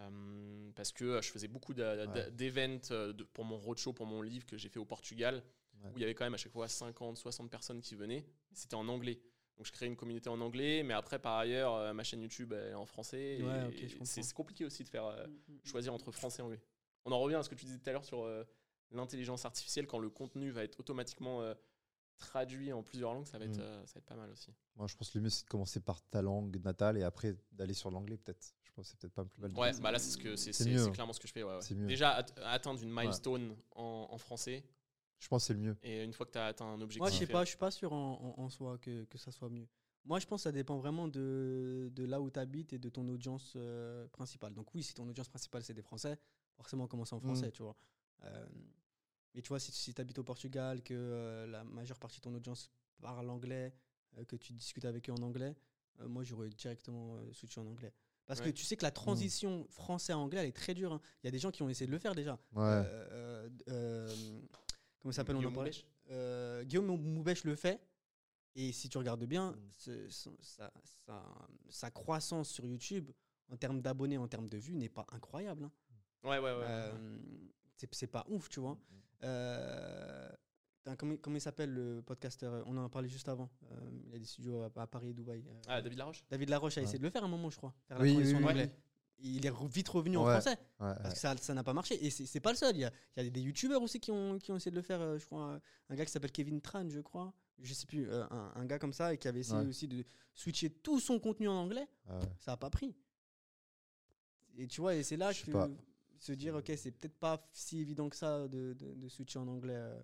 Euh, 0.00 0.70
parce 0.76 0.92
que 0.92 1.04
euh, 1.04 1.22
je 1.22 1.30
faisais 1.30 1.48
beaucoup 1.48 1.72
Ouais. 1.72 2.30
d'events 2.32 2.78
euh, 2.90 3.12
de- 3.12 3.24
pour 3.24 3.44
mon 3.44 3.56
roadshow, 3.58 3.92
pour 3.92 4.06
mon 4.06 4.22
livre 4.22 4.44
que 4.46 4.56
j'ai 4.56 4.68
fait 4.68 4.78
au 4.78 4.84
Portugal, 4.84 5.42
Ouais. 5.82 5.90
où 5.94 5.98
il 5.98 6.00
y 6.00 6.04
avait 6.04 6.14
quand 6.14 6.24
même 6.24 6.34
à 6.34 6.38
chaque 6.38 6.52
fois 6.52 6.66
50, 6.68 7.16
60 7.16 7.48
personnes 7.50 7.80
qui 7.80 7.94
venaient. 7.94 8.26
C'était 8.52 8.74
en 8.74 8.88
anglais. 8.88 9.20
Donc 9.58 9.66
je 9.66 9.72
créais 9.72 9.88
une 9.88 9.96
communauté 9.96 10.28
en 10.30 10.40
anglais, 10.40 10.82
mais 10.84 10.94
après 10.94 11.18
par 11.18 11.36
ailleurs, 11.36 11.74
euh, 11.74 11.92
ma 11.92 12.04
chaîne 12.04 12.22
YouTube 12.22 12.52
elle 12.52 12.70
est 12.70 12.74
en 12.74 12.86
français. 12.86 13.42
Ouais, 13.42 13.76
c'est 14.04 14.22
c'est 14.22 14.32
compliqué 14.32 14.64
aussi 14.64 14.84
de 14.84 14.88
faire 14.88 15.04
euh, 15.06 15.26
Mm, 15.26 15.58
choisir 15.64 15.92
entre 15.92 16.12
français 16.12 16.40
et 16.42 16.44
anglais. 16.44 16.60
On 17.04 17.10
en 17.12 17.18
revient 17.18 17.34
à 17.36 17.42
ce 17.42 17.48
que 17.48 17.56
tu 17.56 17.64
disais 17.66 17.78
tout 17.78 17.90
à 17.90 17.92
l'heure 17.92 18.04
sur 18.04 18.22
euh, 18.22 18.44
l'intelligence 18.92 19.44
artificielle, 19.44 19.86
quand 19.88 19.98
le 19.98 20.10
contenu 20.10 20.50
va 20.50 20.62
être 20.62 20.78
automatiquement 20.78 21.42
euh, 21.42 21.54
traduit 22.18 22.72
en 22.72 22.82
plusieurs 22.82 23.12
langues, 23.14 23.26
ça 23.26 23.38
va, 23.38 23.44
être, 23.46 23.58
Mm. 23.58 23.62
euh, 23.62 23.86
ça 23.86 23.94
va 23.94 23.98
être 23.98 24.06
pas 24.06 24.14
mal 24.16 24.30
aussi. 24.30 24.52
Moi, 24.76 24.86
je 24.86 24.96
pense 24.96 25.10
que 25.10 25.18
le 25.18 25.24
mieux, 25.24 25.30
c'est 25.30 25.44
de 25.44 25.48
commencer 25.50 25.80
par 25.80 26.00
ta 26.08 26.22
langue 26.22 26.62
natale 26.64 26.96
et 26.98 27.02
après 27.02 27.34
d'aller 27.52 27.74
sur 27.74 27.90
l'anglais, 27.90 28.16
peut-être. 28.16 28.54
Je 28.62 28.70
pense 28.72 28.86
que 28.86 28.90
c'est 28.92 28.98
peut-être 29.00 29.14
pas 29.14 29.24
plus 29.24 29.40
mal. 29.40 29.52
de 29.52 29.58
Ouais, 29.58 29.72
bah 29.80 29.90
là 29.90 29.98
c'est 29.98 30.10
ce 30.12 30.18
que 30.18 30.36
c'est 30.36 30.52
C'est 30.52 30.64
c'est- 30.64 30.70
mieux, 30.70 30.78
c'est 30.78 30.88
hein. 30.88 30.92
clairement 30.92 31.12
ce 31.12 31.18
que 31.20 31.26
je 31.26 31.32
fais. 31.32 31.42
ouais, 31.42 31.54
ouais. 31.54 31.62
C'est 31.62 31.74
mieux. 31.74 31.86
Déjà 31.88 32.10
at- 32.12 32.26
atteindre 32.44 32.80
une 32.80 32.92
milestone 32.92 33.56
en, 33.74 34.06
en 34.10 34.18
français, 34.18 34.62
ça. 34.62 34.68
Je 35.18 35.28
pense 35.28 35.42
que 35.42 35.46
c'est 35.48 35.54
le 35.54 35.60
mieux. 35.60 35.76
et 35.82 36.04
une 36.04 36.12
fois 36.12 36.26
que 36.26 36.32
tu 36.32 36.38
as 36.38 36.46
atteint 36.46 36.66
un 36.66 36.80
objectif. 36.80 37.00
Moi, 37.00 37.10
je 37.10 37.16
sais 37.16 37.24
euh, 37.24 37.32
pas, 37.32 37.44
je 37.44 37.48
suis 37.50 37.58
pas 37.58 37.70
sûr 37.70 37.92
en, 37.92 38.34
en- 38.38 38.42
en 38.42 38.48
soi 38.50 38.78
que, 38.78 39.04
que 39.04 39.18
ça 39.18 39.30
soit 39.32 39.48
mieux. 39.48 39.66
Moi, 40.04 40.20
je 40.20 40.26
pense 40.26 40.40
que 40.40 40.44
ça 40.44 40.52
dépend 40.52 40.78
vraiment 40.78 41.08
de, 41.08 41.90
de 41.92 42.04
là 42.04 42.20
où 42.20 42.30
tu 42.30 42.38
habites 42.38 42.72
et 42.72 42.78
de 42.78 42.88
ton 42.88 43.06
audience 43.08 43.52
euh, 43.56 44.06
principale. 44.08 44.54
Donc 44.54 44.72
oui, 44.74 44.82
si 44.82 44.94
ton 44.94 45.06
audience 45.08 45.28
principale, 45.28 45.62
c'est 45.64 45.74
des 45.74 45.82
Français, 45.82 46.16
forcément 46.56 46.86
commencer 46.86 47.14
en 47.14 47.20
français, 47.20 47.48
Mm. 47.48 47.52
tu 47.52 47.62
vois. 47.62 47.76
Euh, 48.24 48.46
mais 49.34 49.42
tu 49.42 49.48
vois, 49.48 49.58
si, 49.58 49.72
si 49.72 49.92
tu 49.92 50.00
habites 50.00 50.18
au 50.18 50.24
Portugal, 50.24 50.82
que 50.82 50.94
euh, 50.94 51.46
la 51.46 51.62
majeure 51.64 51.98
partie 51.98 52.18
de 52.18 52.22
ton 52.22 52.34
audience 52.34 52.70
parle 53.02 53.28
anglais, 53.28 53.74
euh, 54.16 54.24
que 54.24 54.36
tu 54.36 54.52
discutes 54.52 54.84
avec 54.86 55.10
eux 55.10 55.12
en 55.12 55.22
anglais, 55.22 55.54
euh, 56.00 56.08
moi, 56.08 56.22
j'aurais 56.24 56.48
directement 56.48 57.16
euh, 57.16 57.32
switché 57.32 57.60
en 57.60 57.66
anglais. 57.66 57.92
Parce 58.24 58.40
que 58.40 58.50
tu 58.50 58.64
sais 58.64 58.76
que 58.76 58.82
la 58.84 58.90
transition 58.90 59.66
français-anglais, 59.70 60.40
elle 60.40 60.48
est 60.48 60.52
très 60.56 60.74
dure. 60.74 60.92
hein. 60.92 61.00
Il 61.22 61.26
y 61.26 61.28
a 61.28 61.30
des 61.30 61.38
gens 61.38 61.50
qui 61.50 61.62
ont 61.62 61.68
essayé 61.70 61.86
de 61.86 61.92
le 61.92 61.98
faire 61.98 62.14
déjà. 62.14 62.38
Ouais. 62.54 62.82
Euh, 65.04 65.08
euh, 65.08 65.10
euh, 65.10 65.10
comment 65.10 65.12
ça 65.12 65.16
s'appelle 65.16 65.36
on 65.36 65.38
en 65.38 65.40
Guillaume 65.42 65.54
parlait 65.54 65.70
Moubèche 65.70 65.86
Euh, 66.10 66.64
Guillaume 66.64 66.86
Moubèche 66.86 67.44
le 67.44 67.54
fait. 67.56 67.80
Et 68.54 68.72
si 68.72 68.88
tu 68.88 68.98
regardes 68.98 69.24
bien, 69.24 69.52
Mm. 69.52 69.56
ce- 69.72 70.08
sa, 70.40 70.72
sa- 70.82 71.22
sa 71.68 71.90
croissance 71.90 72.48
sur 72.50 72.64
YouTube, 72.64 73.10
en 73.50 73.56
termes 73.56 73.80
d'abonnés, 73.80 74.18
en 74.18 74.26
termes 74.26 74.48
de 74.48 74.58
vues, 74.58 74.74
n'est 74.74 74.88
pas 74.88 75.06
incroyable. 75.12 75.64
hein. 75.64 75.72
Ouais, 76.24 76.38
ouais, 76.38 76.52
ouais. 76.52 76.64
Euh, 76.66 77.18
c'est 77.76 77.94
c'est 77.94 78.08
pas 78.08 78.24
ouf, 78.28 78.48
tu 78.48 78.58
vois. 78.60 78.74
Mm. 78.74 78.78
Euh, 79.24 80.28
putain, 80.78 80.96
comment, 80.96 81.16
comment 81.18 81.36
il 81.36 81.40
s'appelle 81.40 81.72
le 81.72 82.02
podcasteur? 82.02 82.64
On 82.66 82.76
en 82.76 82.84
a 82.84 82.88
parlé 82.88 83.08
juste 83.08 83.28
avant. 83.28 83.48
Euh, 83.70 83.90
il 84.06 84.14
a 84.14 84.18
des 84.18 84.24
studios 84.24 84.62
à, 84.62 84.70
à 84.82 84.86
Paris 84.88 85.10
et 85.10 85.14
Dubaï. 85.14 85.44
Euh, 85.46 85.60
Ah, 85.68 85.80
David 85.82 85.98
Laroche? 85.98 86.24
David 86.28 86.48
Laroche 86.48 86.78
a 86.78 86.80
Ouais. 86.80 86.84
essayé 86.84 86.98
de 86.98 87.04
le 87.04 87.10
faire 87.10 87.22
un 87.24 87.28
moment, 87.28 87.50
je 87.50 87.56
crois. 87.58 87.74
Faire 87.86 87.98
la 87.98 88.04
Oui, 88.04 88.16
oui. 88.16 88.70
Il 89.20 89.44
est 89.46 89.52
vite 89.66 89.88
revenu 89.88 90.16
en 90.16 90.24
français 90.24 90.56
Ouais, 90.80 90.94
parce 91.02 91.14
que 91.14 91.20
ça 91.20 91.36
ça 91.36 91.52
n'a 91.54 91.64
pas 91.64 91.72
marché. 91.74 92.04
Et 92.04 92.10
c'est 92.10 92.24
c'est 92.26 92.40
pas 92.40 92.50
le 92.52 92.56
seul. 92.56 92.76
Il 92.76 92.80
y 92.80 92.84
a, 92.84 92.92
il 93.16 93.24
y 93.24 93.26
a 93.26 93.30
des 93.30 93.40
youtubeurs 93.40 93.82
aussi 93.82 93.98
qui 93.98 94.12
ont, 94.12 94.38
qui 94.38 94.52
ont 94.52 94.56
essayé 94.56 94.70
de 94.70 94.76
le 94.76 94.82
faire. 94.82 95.00
euh, 95.00 95.18
Je 95.18 95.26
crois 95.26 95.60
un 95.88 95.94
gars 95.96 96.04
qui 96.04 96.12
s'appelle 96.12 96.30
Kevin 96.32 96.60
Tran, 96.60 96.88
je 96.88 97.00
crois. 97.00 97.32
Je 97.60 97.74
sais 97.74 97.86
plus. 97.86 98.08
euh, 98.08 98.24
un, 98.30 98.52
un 98.54 98.64
gars 98.66 98.78
comme 98.78 98.92
ça 98.92 99.12
et 99.12 99.18
qui 99.18 99.26
avait 99.26 99.40
essayé 99.40 99.58
Ouais. 99.60 99.66
aussi 99.66 99.88
de 99.88 100.04
switcher 100.34 100.70
tout 100.70 101.00
son 101.00 101.18
contenu 101.18 101.48
en 101.48 101.54
anglais. 101.54 101.88
ouais, 102.08 102.14
ouais. 102.14 102.32
Ça 102.38 102.52
n'a 102.52 102.56
pas 102.56 102.70
pris. 102.70 102.94
Et 104.56 104.66
tu 104.66 104.80
vois, 104.80 104.94
et 104.94 105.02
c'est 105.02 105.16
là 105.16 105.32
Je 105.32 105.38
sais 105.40 105.46
que 105.46 105.52
pas. 105.52 105.68
se 106.18 106.32
dire, 106.32 106.54
ok, 106.54 106.70
c'est 106.76 106.90
peut-être 106.90 107.18
pas 107.18 107.48
si 107.52 107.80
évident 107.80 108.08
que 108.08 108.16
ça 108.16 108.48
de, 108.48 108.72
de, 108.74 108.94
de 108.94 109.08
switcher 109.08 109.38
en 109.38 109.46
anglais 109.48 109.74
euh, 109.76 110.00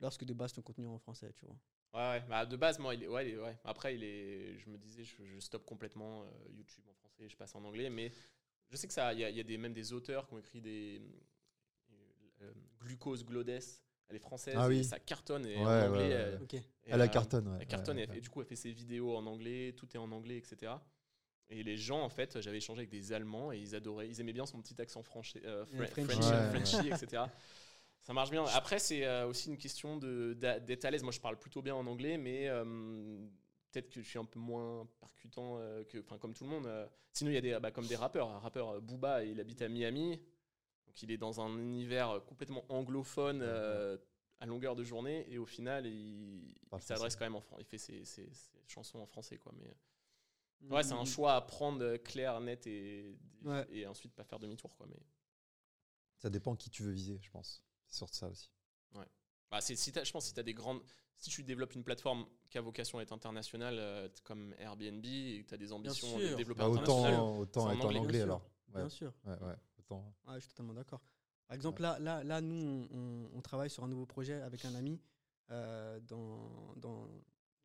lorsque 0.00 0.24
de 0.24 0.32
base 0.34 0.52
ton 0.52 0.62
contenu 0.62 0.84
est 0.84 0.88
en 0.88 0.98
français, 0.98 1.32
tu 1.36 1.46
vois. 1.46 1.56
Ouais, 1.94 2.18
ouais. 2.20 2.24
Bah, 2.28 2.46
de 2.46 2.56
base, 2.56 2.78
moi, 2.78 2.94
il 2.94 3.02
est, 3.04 3.08
ouais, 3.08 3.28
il 3.28 3.34
est- 3.34 3.38
ouais. 3.38 3.58
Après, 3.64 3.94
il 3.94 4.02
est, 4.02 4.58
je 4.58 4.70
me 4.70 4.78
disais, 4.78 5.04
je, 5.04 5.22
je 5.24 5.38
stoppe 5.40 5.66
complètement 5.66 6.22
euh, 6.22 6.26
YouTube 6.50 6.84
en 6.88 6.94
français, 6.94 7.28
je 7.28 7.36
passe 7.36 7.54
en 7.54 7.62
anglais, 7.64 7.90
mais 7.90 8.10
je 8.72 8.76
sais 8.78 8.88
que 8.88 8.92
ça, 8.94 9.12
il 9.12 9.20
y 9.20 9.24
a, 9.24 9.30
il 9.30 9.36
y 9.36 9.40
a 9.40 9.44
des, 9.44 9.58
même 9.58 9.74
des 9.74 9.92
auteurs 9.92 10.26
qui 10.26 10.34
ont 10.34 10.38
écrit 10.38 10.60
des 10.62 11.00
euh, 12.40 12.50
Glucose 12.80 13.24
Glodes, 13.24 13.50
elle 13.50 14.16
est 14.16 14.18
française, 14.18 14.56
Ah 14.58 14.66
oui. 14.66 14.78
et 14.78 14.82
ça 14.82 14.98
cartonne 14.98 15.46
et 15.46 15.56
Ouais, 15.56 15.62
en 15.64 15.88
anglais. 15.90 15.98
ouais, 16.00 16.10
elle- 16.10 16.34
ouais. 16.36 16.40
Ok. 16.42 16.54
et 16.54 16.62
Elle 16.86 17.00
a 17.00 17.08
cartonne, 17.08 17.48
ouais. 17.48 17.58
Elle 17.60 17.66
cartonne 17.66 17.98
ouais, 17.98 18.08
et, 18.14 18.20
du 18.20 18.28
coup, 18.30 18.40
elle 18.40 18.46
fait 18.46 18.56
ses 18.56 18.72
vidéos 18.72 19.14
en 19.16 19.26
anglais, 19.26 19.74
tout 19.76 19.86
est 19.94 19.98
en 19.98 20.10
anglais, 20.10 20.38
etc. 20.38 20.72
Et 21.50 21.62
les 21.62 21.76
gens, 21.76 22.00
en 22.02 22.08
fait, 22.08 22.40
j'avais 22.40 22.56
échangé 22.58 22.80
avec 22.80 22.90
des 22.90 23.12
Allemands 23.12 23.52
et 23.52 23.58
ils 23.58 23.74
adoraient, 23.74 24.08
ils 24.08 24.20
aimaient 24.20 24.32
bien 24.32 24.46
son 24.46 24.60
petit 24.62 24.80
accent 24.80 25.02
français, 25.02 25.42
euh, 25.44 25.66
Frenchy. 25.66 26.18
Frenchy, 26.50 26.88
etc. 26.88 27.24
Ça 28.00 28.12
marche 28.14 28.30
bien. 28.30 28.44
Après, 28.46 28.78
c'est 28.78 29.04
euh, 29.04 29.26
aussi 29.28 29.48
une 29.50 29.58
question 29.58 29.96
d'être 29.98 30.84
à 30.86 30.90
l'aise. 30.90 31.02
Moi, 31.02 31.12
je 31.12 31.20
parle 31.20 31.38
plutôt 31.38 31.60
bien 31.62 31.74
en 31.74 31.86
anglais, 31.86 32.16
mais 32.18 32.48
euh, 32.48 32.64
peut-être 33.72 33.90
que 33.90 34.02
je 34.02 34.08
suis 34.08 34.18
un 34.18 34.24
peu 34.24 34.38
moins 34.38 34.86
percutant 35.00 35.56
euh, 35.58 35.82
que, 35.84 35.98
enfin, 35.98 36.18
comme 36.18 36.34
tout 36.34 36.44
le 36.44 36.50
monde. 36.50 36.66
euh. 36.66 36.86
Sinon, 37.12 37.30
il 37.30 37.34
y 37.34 37.38
a 37.38 37.40
des, 37.40 37.58
bah, 37.60 37.70
comme 37.70 37.86
des 37.86 37.96
rappeurs. 37.96 38.30
Un 38.30 38.38
rappeur, 38.38 38.68
euh, 38.70 38.80
Booba, 38.80 39.24
il 39.24 39.40
habite 39.40 39.62
à 39.62 39.68
Miami, 39.68 40.20
donc 40.86 41.02
il 41.02 41.10
est 41.10 41.18
dans 41.18 41.40
un 41.40 41.58
univers 41.58 42.22
complètement 42.26 42.64
anglophone 42.68 43.40
euh, 43.42 43.96
à 44.40 44.46
longueur 44.46 44.76
de 44.76 44.84
journée, 44.84 45.26
et 45.32 45.38
au 45.38 45.46
final, 45.46 45.86
il, 45.86 46.54
s'adresse 46.80 47.16
quand 47.16 47.24
même 47.24 47.36
en 47.36 47.40
français. 47.40 47.62
Il 47.62 47.66
fait 47.66 47.78
ses, 47.78 48.04
ses- 48.04 48.30
ses 48.32 48.50
chansons 48.66 48.98
en 49.00 49.06
français, 49.06 49.38
quoi. 49.38 49.52
Mais 49.56 50.68
ouais, 50.68 50.82
c'est 50.82 50.92
un 50.94 51.02
mm, 51.02 51.06
choix 51.06 51.34
à 51.34 51.40
prendre 51.40 51.96
clair, 51.98 52.40
net 52.40 52.66
et, 52.66 53.16
Ouais. 53.44 53.66
et 53.70 53.86
ensuite 53.86 54.12
pas 54.14 54.24
faire 54.24 54.38
demi-tour, 54.38 54.74
quoi. 54.76 54.86
Mais 54.88 55.00
Ça 56.18 56.30
dépend 56.30 56.54
qui 56.56 56.70
tu 56.70 56.82
veux 56.82 56.92
viser, 56.92 57.18
je 57.22 57.30
pense. 57.30 57.62
C'est 57.86 57.96
sur 57.98 58.08
ça 58.14 58.28
aussi. 58.28 58.50
Bah, 59.50 59.60
c'est- 59.60 59.76
si 59.76 59.92
je 59.92 60.10
pense 60.10 60.24
que 60.24 60.28
si 60.28 60.32
tu 60.34 60.40
as 60.40 60.44
des 60.44 60.54
grandes. 60.54 60.80
Si 61.22 61.30
tu 61.30 61.44
développes 61.44 61.76
une 61.76 61.84
plateforme 61.84 62.26
qui 62.50 62.58
a 62.58 62.60
vocation 62.60 62.98
à 62.98 63.02
être 63.02 63.12
internationale, 63.12 63.76
euh, 63.78 64.08
comme 64.24 64.52
Airbnb, 64.58 65.04
et 65.04 65.42
que 65.44 65.48
tu 65.50 65.54
as 65.54 65.56
des 65.56 65.72
ambitions 65.72 66.18
de 66.18 66.26
sûr. 66.26 66.36
développeur 66.36 66.66
Bah, 66.66 66.72
international, 66.80 67.14
autant 67.20 67.38
autant 67.38 67.64
en 67.66 67.70
être 67.70 67.80
en 67.80 67.84
anglais, 67.84 67.98
anglais 68.00 68.10
bien 68.10 68.18
sûr. 68.18 68.24
alors. 68.24 68.42
Ouais, 68.74 68.80
Bien 68.80 68.88
sûr. 68.88 69.14
ouais, 69.24 69.38
ouais, 69.38 69.54
autant. 69.78 70.14
Ouais, 70.26 70.34
je 70.34 70.40
suis 70.40 70.48
totalement 70.48 70.74
d'accord. 70.74 71.00
Par 71.46 71.54
exemple, 71.54 71.80
là, 71.80 71.96
là, 72.00 72.24
là, 72.24 72.40
nous, 72.40 72.88
on, 73.32 73.40
travaille 73.40 73.70
sur 73.70 73.84
un 73.84 73.88
nouveau 73.88 74.04
projet 74.04 74.40
avec 74.42 74.64
un 74.64 74.74
ami 74.74 75.00
euh, 75.50 76.00
dans, 76.00 76.74
dans, 76.76 77.06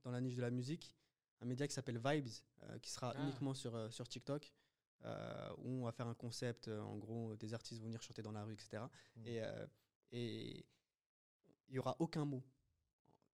dans 0.03 0.11
la 0.11 0.21
niche 0.21 0.35
de 0.35 0.41
la 0.41 0.51
musique, 0.51 0.93
un 1.41 1.45
média 1.47 1.67
qui 1.67 1.73
s'appelle 1.73 1.97
Vibes, 1.97 2.27
euh, 2.61 2.77
qui 2.77 2.91
sera 2.91 3.13
Ah. 3.15 3.23
uniquement 3.23 3.55
sur, 3.55 3.73
euh, 3.75 3.89
sur 3.89 4.07
TikTok, 4.07 4.53
euh, 5.05 5.49
où 5.63 5.81
on 5.81 5.85
va 5.85 5.91
faire 5.91 6.07
un 6.07 6.13
concept, 6.13 6.67
euh, 6.67 6.79
en 6.81 6.97
gros, 6.97 7.35
des 7.37 7.55
artistes 7.55 7.81
vont 7.81 7.87
venir 7.87 8.03
chanter 8.03 8.21
dans 8.21 8.31
la 8.33 8.43
rue, 8.43 8.53
etc. 8.53 8.83
Et 9.25 9.41
euh, 9.41 9.65
et 10.11 10.63
il 11.69 11.73
n'y 11.73 11.79
aura 11.79 11.95
aucun 11.99 12.23
mot. 12.23 12.43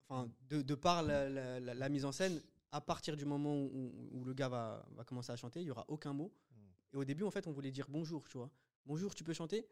Enfin, 0.10 0.30
de, 0.50 0.62
de 0.62 0.76
par 0.76 1.02
la, 1.04 1.30
la- 1.30 1.60
la- 1.60 1.74
la 1.74 1.90
mise 1.90 2.06
en 2.06 2.12
scène, 2.12 2.42
à 2.72 2.82
partir 2.82 3.16
du 3.16 3.26
moment 3.26 3.56
où, 3.64 4.24
le 4.26 4.34
gars 4.34 4.50
va, 4.50 4.86
va 4.96 5.04
commencer 5.04 5.32
à 5.32 5.36
chanter, 5.36 5.62
il 5.62 5.66
n'y 5.66 5.72
aura 5.72 5.86
aucun 5.88 6.14
mot. 6.14 6.34
Mm. 6.52 6.56
Et 6.94 6.98
au 6.98 7.06
début, 7.06 7.24
en 7.24 7.32
fait, 7.32 7.48
on 7.48 7.52
voulait 7.52 7.72
dire 7.72 7.88
bonjour, 7.90 8.28
tu 8.28 8.38
vois. 8.38 8.50
Bonjour, 8.86 9.14
tu 9.16 9.24
peux 9.24 9.34
chanter 9.34 9.66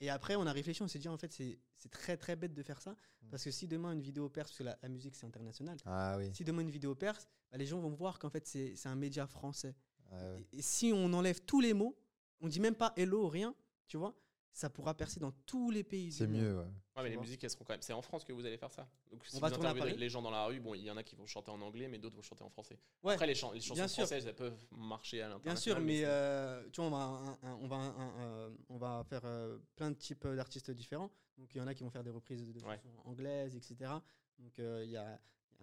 Et 0.00 0.08
après, 0.10 0.36
on 0.36 0.46
a 0.46 0.52
réfléchi, 0.52 0.82
on 0.82 0.88
s'est 0.88 0.98
dit, 0.98 1.08
en 1.08 1.16
fait, 1.18 1.32
c'est 1.32 1.58
très, 1.90 2.16
très 2.16 2.34
bête 2.36 2.54
de 2.54 2.62
faire 2.62 2.80
ça. 2.80 2.92
Mm. 3.22 3.28
Parce 3.30 3.44
que 3.44 3.50
si 3.50 3.66
demain 3.68 3.92
une 3.92 4.00
vidéo 4.02 4.28
perce, 4.28 4.50
parce 4.50 4.58
que 4.58 4.64
la, 4.64 4.78
la 4.82 4.88
musique, 4.88 5.14
c'est 5.16 5.26
international, 5.26 5.76
Ah 5.84 6.16
oui. 6.18 6.30
si 6.34 6.44
demain 6.44 6.62
une 6.62 6.70
vidéo 6.70 6.94
perce, 6.94 7.28
bah, 7.50 7.58
les 7.58 7.66
gens 7.66 7.78
vont 7.80 7.90
voir 7.94 8.18
qu'en 8.18 8.30
fait, 8.30 8.46
c'est 8.46 8.86
un 8.86 8.96
média 8.96 9.26
français. 9.26 9.74
Ouais. 10.12 10.46
Et, 10.52 10.58
et 10.58 10.62
si 10.62 10.92
on 10.94 11.12
enlève 11.12 11.40
tous 11.44 11.60
les 11.60 11.74
mots, 11.74 11.96
on 12.40 12.48
dit 12.48 12.60
même 12.60 12.74
pas 12.76 12.92
hello, 12.96 13.28
rien, 13.28 13.54
tu 13.88 13.96
vois, 13.96 14.14
ça 14.54 14.70
pourra 14.70 14.94
percer 14.94 15.18
dans 15.18 15.32
tous 15.46 15.70
les 15.72 15.82
pays. 15.82 16.12
C'est 16.12 16.28
mieux, 16.28 16.56
ouais. 16.56 16.64
Ouais, 16.96 17.02
mais 17.02 17.10
les 17.10 17.16
musiques, 17.16 17.42
elles 17.42 17.50
seront 17.50 17.64
quand 17.64 17.72
même. 17.74 17.82
C'est 17.82 17.92
en 17.92 18.02
France 18.02 18.22
que 18.24 18.32
vous 18.32 18.46
allez 18.46 18.56
faire 18.56 18.70
ça. 18.70 18.88
Donc, 19.10 19.26
si 19.26 19.34
On 19.34 19.38
vous 19.38 19.42
va 19.42 19.50
tourner 19.50 19.66
à 19.66 19.70
interviewez 19.70 19.90
Paris. 19.94 20.00
les 20.00 20.08
gens 20.08 20.22
dans 20.22 20.30
la 20.30 20.46
rue, 20.46 20.60
bon, 20.60 20.74
il 20.74 20.82
y 20.82 20.90
en 20.92 20.96
a 20.96 21.02
qui 21.02 21.16
vont 21.16 21.26
chanter 21.26 21.50
en 21.50 21.60
anglais, 21.60 21.88
mais 21.88 21.98
d'autres 21.98 22.14
vont 22.14 22.22
chanter 22.22 22.44
en 22.44 22.50
français. 22.50 22.78
Ouais, 23.02 23.14
Après, 23.14 23.26
les, 23.26 23.34
chan- 23.34 23.50
les 23.50 23.60
chansons 23.60 23.74
bien 23.74 23.88
sûr. 23.88 24.04
françaises, 24.04 24.26
elles 24.28 24.36
peuvent 24.36 24.64
marcher 24.70 25.22
à 25.22 25.26
Bien 25.26 25.34
l'international. 25.36 25.78
sûr, 25.78 25.84
mais 25.84 26.04
euh, 26.04 26.62
tu 26.70 26.80
vois, 26.80 26.86
on 26.86 26.90
va, 26.90 26.98
un- 27.02 27.32
un- 27.42 27.58
on 27.62 27.66
va, 27.66 27.76
un- 27.76 27.98
un- 27.98 28.20
euh, 28.20 28.50
on 28.68 28.78
va 28.78 29.04
faire 29.08 29.22
euh, 29.24 29.58
plein 29.74 29.90
de 29.90 29.96
types 29.96 30.24
d'artistes 30.26 30.70
différents. 30.70 31.10
Donc 31.36 31.52
il 31.52 31.58
y 31.58 31.60
en 31.60 31.66
a 31.66 31.74
qui 31.74 31.82
vont 31.82 31.90
faire 31.90 32.04
des 32.04 32.10
reprises 32.10 32.46
de, 32.46 32.52
de 32.52 32.60
Ouais. 32.64 32.76
chansons 32.76 32.94
anglaises, 33.06 33.56
etc. 33.56 33.90
Donc 34.38 34.56
euh, 34.60 34.82
il 34.84 34.90
y, 34.92 34.96
a, 34.96 35.20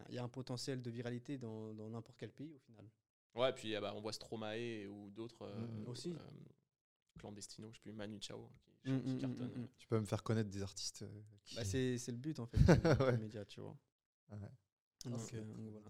il 0.09 0.15
y 0.15 0.17
a 0.17 0.23
un 0.23 0.27
potentiel 0.29 0.81
de 0.81 0.91
viralité 0.91 1.37
dans 1.37 1.71
n'importe 1.73 2.17
quel 2.17 2.31
pays 2.33 2.53
au 2.53 2.59
final. 2.59 2.85
Ouais, 3.35 3.53
puis 3.53 3.73
ah 3.73 3.79
bah, 3.79 3.93
on 3.95 4.01
voit 4.01 4.11
Stromae 4.11 4.85
ou 4.89 5.09
d'autres. 5.11 5.43
euh, 5.43 5.65
Mm, 5.65 5.87
aussi. 5.87 6.13
Clandestino, 7.19 7.69
je 7.71 7.75
sais 7.77 7.81
plus, 7.81 7.91
Manu 7.93 8.19
Chao, 8.21 8.49
qui, 8.83 8.91
Mm, 8.91 9.01
qui 9.03 9.09
mm, 9.15 9.19
cartonne. 9.19 9.47
mm, 9.55 9.61
mm. 9.61 9.67
Tu 9.77 9.87
peux 9.87 9.99
me 9.99 10.05
faire 10.05 10.23
connaître 10.23 10.49
des 10.49 10.61
artistes 10.63 11.03
euh, 11.03 11.21
qui. 11.43 11.55
Bah, 11.55 11.63
c'est 11.63 11.97
c'est 11.97 12.11
le 12.11 12.17
but 12.17 12.39
en 12.39 12.45
fait 12.47 12.57
Ouais. 13.13 13.17
média, 13.17 13.45
tu 13.45 13.61
vois. 13.61 13.77
Ouais. 14.31 14.37
Donc, 15.05 15.19
Ah, 15.33 15.35
euh, 15.35 15.43
donc, 15.43 15.71
voilà. 15.71 15.87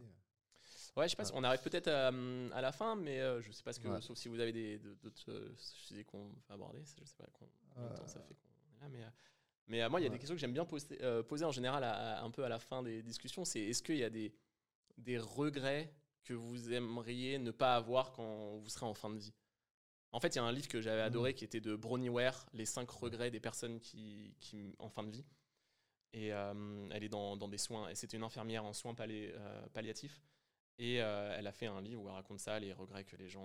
ouais. 0.98 1.06
Je 1.06 1.10
sais 1.12 1.16
pas, 1.16 1.26
si- 1.26 1.32
on 1.36 1.44
arrive 1.44 1.62
peut-être 1.62 1.88
à, 1.88 2.10
hum, 2.10 2.52
à 2.54 2.62
la 2.62 2.72
fin, 2.72 2.96
mais 2.96 3.20
euh, 3.22 3.42
je 3.42 3.52
sais 3.52 3.64
pas 3.64 3.72
ce 3.74 3.80
que, 3.80 3.88
Ouais. 3.88 4.02
sauf 4.02 4.18
si 4.18 4.28
vous 4.28 4.40
avez 4.40 4.52
des 4.52 4.78
de- 4.80 4.94
d'autres 4.96 5.32
euh, 5.32 5.54
sujets 5.58 6.04
qu'on 6.04 6.30
va 6.50 6.56
aborder, 6.56 6.84
ça, 6.86 6.96
je 7.00 7.06
sais 7.06 7.16
pas 7.16 7.28
con- 7.34 7.50
combien 7.74 7.90
de 7.92 7.96
temps 7.96 8.08
ça 8.08 8.22
fait 8.22 8.36
qu'on 8.36 8.50
est 8.78 8.82
là, 8.82 8.90
mais, 8.90 9.04
euh, 9.04 9.10
mais 9.68 9.82
euh, 9.84 9.90
moi, 9.90 10.00
il 10.02 10.04
y 10.04 10.08
a 10.08 10.10
des 10.10 10.18
questions 10.18 10.36
que 10.36 10.42
j'aime 10.42 10.54
bien 10.54 10.66
poser, 10.66 11.02
euh, 11.02 11.24
poser 11.24 11.46
en 11.46 11.52
général 11.52 11.84
à- 11.86 12.18
à- 12.20 12.24
un 12.24 12.30
peu 12.32 12.44
à 12.44 12.50
la 12.50 12.60
fin 12.60 12.84
des 12.84 13.02
discussions, 13.04 13.46
c'est 13.46 13.62
est-ce 13.62 13.82
qu'il 13.84 13.98
y 13.98 14.04
a 14.04 14.10
des, 14.10 14.34
des 14.98 15.18
regrets 15.18 15.94
que 16.24 16.34
vous 16.34 16.72
aimeriez 16.72 17.38
ne 17.40 17.52
pas 17.52 17.76
avoir 17.78 18.12
quand 18.12 18.58
vous 18.58 18.70
serez 18.70 18.86
en 18.86 18.94
fin 18.94 19.10
de 19.10 19.18
vie? 19.18 19.34
En 20.14 20.20
fait, 20.20 20.36
il 20.36 20.38
y 20.38 20.40
a 20.40 20.44
un 20.44 20.52
livre 20.52 20.68
que 20.68 20.82
j'avais 20.82 21.02
adoré 21.02 21.34
qui 21.34 21.46
était 21.46 21.62
de 21.62 21.76
Bronnie 21.76 22.10
Ware, 22.10 22.46
Les 22.54 22.66
5 22.66 22.90
regrets 22.90 23.32
des 23.32 23.40
personnes 23.40 23.80
qui, 23.80 24.36
qui 24.40 24.76
en 24.80 24.90
fin 24.90 25.04
de 25.04 25.10
vie. 25.12 25.26
Et 26.14 26.34
euh, 26.34 26.90
elle 26.92 27.04
est 27.06 27.10
dans, 27.10 27.38
dans 27.38 27.48
des 27.48 27.58
soins, 27.58 27.88
et 27.88 27.96
c'était 27.96 28.18
une 28.18 28.24
infirmière 28.24 28.66
en 28.66 28.74
soins 28.74 28.94
palli- 28.94 29.32
euh, 29.34 29.68
palliatifs. 29.70 30.22
Et 30.78 31.02
euh, 31.02 31.34
elle 31.38 31.48
a 31.48 31.54
fait 31.54 31.68
un 31.68 31.80
livre 31.82 32.02
où 32.02 32.08
elle 32.08 32.14
raconte 32.14 32.40
ça, 32.40 32.60
les 32.60 32.74
regrets 32.74 33.06
que 33.06 33.16
les 33.16 33.30
gens 33.30 33.42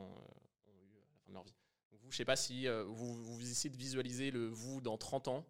ont 0.67 0.83
eu 0.83 0.97
à 0.97 1.13
la 1.13 1.19
fin 1.21 1.29
de 1.29 1.35
leur 1.35 1.45
vie. 1.45 1.55
Donc 1.93 2.01
vous, 2.01 2.11
je 2.11 2.17
sais 2.17 2.25
pas 2.25 2.35
si 2.35 2.67
vous, 2.67 3.23
vous 3.23 3.49
essayez 3.49 3.71
de 3.71 3.77
visualiser 3.79 4.33
le 4.33 4.49
vous 4.49 4.81
dans 4.81 4.99
30 4.99 5.29
ans 5.29 5.47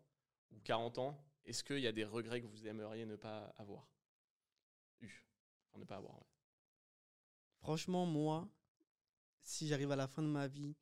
ou 0.51 0.61
40 0.61 0.99
ans. 0.99 1.19
Est-ce 1.47 1.65
qu'il 1.65 1.79
y 1.79 1.87
a 1.87 1.93
des 1.93 2.05
regrets 2.05 2.43
que 2.43 2.47
vous 2.47 2.67
aimeriez 2.67 3.07
ne 3.07 3.17
pas 3.17 3.55
avoir 3.57 3.89
eu 5.01 5.25
Enfin, 5.71 5.79
ne 5.79 5.85
pas 5.85 5.97
avoir, 5.97 6.17
ouais. 6.17 6.27
Franchement, 7.61 8.05
moi, 8.05 8.47
si 9.43 9.69
j'arrive 9.69 9.93
à 9.93 9.97
la 9.97 10.07
fin 10.09 10.23
de 10.23 10.29
ma 10.29 10.49
vie 10.49 10.77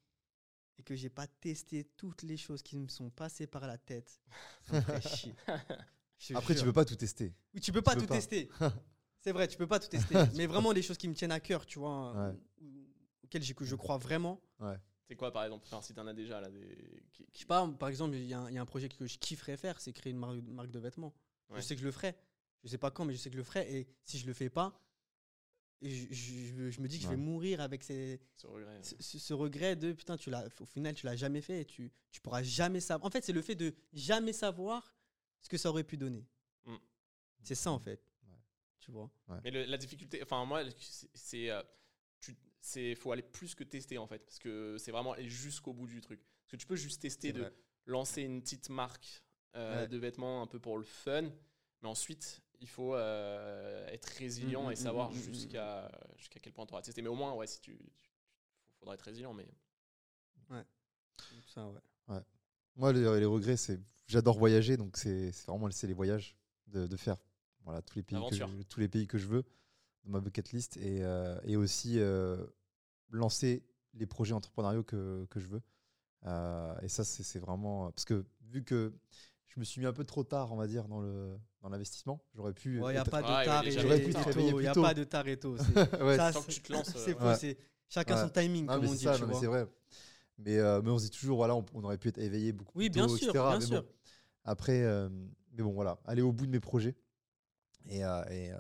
et 0.79 0.83
que 0.83 0.95
j'ai 0.95 1.09
pas 1.11 1.27
testé 1.27 1.85
toutes 1.97 2.23
les 2.23 2.37
choses 2.37 2.63
qui 2.63 2.77
me 2.77 2.89
sont 2.89 3.11
passées 3.11 3.47
par 3.47 3.67
la 3.67 3.79
tête, 3.79 4.21
ça 4.65 4.75
me 4.77 4.81
ferait 4.81 5.01
chier. 5.01 5.35
Je 6.19 6.29
te 6.33 6.39
Après, 6.39 6.55
tu 6.55 6.59
jure. 6.61 6.67
peux 6.69 6.73
pas 6.73 6.85
tout 6.85 6.97
tester. 6.97 7.35
Oui, 7.55 7.61
tu 7.61 7.73
peux 7.73 7.83
pas 7.83 7.95
peux 7.95 8.01
tout 8.03 8.07
pas. 8.07 8.15
tester. 8.17 8.49
C'est 9.21 9.33
vrai, 9.33 9.49
tu 9.49 9.57
peux 9.57 9.67
pas 9.67 9.79
tout 9.81 9.89
tester. 9.89 10.15
mais 10.37 10.47
vraiment 10.47 10.73
des 10.73 10.83
choses 10.83 10.97
qui 10.97 11.09
me 11.09 11.15
tiennent 11.15 11.33
à 11.33 11.41
cœur, 11.41 11.67
tu 11.67 11.79
vois, 11.79 12.13
Ouais. 12.13 12.33
ou- 12.61 12.65
ou- 12.65 12.87
auxquelles 13.25 13.43
j'ai- 13.43 13.55
que 13.55 13.65
je 13.65 13.75
crois 13.75 13.99
vraiment. 13.99 14.41
C'est 15.07 15.17
quoi, 15.17 15.33
par 15.33 15.45
exemple 15.45 15.65
Enfin, 15.67 15.83
Si 15.83 15.93
tu 15.93 16.01
en 16.01 16.07
as 16.07 16.15
déjà, 16.15 16.41
là, 16.41 16.49
des... 16.51 17.03
qui- 17.13 17.25
Je 17.27 17.31
qui- 17.33 17.41
sais 17.41 17.47
pas, 17.47 17.67
par 17.69 17.89
exemple, 17.89 18.15
il 18.17 18.25
y, 18.27 18.33
a 18.35 18.41
un- 18.41 18.49
il 18.49 18.55
y 18.55 18.59
a 18.59 18.63
un 18.63 18.67
projet 18.67 18.89
que 18.89 19.07
je 19.07 19.19
kifferais 19.19 19.57
faire, 19.57 19.81
c'est 19.81 19.93
créer 19.93 20.13
une 20.13 20.19
marque, 20.19 20.37
marque 20.45 20.71
de 20.71 20.79
vêtements. 20.79 21.15
Ouais. 21.51 21.61
Je 21.61 21.67
sais 21.67 21.75
que 21.75 21.81
je 21.81 21.87
le 21.87 21.93
ferai. 21.93 22.15
Je 22.63 22.69
sais 22.71 22.79
pas 22.79 22.91
quand, 22.91 23.05
mais 23.05 23.13
je 23.13 23.19
sais 23.19 23.29
que 23.29 23.35
je 23.35 23.39
le 23.41 23.45
ferai. 23.45 23.71
Et 23.81 23.87
si 24.05 24.19
je 24.19 24.27
le 24.27 24.33
fais 24.33 24.49
pas, 24.49 24.81
je, 25.91 26.07
je- 26.15 26.71
je 26.71 26.81
me 26.81 26.89
dis 26.89 26.97
que 26.99 27.05
je 27.05 27.09
vais 27.09 27.15
Ouais. 27.15 27.21
mourir 27.21 27.61
avec 27.61 27.83
ces, 27.83 28.21
ce 28.37 28.47
regret 28.47 28.83
ce, 28.83 28.95
ce- 29.01 29.19
ce 29.19 29.35
regret 29.35 29.77
de 29.77 29.93
putain, 29.93 30.17
tu 30.17 30.31
l'as, 30.31 30.47
au 30.61 30.65
final, 30.67 30.95
tu 30.95 31.07
l'as 31.07 31.17
jamais 31.17 31.41
fait 31.41 31.61
et 31.61 31.65
tu, 31.65 31.91
tu 32.11 32.21
pourras 32.21 32.43
jamais 32.43 32.81
savoir. 32.81 33.07
En 33.07 33.11
fait, 33.11 33.25
c'est 33.25 33.33
le 33.33 33.43
fait 33.43 33.55
de 33.55 33.75
jamais 33.93 34.33
savoir 34.33 34.95
ce 35.41 35.49
que 35.49 35.59
ça 35.59 35.69
aurait 35.71 35.85
pu 35.85 35.97
donner. 35.97 36.27
Mm. 36.65 36.77
C'est 37.43 37.55
ça, 37.55 37.71
en 37.71 37.79
fait. 37.79 38.01
Ouais. 38.27 38.39
Tu 38.81 38.91
vois? 38.91 39.11
Mais 39.45 39.51
le- 39.51 39.65
la 39.65 39.77
difficulté, 39.77 40.23
enfin 40.23 40.45
moi, 40.45 40.63
c'est- 40.79 41.09
c'est 41.15 41.51
euh, 41.51 41.63
tu- 42.21 42.37
c'est 42.61 42.95
faut 42.95 43.13
aller 43.13 43.23
plus 43.23 43.55
que 43.55 43.65
tester 43.65 43.99
en 43.99 44.07
fait, 44.07 44.21
parce 44.25 44.39
que 44.39 44.77
c'est 44.79 44.91
vraiment 44.91 45.13
aller 45.13 45.29
jusqu'au 45.29 45.73
bout 45.75 45.87
du 45.87 46.01
truc. 46.01 46.21
Parce 46.43 46.53
que 46.53 46.57
tu 46.57 46.67
peux 46.67 46.77
juste 46.77 47.03
tester 47.03 47.33
de 47.33 47.53
lancer 47.87 48.23
une 48.23 48.41
petite 48.41 48.71
marque 48.71 49.23
euh, 49.57 49.83
Ouais. 49.83 49.89
de 49.89 49.99
vêtements 49.99 50.43
un 50.43 50.47
peu 50.47 50.59
pour 50.59 50.79
le 50.79 50.85
fun, 50.85 51.31
mais 51.83 51.89
ensuite 51.89 52.41
il 52.61 52.69
faut 52.69 52.95
euh, 52.95 53.87
être 53.89 54.07
résilient 54.07 54.69
Mm, 54.69 54.71
et 54.71 54.75
mm, 54.75 54.77
savoir 54.77 55.11
mm, 55.11 55.15
mm, 55.15 55.19
mm, 55.19 55.23
jusqu'à 55.23 55.91
jusqu'à 56.17 56.41
quel 56.41 56.53
point 56.53 56.67
tu 56.67 56.73
auras 56.73 56.83
testé. 56.83 57.03
Mais 57.03 57.09
au 57.09 57.15
moins, 57.15 57.35
ouais, 57.35 57.47
si 57.47 57.61
tu, 57.61 57.77
tu- 58.01 58.11
faudra 58.79 58.95
être 58.95 59.03
résilient. 59.03 59.33
Mais 59.35 59.47
Ça, 61.47 61.69
ouais. 62.09 62.21
Moi, 62.77 62.93
les, 62.93 63.01
les 63.21 63.25
regrets, 63.27 63.57
c'est 63.57 63.81
j'adore 64.07 64.39
voyager, 64.39 64.77
donc 64.77 64.97
c'est 64.97 65.33
c'est 65.33 65.47
vraiment 65.47 65.71
c'est 65.71 65.87
les 65.87 65.95
voyages, 65.95 66.37
de, 66.67 66.87
de 66.87 66.97
faire 66.97 67.17
voilà, 67.65 67.81
tous, 67.83 67.97
les 67.97 68.03
pays 68.03 68.19
que 68.29 68.35
je, 68.37 68.63
tous 68.65 68.81
les 68.81 68.89
pays 68.89 69.07
que 69.07 69.19
je 69.19 69.27
veux 69.27 69.45
dans 70.05 70.11
ma 70.11 70.21
bucket 70.21 70.53
list 70.53 70.77
et, 70.77 71.03
euh, 71.03 71.39
et 71.45 71.57
aussi 71.57 71.99
euh, 71.99 72.45
lancer 73.11 73.63
les 73.95 74.07
projets 74.07 74.35
entrepreneuriaux 74.35 74.83
que, 74.83 75.27
que 75.31 75.41
je 75.41 75.47
veux. 75.47 75.63
Euh, 76.27 76.75
et 76.83 76.89
ça, 76.89 77.05
c'est 77.05 77.39
vraiment. 77.39 77.91
Parce 77.93 78.05
que 78.05 78.25
vu 78.43 78.65
que 78.65 78.93
je 79.55 79.61
me 79.61 79.65
suis 79.65 79.81
mis 79.81 79.87
un 79.87 79.93
peu 79.93 80.05
trop 80.05 80.25
tard, 80.25 80.53
on 80.53 80.57
va 80.57 80.67
dire, 80.67 80.89
dans 80.89 81.01
le 81.01 81.39
dans 81.63 81.69
l'investissement, 81.71 82.23
j'aurais 82.35 82.53
pu. 82.53 82.77
Il 82.77 82.81
n'y 82.81 82.89
a 82.97 83.01
être- 83.03 83.11
pas 83.11 83.23
de 83.23 83.27
Ouais, 83.29 83.33
ouais, 83.39 83.45
tard 83.45 83.65
et 83.65 83.75
tôt. 83.75 83.81
Il 84.51 84.61
n'y 84.61 84.67
a 84.67 84.75
pas 84.75 84.95
de 84.95 85.05
tard 85.05 85.29
et 85.29 85.37
tôt. 85.39 85.57
c'est- 85.57 85.65
Ouais, 86.03 86.17
ça, 86.17 86.33
tant 86.33 86.43
que 86.43 86.51
tu 86.51 86.61
te 86.61 86.73
lances, 86.73 86.93
c'est 86.97 87.15
ouais. 87.19 87.57
chacun 87.89 88.17
Ouais. 88.17 88.23
son 88.23 88.29
timing, 88.29 88.67
Non, 88.67 88.75
comme 88.75 88.85
on 88.87 88.91
c'est 88.93 88.99
dit. 88.99 89.05
ça, 89.05 89.15
tu 89.15 89.21
non, 89.23 89.27
mais 89.29 89.33
vois. 89.33 89.41
c'est 89.41 89.47
vrai. 89.47 89.67
Mais, 90.39 90.59
euh, 90.59 90.83
mais 90.83 90.91
on 90.91 90.99
se 90.99 91.05
dit 91.05 91.11
toujours, 91.11 91.37
voilà, 91.37 91.55
on, 91.55 91.65
on 91.75 91.85
aurait 91.85 91.97
pu 91.99 92.09
être 92.09 92.19
éveillé 92.19 92.53
beaucoup 92.53 92.77
Oui, 92.77 92.91
plus 92.91 92.99
bien 92.99 93.07
tôt, 93.07 93.17
sûr, 93.17 93.29
etc. 93.31 93.45
bien 93.51 93.59
mais 93.61 93.67
sûr. 93.67 93.83
bon, 93.83 93.89
après, 94.45 94.83
euh, 94.83 95.09
mais 95.53 95.63
bon, 95.63 95.73
voilà, 95.73 95.99
aller 96.05 96.23
au 96.23 96.33
bout 96.33 96.47
de 96.47 96.51
mes 96.51 96.61
projets 96.61 96.97
et, 97.87 98.05
euh, 98.05 98.25
et, 98.31 98.51
euh, 98.53 98.57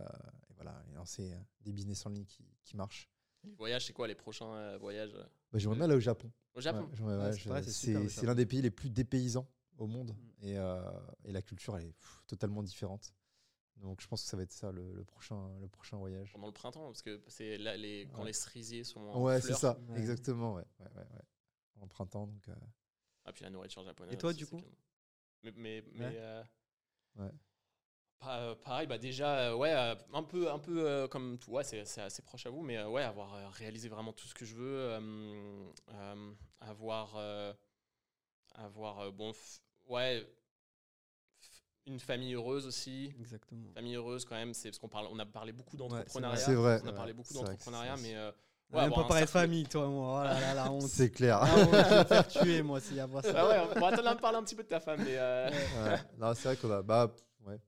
et 0.51 0.55
voilà, 0.55 0.80
et 0.90 0.95
lancer 0.95 1.32
des 1.62 1.72
business 1.72 2.07
en 2.07 2.11
ligne 2.11 2.24
qui, 2.24 2.45
qui 2.62 2.76
marchent. 2.76 3.11
les 3.42 3.55
voyages, 3.57 3.86
c'est 3.86 3.92
quoi 3.92 4.07
les 4.07 4.14
prochains 4.14 4.53
euh, 4.55 4.78
voyages 4.78 5.12
Bah, 5.53 5.59
J'aimerais 5.59 5.74
Ouais. 5.74 5.78
bien 5.80 5.84
aller 5.86 5.97
au 5.97 6.01
Japon. 6.01 6.30
au 6.55 6.61
Japon? 6.61 6.88
Ouais, 7.01 7.07
Ouais, 7.07 7.30
ouais, 7.51 7.62
c'est 7.64 8.22
l'un 8.22 8.34
des 8.36 8.47
pays 8.47 8.62
les 8.62 8.70
plus 8.70 8.88
dépaysants 8.88 9.49
au 9.78 9.86
monde 9.86 10.10
Mm. 10.12 10.46
et, 10.46 10.58
euh, 10.58 10.80
et 11.24 11.32
la 11.32 11.42
culture 11.42 11.76
elle 11.76 11.86
est 11.86 11.92
pff, 11.92 12.22
totalement 12.26 12.62
différente. 12.62 13.12
Donc 13.76 14.00
je 14.00 14.06
pense 14.06 14.22
que 14.22 14.28
ça 14.28 14.36
va 14.36 14.44
être 14.44 14.52
ça 14.52 14.70
le, 14.70 14.92
le 14.94 15.04
prochain, 15.04 15.48
le 15.60 15.68
prochain 15.68 15.96
voyage. 15.96 16.32
pendant 16.32 16.46
le 16.46 16.52
printemps 16.52 16.86
Parce 16.86 17.02
que 17.02 17.20
c'est 17.28 17.58
là 17.58 17.76
les, 17.76 18.08
quand 18.12 18.22
Ouais. 18.22 18.28
les 18.28 18.32
cerisiers 18.32 18.84
sont 18.84 19.00
en 19.00 19.20
Ouais, 19.20 19.40
c'est 19.40 19.54
ça, 19.54 19.78
Ouais. 19.90 19.98
exactement. 19.98 20.54
Ouais, 20.54 20.64
ouais, 20.80 20.86
ouais, 20.96 21.02
ouais. 21.14 21.82
En 21.82 21.88
printemps, 21.88 22.26
donc. 22.26 22.48
euh, 22.48 22.54
Ah, 23.24 23.32
puis 23.32 23.42
la 23.44 23.50
nourriture 23.50 23.82
japonaise. 23.84 24.14
Et 24.14 24.18
toi, 24.18 24.32
du 24.32 24.46
coup. 24.46 24.60
Mais, 25.42 25.52
mais, 25.56 25.84
mais, 25.92 26.04
Ouais. 26.04 26.16
euh, 26.18 26.42
euh, 28.26 28.54
pareil, 28.54 28.86
bah 28.86 28.96
déjà, 28.96 29.50
euh, 29.50 29.54
ouais, 29.56 29.70
un 29.70 30.22
peu, 30.22 30.50
un 30.50 30.58
peu 30.58 30.88
euh, 30.88 31.08
comme 31.08 31.38
tout, 31.38 31.50
ouais, 31.50 31.64
c'est 31.64 31.84
c'est 31.84 32.00
assez 32.00 32.22
proche 32.22 32.46
à 32.46 32.50
vous, 32.50 32.62
mais 32.62 32.78
euh, 32.78 32.88
ouais, 32.88 33.02
avoir 33.02 33.34
euh, 33.34 33.48
réalisé 33.50 33.88
vraiment 33.88 34.12
tout 34.14 34.26
ce 34.26 34.34
que 34.34 34.46
je 34.46 34.54
veux, 34.56 34.78
euh, 34.92 35.70
euh, 35.90 36.32
avoir, 36.60 37.16
euh, 37.16 37.52
avoir, 38.54 39.00
euh, 39.00 39.10
bon, 39.10 39.30
f- 39.32 39.60
ouais, 39.89 40.20
f- 40.20 41.62
une 41.87 42.01
famille 42.01 42.35
heureuse 42.35 42.66
aussi. 42.66 43.14
Exactement. 43.20 43.70
Famille 43.74 43.95
heureuse 43.97 44.24
quand 44.24 44.37
même, 44.37 44.55
c'est 44.55 44.70
parce 44.70 44.78
qu'on 44.78 44.89
parle, 44.89 45.09
on 45.11 45.18
a 45.18 45.26
parlé 45.26 45.53
beaucoup 45.53 45.76
d'entrepreneuriat. 45.76 46.39
C'est 46.39 46.55
vrai. 46.55 46.80
On 46.82 46.87
a 46.87 46.91
ouais, 46.91 46.97
parlé 46.97 47.12
beaucoup 47.12 47.35
d'entrepreneuriat, 47.35 47.97
mais 48.03 48.14
euh, 48.14 48.32
On 48.72 48.76
Ouais, 48.76 48.82
même 48.85 48.93
pas 48.95 49.05
parlé 49.05 49.24
de 49.24 49.30
famille, 49.30 49.64
toi, 49.66 49.87
moi. 49.89 50.20
Oh 50.22 50.24
là 50.24 50.41
là, 50.41 50.55
la 50.55 50.72
honte. 50.72 50.82
C'est 50.82 51.11
clair. 51.11 51.39
Ah, 51.43 51.55
ouais, 51.57 51.64
je 51.64 51.89
vais 51.91 51.99
me 51.99 52.05
faire 52.05 52.28
tuer, 52.28 52.62
moi, 52.62 52.80
s'il 52.80 52.97
y 52.97 53.01
a 53.01 53.07
pas 53.09 53.22
ça. 53.22 53.32
ah 53.37 53.49
ouais, 53.49 53.74
on 53.76 53.80
va 53.80 53.87
attendre 53.89 54.14
de 54.16 54.20
parler 54.20 54.39
un 54.39 54.43
petit 54.45 54.55
peu 54.57 54.62
de 54.62 54.68
ta 54.68 54.80
femme, 54.80 55.03
mais. 55.05 55.16
euh, 55.16 55.51
Ouais. 55.51 55.99
Non, 56.18 56.35
c'est 56.35 56.49
vrai 56.49 56.57
qu'on 56.57 56.70
a. 56.70 56.82
Bah, 56.82 57.14
ouais. 57.47 57.61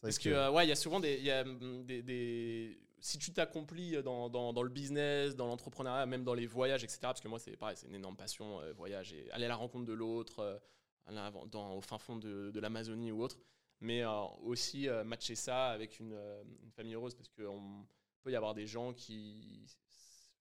Parce 0.00 0.18
que, 0.18 0.28
euh, 0.28 0.50
ouais, 0.50 0.66
il 0.66 0.68
y 0.68 0.72
a 0.72 0.76
souvent 0.76 1.00
des, 1.00 1.14
il 1.16 1.24
y 1.24 1.30
a, 1.30 1.42
hum, 1.42 1.84
des, 1.84 2.02
des- 2.02 2.78
Si 3.00 3.18
tu 3.18 3.32
t'accomplis 3.32 4.02
dans, 4.02 4.28
dans, 4.28 4.52
dans 4.52 4.62
le 4.62 4.68
business, 4.68 5.34
dans 5.34 5.46
l'entrepreneuriat, 5.46 6.06
même 6.06 6.22
dans 6.24 6.34
les 6.34 6.46
voyages, 6.46 6.84
etc. 6.84 6.98
Parce 7.02 7.20
que 7.20 7.28
moi, 7.28 7.38
c'est 7.40 7.56
pareil, 7.56 7.76
c'est 7.76 7.86
une 7.88 7.94
énorme 7.96 8.16
passion, 8.16 8.60
euh, 8.60 8.72
voyage 8.74 9.12
et 9.14 9.28
aller 9.32 9.46
à 9.46 9.48
la 9.48 9.56
rencontre 9.56 9.86
de 9.86 9.92
l'autre, 9.94 10.40
euh, 10.40 10.58
dans, 11.50 11.74
au 11.74 11.80
fin 11.80 11.98
fond 11.98 12.16
de, 12.16 12.50
de 12.50 12.60
l'Amazonie 12.60 13.12
ou 13.12 13.22
autre. 13.22 13.38
Mais 13.80 14.04
euh, 14.04 14.10
aussi 14.44 14.88
euh, 14.88 15.02
matcher 15.04 15.34
ça 15.34 15.70
avec 15.70 15.98
une, 15.98 16.12
euh, 16.12 16.42
une 16.62 16.70
famille 16.70 16.94
heureuse, 16.94 17.14
parce 17.14 17.28
qu'on 17.28 17.84
peut 18.22 18.30
y 18.30 18.36
avoir 18.36 18.54
des 18.54 18.66
gens 18.66 18.92
qui 18.92 19.66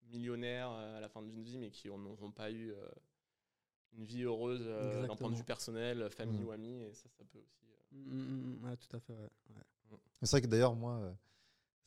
millionnaires 0.04 0.70
euh, 0.72 0.98
à 0.98 1.00
la 1.00 1.10
fin 1.10 1.22
d'une 1.24 1.42
vie, 1.42 1.58
mais 1.58 1.72
qui 1.72 1.88
n'auront 1.88 2.32
pas 2.32 2.52
eu 2.52 2.72
euh, 2.72 2.88
une 3.94 4.04
vie 4.04 4.24
heureuse 4.24 4.64
euh, 4.66 5.08
d'un 5.08 5.16
point 5.16 5.30
de 5.32 5.36
vue 5.36 5.44
personnel, 5.44 6.10
famille 6.10 6.40
Mhm. 6.42 6.48
ou 6.48 6.52
amis, 6.52 6.82
et 6.84 6.94
ça, 6.94 7.10
ça 7.10 7.24
peut 7.26 7.40
aussi. 7.40 7.66
euh, 7.66 7.78
Mm, 7.94 8.14
mm, 8.14 8.60
mm, 8.60 8.64
ouais, 8.66 8.78
tout 8.78 8.96
à 8.96 9.00
fait, 9.00 9.14
ouais. 9.14 9.30
ouais. 9.56 9.98
C'est 10.22 10.32
vrai 10.32 10.42
que 10.42 10.48
d'ailleurs, 10.48 10.76
moi, 10.76 11.14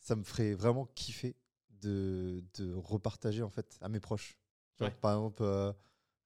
ça 0.00 0.16
me 0.16 0.22
ferait 0.24 0.54
vraiment 0.54 0.86
kiffer 0.94 1.34
de, 1.70 2.42
de 2.58 2.74
repartager 2.74 3.42
en 3.42 3.48
fait 3.50 3.78
à 3.80 3.88
mes 3.88 4.00
proches. 4.00 4.36
Ouais. 4.80 4.90
Par 4.90 5.12
exemple, 5.12 5.42
euh, 5.42 5.72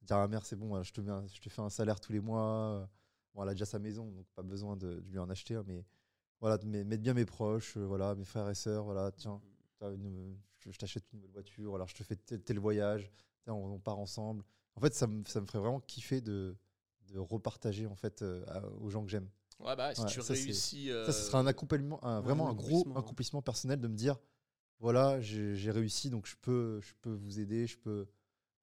dire 0.08 0.16
à 0.16 0.20
ma 0.22 0.28
mère, 0.28 0.44
c'est 0.46 0.56
bon, 0.56 0.76
euh, 0.76 0.82
je 0.82 0.92
te, 0.92 1.00
mets 1.00 1.10
un- 1.12 1.26
je 1.28 1.40
te 1.40 1.48
fais 1.48 1.62
un 1.62 1.70
salaire 1.70 2.00
tous 2.00 2.12
les 2.12 2.20
mois. 2.20 2.80
euh, 2.82 2.86
Bon, 3.34 3.42
elle 3.44 3.50
a 3.50 3.52
déjà 3.52 3.66
sa 3.66 3.78
maison, 3.78 4.10
donc 4.10 4.26
pas 4.34 4.42
besoin 4.42 4.76
de, 4.76 5.00
de 5.00 5.10
lui 5.12 5.18
en 5.18 5.30
acheter. 5.30 5.54
hein, 5.54 5.64
mais 5.66 5.84
voilà, 6.40 6.58
de 6.58 6.66
met- 6.66 6.84
mettre 6.84 7.02
bien 7.02 7.14
mes 7.14 7.26
proches, 7.26 7.76
euh, 7.76 7.84
voilà, 7.86 8.14
mes 8.14 8.24
frères 8.24 8.48
et 8.50 8.54
sœurs. 8.54 8.84
Voilà, 8.84 9.12
tiens, 9.12 9.40
une- 9.82 10.36
je, 10.60 10.70
je 10.72 10.78
t'achète 10.78 11.04
une 11.12 11.20
nouvelle 11.20 11.32
voiture, 11.32 11.74
alors 11.74 11.88
je 11.88 11.94
te 11.94 12.02
fais 12.02 12.16
tel, 12.16 12.42
tel 12.42 12.58
voyage, 12.58 13.10
tiens, 13.44 13.54
on, 13.54 13.74
on 13.74 13.78
part 13.80 13.98
ensemble. 13.98 14.44
En 14.76 14.80
fait, 14.80 14.94
ça 14.94 15.06
me, 15.06 15.24
ça 15.26 15.40
me 15.40 15.46
ferait 15.46 15.60
vraiment 15.60 15.80
kiffer 15.80 16.20
de, 16.20 16.56
de 17.12 17.18
repartager 17.18 17.86
en 17.86 17.94
fait 17.96 18.22
euh, 18.22 18.44
aux 18.80 18.90
gens 18.90 19.04
que 19.04 19.10
j'aime. 19.10 19.28
Ouais, 19.60 19.74
bah, 19.76 19.94
si 19.94 20.02
Ouais, 20.02 20.08
tu 20.08 20.20
ça, 20.20 20.32
réussis. 20.34 20.90
Ça, 21.06 21.12
ce 21.12 21.22
serait 21.26 21.38
un 21.38 21.46
accompagnement, 21.46 22.02
un- 22.04 22.18
ouais, 22.18 22.24
vraiment 22.24 22.48
un 22.48 22.52
un 22.52 22.54
gros 22.54 22.82
accomplissement, 22.96 23.42
personnel 23.42 23.80
de 23.80 23.88
me 23.88 23.94
dire 23.96 24.16
voilà, 24.80 25.20
j'ai 25.20 25.56
j'ai 25.56 25.70
réussi, 25.72 26.10
donc 26.10 26.26
je 26.26 26.36
peux, 26.40 26.80
je 26.80 26.92
peux 27.02 27.12
vous 27.12 27.40
aider, 27.40 27.66
je 27.66 27.76
peux, 27.78 28.06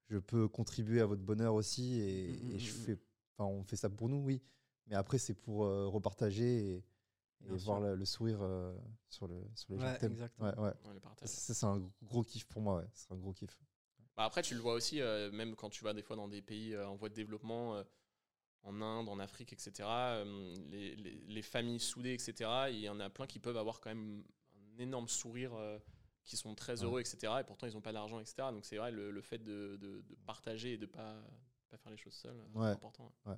je 0.10 0.18
peux 0.18 0.48
contribuer 0.48 1.02
à 1.02 1.06
votre 1.06 1.22
bonheur 1.24 1.54
aussi. 1.56 2.00
Et, 2.02 2.30
Mm, 2.30 2.34
mm, 2.34 2.56
et 2.56 2.60
je 2.60 2.72
mm, 2.72 2.84
mm. 2.84 2.86
fais, 2.86 3.00
enfin, 3.38 3.50
on 3.50 3.64
fait 3.64 3.76
ça 3.76 3.90
pour 3.90 4.10
nous, 4.10 4.18
oui. 4.18 4.42
Mais 4.88 4.96
après, 4.96 5.18
c'est 5.18 5.34
pour 5.34 5.66
euh, 5.66 5.88
repartager 5.88 6.76
et, 6.76 6.86
voir 7.58 7.80
le, 7.82 7.96
le 7.96 8.06
sourire 8.06 8.40
euh, 8.42 8.76
sur, 9.10 9.28
le, 9.28 9.36
sur 9.56 9.74
les 9.74 9.80
gens 9.80 9.86
Ouais, 9.86 9.94
que 9.94 10.00
t'aimes. 10.00 10.14
exactement. 10.14 10.48
Ouais, 10.48 10.58
ouais. 10.60 10.74
Ouais, 10.86 10.94
le 10.94 11.00
partage. 11.00 11.30
Ça, 11.30 11.54
c'est 11.54 11.66
un 11.66 11.82
gros 12.04 12.24
kiff 12.24 12.46
pour 12.46 12.62
moi, 12.62 12.78
ouais. 12.78 12.88
C'est 12.94 13.12
un 13.12 13.18
gros 13.18 13.34
kiff. 13.34 13.58
Bah, 14.16 14.24
après, 14.26 14.42
tu 14.42 14.54
le 14.56 14.62
vois 14.62 14.74
aussi, 14.74 15.02
euh, 15.02 15.32
même 15.32 15.56
quand 15.56 15.70
tu 15.70 15.84
vas 15.84 15.94
des 15.94 16.02
fois 16.02 16.16
dans 16.16 16.28
des 16.28 16.42
pays 16.42 16.78
en 16.78 16.96
voie 16.96 17.10
de 17.10 17.14
développement, 17.14 17.84
en 18.64 18.82
Inde, 18.82 19.10
en 19.10 19.20
Afrique, 19.20 19.54
etc., 19.54 19.88
les, 20.70 20.96
les- 20.96 21.24
les 21.28 21.42
familles 21.42 21.80
soudées, 21.80 22.14
etc., 22.14 22.50
il 22.72 22.80
y 22.80 22.90
en 22.90 23.00
a 23.00 23.10
plein 23.10 23.28
qui 23.28 23.40
peuvent 23.40 23.58
avoir 23.58 23.82
quand 23.82 23.90
même 23.90 24.24
un 24.76 24.80
énorme 24.80 25.08
sourire, 25.08 25.54
qui 26.26 26.38
sont 26.38 26.56
très 26.56 26.80
Ouais. 26.82 26.86
heureux, 26.86 27.00
etc., 27.00 27.34
et 27.40 27.44
pourtant 27.44 27.68
ils 27.68 27.74
n'ont 27.74 27.82
pas 27.82 27.94
d'argent, 27.94 28.20
etc. 28.20 28.36
Donc 28.52 28.66
c'est 28.66 28.78
vrai, 28.78 28.92
le, 28.92 29.12
le 29.12 29.22
fait 29.22 29.38
de, 29.38 29.78
de- 29.78 30.02
de 30.02 30.16
partager 30.26 30.74
et 30.74 30.78
de 30.78 30.86
ne 30.86 30.92
pas, 30.92 31.22
pas 31.70 31.78
faire 31.78 31.92
les 31.92 31.98
choses 31.98 32.14
seul, 32.16 32.36
euh, 32.36 32.60
Ouais. 32.60 32.68
c'est 32.70 32.72
important. 32.74 33.12
Ouais. 33.26 33.34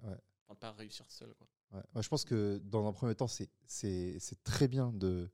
Enfin, 0.46 0.54
de 0.54 0.60
pas 0.60 0.72
réussir 0.72 1.06
seul. 1.12 1.34
Quoi. 1.36 1.48
Moi, 1.94 2.02
je 2.02 2.08
pense 2.08 2.24
que 2.24 2.60
dans 2.64 2.88
un 2.88 2.94
premier 2.94 3.14
temps, 3.16 3.28
c'est- 3.28 3.52
c'est 3.66 4.18
c'est 4.20 4.42
très 4.44 4.68
bien 4.70 4.92
de, 4.94 5.30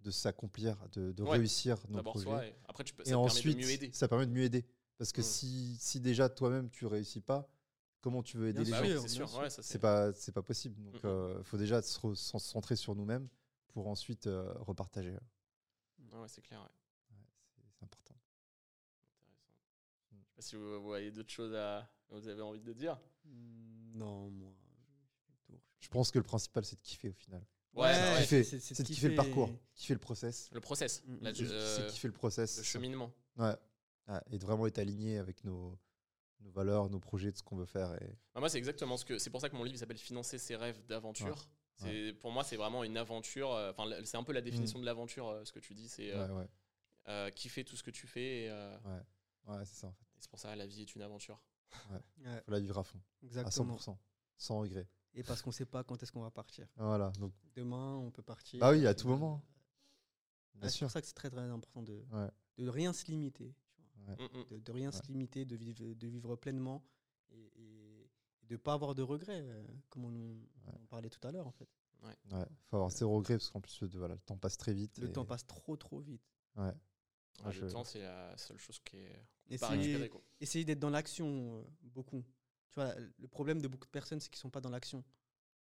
de 0.00 0.10
s'accomplir, 0.10 0.78
de, 0.92 1.22
réussir 1.22 1.76
nos 1.88 1.96
D'abord 1.96 2.14
projets. 2.14 2.24
soi, 2.30 2.46
et 2.46 2.54
après 2.66 2.84
tu 2.84 2.94
peux, 2.94 3.02
et 3.02 3.10
te 3.10 3.14
ensuite, 3.14 3.56
permet 3.56 3.62
de 3.62 3.66
mieux 3.66 3.72
aider. 3.74 3.90
ça 3.92 4.08
permet 4.08 4.26
de 4.26 4.32
mieux 4.32 4.44
aider. 4.44 4.64
Parce 4.96 5.12
que 5.12 5.20
Mm. 5.20 5.24
si, 5.24 5.76
si 5.78 6.00
déjà 6.00 6.28
toi-même 6.30 6.70
tu 6.70 6.86
réussis 6.86 7.20
pas, 7.20 7.46
comment 8.00 8.22
tu 8.22 8.38
veux 8.38 8.48
aider 8.48 8.62
Bien 8.64 8.80
les 8.80 9.08
sûr, 9.08 9.26
gens? 9.28 9.42
oui, 9.42 9.48
c'est 9.50 9.78
pas, 9.78 10.12
c'est 10.14 10.32
pas 10.32 10.42
possible. 10.42 10.80
Donc, 10.82 11.02
Mm, 11.04 11.34
il 11.38 11.44
faut 11.44 11.58
déjà 11.58 11.82
se 11.82 12.14
centrer 12.14 12.76
sur 12.76 12.94
nous-mêmes 12.94 13.28
pour 13.68 13.88
ensuite 13.88 14.26
euh, 14.26 14.50
repartager. 14.60 15.14
Ouais, 16.12 16.28
c'est 16.28 16.42
clair. 16.42 16.60
ouais. 16.60 16.68
c'est 17.10 17.62
c'est 17.78 17.84
important. 17.84 18.14
Intéressant. 18.14 18.14
Mm. 20.12 20.16
Je 20.20 20.26
sais 20.28 20.32
pas 20.36 20.42
si 20.42 20.56
vous, 20.56 20.80
vous 20.80 20.86
voyez 20.86 21.10
d'autres 21.10 21.30
choses 21.32 21.54
à, 21.54 21.88
que 22.08 22.14
vous 22.14 22.28
avez 22.28 22.42
envie 22.42 22.60
de 22.60 22.72
dire. 22.72 22.98
Mm, 23.24 23.98
Non, 23.98 24.30
moi. 24.30 24.52
Je 25.80 25.88
pense 25.88 26.10
que 26.10 26.18
le 26.18 26.24
principal, 26.24 26.64
c'est 26.64 26.76
de 26.76 26.82
kiffer 26.82 27.08
au 27.08 27.14
final. 27.14 27.44
Ouais, 27.74 27.84
ouais, 27.86 28.20
kiffer, 28.22 28.42
c'est- 28.42 28.82
de 28.82 28.86
kiffer 28.86 29.08
le 29.10 29.14
parcours, 29.14 29.50
kiffer 29.74 29.94
le 29.94 30.00
process. 30.00 30.48
Le 30.52 30.60
process, 30.60 31.02
Mm, 31.06 31.18
C'est 31.34 31.42
euh, 31.44 31.76
c'est 31.88 31.92
kiffer 31.92 32.08
le 32.08 32.14
process. 32.14 32.56
le 32.58 32.62
cheminement. 32.64 33.12
Ouais. 33.36 33.54
Ouais, 34.08 34.20
Et 34.32 34.38
de 34.38 34.44
vraiment 34.44 34.66
être 34.66 34.78
aligné 34.78 35.18
avec 35.18 35.44
nos, 35.44 35.78
nos 36.40 36.50
valeurs, 36.50 36.88
nos 36.90 36.98
projets, 36.98 37.30
de 37.30 37.36
ce 37.36 37.42
qu'on 37.42 37.56
veut 37.56 37.66
faire. 37.66 37.94
Et... 38.02 38.06
Bah, 38.34 38.40
moi, 38.40 38.48
c'est 38.48 38.58
exactement 38.58 38.96
ce 38.96 39.04
que. 39.04 39.18
C'est 39.18 39.30
pour 39.30 39.40
ça 39.40 39.48
que 39.48 39.56
mon 39.56 39.62
livre 39.64 39.78
s'appelle 39.78 39.98
Financer 39.98 40.38
ses 40.38 40.56
rêves 40.56 40.84
d'aventure. 40.86 41.48
Pour 42.20 42.32
moi, 42.32 42.44
c'est 42.44 42.56
vraiment 42.56 42.84
une 42.84 42.96
aventure. 42.96 43.52
euh, 43.52 43.70
Enfin, 43.70 43.84
c'est 44.04 44.16
un 44.16 44.24
peu 44.24 44.32
la 44.32 44.40
définition 44.40 44.78
de 44.78 44.84
l'aventure, 44.84 45.28
euh, 45.28 45.44
ce 45.44 45.52
que 45.52 45.60
tu 45.60 45.74
dis. 45.74 45.88
C'est 45.88 46.12
euh, 46.12 46.26
Ouais, 46.28 46.40
ouais, 46.42 46.48
euh, 47.08 47.30
kiffer 47.30 47.64
tout 47.64 47.76
ce 47.76 47.82
que 47.82 47.90
tu 47.90 48.06
fais. 48.06 48.44
Et, 48.44 48.50
euh, 48.50 48.76
ouais, 49.46 49.64
c'est 49.64 49.74
ça 49.76 49.86
en 49.88 49.92
fait. 49.92 50.04
et 50.16 50.20
c'est 50.20 50.30
pour 50.30 50.38
ça 50.40 50.54
la 50.56 50.66
vie 50.66 50.82
est 50.82 50.94
une 50.94 51.02
aventure. 51.02 51.40
Ouais, 51.90 51.98
faut 52.44 52.50
la 52.50 52.60
vivre 52.60 52.78
à 52.78 52.82
fond, 52.84 52.98
à 53.22 53.26
exactement. 53.26 53.76
100%, 53.76 53.96
sans 54.36 54.58
regret. 54.60 54.88
Et 55.14 55.22
parce 55.22 55.42
qu'on 55.42 55.50
sait 55.52 55.66
pas 55.66 55.82
quand 55.84 56.02
est-ce 56.02 56.12
qu'on 56.12 56.22
va 56.22 56.30
partir. 56.30 56.68
Voilà, 56.76 57.10
donc 57.18 57.32
Demain, 57.54 57.96
on 57.96 58.10
peut 58.10 58.22
partir. 58.22 58.60
Bah 58.60 58.70
oui, 58.72 58.86
à 58.86 58.94
tout 58.94 59.08
moment. 59.08 59.42
bien 60.54 60.68
c'est 60.68 60.76
sûr. 60.76 60.86
pour 60.86 60.92
ça 60.92 61.00
que 61.00 61.06
c'est 61.06 61.14
très 61.14 61.30
très 61.30 61.40
important 61.40 61.82
de, 61.82 62.04
Ouais. 62.12 62.28
de 62.58 62.68
rien 62.68 62.92
se 62.92 63.06
limiter. 63.06 63.54
tu 63.76 63.82
vois. 64.00 64.14
Ouais. 64.14 64.28
Mm, 64.28 64.38
mm. 64.38 64.44
De, 64.50 64.58
de 64.58 64.72
rien 64.72 64.90
Ouais. 64.90 64.96
se 64.96 65.02
limiter, 65.06 65.44
de 65.44 65.56
vivre, 65.56 65.94
de 65.94 66.06
vivre 66.06 66.36
pleinement 66.36 66.84
et, 67.30 67.52
et 67.56 67.77
de 68.48 68.54
ne 68.54 68.56
pas 68.58 68.72
avoir 68.74 68.94
de 68.94 69.02
regrets, 69.02 69.40
euh, 69.42 69.62
comme 69.90 70.04
on, 70.06 70.38
on 70.66 70.70
en 70.82 70.86
parlait 70.88 71.10
tout 71.10 71.24
à 71.26 71.30
l'heure 71.30 71.46
en 71.46 71.52
fait. 71.52 71.68
Ouais, 72.02 72.44
faut 72.70 72.76
avoir 72.76 72.90
zéro 72.90 73.16
regret 73.16 73.34
parce 73.38 73.50
qu'en 73.50 73.60
plus, 73.60 73.80
le, 73.82 73.88
voilà, 73.98 74.14
le 74.14 74.20
temps 74.20 74.36
passe 74.36 74.56
très 74.56 74.72
vite. 74.72 74.98
Le 74.98 75.08
et- 75.08 75.12
temps 75.12 75.24
passe 75.24 75.46
trop 75.46 75.76
trop 75.76 75.98
vite. 76.00 76.22
Ouais. 76.56 76.72
Ouais, 77.44 77.52
je- 77.52 77.60
Le 77.64 77.70
temps, 77.72 77.84
c'est 77.84 78.00
la 78.00 78.36
seule 78.36 78.58
chose 78.58 78.78
qui 78.80 78.96
est. 78.98 79.26
Essayez 80.40 80.64
d'être 80.64 80.78
dans 80.78 80.90
l'action 80.90 81.58
euh, 81.58 81.62
beaucoup. 81.82 82.24
Tu 82.70 82.74
vois, 82.80 82.94
le 83.18 83.28
problème 83.28 83.60
de 83.60 83.68
beaucoup 83.68 83.86
de 83.86 83.90
personnes, 83.90 84.20
c'est 84.20 84.28
qu'ils 84.28 84.38
sont 84.40 84.50
pas 84.50 84.60
dans 84.60 84.70
l'action. 84.70 85.02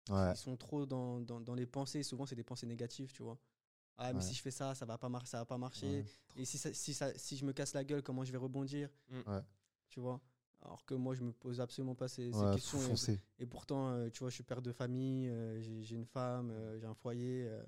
Ouais. 0.10 0.32
Ils 0.32 0.38
sont 0.38 0.56
trop 0.58 0.86
dans, 0.86 1.20
dans, 1.22 1.40
dans 1.42 1.54
les 1.56 1.66
pensées. 1.66 2.04
Souvent, 2.04 2.26
c'est 2.26 2.36
des 2.36 2.44
pensées 2.44 2.66
négatives, 2.68 3.12
tu 3.12 3.24
vois. 3.24 3.38
Ah, 3.98 4.14
mais 4.14 4.20
Ouais. 4.20 4.26
si 4.26 4.34
je 4.36 4.42
fais 4.42 4.52
ça, 4.52 4.76
ça 4.76 4.86
va 4.86 4.98
pas 4.98 5.10
marcher, 5.10 5.28
ça 5.32 5.40
va 5.40 5.46
pas 5.46 5.58
marcher. 5.58 6.02
Ouais. 6.02 6.06
Et 6.36 6.46
si, 6.46 6.58
ça- 6.60 6.74
si, 6.74 6.94
ça, 6.94 7.18
si 7.18 7.36
je 7.38 7.46
me 7.46 7.54
casse 7.54 7.74
la 7.74 7.84
gueule, 7.84 8.04
comment 8.04 8.24
je 8.24 8.32
vais 8.32 8.38
rebondir? 8.38 8.90
Mm. 9.10 9.22
Ouais. 9.28 9.42
Tu 9.90 10.00
vois 10.00 10.22
Alors 10.64 10.84
que 10.86 10.96
moi, 10.96 11.14
je 11.16 11.22
me 11.24 11.32
pose 11.32 11.62
absolument 11.62 11.96
pas 11.96 12.08
ces, 12.08 12.32
ces 12.32 12.38
Ouais, 12.40 12.56
questions. 12.56 12.80
Et- 13.40 13.46
pourtant, 13.46 13.90
euh, 13.92 14.10
tu 14.10 14.20
vois, 14.20 14.30
je 14.30 14.36
suis 14.36 14.44
père 14.44 14.62
de 14.62 14.72
famille, 14.72 15.30
euh, 15.30 15.60
j'ai 15.62 15.96
une 15.96 16.06
femme, 16.06 16.52
euh, 16.52 16.78
j'ai 16.80 16.86
un 16.88 16.96
foyer. 16.96 17.46
euh, 17.48 17.64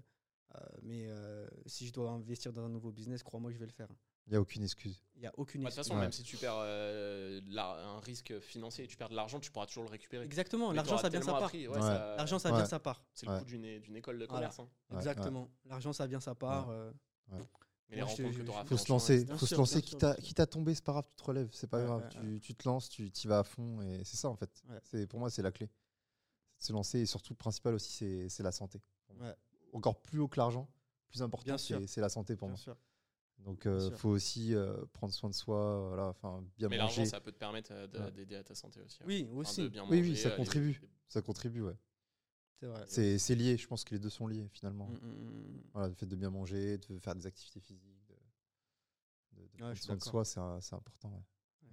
euh, 0.56 0.60
mais 0.82 1.06
euh, 1.08 1.48
si 1.68 1.86
je 1.86 1.94
dois 1.94 2.10
investir 2.10 2.52
dans 2.52 2.64
un 2.66 2.70
nouveau 2.70 2.92
business, 2.92 3.22
crois-moi, 3.22 3.52
je 3.52 3.58
vais 3.60 3.68
le 3.68 3.72
faire. 3.72 3.88
Il 4.26 4.32
n'y 4.32 4.38
a 4.38 4.42
aucune 4.42 4.64
excuse. 4.64 5.04
Il 5.16 5.22
n'y 5.22 5.28
a 5.28 5.34
aucune 5.38 5.62
Bah, 5.64 5.70
De 5.70 5.76
toute 5.76 5.78
excuse. 5.80 5.88
façon, 5.90 5.96
Ouais. 5.96 6.02
même 6.02 6.12
si 6.12 6.24
tu 6.24 6.38
perds 6.38 6.56
euh, 6.58 7.40
un 7.58 8.00
risque 8.00 8.40
financier 8.40 8.86
et 8.86 8.88
tu 8.88 8.98
perds 8.98 9.10
de 9.10 9.16
l'argent, 9.16 9.40
tu 9.40 9.52
pourras 9.52 9.68
toujours 9.68 9.84
le 9.84 9.90
récupérer. 9.90 10.26
Exactement, 10.26 10.72
l'argent, 10.72 10.98
ça 10.98 11.10
vient 11.10 11.20
de 11.20 11.26
sa 11.26 11.32
part. 11.34 11.44
appris, 11.44 11.68
ouais, 11.68 11.76
Ouais. 11.76 11.82
ça- 11.82 12.16
L'argent, 12.18 12.40
ça 12.40 12.50
Ouais. 12.50 12.56
vient 12.58 12.66
sa 12.66 12.80
part. 12.80 13.04
C'est 13.14 13.28
le 13.28 13.38
coût 13.38 13.46
d'une 13.46 13.96
école 13.96 14.18
de 14.20 14.26
Voilà. 14.26 14.48
commerce. 14.50 14.60
hein. 14.60 14.70
Ouais, 14.90 14.98
Exactement. 14.98 15.50
L'argent, 15.66 15.94
ça 15.94 16.08
vient 16.08 16.18
de 16.18 16.24
sa 16.24 16.34
part. 16.36 16.70
Mais 17.90 17.96
les 17.98 18.02
rencontres 18.04 18.38
que 18.38 18.44
tu 18.44 18.50
auras 18.50 18.64
je- 18.64 18.68
Faut 18.70 18.78
se 18.78 18.90
lancer, 18.90 19.26
faut 19.26 19.46
se 19.46 19.56
lancer. 19.56 19.82
Quitte 19.82 20.04
à, 20.04 20.16
quitte 20.16 20.50
tomber, 20.50 20.76
c'est 20.76 20.84
pas 20.84 20.92
grave, 20.92 21.06
tu 21.10 21.16
te 21.16 21.24
relèves, 21.24 21.50
c'est 21.52 21.68
pas 21.68 21.80
Ouais, 21.80 21.86
grave. 21.86 22.04
ouais, 22.04 22.10
tu, 22.10 22.40
tu 22.40 22.56
te 22.56 22.68
lances, 22.68 22.88
tu 22.90 23.06
y 23.08 23.28
vas 23.28 23.40
à 23.40 23.44
fond 23.44 23.82
et 23.82 24.04
c'est 24.04 24.18
ça 24.18 24.30
en 24.30 24.36
fait. 24.36 24.64
Ouais. 24.70 24.80
C'est 24.84 25.08
pour 25.08 25.20
moi 25.20 25.30
c'est 25.30 25.42
la 25.42 25.52
clé. 25.52 25.70
C'est 26.58 26.60
de 26.62 26.68
se 26.68 26.74
lancer 26.74 27.00
et 27.00 27.06
surtout 27.06 27.34
le 27.34 27.38
principal 27.38 27.74
aussi 27.74 27.92
c'est 27.92 28.30
c'est 28.30 28.44
la 28.44 28.52
santé. 28.52 28.82
Ouais. 29.20 29.34
Encore 29.74 30.02
plus 30.02 30.20
haut 30.20 30.28
que 30.28 30.40
l'argent, 30.40 30.70
plus 31.10 31.22
important 31.24 31.58
c'est 31.58 31.88
c'est 31.88 32.02
la 32.02 32.10
santé 32.10 32.36
pour 32.36 32.48
bien 32.48 32.54
moi. 32.56 32.62
sûr. 32.62 32.78
Donc 33.40 33.62
Bien 33.64 33.72
euh, 33.72 33.92
faut 33.92 34.10
aussi 34.10 34.54
euh, 34.54 34.76
prendre 34.92 35.14
soin 35.14 35.30
de 35.30 35.34
soi, 35.36 35.88
voilà, 35.88 36.08
enfin 36.10 36.44
bien 36.58 36.68
Mais 36.68 36.76
l'argent, 36.78 36.98
manger. 37.02 37.10
ça 37.10 37.22
peut 37.22 37.32
te 37.32 37.38
permettre 37.38 37.72
euh, 37.74 37.88
Ouais. 38.06 38.12
d'aider 38.12 38.36
à 38.36 38.44
ta 38.44 38.54
santé 38.54 38.82
aussi. 38.82 39.00
ouais. 39.04 39.08
Oui, 39.08 39.28
aussi. 39.34 39.62
de 39.62 39.68
bien 39.70 39.86
Oui, 39.90 40.02
oui, 40.02 40.18
ça 40.18 40.30
contribue. 40.32 40.78
les- 40.82 40.90
Ça 41.08 41.22
contribue, 41.22 41.62
ouais. 41.62 41.76
C'est 42.88 43.36
lié, 43.36 43.57
je 43.57 43.68
pense 43.68 43.84
que 43.84 43.93
les 43.95 43.99
deux 43.99 44.10
sont 44.10 44.28
liés 44.28 44.47
finalement. 44.51 44.88
Mm, 44.88 44.93
mm, 44.95 45.57
mm. 45.57 45.62
Voilà, 45.74 45.88
le 45.89 45.93
fait 45.93 46.05
de 46.05 46.16
bien 46.16 46.30
manger, 46.30 46.78
de 46.78 46.99
faire 46.99 47.16
des 47.16 47.26
activités 47.26 47.60
physiques, 47.60 48.05
de, 48.07 49.41
de- 49.41 49.47
de 49.47 49.57
prendre 49.57 49.76
soin 49.78 49.95
de 49.95 50.03
soi, 50.03 50.26
c'est 50.26 50.39
important. 50.76 51.10
ouais. 51.12 51.70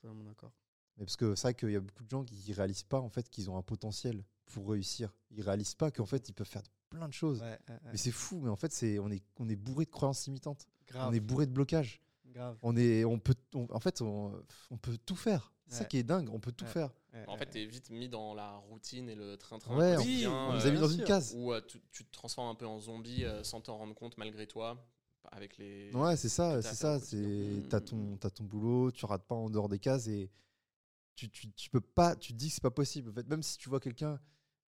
Totalement 0.00 0.24
d'accord. 0.24 0.52
Mais 0.96 1.04
parce 1.04 1.16
que 1.16 1.34
c'est 1.34 1.42
vrai 1.48 1.54
qu'il 1.54 1.70
y 1.70 1.76
a 1.76 1.80
beaucoup 1.80 2.04
de 2.04 2.10
gens 2.10 2.24
qui 2.24 2.52
réalisent 2.52 2.82
pas 2.84 3.00
en 3.00 3.08
fait 3.08 3.28
qu'ils 3.28 3.50
ont 3.50 3.56
un 3.56 3.62
potentiel 3.62 4.22
pour 4.46 4.68
réussir. 4.68 5.12
Ils 5.30 5.42
réalisent 5.42 5.74
pas 5.74 5.90
qu'en 5.90 6.06
fait 6.06 6.28
ils 6.28 6.32
peuvent 6.34 6.46
faire 6.46 6.62
plein 6.90 7.08
de 7.08 7.12
choses. 7.12 7.40
Ouais, 7.40 7.58
ouais, 7.68 7.74
ouais. 7.74 7.80
Mais 7.92 7.96
c'est 7.96 8.12
fou, 8.12 8.38
mais 8.40 8.50
en 8.50 8.54
fait 8.56 8.70
c'est 8.72 8.98
on 9.00 9.10
est 9.10 9.22
on 9.38 9.48
est 9.48 9.56
bourré 9.56 9.86
de 9.86 9.90
croyances 9.90 10.26
limitantes. 10.26 10.66
grave. 10.86 11.08
On 11.10 11.12
est 11.12 11.20
bourré 11.20 11.46
de 11.46 11.52
blocages. 11.52 12.00
grave. 12.26 12.56
On 12.62 12.76
est 12.76 13.04
on 13.04 13.18
peut 13.18 13.34
on- 13.54 13.66
en 13.70 13.80
fait 13.80 14.02
on, 14.02 14.40
on 14.70 14.76
peut 14.76 14.96
tout 14.98 15.16
faire. 15.16 15.52
C'est 15.66 15.78
ça 15.78 15.84
qui 15.86 15.96
est 15.96 16.02
dingue, 16.04 16.28
on 16.30 16.38
peut 16.38 16.52
tout 16.52 16.64
Ouais. 16.66 16.70
faire. 16.70 16.92
Ouais, 17.14 17.24
En 17.28 17.32
ouais, 17.32 17.38
fait, 17.38 17.50
tu 17.50 17.58
es 17.60 17.66
vite 17.66 17.90
mis 17.90 18.08
dans 18.08 18.34
la 18.34 18.56
routine 18.56 19.08
et 19.08 19.14
le 19.14 19.36
train-train 19.36 19.76
Ouais, 19.78 19.92
on- 19.92 19.96
quotidien, 19.98 20.30
Oui, 20.30 20.36
On 20.36 20.52
euh, 20.52 20.56
nous 20.56 20.66
a 20.66 20.70
mis 20.70 20.78
dans 20.80 20.88
une 20.88 21.04
case. 21.04 21.34
où 21.36 21.52
euh, 21.52 21.60
tu, 21.66 21.80
tu 21.92 22.04
te 22.04 22.10
transformes 22.12 22.48
un 22.48 22.54
peu 22.54 22.66
en 22.66 22.80
zombie 22.80 23.24
euh, 23.24 23.44
sans 23.44 23.60
t'en 23.60 23.76
rendre 23.78 23.94
compte 23.94 24.18
malgré 24.18 24.46
toi, 24.46 24.84
avec 25.30 25.56
les. 25.58 25.92
Ouais, 25.94 26.16
c'est 26.16 26.28
ça, 26.28 26.60
c'est 26.60 26.74
ça. 26.74 26.98
C'est 26.98 27.62
t'as 27.68 27.80
ton 27.80 28.16
t'as 28.16 28.30
ton 28.30 28.44
boulot, 28.44 28.90
tu 28.90 29.04
rates 29.06 29.26
pas 29.26 29.34
en 29.36 29.48
dehors 29.48 29.68
des 29.68 29.78
cases 29.78 30.08
et 30.08 30.30
tu, 31.14 31.30
tu, 31.30 31.50
tu 31.52 31.70
peux 31.70 31.80
pas. 31.80 32.16
Tu 32.16 32.32
te 32.32 32.38
dis 32.38 32.48
que 32.48 32.54
c'est 32.54 32.62
pas 32.62 32.70
possible. 32.70 33.10
En 33.10 33.12
fait, 33.14 33.28
même 33.28 33.42
si 33.42 33.58
tu 33.58 33.68
vois 33.68 33.80
quelqu'un 33.80 34.18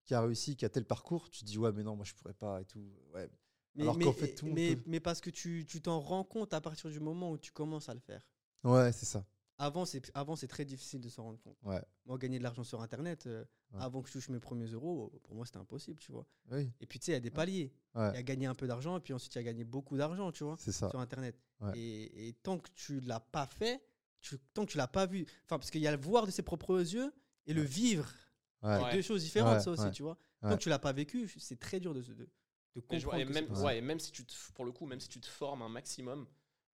qui 0.05 0.15
a 0.15 0.21
réussi, 0.21 0.57
qui 0.57 0.65
a 0.65 0.69
tel 0.69 0.85
parcours, 0.85 1.29
tu 1.31 1.41
te 1.41 1.45
dis 1.45 1.59
ouais 1.59 1.73
mais 1.73 1.83
non 1.83 1.97
moi 1.97 2.05
je 2.05 2.15
pourrais 2.15 2.35
pas 2.35 2.61
et 2.61 2.65
tout. 2.65 2.93
Ouais. 3.13 3.29
Mais, 3.75 3.83
Alors 3.83 3.97
mais, 3.97 4.05
qu'en 4.05 4.13
fait, 4.13 4.35
tout 4.35 4.45
le 4.47 4.51
monde 4.53 4.57
mais, 4.57 4.77
peut. 4.77 4.83
mais 4.87 5.01
parce 5.01 5.21
que 5.21 5.31
tu 5.31 5.67
tu 5.69 5.83
t'en 5.83 6.01
rends 6.01 6.25
compte 6.25 6.55
à 6.55 6.61
partir 6.61 6.91
du 6.91 7.01
moment 7.01 7.31
où 7.33 7.39
tu 7.39 7.53
commences 7.53 7.89
à 7.89 7.95
le 7.95 8.01
faire. 8.01 8.27
Ouais, 8.65 8.93
c'est 8.93 9.07
ça. 9.07 9.25
Avant, 9.59 9.85
c'est 9.87 10.11
avant 10.15 10.37
c'est 10.37 10.49
très 10.49 10.65
difficile 10.67 11.01
de 11.01 11.09
s'en 11.09 11.23
rendre 11.25 11.41
compte. 11.41 11.57
Ouais. 11.63 11.81
Moi, 12.05 12.19
gagner 12.19 12.39
de 12.39 12.43
l'argent 12.43 12.63
sur 12.65 12.83
Internet, 12.83 13.27
euh, 13.27 13.45
Ouais. 13.73 13.81
avant 13.83 14.01
que 14.03 14.09
je 14.09 14.13
touche 14.13 14.29
mes 14.29 14.39
premiers 14.39 14.67
euros, 14.67 15.11
pour 15.25 15.35
moi, 15.35 15.45
c'était 15.47 15.59
impossible, 15.59 15.99
tu 15.99 16.13
vois. 16.13 16.27
Oui. 16.53 16.71
Et 16.81 16.87
puis, 16.87 16.99
tu 17.01 17.07
sais, 17.07 17.13
il 17.13 17.15
y 17.15 17.19
a 17.19 17.21
des 17.21 17.31
paliers. 17.31 17.73
Il 17.95 18.01
y 18.01 18.19
a 18.19 18.23
gagné 18.23 18.47
un 18.47 18.55
peu 18.55 18.67
d'argent, 18.67 18.97
et 18.99 19.01
puis 19.01 19.13
ensuite, 19.15 19.35
il 19.35 19.39
y 19.39 19.41
a 19.41 19.45
gagné 19.45 19.65
beaucoup 19.65 19.97
d'argent, 19.97 20.31
tu 20.31 20.45
vois, 20.45 20.57
C'est 20.59 20.73
ça. 20.73 20.91
sur 20.91 21.01
Internet. 21.01 21.37
Ouais. 21.61 21.73
Et, 21.79 22.29
et 22.29 22.33
tant 22.35 22.59
que 22.59 22.69
tu 22.75 23.01
l'as 23.01 23.19
pas 23.21 23.47
fait, 23.47 23.83
tu- 24.21 24.39
tant 24.55 24.67
que 24.67 24.71
tu 24.73 24.77
l'as 24.77 24.87
pas 24.87 25.07
vu, 25.07 25.23
enfin, 25.45 25.59
parce 25.59 25.71
qu'il 25.71 25.81
y 25.81 25.87
a 25.87 25.91
le 25.97 26.01
voir 26.03 26.27
de 26.27 26.31
ses 26.31 26.43
propres 26.43 26.79
yeux 26.79 27.13
et 27.47 27.55
le 27.55 27.63
vivre. 27.63 28.13
Ouais. 28.63 28.83
Ouais. 28.83 28.93
Deux 28.93 29.03
choses 29.03 29.23
différentes, 29.23 29.55
Ouais, 29.57 29.61
ça 29.63 29.71
aussi, 29.71 29.83
ouais. 29.85 29.91
tu 29.91 30.03
vois. 30.03 30.19
Ouais. 30.43 30.51
Tant 30.51 30.57
que 30.59 30.63
tu 30.63 30.69
l'as 30.69 30.79
pas 30.79 30.93
vécu, 30.93 31.29
c'est 31.39 31.59
très 31.59 31.81
dur 31.81 31.95
de, 31.95 32.03
de, 32.03 32.29
vois- 32.75 32.83
comprendre. 32.87 33.17
et 33.19 33.25
même, 33.25 33.49
c'est 33.55 33.63
ouais. 33.63 33.79
et 33.79 33.81
même 33.81 33.99
si 33.99 34.13
tu 34.13 34.25
te, 34.25 34.35
pour 34.55 34.65
le 34.67 34.73
coup, 34.73 34.85
même 34.87 35.01
si 35.01 35.09
tu 35.09 35.19
te 35.21 35.27
formes 35.27 35.63
un 35.63 35.69
maximum, 35.69 36.27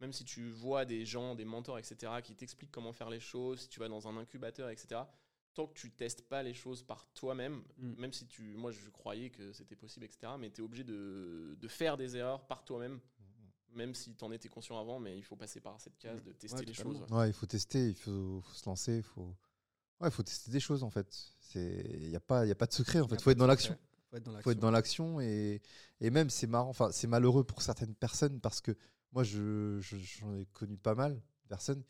même 0.02 0.12
si 0.12 0.24
tu 0.24 0.50
vois 0.50 0.84
des 0.84 1.06
gens, 1.06 1.34
des 1.34 1.44
mentors, 1.46 1.78
etc., 1.78 2.12
qui 2.22 2.34
t'expliquent 2.34 2.70
comment 2.72 2.92
faire 2.92 3.08
les 3.08 3.20
choses, 3.20 3.60
si 3.62 3.68
tu 3.68 3.80
vas 3.80 3.88
dans 3.88 4.06
un 4.08 4.16
incubateur, 4.18 4.68
etc., 4.68 5.00
tant 5.54 5.66
que 5.66 5.74
tu 5.74 5.90
testes 5.92 6.22
pas 6.28 6.42
les 6.42 6.54
choses 6.54 6.82
par 6.82 7.06
toi-même, 7.14 7.62
Mm. 7.78 7.94
même 8.00 8.12
si 8.12 8.26
tu, 8.26 8.54
moi 8.56 8.70
je 8.72 8.88
croyais 8.90 9.30
que 9.30 9.52
c'était 9.52 9.76
possible, 9.76 10.04
etc., 10.04 10.32
mais 10.38 10.50
tu 10.50 10.60
es 10.60 10.64
obligé 10.64 10.82
de, 10.84 11.56
de 11.58 11.68
faire 11.68 11.96
des 11.96 12.16
erreurs 12.16 12.46
par 12.46 12.64
toi-même, 12.64 13.00
même 13.74 13.94
si 13.94 14.14
tu 14.14 14.24
en 14.24 14.32
étais 14.32 14.48
conscient 14.48 14.78
avant, 14.78 14.98
mais 14.98 15.16
il 15.16 15.22
faut 15.22 15.36
passer 15.36 15.60
par 15.60 15.80
cette 15.80 15.96
case 15.98 16.20
Mm. 16.20 16.24
de 16.24 16.32
tester 16.32 16.58
Ouais, 16.58 16.64
les 16.66 16.74
choses. 16.74 17.00
ouais. 17.02 17.12
Ouais, 17.16 17.28
il 17.30 17.32
faut 17.32 17.46
tester, 17.46 17.88
il 17.90 17.94
faut, 17.94 18.40
faut 18.42 18.54
se 18.54 18.66
lancer, 18.68 18.96
il 18.98 19.02
faut. 19.02 19.34
Ouais, 20.00 20.08
il 20.08 20.10
faut 20.10 20.22
tester 20.24 20.50
des 20.50 20.58
choses 20.60 20.82
en 20.82 20.90
fait. 20.90 21.06
C'est, 21.38 21.84
il 21.94 22.08
y 22.10 22.16
a 22.16 22.20
pas, 22.20 22.44
il 22.44 22.48
y 22.48 22.52
a 22.52 22.56
pas 22.56 22.66
de 22.66 22.72
secret 22.72 22.98
en 23.00 23.06
fait. 23.06 23.16
pas 23.16 23.22
Faut 23.22 23.30
être 23.30 23.38
dans 23.38 23.46
l'action. 23.46 23.76
Dans 24.24 24.40
faut 24.40 24.50
être 24.50 24.58
dans 24.58 24.70
l'action 24.70 25.20
et, 25.22 25.62
et 26.00 26.10
même 26.10 26.28
c'est 26.28 26.46
marrant, 26.46 26.68
enfin 26.68 26.90
c'est 26.92 27.06
malheureux 27.06 27.44
pour 27.44 27.62
certaines 27.62 27.94
personnes 27.94 28.40
parce 28.40 28.60
que 28.60 28.76
moi 29.12 29.24
je, 29.24 29.78
je- 29.80 29.96
j'en 29.96 30.34
ai 30.34 30.46
connu 30.46 30.76
pas 30.76 30.94
mal 30.94 31.14
de 31.16 31.48
personnes, 31.48 31.82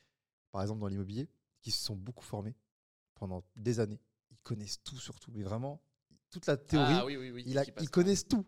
par 0.50 0.62
exemple 0.62 0.80
dans 0.80 0.88
l'immobilier, 0.88 1.28
qui 1.60 1.70
se 1.70 1.84
sont 1.84 1.96
beaucoup 1.96 2.24
formés 2.24 2.54
pendant 3.14 3.44
des 3.56 3.80
années. 3.80 4.00
Ils 4.30 4.38
connaissent 4.38 4.82
tout 4.82 4.98
sur 4.98 5.20
tout, 5.20 5.30
mais 5.32 5.42
vraiment 5.42 5.80
toute 6.30 6.46
la 6.46 6.56
théorie, 6.56 6.94
Ah 6.96 7.06
oui, 7.06 7.16
oui, 7.16 7.30
oui. 7.30 7.44
il 7.46 7.58
a- 7.58 7.64
ils 7.80 7.90
connaissent 7.90 8.26
tout, 8.26 8.46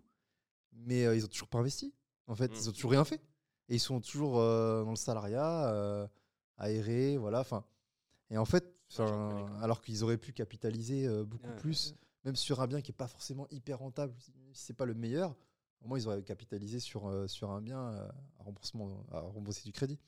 mais 0.73 1.05
euh, 1.07 1.17
ils 1.17 1.25
ont 1.25 1.29
toujours 1.29 1.49
pas 1.49 1.59
investi. 1.59 1.95
En 2.27 2.35
fait, 2.35 2.51
ils 2.59 2.69
ont 2.69 2.73
toujours 2.73 2.91
rien 2.93 3.05
fait 3.05 3.21
et 3.69 3.75
ils 3.77 3.81
sont 3.81 4.01
toujours 4.01 4.39
euh, 4.41 4.85
dans 4.85 4.91
le 4.91 4.97
salariat, 4.97 5.69
euh, 5.73 6.07
aérés, 6.59 7.17
voilà. 7.19 7.41
Enfin, 7.41 7.65
et 8.31 8.39
en 8.39 8.45
fait, 8.45 8.65
j'en 8.97 9.45
enfin, 9.45 9.61
alors 9.61 9.81
qu'ils 9.83 10.03
auraient 10.05 10.19
pu 10.19 10.33
capitaliser 10.33 11.09
beaucoup 11.25 11.51
Ouais, 11.51 11.57
plus 11.57 11.91
ouais, 11.93 11.99
même 12.25 12.37
sur 12.37 12.61
un 12.61 12.67
bien 12.67 12.81
qui 12.81 12.91
est 12.93 12.95
pas 12.95 13.09
forcément 13.09 13.47
hyper 13.51 13.79
rentable, 13.81 14.15
si 14.19 14.33
si 14.53 14.65
c'est 14.67 14.75
pas 14.75 14.87
le 14.87 14.95
meilleur, 14.95 15.37
au 15.85 15.89
moins 15.89 15.99
ils 15.99 16.09
auraient 16.09 16.23
capitalisé 16.23 16.81
sur, 16.81 17.07
euh, 17.09 17.27
sur 17.29 17.51
un 17.51 17.61
bien 17.61 17.79
euh, 17.81 18.09
à, 18.39 18.43
remboursement, 18.43 19.05
à 19.13 19.21
rembourser 19.21 19.63
du 19.65 19.73
crédit. 19.73 19.99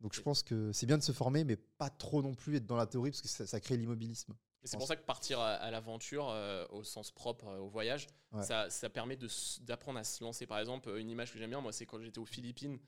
Donc 0.00 0.14
je 0.14 0.20
pense 0.20 0.42
que 0.42 0.72
c'est 0.72 0.86
bien 0.86 0.98
de 0.98 1.02
se 1.02 1.12
former, 1.12 1.44
mais 1.44 1.56
pas 1.56 1.88
trop 1.90 2.22
non 2.22 2.34
plus 2.34 2.56
être 2.56 2.66
dans 2.66 2.76
la 2.76 2.86
théorie, 2.86 3.10
parce 3.10 3.22
que 3.22 3.28
ça, 3.28 3.46
ça 3.46 3.60
crée 3.60 3.76
l'immobilisme. 3.76 4.34
C'est 4.64 4.76
pour 4.76 4.86
ça 4.86 4.94
que 4.94 5.02
partir 5.04 5.40
à, 5.40 5.54
à 5.54 5.70
l'aventure, 5.72 6.28
euh, 6.28 6.64
au 6.70 6.84
sens 6.84 7.10
propre, 7.10 7.46
euh, 7.48 7.58
au 7.58 7.68
voyage, 7.68 8.06
Ouais. 8.32 8.42
ça, 8.44 8.70
ça 8.70 8.88
permet 8.88 9.18
d'apprendre 9.60 9.98
à 9.98 10.04
se 10.04 10.22
lancer. 10.24 10.46
Par 10.46 10.58
exemple, 10.58 10.88
une 10.96 11.10
image 11.10 11.32
que 11.32 11.38
j'aime 11.38 11.50
bien, 11.50 11.60
moi, 11.60 11.70
c'est 11.72 11.84
quand 11.84 12.00
j'étais 12.00 12.18
aux 12.20 12.24
Philippines, 12.24 12.78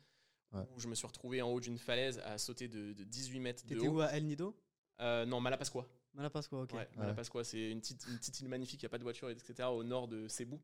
Ouais. 0.53 0.63
où 0.75 0.79
je 0.81 0.87
me 0.89 0.95
suis 0.95 1.07
retrouvé 1.07 1.43
en 1.43 1.51
haut 1.51 1.59
d'une 1.61 1.79
falaise 1.79 2.21
à 2.25 2.39
sauter 2.39 2.67
de, 2.69 2.93
de 2.93 3.05
18 3.05 3.41
mètres 3.41 3.65
de 3.65 3.75
T'étais 3.75 3.89
haut. 3.89 3.97
où 3.97 4.01
à 4.01 4.07
El 4.13 4.25
Nido? 4.25 4.57
Euh, 5.01 5.27
non, 5.27 5.41
Malapascua. 5.41 5.85
Malapascua, 6.15 6.61
ok. 6.63 6.73
Ouais, 6.75 6.89
Malapascua, 6.97 7.43
c'est 7.45 7.71
une 7.73 7.81
petite, 7.81 8.07
une 8.09 8.17
petite 8.19 8.41
île 8.41 8.49
magnifique, 8.49 8.81
il 8.83 8.85
n'y 8.85 8.89
a 8.89 8.91
pas 8.91 8.99
de 8.99 9.03
voiture, 9.03 9.29
etc., 9.31 9.69
au 9.69 9.83
nord 9.83 10.07
de 10.09 10.29
Cebu. 10.29 10.57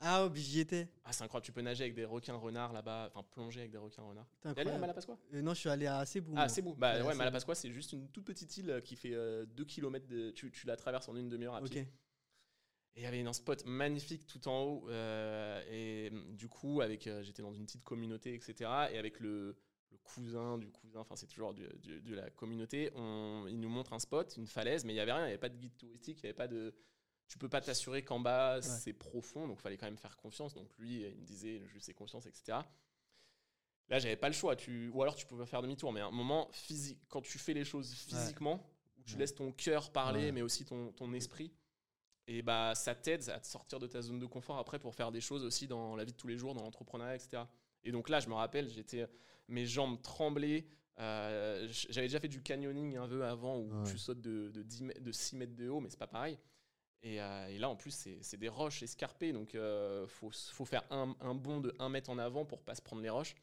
Ah, 0.00 0.26
oh, 0.26 0.30
j'y 0.34 0.58
étais. 0.60 0.88
Ah, 1.04 1.12
c'est 1.12 1.22
incroyable, 1.22 1.44
tu 1.44 1.52
peux 1.52 1.60
nager 1.62 1.84
avec 1.84 1.94
des 1.94 2.04
requins 2.04 2.34
renards 2.34 2.72
là-bas, 2.72 3.10
enfin 3.14 3.24
plonger 3.30 3.60
avec 3.60 3.70
des 3.70 3.78
requins 3.78 4.02
renards. 4.02 4.26
T'es 4.40 4.48
allé 4.60 4.70
à. 4.70 4.78
Malapascua? 4.78 5.16
Euh, 5.32 5.42
non, 5.42 5.54
je 5.54 5.60
suis 5.60 5.68
allé 5.68 5.86
à 5.86 6.04
Cebu. 6.04 6.32
Ah. 6.36 6.48
Cebu. 6.48 6.70
Bah 6.76 6.96
Ouais, 7.00 7.02
ouais. 7.06 7.14
Malapascua, 7.14 7.54
c'est 7.54 7.70
juste 7.70 7.92
une 7.92 8.08
toute 8.08 8.24
petite 8.24 8.56
île 8.56 8.80
qui 8.84 8.96
fait 8.96 9.14
2 9.46 9.64
km 9.64 10.06
de. 10.08 10.30
Tu, 10.32 10.50
tu 10.50 10.66
la 10.66 10.76
traverses 10.76 11.08
en 11.08 11.14
une 11.16 11.28
demi-heure 11.28 11.54
à 11.54 11.62
pied. 11.62 11.82
Et 12.94 13.00
il 13.00 13.02
y 13.04 13.06
avait 13.06 13.22
un 13.24 13.32
spot 13.32 13.64
magnifique 13.64 14.26
tout 14.26 14.48
en 14.48 14.62
haut. 14.64 14.88
euh, 14.90 15.62
et 15.70 16.10
hum, 16.12 16.34
du 16.36 16.48
coup, 16.48 16.80
avec, 16.82 17.06
euh, 17.06 17.22
j'étais 17.22 17.40
dans 17.42 17.54
une 17.54 17.64
petite 17.64 17.84
communauté, 17.84 18.34
etc. 18.34 18.68
Et 18.92 18.98
avec 18.98 19.18
le, 19.20 19.56
le 19.92 19.96
cousin 19.98 20.58
du 20.58 20.68
cousin, 20.70 20.98
enfin, 21.00 21.16
c'est 21.16 21.26
toujours 21.28 21.54
du- 21.54 21.68
du- 21.80 22.02
de 22.02 22.14
la 22.14 22.28
communauté, 22.30 22.90
on, 22.96 23.46
il 23.48 23.58
nous 23.60 23.70
montre 23.70 23.92
un 23.94 23.98
spot, 23.98 24.34
une 24.36 24.46
falaise, 24.46 24.84
mais 24.84 24.92
il 24.92 24.96
n'y 24.96 25.00
avait 25.00 25.12
rien. 25.12 25.22
Il 25.22 25.26
n'y 25.28 25.32
avait 25.32 25.38
pas 25.38 25.48
de 25.48 25.56
guide 25.56 25.74
touristique, 25.78 26.18
il 26.18 26.26
n'y 26.26 26.28
avait 26.30 26.36
pas 26.36 26.48
de. 26.48 26.74
Tu 27.28 27.38
peux 27.38 27.48
pas 27.48 27.60
t'assurer 27.62 28.02
qu'en 28.04 28.20
bas, 28.20 28.60
c'est 28.60 28.92
profond, 28.92 29.46
donc 29.48 29.58
il 29.58 29.62
fallait 29.62 29.76
quand 29.78 29.86
même 29.86 29.96
faire 29.96 30.16
confiance. 30.16 30.52
Donc 30.54 30.68
lui, 30.78 31.02
il 31.02 31.16
me 31.16 31.24
disait, 31.24 31.62
je 31.66 31.72
lui 31.72 31.80
fais 31.80 31.94
confiance, 31.94 32.26
etc. 32.26 32.58
Là, 33.88 33.98
j'avais 33.98 34.16
pas 34.16 34.28
le 34.28 34.34
choix. 34.34 34.54
Tu... 34.56 34.88
Ou 34.90 35.02
alors, 35.02 35.14
tu 35.14 35.26
pouvais 35.26 35.46
faire 35.46 35.62
demi-tour. 35.62 35.92
Mais 35.92 36.00
à 36.00 36.06
un 36.06 36.10
moment, 36.10 36.48
physique, 36.52 37.00
quand 37.08 37.22
tu 37.22 37.38
fais 37.38 37.54
les 37.54 37.64
choses 37.64 37.92
physiquement, 37.94 38.66
où 38.98 39.02
tu 39.02 39.14
Ouais. 39.14 39.20
laisses 39.20 39.34
ton 39.34 39.50
cœur 39.52 39.90
parler, 39.92 40.30
mais 40.32 40.42
aussi 40.42 40.64
ton, 40.64 40.92
ton 40.92 41.12
esprit, 41.14 41.52
et 42.26 42.42
bah, 42.42 42.74
ça 42.74 42.94
t'aide 42.94 43.28
à 43.30 43.40
te 43.40 43.46
sortir 43.46 43.78
de 43.78 43.86
ta 43.86 44.00
zone 44.00 44.18
de 44.18 44.26
confort 44.26 44.58
après 44.58 44.78
pour 44.78 44.94
faire 44.94 45.10
des 45.10 45.20
choses 45.20 45.42
aussi 45.44 45.66
dans 45.66 45.96
la 45.96 46.04
vie 46.04 46.12
de 46.12 46.16
tous 46.16 46.28
les 46.28 46.38
jours, 46.38 46.54
dans 46.54 46.62
l'entrepreneuriat, 46.62 47.16
etc. 47.16 47.42
Et 47.82 47.90
donc 47.92 48.08
là, 48.08 48.20
je 48.20 48.28
me 48.28 48.34
rappelle, 48.34 48.68
j'étais, 48.68 49.06
mes 49.48 49.66
jambes 49.66 50.00
tremblaient. 50.02 50.66
euh, 51.00 51.66
J'avais 51.88 52.06
déjà 52.06 52.20
fait 52.20 52.28
du 52.28 52.42
canyoning 52.42 52.96
un 52.96 53.08
peu 53.08 53.24
avant 53.24 53.58
où 53.58 53.84
tu 53.84 53.98
sautes 53.98 54.20
de, 54.20 54.50
de, 54.50 54.62
10 54.62 54.82
mètres- 54.84 55.00
de 55.02 55.12
6 55.12 55.34
mètres 55.36 55.56
de 55.56 55.68
haut, 55.68 55.80
mais 55.80 55.90
c'est 55.90 55.98
pas 55.98 56.06
pareil. 56.06 56.38
Et, 57.02 57.20
euh, 57.20 57.48
et 57.48 57.58
là, 57.58 57.68
en 57.68 57.76
plus, 57.76 58.08
c'est 58.20 58.36
des 58.36 58.48
roches 58.48 58.82
escarpées, 58.82 59.32
donc 59.32 59.54
il 59.54 60.06
faut, 60.08 60.30
faut 60.30 60.64
faire 60.64 60.84
un, 60.90 61.34
bond 61.34 61.60
de 61.60 61.74
1 61.78 61.88
mètre 61.88 62.10
en 62.10 62.18
avant 62.18 62.44
pour 62.44 62.62
pas 62.62 62.74
se 62.74 62.82
prendre 62.82 63.02
les 63.02 63.10
roches. 63.10 63.34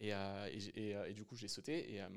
Et, 0.00 0.12
euh, 0.12 0.48
euh, 0.76 1.12
du 1.12 1.24
coup, 1.24 1.36
j'ai 1.36 1.48
sauté. 1.48 1.94
Et, 1.94 2.02
euh, 2.02 2.08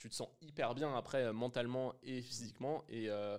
tu 0.00 0.08
te 0.08 0.14
sens 0.14 0.28
hyper 0.40 0.74
bien 0.74 0.96
après, 0.96 1.24
euh, 1.24 1.32
mentalement 1.32 1.94
et 2.02 2.22
physiquement. 2.22 2.84
Et, 2.88 3.10
euh, 3.10 3.38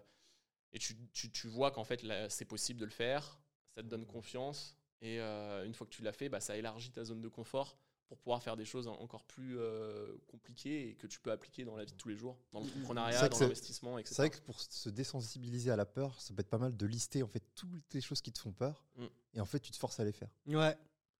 tu, 0.79 1.47
vois 1.47 1.71
qu'en 1.71 1.83
fait, 1.83 2.05
c'est 2.29 2.45
possible 2.45 2.79
de 2.79 2.85
le 2.85 2.91
faire. 2.91 3.39
Ça 3.75 3.81
te 3.81 3.87
donne 3.87 4.05
confiance. 4.05 4.77
Et 5.01 5.19
euh, 5.19 5.65
une 5.65 5.73
fois 5.73 5.87
que 5.87 5.91
tu 5.91 6.03
l'as 6.03 6.13
fait, 6.13 6.29
bah, 6.29 6.39
ça 6.39 6.55
élargit 6.55 6.91
ta 6.91 7.03
zone 7.03 7.21
de 7.21 7.27
confort 7.27 7.77
pour 8.11 8.17
pouvoir 8.19 8.43
faire 8.43 8.57
des 8.57 8.65
choses 8.65 8.89
en- 8.89 8.99
encore 8.99 9.23
plus 9.23 9.57
euh, 9.57 10.17
compliquées 10.27 10.89
et 10.89 10.95
que 10.95 11.07
tu 11.07 11.21
peux 11.21 11.31
appliquer 11.31 11.63
dans 11.63 11.77
la 11.77 11.85
vie 11.85 11.93
de 11.93 11.97
tous 11.97 12.09
les 12.09 12.17
jours, 12.17 12.37
dans. 12.51 12.59
C'est 12.61 12.67
l'entrepreneuriat, 12.67 13.17
vrai 13.19 13.29
que 13.29 13.33
dans 13.35 13.39
l'investissement, 13.39 13.97
etc. 13.97 14.13
C'est 14.15 14.21
vrai 14.21 14.29
que 14.29 14.41
pour 14.41 14.59
se 14.59 14.89
désensibiliser 14.89 15.71
à 15.71 15.77
la 15.77 15.85
peur, 15.85 16.19
ça 16.19 16.33
peut 16.33 16.41
être 16.41 16.49
pas 16.49 16.57
mal 16.57 16.75
de 16.75 16.85
lister 16.85 17.23
en 17.23 17.27
fait 17.29 17.41
toutes 17.55 17.93
les 17.93 18.01
choses 18.01 18.21
qui 18.21 18.33
te 18.33 18.39
font 18.39 18.51
peur 18.51 18.83
Mm. 18.97 19.05
et 19.35 19.39
en 19.39 19.45
fait 19.45 19.61
tu 19.61 19.71
te 19.71 19.77
forces 19.77 19.97
à 20.01 20.03
les 20.03 20.11
faire. 20.11 20.27
Ouais. 20.45 20.77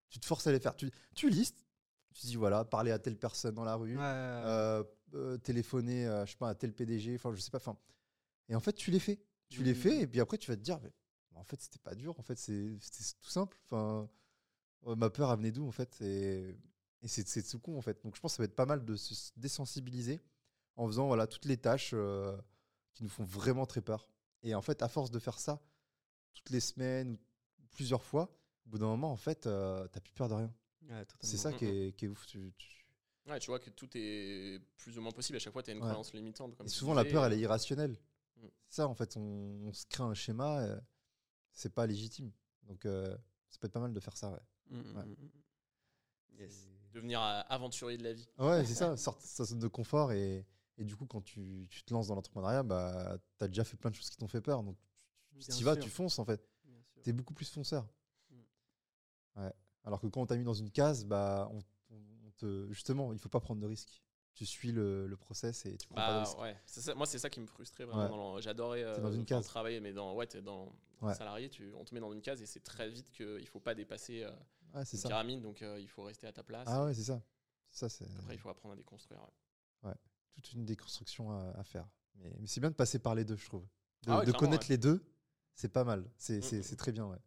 Tu 0.09 0.19
te 0.19 0.25
forces 0.25 0.45
à 0.47 0.51
les 0.51 0.59
faire. 0.59 0.75
Tu, 0.75 0.91
tu 1.15 1.29
listes, 1.29 1.65
tu 2.13 2.25
dis 2.27 2.35
voilà, 2.35 2.65
parler 2.65 2.91
à 2.91 2.99
telle 2.99 3.17
personne 3.17 3.55
dans 3.55 3.63
la 3.63 3.75
rue, 3.75 3.95
Ouais. 3.95 4.03
euh, 4.03 4.83
euh, 5.13 5.37
téléphoner 5.37 6.05
euh, 6.07 6.25
je 6.25 6.31
sais 6.31 6.37
pas, 6.37 6.49
à 6.49 6.55
tel 6.55 6.73
PDG, 6.73 7.15
enfin 7.15 7.33
je 7.33 7.39
sais 7.39 7.51
pas. 7.51 7.57
Enfin, 7.59 7.77
et 8.49 8.55
en 8.55 8.59
fait 8.59 8.73
tu 8.73 8.91
les 8.91 8.99
fais. 8.99 9.17
Tu 9.47 9.63
les 9.63 9.71
Mhm. 9.73 9.77
fais 9.79 9.99
et 10.01 10.07
puis 10.07 10.19
après 10.19 10.37
tu 10.37 10.51
vas 10.51 10.57
te 10.57 10.61
dire 10.61 10.77
mais, 10.83 10.91
en 11.35 11.45
fait 11.45 11.61
c'était 11.61 11.79
pas 11.79 11.95
dur, 11.95 12.19
en 12.19 12.23
fait 12.23 12.37
c'est 12.37 12.77
c'était 12.81 13.05
tout 13.21 13.29
simple. 13.29 13.57
Enfin, 13.63 14.09
ma 14.97 15.09
peur 15.09 15.31
elle 15.31 15.37
venait 15.37 15.51
d'où 15.51 15.65
en 15.65 15.71
fait 15.71 16.01
et, 16.01 16.53
et 17.01 17.07
c'est 17.07 17.27
c'est 17.27 17.43
tout 17.43 17.59
con 17.59 17.77
en 17.77 17.81
fait. 17.81 18.03
Donc 18.03 18.15
je 18.15 18.21
pense 18.21 18.33
que 18.33 18.37
ça 18.37 18.43
va 18.43 18.45
être 18.45 18.55
pas 18.55 18.65
mal 18.65 18.83
de 18.85 18.95
se 18.95 19.31
désensibiliser 19.37 20.19
en 20.75 20.87
faisant 20.87 21.07
voilà 21.07 21.27
toutes 21.27 21.45
les 21.45 21.57
tâches 21.57 21.91
euh, 21.93 22.37
qui 22.93 23.03
nous 23.03 23.09
font 23.09 23.23
vraiment 23.23 23.65
très 23.65 23.81
peur. 23.81 24.07
Et 24.43 24.55
en 24.55 24.61
fait, 24.61 24.81
à 24.81 24.87
force 24.89 25.11
de 25.11 25.19
faire 25.19 25.39
ça 25.39 25.61
toutes 26.33 26.49
les 26.49 26.59
semaines 26.61 27.17
ou 27.59 27.63
plusieurs 27.71 28.03
fois, 28.03 28.33
au 28.65 28.69
bout 28.69 28.77
d'un 28.79 28.87
moment, 28.87 29.11
en 29.11 29.17
fait, 29.17 29.45
euh, 29.47 29.87
t'as 29.89 29.99
plus 29.99 30.13
peur 30.13 30.29
de 30.29 30.33
rien. 30.35 30.53
Ouais, 30.89 31.05
C'est 31.19 31.37
ça 31.37 31.53
qui 31.53 31.65
Mhm. 31.65 31.71
est, 31.71 31.91
qui 31.95 32.05
est 32.05 32.07
ouf. 32.07 32.25
Tu- 32.25 32.53
tu- 32.57 32.77
Ouais, 33.27 33.37
tu 33.39 33.47
vois 33.51 33.59
que 33.59 33.69
tout 33.69 33.87
est 33.93 34.59
plus 34.77 34.97
ou 34.97 35.01
moins 35.01 35.11
possible. 35.11 35.35
À 35.35 35.39
chaque 35.39 35.53
fois, 35.53 35.61
tu 35.61 35.69
as 35.69 35.73
une 35.73 35.79
Ouais. 35.79 35.85
croyance 35.85 36.11
limitante. 36.13 36.55
Comme 36.57 36.65
Et 36.65 36.69
souvent, 36.69 36.95
la 36.95 37.05
peur, 37.05 37.23
et- 37.23 37.27
elle 37.27 37.33
est 37.33 37.39
irrationnelle. 37.41 37.95
Mm. 38.37 38.47
Ça, 38.67 38.87
en 38.87 38.95
fait, 38.95 39.15
on, 39.15 39.21
on 39.21 39.73
se 39.73 39.85
crée 39.85 40.01
un 40.03 40.15
schéma, 40.15 40.61
euh, 40.61 40.79
c'est 41.51 41.71
pas 41.73 41.85
légitime. 41.85 42.31
Donc, 42.63 42.83
euh, 42.85 43.15
ça 43.49 43.59
peut 43.59 43.67
être 43.67 43.73
pas 43.73 43.79
mal 43.79 43.93
de 43.93 43.99
faire 43.99 44.17
ça, 44.17 44.31
ouais. 44.31 44.39
Mm, 44.71 44.77
mm, 44.79 44.97
Ouais. 44.97 45.05
mm, 45.05 45.09
mm. 45.11 46.39
Yes. 46.39 46.67
Devenir 46.91 47.21
euh, 47.21 47.41
aventurier 47.49 47.97
de 47.97 48.03
la 48.03 48.13
vie. 48.13 48.27
Ouais, 48.37 48.65
c'est 48.65 48.73
ça, 48.75 48.95
sortir 48.97 49.23
de 49.23 49.27
sa 49.27 49.43
zone 49.45 49.59
de 49.59 49.67
confort. 49.67 50.11
Et, 50.11 50.45
et 50.77 50.83
du 50.85 50.95
coup, 50.95 51.05
quand 51.05 51.21
tu, 51.21 51.67
tu 51.69 51.83
te 51.83 51.93
lances 51.93 52.07
dans 52.07 52.15
l'entrepreneuriat, 52.15 52.63
bah, 52.63 53.17
t'as 53.37 53.47
déjà 53.47 53.63
fait 53.63 53.77
plein 53.77 53.89
de 53.89 53.95
choses 53.95 54.09
qui 54.09 54.17
t'ont 54.17 54.27
fait 54.27 54.41
peur. 54.41 54.63
Donc, 54.63 54.77
tu 55.39 55.51
y 55.51 55.63
vas, 55.63 55.75
tu 55.75 55.89
fonces, 55.89 56.19
en 56.19 56.25
fait. 56.25 56.41
Sûr. 56.63 57.03
T'es 57.03 57.13
beaucoup 57.13 57.33
plus 57.33 57.49
fonceur. 57.49 57.87
Mm. 58.29 59.41
Ouais. 59.41 59.53
Alors 59.83 59.99
que 60.01 60.07
quand 60.07 60.21
on 60.21 60.25
t'a 60.25 60.37
mis 60.37 60.43
dans 60.43 60.53
une 60.53 60.71
case, 60.71 61.05
bah, 61.05 61.49
on, 61.51 61.59
te, 62.37 62.67
justement, 62.71 63.13
il 63.13 63.19
faut 63.19 63.29
pas 63.29 63.39
prendre 63.39 63.61
de 63.61 63.67
risques. 63.67 64.01
Tu 64.33 64.45
suis 64.45 64.71
le, 64.71 65.07
le 65.07 65.17
process 65.17 65.65
et 65.65 65.77
tu 65.77 65.87
prends 65.87 65.95
pas 65.95 66.07
de 66.07 66.13
Bah, 66.13 66.23
risques. 66.23 66.39
ouais. 66.39 66.57
C'est 66.65 66.81
ça- 66.81 66.95
moi, 66.95 67.05
c'est 67.05 67.19
ça 67.19 67.29
qui 67.29 67.39
me 67.41 67.45
frustrait 67.47 67.85
vraiment. 67.85 68.35
Ouais. 68.35 68.41
J'adorais 68.41 68.83
euh, 68.83 68.97
dans 68.99 69.11
une 69.11 69.19
enfin, 69.21 69.25
case. 69.35 69.45
travailler, 69.45 69.79
mais 69.81 69.91
dans, 69.93 70.15
ouais, 70.15 70.25
t'es 70.25 70.41
dans, 70.41 70.65
dans 71.01 71.07
Ouais. 71.07 71.13
salarié, 71.15 71.49
tu, 71.49 71.71
on 71.75 71.83
te 71.83 71.93
met 71.93 71.99
dans 71.99 72.13
une 72.13 72.21
case 72.21 72.41
et 72.41 72.45
c'est 72.45 72.61
très 72.61 72.89
vite 72.89 73.11
qu'il 73.11 73.45
faut 73.47 73.59
pas 73.59 73.75
dépasser 73.75 74.23
euh, 74.23 74.31
C'est 74.85 74.97
une 74.97 75.01
ça. 75.03 75.09
pyramide, 75.09 75.41
donc 75.41 75.61
euh, 75.61 75.79
il 75.79 75.87
faut 75.87 76.03
rester 76.03 76.27
à 76.27 76.31
ta 76.33 76.43
place. 76.43 76.67
Ah 76.69 76.85
ouais, 76.85 76.93
c'est 76.93 77.03
ça. 77.03 77.21
Ça, 77.69 77.87
c'est 77.89 78.05
Après, 78.19 78.35
il 78.35 78.39
faut 78.39 78.49
apprendre 78.49 78.73
à 78.73 78.77
déconstruire. 78.77 79.21
ouais. 79.83 79.93
toute 80.35 80.53
une 80.53 80.65
déconstruction 80.65 81.31
à, 81.31 81.51
à 81.59 81.63
faire. 81.63 81.87
Mais, 82.15 82.33
mais 82.39 82.47
c'est 82.47 82.59
bien 82.61 82.69
de 82.71 82.75
passer 82.75 82.99
par 82.99 83.15
les 83.15 83.23
deux, 83.25 83.35
je 83.35 83.45
trouve. 83.45 83.63
De, 84.03 84.11
Ah 84.11 84.19
ouais, 84.19 84.25
de 84.25 84.31
clairement, 84.31 84.39
connaître 84.47 84.67
les 84.69 84.77
deux, 84.77 85.03
c'est 85.55 85.69
pas 85.71 85.83
mal. 85.83 86.09
C'est 86.17 86.37
Mm, 86.37 86.41
c'est- 86.41 86.59
mm. 86.59 86.63
c'est 86.63 86.75
très 86.77 86.91
bien, 86.91 87.05
ouais. 87.05 87.17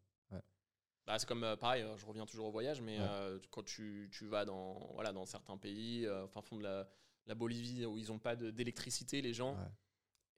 Bah, 1.06 1.18
c'est 1.18 1.26
comme 1.28 1.44
euh, 1.44 1.54
pareil, 1.54 1.82
euh, 1.82 1.94
je 1.98 2.06
reviens 2.06 2.24
toujours 2.24 2.46
au 2.46 2.50
voyage, 2.50 2.80
mais 2.80 2.98
Ouais. 2.98 3.06
euh, 3.06 3.38
quand 3.50 3.62
tu, 3.62 4.08
tu 4.10 4.26
vas 4.26 4.46
dans, 4.46 4.90
voilà, 4.94 5.12
dans 5.12 5.26
certains 5.26 5.58
pays, 5.58 6.06
euh, 6.06 6.24
enfin 6.24 6.40
fond 6.40 6.56
de 6.56 6.62
la, 6.62 6.88
la 7.26 7.34
Bolivie, 7.34 7.84
où 7.84 7.98
ils 7.98 8.06
n'ont 8.08 8.18
pas 8.18 8.36
d'électricité, 8.36 9.20
les 9.20 9.34
gens, 9.34 9.54
Ouais. 9.54 9.68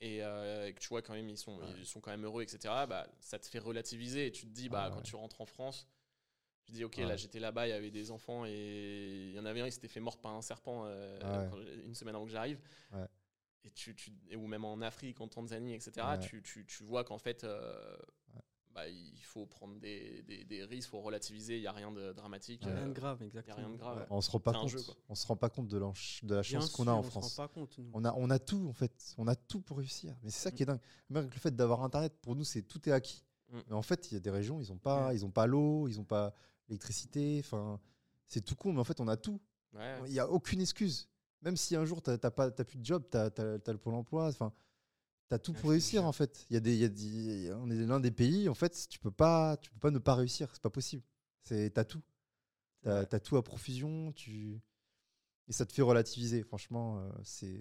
et, 0.00 0.16
et 0.18 0.74
que 0.74 0.80
tu 0.80 0.88
vois 0.88 1.02
quand 1.02 1.12
même, 1.14 1.28
ils 1.28 1.38
sont, 1.38 1.56
Ouais. 1.58 1.74
ils 1.78 1.86
sont 1.86 2.00
quand 2.00 2.10
même 2.10 2.24
heureux, 2.24 2.42
etc., 2.42 2.58
bah, 2.88 3.06
ça 3.20 3.38
te 3.38 3.46
fait 3.46 3.60
relativiser 3.60 4.26
et 4.26 4.32
tu 4.32 4.44
te 4.46 4.50
dis, 4.52 4.68
bah, 4.68 4.86
Ah 4.88 4.90
quand 4.92 5.02
tu 5.02 5.14
rentres 5.14 5.40
en 5.40 5.46
France, 5.46 5.86
te 6.66 6.72
dis, 6.72 6.84
ok, 6.84 6.96
Ouais. 6.98 7.04
là 7.06 7.16
j'étais 7.16 7.38
là-bas, 7.40 7.66
il 7.66 7.70
y 7.70 7.72
avait 7.72 7.90
des 7.90 8.10
enfants, 8.10 8.44
et 8.46 9.28
il 9.30 9.34
y 9.34 9.38
en 9.40 9.44
avait 9.46 9.60
un, 9.60 9.66
il 9.66 9.72
s'était 9.72 9.88
fait 9.88 10.00
mort 10.00 10.18
par 10.18 10.32
un 10.34 10.42
serpent 10.42 10.84
euh, 10.86 11.18
Ah 11.22 11.48
ouais. 11.54 11.74
une 11.84 11.94
semaine 11.94 12.14
avant 12.14 12.24
que 12.26 12.30
j'arrive. 12.32 12.60
Ouais. 12.92 13.06
Et 13.64 13.70
tu, 13.70 13.94
tu, 13.96 14.12
et 14.30 14.36
ou 14.36 14.46
même 14.46 14.64
en 14.64 14.80
Afrique, 14.80 15.20
en 15.20 15.28
Tanzanie, 15.28 15.74
etc., 15.74 15.92
Ouais. 15.96 16.18
tu, 16.20 16.42
tu, 16.42 16.64
tu 16.66 16.84
vois 16.84 17.02
qu'en 17.04 17.18
fait, 17.18 17.42
euh, 17.44 17.96
Ouais. 18.34 18.40
bah, 18.72 18.88
il 18.88 19.22
faut 19.24 19.44
prendre 19.46 19.78
des, 19.80 20.22
des, 20.22 20.44
des 20.44 20.62
risques, 20.64 20.86
il 20.88 20.90
faut 20.90 21.00
relativiser, 21.00 21.56
il 21.56 21.62
n'y 21.62 21.66
a 21.66 21.72
rien 21.72 21.90
de 21.90 22.12
dramatique. 22.12 22.62
Ouais. 22.64 22.72
Rien 22.72 22.82
euh, 22.84 22.88
de 22.88 22.92
grave, 22.92 23.16
Il 23.20 23.22
n'y 23.22 23.26
a 23.26 23.40
exactement. 23.40 23.56
rien 23.56 23.70
de 23.70 23.76
grave. 23.76 23.98
Ouais. 23.98 24.06
On 24.10 24.20
se 24.20 24.30
rend 24.30 24.38
pas 24.40 24.52
compte. 24.52 24.68
jeu, 24.68 24.78
on 25.08 25.14
se 25.16 25.26
rend 25.26 25.36
pas 25.36 25.48
compte 25.50 25.66
de 25.68 25.78
la, 25.78 25.86
de 26.22 26.42
chance 26.42 26.70
qu'on 26.70 26.86
a 26.86 26.92
en 26.92 27.00
on 27.00 27.02
se 27.02 27.10
France. 27.10 27.36
rend 27.36 27.46
pas 27.48 27.52
compte. 27.52 27.76
On 27.92 28.04
a, 28.04 28.12
on 28.14 28.30
a 28.30 28.38
tout 28.38 28.66
en 28.68 28.72
fait. 28.72 29.14
On 29.18 29.26
a 29.26 29.34
tout 29.34 29.60
pour 29.62 29.78
réussir. 29.78 30.14
Mais 30.22 30.30
c'est 30.30 30.42
ça 30.44 30.50
Mm. 30.50 30.54
qui 30.54 30.62
est 30.62 30.66
dingue. 30.66 30.80
Même 31.10 31.24
le 31.32 31.38
fait 31.40 31.54
d'avoir 31.56 31.82
Internet, 31.82 32.12
pour 32.22 32.36
nous, 32.36 32.44
c'est 32.44 32.62
tout 32.62 32.88
est 32.88 32.92
acquis. 32.92 33.24
Mm. 33.50 33.58
Mais 33.68 33.74
en 33.74 33.82
fait, 33.82 34.10
il 34.10 34.14
y 34.14 34.16
a 34.16 34.20
des 34.20 34.30
régions, 34.30 34.60
ils 34.60 34.70
ont 34.72 34.78
pas, 34.78 35.08
Ouais. 35.08 35.16
ils 35.16 35.24
ont 35.24 35.30
pas 35.32 35.46
l'eau, 35.46 35.88
ils 35.88 35.98
ont 35.98 36.04
pas 36.04 36.32
l'électricité. 36.68 37.38
Enfin, 37.40 37.80
c'est 38.26 38.44
tout 38.44 38.56
con, 38.56 38.72
mais 38.72 38.80
en 38.80 38.84
fait, 38.84 39.00
on 39.00 39.08
a 39.08 39.16
tout. 39.16 39.40
Ouais. 39.72 39.98
Il 40.06 40.12
n'y 40.12 40.18
a 40.20 40.28
aucune 40.28 40.60
excuse. 40.60 41.08
Même 41.42 41.56
si 41.56 41.76
un 41.76 41.84
jour, 41.84 42.02
tu 42.02 42.10
n'as 42.10 42.18
pas, 42.30 42.50
t'as 42.50 42.64
plus 42.64 42.78
de 42.78 42.84
job, 42.84 43.04
tu 43.10 43.16
as, 43.18 43.30
le 43.38 43.78
pôle 43.78 43.94
emploi, 43.94 44.26
enfin, 44.28 44.52
tu 45.28 45.34
as 45.34 45.38
tout 45.38 45.52
Ouais, 45.52 45.60
pour 45.60 45.70
réussir, 45.70 46.04
en 46.04 46.12
fait. 46.12 46.46
Il 46.50 46.54
y 46.54 46.56
a 46.56 46.60
des, 46.60 46.76
y 46.76 46.84
a 46.84 46.88
des- 46.88 47.52
on 47.54 47.70
est 47.70 47.74
l'un 47.86 48.00
des 48.00 48.10
pays, 48.10 48.48
en 48.48 48.54
fait, 48.54 48.86
tu 48.88 48.98
peux 48.98 49.10
pas, 49.10 49.56
tu 49.58 49.70
peux 49.70 49.78
pas 49.78 49.90
ne 49.90 49.98
pas 49.98 50.14
réussir. 50.14 50.48
C'est 50.52 50.62
pas 50.62 50.70
possible. 50.70 51.02
Tu 51.44 51.54
as 51.74 51.84
tout. 51.84 52.02
Tu 52.82 52.88
Ouais. 52.88 53.14
as, 53.14 53.20
tout 53.20 53.36
à 53.36 53.42
profusion. 53.44 54.12
Tu... 54.12 54.60
Et 55.48 55.52
ça 55.52 55.64
te 55.66 55.72
fait 55.72 55.82
relativiser. 55.82 56.42
Franchement, 56.42 56.98
euh, 56.98 57.10
c'est. 57.22 57.60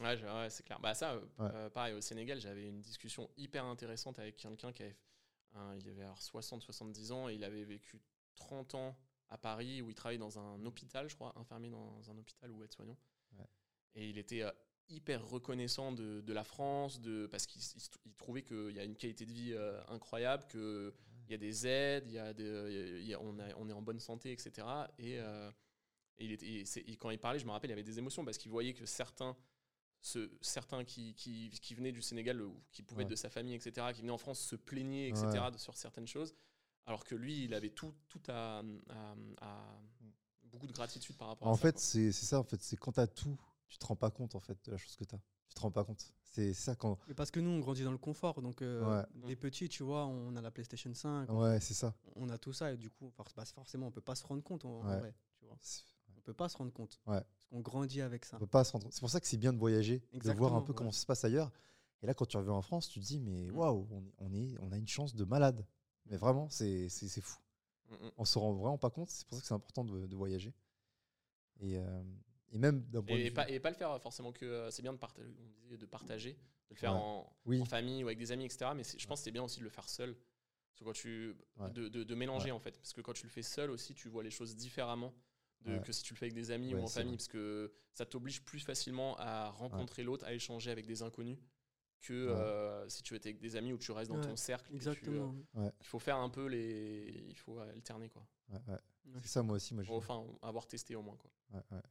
Ouais, 0.00 0.20
ouais, 0.22 0.50
c'est 0.50 0.62
clair. 0.62 0.80
Bah 0.80 0.94
ça, 0.94 1.12
euh, 1.12 1.20
Ouais. 1.38 1.50
euh, 1.54 1.70
pareil, 1.70 1.94
au 1.94 2.00
Sénégal, 2.00 2.40
j'avais 2.40 2.66
une 2.68 2.80
discussion 2.80 3.30
hyper 3.36 3.64
intéressante 3.64 4.18
avec 4.18 4.36
quelqu'un 4.36 4.72
qui 4.72 4.82
avait, 4.82 4.96
un- 5.54 5.74
il 5.76 5.88
avait 5.88 6.04
60-70 6.16 7.12
ans 7.12 7.28
et 7.28 7.34
il 7.34 7.44
avait 7.44 7.64
vécu 7.64 8.00
30 8.36 8.74
ans 8.74 8.96
à 9.28 9.38
Paris 9.38 9.82
où 9.82 9.88
il 9.88 9.94
travaillait 9.94 10.18
dans 10.18 10.38
un 10.38 10.64
hôpital, 10.66 11.08
je 11.08 11.14
crois, 11.14 11.32
infirmier 11.36 11.70
dans 11.70 12.10
un 12.10 12.18
hôpital 12.18 12.50
ou 12.50 12.62
aide-soignant. 12.62 12.96
Ouais. 13.38 13.46
Et 13.94 14.08
il 14.08 14.18
était 14.18 14.42
euh, 14.42 14.50
hyper 14.88 15.26
reconnaissant 15.26 15.92
de, 15.92 16.20
de 16.20 16.32
la 16.32 16.44
France, 16.44 17.00
de, 17.00 17.26
parce 17.26 17.46
qu'il 17.46 17.62
il 18.04 18.14
trouvait 18.14 18.42
qu'il 18.42 18.72
y 18.72 18.78
a 18.78 18.84
une 18.84 18.96
qualité 18.96 19.24
de 19.24 19.32
vie 19.32 19.52
euh, 19.52 19.80
incroyable, 19.88 20.46
qu'il 20.48 20.92
y 21.30 21.34
a 21.34 21.38
des 21.38 21.66
aides, 21.66 22.04
il 22.08 22.12
y 22.14 22.18
a 22.18 22.32
des, 22.34 22.98
il 23.00 23.06
y 23.06 23.14
a- 23.14 23.20
on, 23.20 23.38
a- 23.38 23.54
on 23.56 23.68
est 23.68 23.72
en 23.72 23.82
bonne 23.82 24.00
santé, 24.00 24.32
etc. 24.32 24.66
Et, 24.98 25.18
euh, 25.18 25.50
et 26.18 26.24
il 26.26 26.32
était, 26.32 26.46
et 26.46 26.64
c'est- 26.66 26.80
et 26.86 26.96
quand 26.96 27.10
il 27.10 27.18
parlait, 27.18 27.38
je 27.38 27.46
me 27.46 27.50
rappelle, 27.52 27.70
il 27.70 27.72
y 27.72 27.78
avait 27.78 27.82
des 27.82 27.98
émotions 27.98 28.24
parce 28.24 28.36
qu'il 28.38 28.50
voyait 28.50 28.74
que 28.74 28.84
certains 28.84 29.36
ce- 30.02 30.30
certains 30.40 30.84
qui, 30.84 31.14
qui, 31.14 31.48
qui 31.50 31.74
venaient 31.74 31.92
du 31.92 32.02
Sénégal 32.02 32.42
ou 32.42 32.60
qui 32.72 32.82
pouvaient 32.82 33.04
être 33.04 33.08
de 33.10 33.16
sa 33.16 33.30
famille, 33.30 33.54
etc., 33.54 33.86
qui 33.94 34.00
venaient 34.02 34.10
en 34.12 34.18
France 34.18 34.40
se 34.40 34.56
plaignaient, 34.56 35.08
etc., 35.08 35.26
Ouais. 35.44 35.50
de- 35.52 35.56
sur 35.58 35.76
certaines 35.76 36.06
choses, 36.08 36.34
alors 36.86 37.04
que 37.04 37.14
lui, 37.14 37.44
il 37.44 37.54
avait 37.54 37.70
tout, 37.70 37.94
tout 38.08 38.20
à, 38.28 38.58
à- 38.90 39.14
à- 39.40 39.80
beaucoup 40.44 40.66
de 40.66 40.72
gratitude 40.72 41.16
par 41.16 41.28
rapport 41.28 41.48
à 41.48 41.50
En 41.52 41.54
ça. 41.54 41.62
fait, 41.62 41.72
quoi. 41.72 41.80
c'est 41.80 42.12
c'est 42.12 42.26
ça. 42.26 42.38
En 42.40 42.44
fait, 42.44 42.60
c'est 42.62 42.76
quand 42.76 42.92
tu 42.92 43.00
as 43.00 43.06
tout, 43.06 43.38
tu 43.68 43.78
te 43.78 43.86
rends 43.86 43.96
pas 43.96 44.10
compte 44.10 44.34
en 44.34 44.40
fait 44.40 44.58
de 44.66 44.72
la 44.72 44.76
chose 44.76 44.96
que 44.96 45.04
tu 45.04 45.14
as. 45.14 45.20
Tu 45.48 45.54
te 45.54 45.60
rends 45.60 45.70
pas 45.70 45.84
compte. 45.84 46.12
C'est 46.24 46.52
ça 46.54 46.74
quand. 46.74 46.98
Mais 47.08 47.14
parce 47.14 47.30
que 47.30 47.38
nous, 47.40 47.50
on 47.50 47.58
grandit 47.60 47.84
dans 47.84 47.92
le 47.92 47.98
confort. 47.98 48.40
Donc, 48.42 48.62
euh, 48.62 49.02
Ouais. 49.02 49.28
des 49.28 49.36
petits, 49.36 49.68
tu 49.68 49.82
vois, 49.82 50.06
on 50.06 50.34
a 50.34 50.40
la 50.40 50.50
PlayStation 50.50 50.92
5, 50.94 51.30
Ouais, 51.30 51.60
c'est 51.60 51.74
ça. 51.74 51.94
on 52.16 52.28
a 52.30 52.38
tout 52.38 52.52
ça. 52.54 52.72
Et 52.72 52.76
du 52.78 52.90
coup, 52.90 53.10
for- 53.10 53.28
bah, 53.36 53.44
forcément, 53.44 53.86
on 53.86 53.90
peut 53.90 54.00
pas 54.00 54.14
se 54.14 54.26
rendre 54.26 54.42
compte 54.42 54.64
en, 54.64 54.80
en 54.80 54.88
Ouais. 54.88 54.98
vrai. 54.98 55.14
Tu 55.38 55.44
vois. 55.46 55.58
On 56.22 56.26
peut 56.26 56.34
pas 56.34 56.48
se 56.48 56.56
rendre 56.56 56.72
compte. 56.72 57.00
Ouais. 57.06 57.20
Parce 57.20 57.44
qu'on 57.50 57.60
grandit 57.60 58.00
avec 58.00 58.24
ça. 58.24 58.36
On 58.36 58.40
peut 58.40 58.46
pas 58.46 58.64
se 58.64 58.72
rendre. 58.72 58.86
C'est 58.90 59.00
pour 59.00 59.10
ça 59.10 59.20
que 59.20 59.26
c'est 59.26 59.36
bien 59.38 59.52
de 59.52 59.58
voyager, 59.58 60.02
de 60.12 60.30
voir 60.32 60.54
un 60.54 60.62
peu 60.62 60.72
ouais. 60.72 60.76
comment 60.76 60.92
ça 60.92 61.00
se 61.00 61.06
passe 61.06 61.24
ailleurs. 61.24 61.50
Et 62.02 62.06
là, 62.06 62.14
quand 62.14 62.26
tu 62.26 62.36
reviens 62.36 62.52
en 62.52 62.62
France, 62.62 62.88
tu 62.88 63.00
te 63.00 63.04
dis 63.04 63.18
mais 63.20 63.50
Mm. 63.50 63.56
waouh, 63.56 63.86
on, 63.90 64.02
est- 64.04 64.14
on 64.18 64.32
est, 64.32 64.54
on 64.60 64.72
a 64.72 64.76
une 64.78 64.88
chance 64.88 65.14
de 65.14 65.24
malade. 65.24 65.66
Mais 66.06 66.16
vraiment, 66.16 66.48
c'est 66.50 66.88
fou. 67.20 67.38
Mm, 67.90 67.94
mm. 67.94 68.10
On 68.18 68.24
se 68.24 68.38
rend 68.38 68.52
vraiment 68.54 68.78
pas 68.78 68.90
compte. 68.90 69.10
C'est 69.10 69.26
pour 69.26 69.36
ça 69.36 69.40
que 69.42 69.46
c'est 69.48 69.54
important 69.54 69.84
de, 69.84 70.06
de 70.06 70.16
voyager. 70.16 70.54
Et, 71.60 71.78
euh, 71.78 72.02
et 72.52 72.58
même 72.58 72.82
d'un 72.90 73.02
point 73.02 73.16
de 73.16 73.20
Et, 73.20 73.28
vue. 73.28 73.34
pas, 73.34 73.48
et 73.50 73.60
pas 73.60 73.70
le 73.70 73.76
faire 73.76 74.00
forcément 74.00 74.32
que 74.32 74.44
euh, 74.44 74.70
c'est 74.70 74.82
bien 74.82 74.92
de 74.92 74.98
partager, 74.98 75.28
on 75.40 75.62
disait 75.62 75.76
de 75.76 75.86
partager, 75.86 76.32
de 76.32 76.38
le 76.70 76.76
faire 76.76 76.92
Ouais. 76.94 77.00
en, 77.00 77.32
Oui. 77.46 77.60
en 77.60 77.64
famille 77.64 78.02
ou 78.04 78.08
avec 78.08 78.18
des 78.18 78.32
amis, 78.32 78.44
etc. 78.44 78.70
Mais 78.74 78.82
je 78.84 79.06
pense 79.06 79.20
que 79.20 79.24
c'est 79.24 79.30
bien 79.30 79.42
aussi 79.44 79.58
de 79.60 79.64
le 79.64 79.70
faire 79.70 79.88
seul. 79.88 80.14
Parce 80.14 80.78
que 80.80 80.84
quand 80.84 80.92
tu, 80.92 81.36
Ouais. 81.58 81.70
de, 81.70 81.88
de- 81.88 82.04
de 82.04 82.14
mélanger 82.14 82.50
en 82.50 82.58
fait. 82.58 82.76
Parce 82.78 82.92
que 82.92 83.00
quand 83.00 83.12
tu 83.12 83.24
le 83.26 83.30
fais 83.30 83.42
seul 83.42 83.70
aussi, 83.70 83.94
tu 83.94 84.08
vois 84.08 84.22
les 84.22 84.30
choses 84.30 84.56
différemment 84.56 85.12
de, 85.64 85.72
Ouais. 85.74 85.82
que 85.82 85.92
si 85.92 86.02
tu 86.02 86.14
le 86.14 86.18
fais 86.18 86.26
avec 86.26 86.34
des 86.34 86.50
amis 86.50 86.74
Ouais, 86.74 86.80
ou 86.80 86.84
en 86.84 86.86
famille. 86.88 87.08
vrai. 87.10 87.16
Parce 87.16 87.28
que 87.28 87.72
ça 87.94 88.04
t'oblige 88.06 88.42
plus 88.42 88.60
facilement 88.60 89.16
à 89.18 89.50
rencontrer 89.50 90.02
l'autre, 90.02 90.24
à 90.26 90.32
échanger 90.32 90.70
avec 90.70 90.86
des 90.86 91.02
inconnus 91.02 91.38
que 92.00 92.12
euh, 92.12 92.88
si 92.88 93.02
tu 93.02 93.14
étais 93.14 93.28
avec 93.28 93.40
des 93.40 93.54
amis 93.54 93.72
où 93.72 93.78
tu 93.78 93.92
restes 93.92 94.10
dans 94.10 94.16
Ouais, 94.18 94.26
ton 94.26 94.34
cercle. 94.36 94.68
tu, 94.70 94.74
Exactement. 94.74 95.34
euh, 95.56 95.70
il 95.80 95.86
faut 95.86 95.98
faire 96.00 96.16
un 96.16 96.28
peu 96.30 96.46
les. 96.46 97.26
Il 97.28 97.36
faut 97.38 97.58
alterner 97.60 98.08
quoi. 98.08 98.26
Ouais, 98.50 98.58
ouais. 98.68 98.74
Ouais, 98.74 99.20
C'est 99.22 99.28
ça, 99.28 99.42
moi 99.42 99.56
aussi. 99.56 99.74
Moi, 99.74 99.84
Enfin, 99.88 100.24
avoir 100.42 100.66
testé 100.66 100.96
au 100.96 101.02
moins 101.02 101.16
quoi. 101.16 101.30
ouais, 101.52 101.60
ouais. 101.70 101.82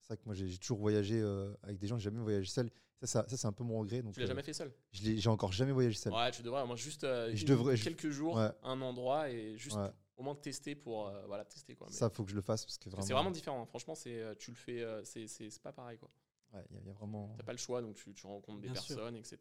C'est 0.00 0.14
vrai 0.14 0.16
que 0.16 0.22
moi, 0.26 0.34
j'ai 0.34 0.58
toujours 0.58 0.78
voyagé 0.78 1.20
euh, 1.20 1.52
avec 1.62 1.78
des 1.78 1.86
gens. 1.86 1.96
J'ai 1.98 2.04
jamais 2.04 2.20
voyagé 2.20 2.48
seul. 2.50 2.68
Ça, 3.00 3.06
ça, 3.06 3.28
ça, 3.28 3.36
c'est 3.36 3.46
un 3.46 3.52
peu 3.52 3.62
mon 3.64 3.78
regret. 3.78 4.02
Donc, 4.02 4.14
Tu 4.14 4.20
l'as 4.20 4.24
euh, 4.24 4.28
jamais 4.28 4.42
fait 4.42 4.52
seul? 4.52 4.72
J'ai 4.92 5.28
encore 5.28 5.52
jamais 5.52 5.72
voyagé 5.72 5.96
seul. 5.96 6.12
Ouais, 6.12 6.30
tu 6.32 6.42
devrais. 6.42 6.66
Moi, 6.66 6.74
juste 6.76 7.04
euh, 7.04 7.30
Je 7.34 7.42
une- 7.42 7.48
devrais- 7.48 7.76
je- 7.76 7.84
quelques 7.84 8.10
jours, 8.10 8.34
Ouais. 8.36 8.50
un 8.64 8.80
endroit 8.80 9.30
et 9.30 9.56
juste 9.56 9.76
Ouais. 9.76 9.88
Au 10.20 10.22
moins 10.22 10.34
tester 10.34 10.74
pour 10.74 11.08
euh, 11.08 11.24
voilà 11.26 11.44
tester 11.44 11.74
quoi. 11.74 11.86
Mais 11.88 11.94
Ça, 11.96 12.10
faut 12.10 12.24
que 12.24 12.30
je 12.30 12.36
le 12.36 12.42
fasse 12.42 12.64
parce 12.64 12.76
que 12.78 12.90
vraiment. 12.90 13.06
c'est 13.06 13.12
vraiment 13.14 13.30
différent. 13.30 13.62
hein. 13.62 13.66
Franchement, 13.66 13.94
c'est 13.94 14.20
euh, 14.20 14.34
tu 14.38 14.50
le 14.50 14.56
fais, 14.56 14.82
euh, 14.82 15.02
c'est 15.04 15.26
c'est 15.26 15.48
c'est 15.50 15.62
pas 15.62 15.72
pareil 15.72 15.98
quoi. 15.98 16.10
Ouais, 16.52 16.64
il 16.70 16.76
y 16.76 16.78
a- 16.80 16.82
y, 16.82 16.90
a 16.90 16.92
vraiment. 16.92 17.34
T'as 17.38 17.44
pas 17.44 17.52
le 17.52 17.58
choix, 17.58 17.80
donc 17.80 17.94
tu, 17.94 18.12
tu 18.12 18.26
rencontres 18.26 18.60
des 18.60 18.68
Bien 18.68 18.80
sûr. 18.80 18.96
personnes, 18.96 19.16
etc. 19.16 19.38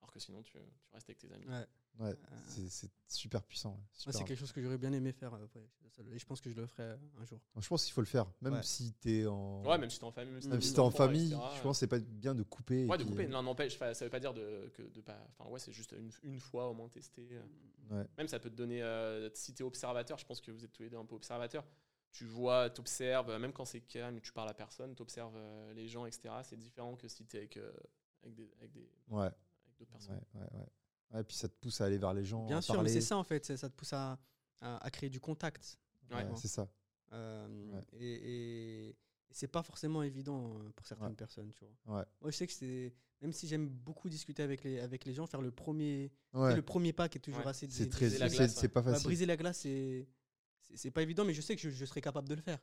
Alors 0.00 0.12
que 0.12 0.20
sinon, 0.20 0.42
tu, 0.42 0.52
tu 0.52 0.58
restes 0.92 1.08
avec 1.08 1.18
tes 1.18 1.32
amis. 1.32 1.46
Ouais. 1.48 1.66
Ouais, 2.00 2.10
Euh, 2.10 2.36
c'est 2.68 2.90
super 3.06 3.42
puissant. 3.44 3.78
c'est 3.92 4.12
quelque 4.24 4.34
chose 4.34 4.50
que 4.52 4.60
j'aurais 4.60 4.78
bien 4.78 4.92
aimé 4.92 5.12
faire. 5.12 5.32
euh. 5.34 5.46
Et 6.12 6.18
je 6.18 6.26
pense 6.26 6.40
que 6.40 6.50
je 6.50 6.56
le 6.56 6.66
ferai 6.66 6.82
euh, 6.82 6.96
un 7.20 7.24
jour. 7.24 7.40
Je 7.56 7.68
pense 7.68 7.84
qu'il 7.84 7.92
faut 7.92 8.00
le 8.00 8.06
faire, 8.06 8.26
même 8.40 8.54
Ouais. 8.54 8.62
si 8.64 8.92
t'es 8.94 9.26
en. 9.26 9.62
Ouais, 9.64 9.78
même 9.78 9.88
si 9.90 9.98
t'es 10.00 10.04
en 10.04 10.10
famille, 10.10 10.32
Même 10.48 10.60
si 10.60 10.72
t'es 10.72 10.80
en 10.80 10.90
famille, 10.90 11.30
je 11.30 11.62
pense 11.62 11.76
que 11.76 11.80
c'est 11.80 11.86
pas 11.86 12.00
bien 12.00 12.34
de 12.34 12.42
couper. 12.42 12.86
Ouais, 12.86 12.98
de 12.98 13.04
couper, 13.04 13.26
euh, 13.26 13.28
l'un 13.28 13.42
n'empêche. 13.44 13.78
Ça 13.78 13.92
veut 13.92 14.10
pas 14.10 14.18
dire 14.18 14.34
de, 14.34 14.72
que 14.74 14.82
de 14.82 15.00
pas. 15.00 15.24
Enfin, 15.38 15.48
ouais, 15.50 15.60
c'est 15.60 15.72
juste 15.72 15.92
une, 15.92 16.10
une 16.24 16.40
fois 16.40 16.68
au 16.68 16.74
moins 16.74 16.88
tester. 16.88 17.28
Ouais. 17.90 18.04
Même 18.18 18.26
ça 18.28 18.40
peut 18.40 18.50
te 18.50 18.56
donner. 18.56 18.82
euh, 18.82 19.30
si 19.34 19.54
t'es 19.54 19.62
observateur, 19.62 20.18
je 20.18 20.26
pense 20.26 20.40
que 20.40 20.50
vous 20.50 20.64
êtes 20.64 20.72
tous 20.72 20.82
les 20.82 20.90
deux 20.90 20.98
un 20.98 21.04
peu 21.04 21.14
observateurs. 21.14 21.64
Tu 22.10 22.24
vois, 22.26 22.70
t'observes, 22.70 23.36
même 23.38 23.52
quand 23.52 23.64
c'est 23.64 23.80
calme, 23.82 24.20
tu 24.20 24.32
parles 24.32 24.48
à 24.48 24.54
personne, 24.54 24.94
t'observes 24.96 25.36
les 25.74 25.86
gens, 25.88 26.06
etc. 26.06 26.34
C'est 26.44 26.56
différent 26.58 26.96
que 26.96 27.06
si 27.08 27.24
t'es 27.24 27.38
avec, 27.38 27.56
euh, 27.56 27.72
avec 28.22 28.34
des, 28.34 28.50
avec 28.58 28.70
des, 28.72 28.88
Ouais, 29.08 29.22
avec 29.26 29.34
d'autres 29.78 29.90
ouais, 29.92 29.98
personnes. 29.98 30.20
ouais, 30.34 30.66
ouais. 31.14 31.18
Ouais, 31.18 31.24
puis 31.24 31.36
ça 31.36 31.48
te 31.48 31.54
pousse 31.54 31.80
à 31.80 31.86
aller 31.86 31.98
vers 31.98 32.12
les 32.12 32.24
gens. 32.24 32.46
Bien 32.46 32.58
à 32.58 32.62
sûr, 32.62 32.82
mais 32.82 32.88
c'est 32.88 33.00
ça 33.00 33.16
en 33.16 33.24
fait. 33.24 33.44
Ça 33.56 33.68
te 33.68 33.74
pousse 33.74 33.92
à, 33.92 34.18
à, 34.60 34.84
à 34.84 34.90
créer 34.90 35.08
du 35.10 35.20
contact. 35.20 35.78
Ouais. 36.12 36.26
C'est 36.36 36.48
ça. 36.48 36.68
Euh, 37.12 37.72
Ouais. 37.72 37.80
Et, 37.92 38.12
et- 38.14 38.88
et 38.90 38.96
c'est 39.36 39.48
pas 39.48 39.62
forcément 39.62 40.02
évident 40.02 40.58
euh, 40.58 40.70
pour 40.76 40.86
certaines 40.86 41.08
Ouais. 41.08 41.14
personnes, 41.14 41.50
tu 41.52 41.64
vois. 41.84 41.98
Ouais. 41.98 42.04
Moi, 42.20 42.30
je 42.30 42.36
sais 42.36 42.46
que 42.46 42.52
c'est. 42.52 42.92
Même 43.20 43.32
si 43.32 43.48
j'aime 43.48 43.68
beaucoup 43.68 44.08
discuter 44.10 44.42
avec 44.42 44.62
les, 44.64 44.80
avec 44.80 45.04
les 45.06 45.14
gens, 45.14 45.26
faire 45.26 45.40
le 45.40 45.50
premier, 45.50 46.12
Ouais. 46.34 46.54
le 46.54 46.62
premier 46.62 46.92
pas 46.92 47.08
qui 47.08 47.18
est 47.18 47.20
toujours 47.20 47.40
Ouais. 47.40 47.46
assez 47.48 47.60
C'est 47.66 47.86
difficile. 47.86 47.90
très, 47.90 48.10
c'est 48.10 48.36
glace, 48.36 48.54
c'est 48.54 48.68
pas 48.68 48.82
Bah, 48.82 48.92
facile. 48.92 49.06
briser 49.06 49.26
la 49.26 49.36
glace, 49.36 49.58
c'est 49.60 50.06
c'est- 50.60 50.76
c'est 50.76 50.90
pas 50.90 51.02
évident, 51.02 51.24
mais 51.24 51.32
je 51.34 51.40
sais 51.40 51.54
que 51.56 51.62
je, 51.62 51.70
je 51.70 51.84
serais 51.84 52.00
capable 52.00 52.28
de 52.28 52.34
le 52.34 52.42
faire. 52.42 52.58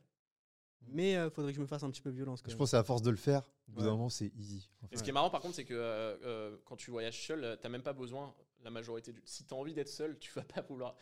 Mais 0.88 1.12
il 1.12 1.30
faudrait 1.30 1.52
que 1.52 1.56
je 1.56 1.62
me 1.62 1.66
fasse 1.66 1.82
un 1.82 1.90
petit 1.90 2.02
peu 2.02 2.10
violence. 2.10 2.42
Quand 2.42 2.48
Je 2.50 2.54
même. 2.54 2.58
pense 2.58 2.74
à 2.74 2.82
force 2.84 3.02
de 3.02 3.10
le 3.10 3.16
faire, 3.16 3.42
au 3.68 3.72
bout 3.72 3.80
d'un 3.80 3.86
Ouais. 3.86 3.92
moment, 3.92 4.08
c'est 4.08 4.32
easy. 4.36 4.68
en 4.82 4.86
fait. 4.88 4.94
Et 4.94 4.98
ce 4.98 5.02
qui 5.02 5.10
est 5.10 5.12
marrant 5.12 5.30
par 5.30 5.40
contre, 5.40 5.54
c'est 5.54 5.64
que 5.64 5.74
euh, 5.74 6.16
euh, 6.24 6.56
quand 6.64 6.76
tu 6.76 6.90
voyages 6.90 7.26
seul, 7.26 7.44
euh, 7.44 7.56
t'as 7.56 7.68
même 7.68 7.82
pas 7.82 7.92
besoin. 7.92 8.34
La 8.64 8.70
majorité 8.70 9.12
du. 9.12 9.20
Si 9.24 9.44
t'as 9.44 9.56
envie 9.56 9.74
d'être 9.74 9.88
seul, 9.88 10.18
tu 10.20 10.30
vas 10.32 10.42
pas 10.44 10.60
vouloir. 10.62 10.94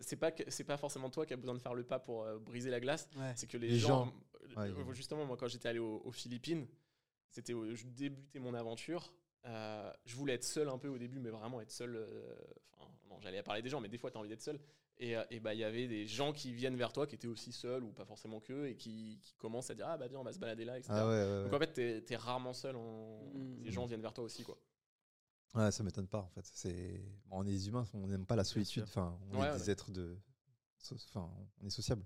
C'est 0.00 0.16
pas 0.16 0.32
que- 0.32 0.42
c'est 0.50 0.64
pas 0.64 0.76
forcément 0.76 1.08
toi 1.08 1.24
qui 1.24 1.32
as 1.32 1.36
besoin 1.36 1.54
de 1.54 1.60
faire 1.60 1.72
le 1.74 1.82
pas 1.84 1.98
pour 1.98 2.24
euh, 2.24 2.38
briser 2.38 2.70
la 2.70 2.78
glace. 2.80 3.08
Ouais. 3.16 3.32
C'est 3.36 3.46
que 3.46 3.56
les, 3.56 3.68
Les 3.68 3.78
gens. 3.78 4.04
gens. 4.06 4.14
euh, 4.58 4.72
Ouais, 4.84 4.94
justement, 4.94 5.24
moi 5.24 5.36
quand 5.38 5.48
j'étais 5.48 5.68
allé 5.68 5.78
aux, 5.78 6.02
aux 6.04 6.12
Philippines, 6.12 6.66
c'était 7.30 7.52
au- 7.54 7.74
je 7.74 7.84
débutais 7.86 8.38
mon 8.38 8.52
aventure. 8.54 9.12
euh, 9.46 9.92
je 10.04 10.16
voulais 10.16 10.34
être 10.34 10.44
seul 10.44 10.68
un 10.68 10.76
peu 10.76 10.88
au 10.88 10.98
début, 10.98 11.20
mais 11.20 11.30
vraiment 11.30 11.60
être 11.60 11.70
seul. 11.70 11.94
euh, 11.96 12.34
Enfin, 12.72 12.90
non, 13.08 13.18
j'allais 13.20 13.42
parler 13.44 13.62
des 13.62 13.68
gens, 13.70 13.80
mais 13.80 13.88
des 13.88 13.96
fois 13.96 14.10
t'as 14.10 14.18
envie 14.18 14.28
d'être 14.28 14.42
seul. 14.42 14.58
Et, 14.98 15.14
euh, 15.16 15.24
et 15.30 15.40
bah 15.40 15.52
il 15.52 15.60
y 15.60 15.64
avait 15.64 15.88
des 15.88 16.06
gens 16.06 16.32
qui 16.32 16.54
viennent 16.54 16.76
vers 16.76 16.90
toi 16.92 17.06
qui 17.06 17.14
étaient 17.16 17.26
aussi 17.28 17.52
seuls 17.52 17.84
ou 17.84 17.92
pas 17.92 18.06
forcément 18.06 18.40
qu'eux 18.40 18.68
et 18.68 18.76
qui, 18.76 19.18
qui 19.22 19.34
commencent 19.34 19.68
à 19.68 19.74
dire 19.74 19.86
ah 19.88 19.98
bah 19.98 20.08
viens 20.08 20.20
on 20.20 20.24
va 20.24 20.32
se 20.32 20.38
balader 20.38 20.64
là 20.64 20.78
etc. 20.78 20.90
Ah 20.96 21.06
ouais, 21.06 21.12
ouais, 21.12 21.42
Donc 21.44 21.52
en 21.52 21.58
fait, 21.58 21.72
t'es 22.02 22.14
es 22.14 22.16
rarement 22.16 22.54
seul. 22.54 22.76
En... 22.76 23.22
Mm. 23.34 23.62
Les 23.62 23.70
gens 23.72 23.84
viennent 23.84 24.00
vers 24.00 24.14
toi 24.14 24.24
aussi, 24.24 24.42
quoi. 24.42 24.58
Ouais, 25.54 25.70
ça 25.70 25.82
m'étonne 25.82 26.08
pas 26.08 26.20
en 26.20 26.28
fait. 26.28 26.46
C'est, 26.46 27.02
bon, 27.26 27.40
on 27.40 27.46
est 27.46 27.50
des 27.50 27.68
humains, 27.68 27.86
on 27.92 28.06
n'aime 28.06 28.24
pas 28.26 28.36
la 28.36 28.44
solitude. 28.44 28.84
Enfin, 28.84 29.18
on 29.30 29.38
Ouais, 29.38 29.46
est 29.48 29.50
ouais. 29.52 29.58
des 29.58 29.70
êtres 29.70 29.90
de, 29.90 30.16
enfin, 30.94 31.30
on 31.60 31.66
est 31.66 31.70
sociable. 31.70 32.04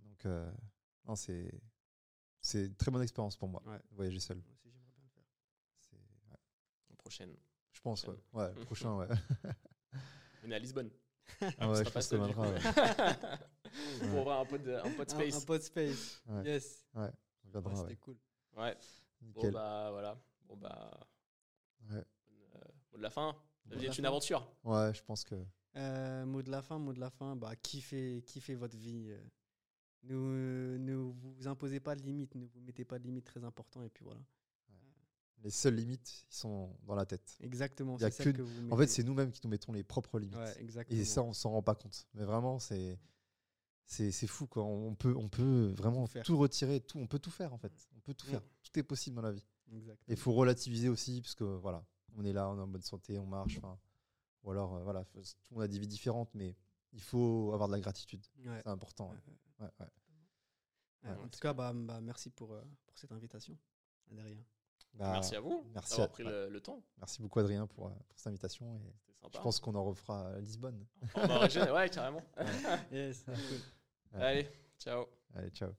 Donc, 0.00 0.26
euh, 0.26 0.50
non, 1.06 1.14
c'est, 1.14 1.52
c'est 2.40 2.66
une 2.66 2.74
très 2.74 2.90
bonne 2.90 3.02
expérience 3.02 3.36
pour 3.36 3.48
moi. 3.48 3.62
Ouais. 3.66 3.78
Voyager 3.92 4.18
seul. 4.20 4.38
Moi 4.38 4.52
aussi, 4.54 4.70
j'aimerais 4.70 4.90
bien 4.94 5.04
le 5.04 5.10
faire. 5.10 5.24
C'est, 5.78 5.96
ouais, 6.30 6.38
La 6.90 6.96
prochaine. 6.96 7.36
je 7.72 7.80
pense, 7.80 8.04
ouais. 8.06 8.14
Prochaine. 8.32 8.54
Ouais, 8.56 8.64
prochain, 8.64 8.96
ouais. 8.96 9.08
On 10.44 10.50
est 10.50 10.54
à 10.54 10.58
Lisbonne. 10.58 10.90
Ah 11.58 11.70
ouais, 11.70 11.84
je 11.84 11.90
pense 11.90 12.08
coup. 12.08 12.40
ouais. 12.42 12.58
Pour 14.10 14.20
ouvrir 14.20 14.38
un 14.38 14.44
pot 14.44 14.58
de, 14.58 14.72
un 14.74 14.84
Un- 14.84 15.08
space. 15.08 15.34
Un, 15.36 15.40
pot 15.46 15.58
de 15.58 15.62
space. 15.62 16.22
Ouais. 16.28 16.44
Yes. 16.44 16.86
On 16.94 17.00
Ouais, 17.02 17.10
viendra, 17.50 17.74
C'était 17.76 17.88
ouais. 17.90 17.96
cool. 17.96 18.16
Ouais. 18.56 18.76
Bon, 19.20 19.40
Nickel. 19.40 19.52
bah, 19.52 19.88
voilà. 19.90 20.18
Bon, 20.46 20.56
bah. 20.56 20.90
Ouais. 21.90 21.96
euh, 21.96 22.58
mot 22.92 22.98
de 22.98 23.02
la 23.02 23.10
fin. 23.10 23.34
La 23.70 23.76
vie 23.76 23.86
est 23.86 23.98
une 23.98 24.06
aventure. 24.06 24.46
Ouais, 24.64 24.92
je 24.94 25.02
pense 25.02 25.24
que. 25.24 25.36
Euh, 25.76 26.26
mot 26.26 26.42
de 26.42 26.50
la 26.50 26.60
fin, 26.60 26.78
mot 26.78 26.92
de 26.92 27.00
la 27.00 27.10
fin, 27.10 27.34
bah, 27.36 27.56
kiffez, 27.56 28.22
kiffez 28.26 28.54
votre 28.54 28.76
vie. 28.76 29.06
euh. 29.10 29.20
Ne, 30.04 30.76
ne 30.78 30.94
vous 30.96 31.46
imposez 31.46 31.78
pas 31.78 31.94
de 31.94 32.02
limites, 32.02 32.34
ne 32.34 32.44
vous 32.44 32.60
mettez 32.60 32.84
pas 32.84 32.98
de 32.98 33.04
limites 33.04 33.24
très 33.24 33.44
importantes, 33.44 33.84
et 33.86 33.88
puis 33.88 34.04
voilà. 34.04 34.20
Les 35.42 35.50
seules 35.50 35.74
limites, 35.74 36.24
sont 36.28 36.76
dans 36.86 36.94
la 36.94 37.04
tête. 37.04 37.36
Exactement, 37.40 37.98
Y 37.98 38.04
a 38.04 38.10
que- 38.10 38.30
que 38.30 38.42
vous 38.42 38.70
En 38.70 38.76
fait, 38.76 38.86
c'est 38.86 39.02
nous-mêmes 39.02 39.32
qui 39.32 39.40
nous 39.44 39.50
mettons 39.50 39.72
les 39.72 39.82
propres 39.82 40.18
limites. 40.20 40.36
Ouais. 40.36 40.84
Et 40.90 41.04
ça, 41.04 41.22
on 41.22 41.32
s'en 41.32 41.50
rend 41.50 41.62
pas 41.62 41.74
compte. 41.74 42.06
Mais 42.14 42.24
vraiment, 42.24 42.58
c'est 42.58 42.98
c'est 43.86 44.12
c'est 44.12 44.28
fou 44.28 44.46
quoi. 44.46 44.62
On 44.64 44.94
peut 44.94 45.14
on 45.16 45.28
peut 45.28 45.72
vraiment 45.76 46.06
Tout 46.06 46.12
faire. 46.12 46.24
tout 46.24 46.38
retirer, 46.38 46.80
tout 46.80 46.98
on 46.98 47.06
peut 47.08 47.18
tout 47.18 47.30
faire 47.32 47.52
en 47.52 47.58
fait. 47.58 47.72
On 47.96 48.00
peut 48.00 48.14
tout 48.14 48.26
Mm. 48.26 48.30
faire. 48.30 48.42
Tout 48.62 48.78
est 48.78 48.82
possible 48.84 49.16
dans 49.16 49.22
la 49.22 49.32
vie. 49.32 49.44
Et 49.72 50.12
il 50.12 50.16
faut 50.16 50.32
relativiser 50.32 50.88
aussi 50.88 51.20
parce 51.20 51.34
que 51.34 51.44
voilà, 51.44 51.84
on 52.16 52.24
est 52.24 52.32
là, 52.32 52.48
on 52.50 52.56
est 52.58 52.60
en 52.62 52.68
bonne 52.68 52.82
santé, 52.82 53.18
on 53.18 53.26
marche. 53.26 53.58
Ou 54.44 54.50
alors 54.52 54.76
euh, 54.76 54.82
voilà, 54.84 55.04
tout 55.04 55.18
le 55.50 55.54
monde 55.54 55.64
a 55.64 55.68
des 55.68 55.78
vies 55.78 55.88
différentes, 55.88 56.30
mais 56.34 56.56
il 56.92 57.00
faut 57.00 57.50
avoir 57.52 57.68
de 57.68 57.74
la 57.74 57.80
gratitude. 57.80 58.24
Ouais. 58.44 58.60
C'est 58.62 58.68
important. 58.68 59.12
En 61.04 61.28
tout 61.28 61.40
cas, 61.40 61.52
bah, 61.52 61.72
bah, 61.74 62.00
merci 62.00 62.30
pour, 62.30 62.52
euh, 62.52 62.62
pour 62.86 62.96
cette 62.98 63.10
invitation. 63.12 63.58
Derrière. 64.10 64.44
Bah, 64.94 65.10
merci 65.12 65.34
à 65.34 65.40
vous 65.40 65.64
merci 65.74 65.90
d'avoir 65.92 66.08
pris 66.10 66.22
ouais. 66.22 66.30
le, 66.30 66.48
le 66.50 66.60
temps. 66.60 66.82
Merci 66.98 67.22
beaucoup 67.22 67.38
Adrien 67.40 67.66
pour, 67.66 67.86
euh, 67.86 67.90
pour 68.08 68.18
cette 68.18 68.26
invitation 68.28 68.74
et 68.76 68.92
sympa. 69.20 69.38
je 69.38 69.42
pense 69.42 69.58
qu'on 69.60 69.74
en 69.74 69.84
refera 69.84 70.28
à 70.28 70.38
Lisbonne. 70.40 70.84
On 71.14 71.26
va 71.26 71.72
ouais, 71.74 71.88
carrément. 71.88 72.22
Yes, 72.92 73.24
cool. 73.24 74.20
Allez, 74.20 74.48
ciao. 74.78 75.06
Allez, 75.34 75.50
ciao. 75.50 75.72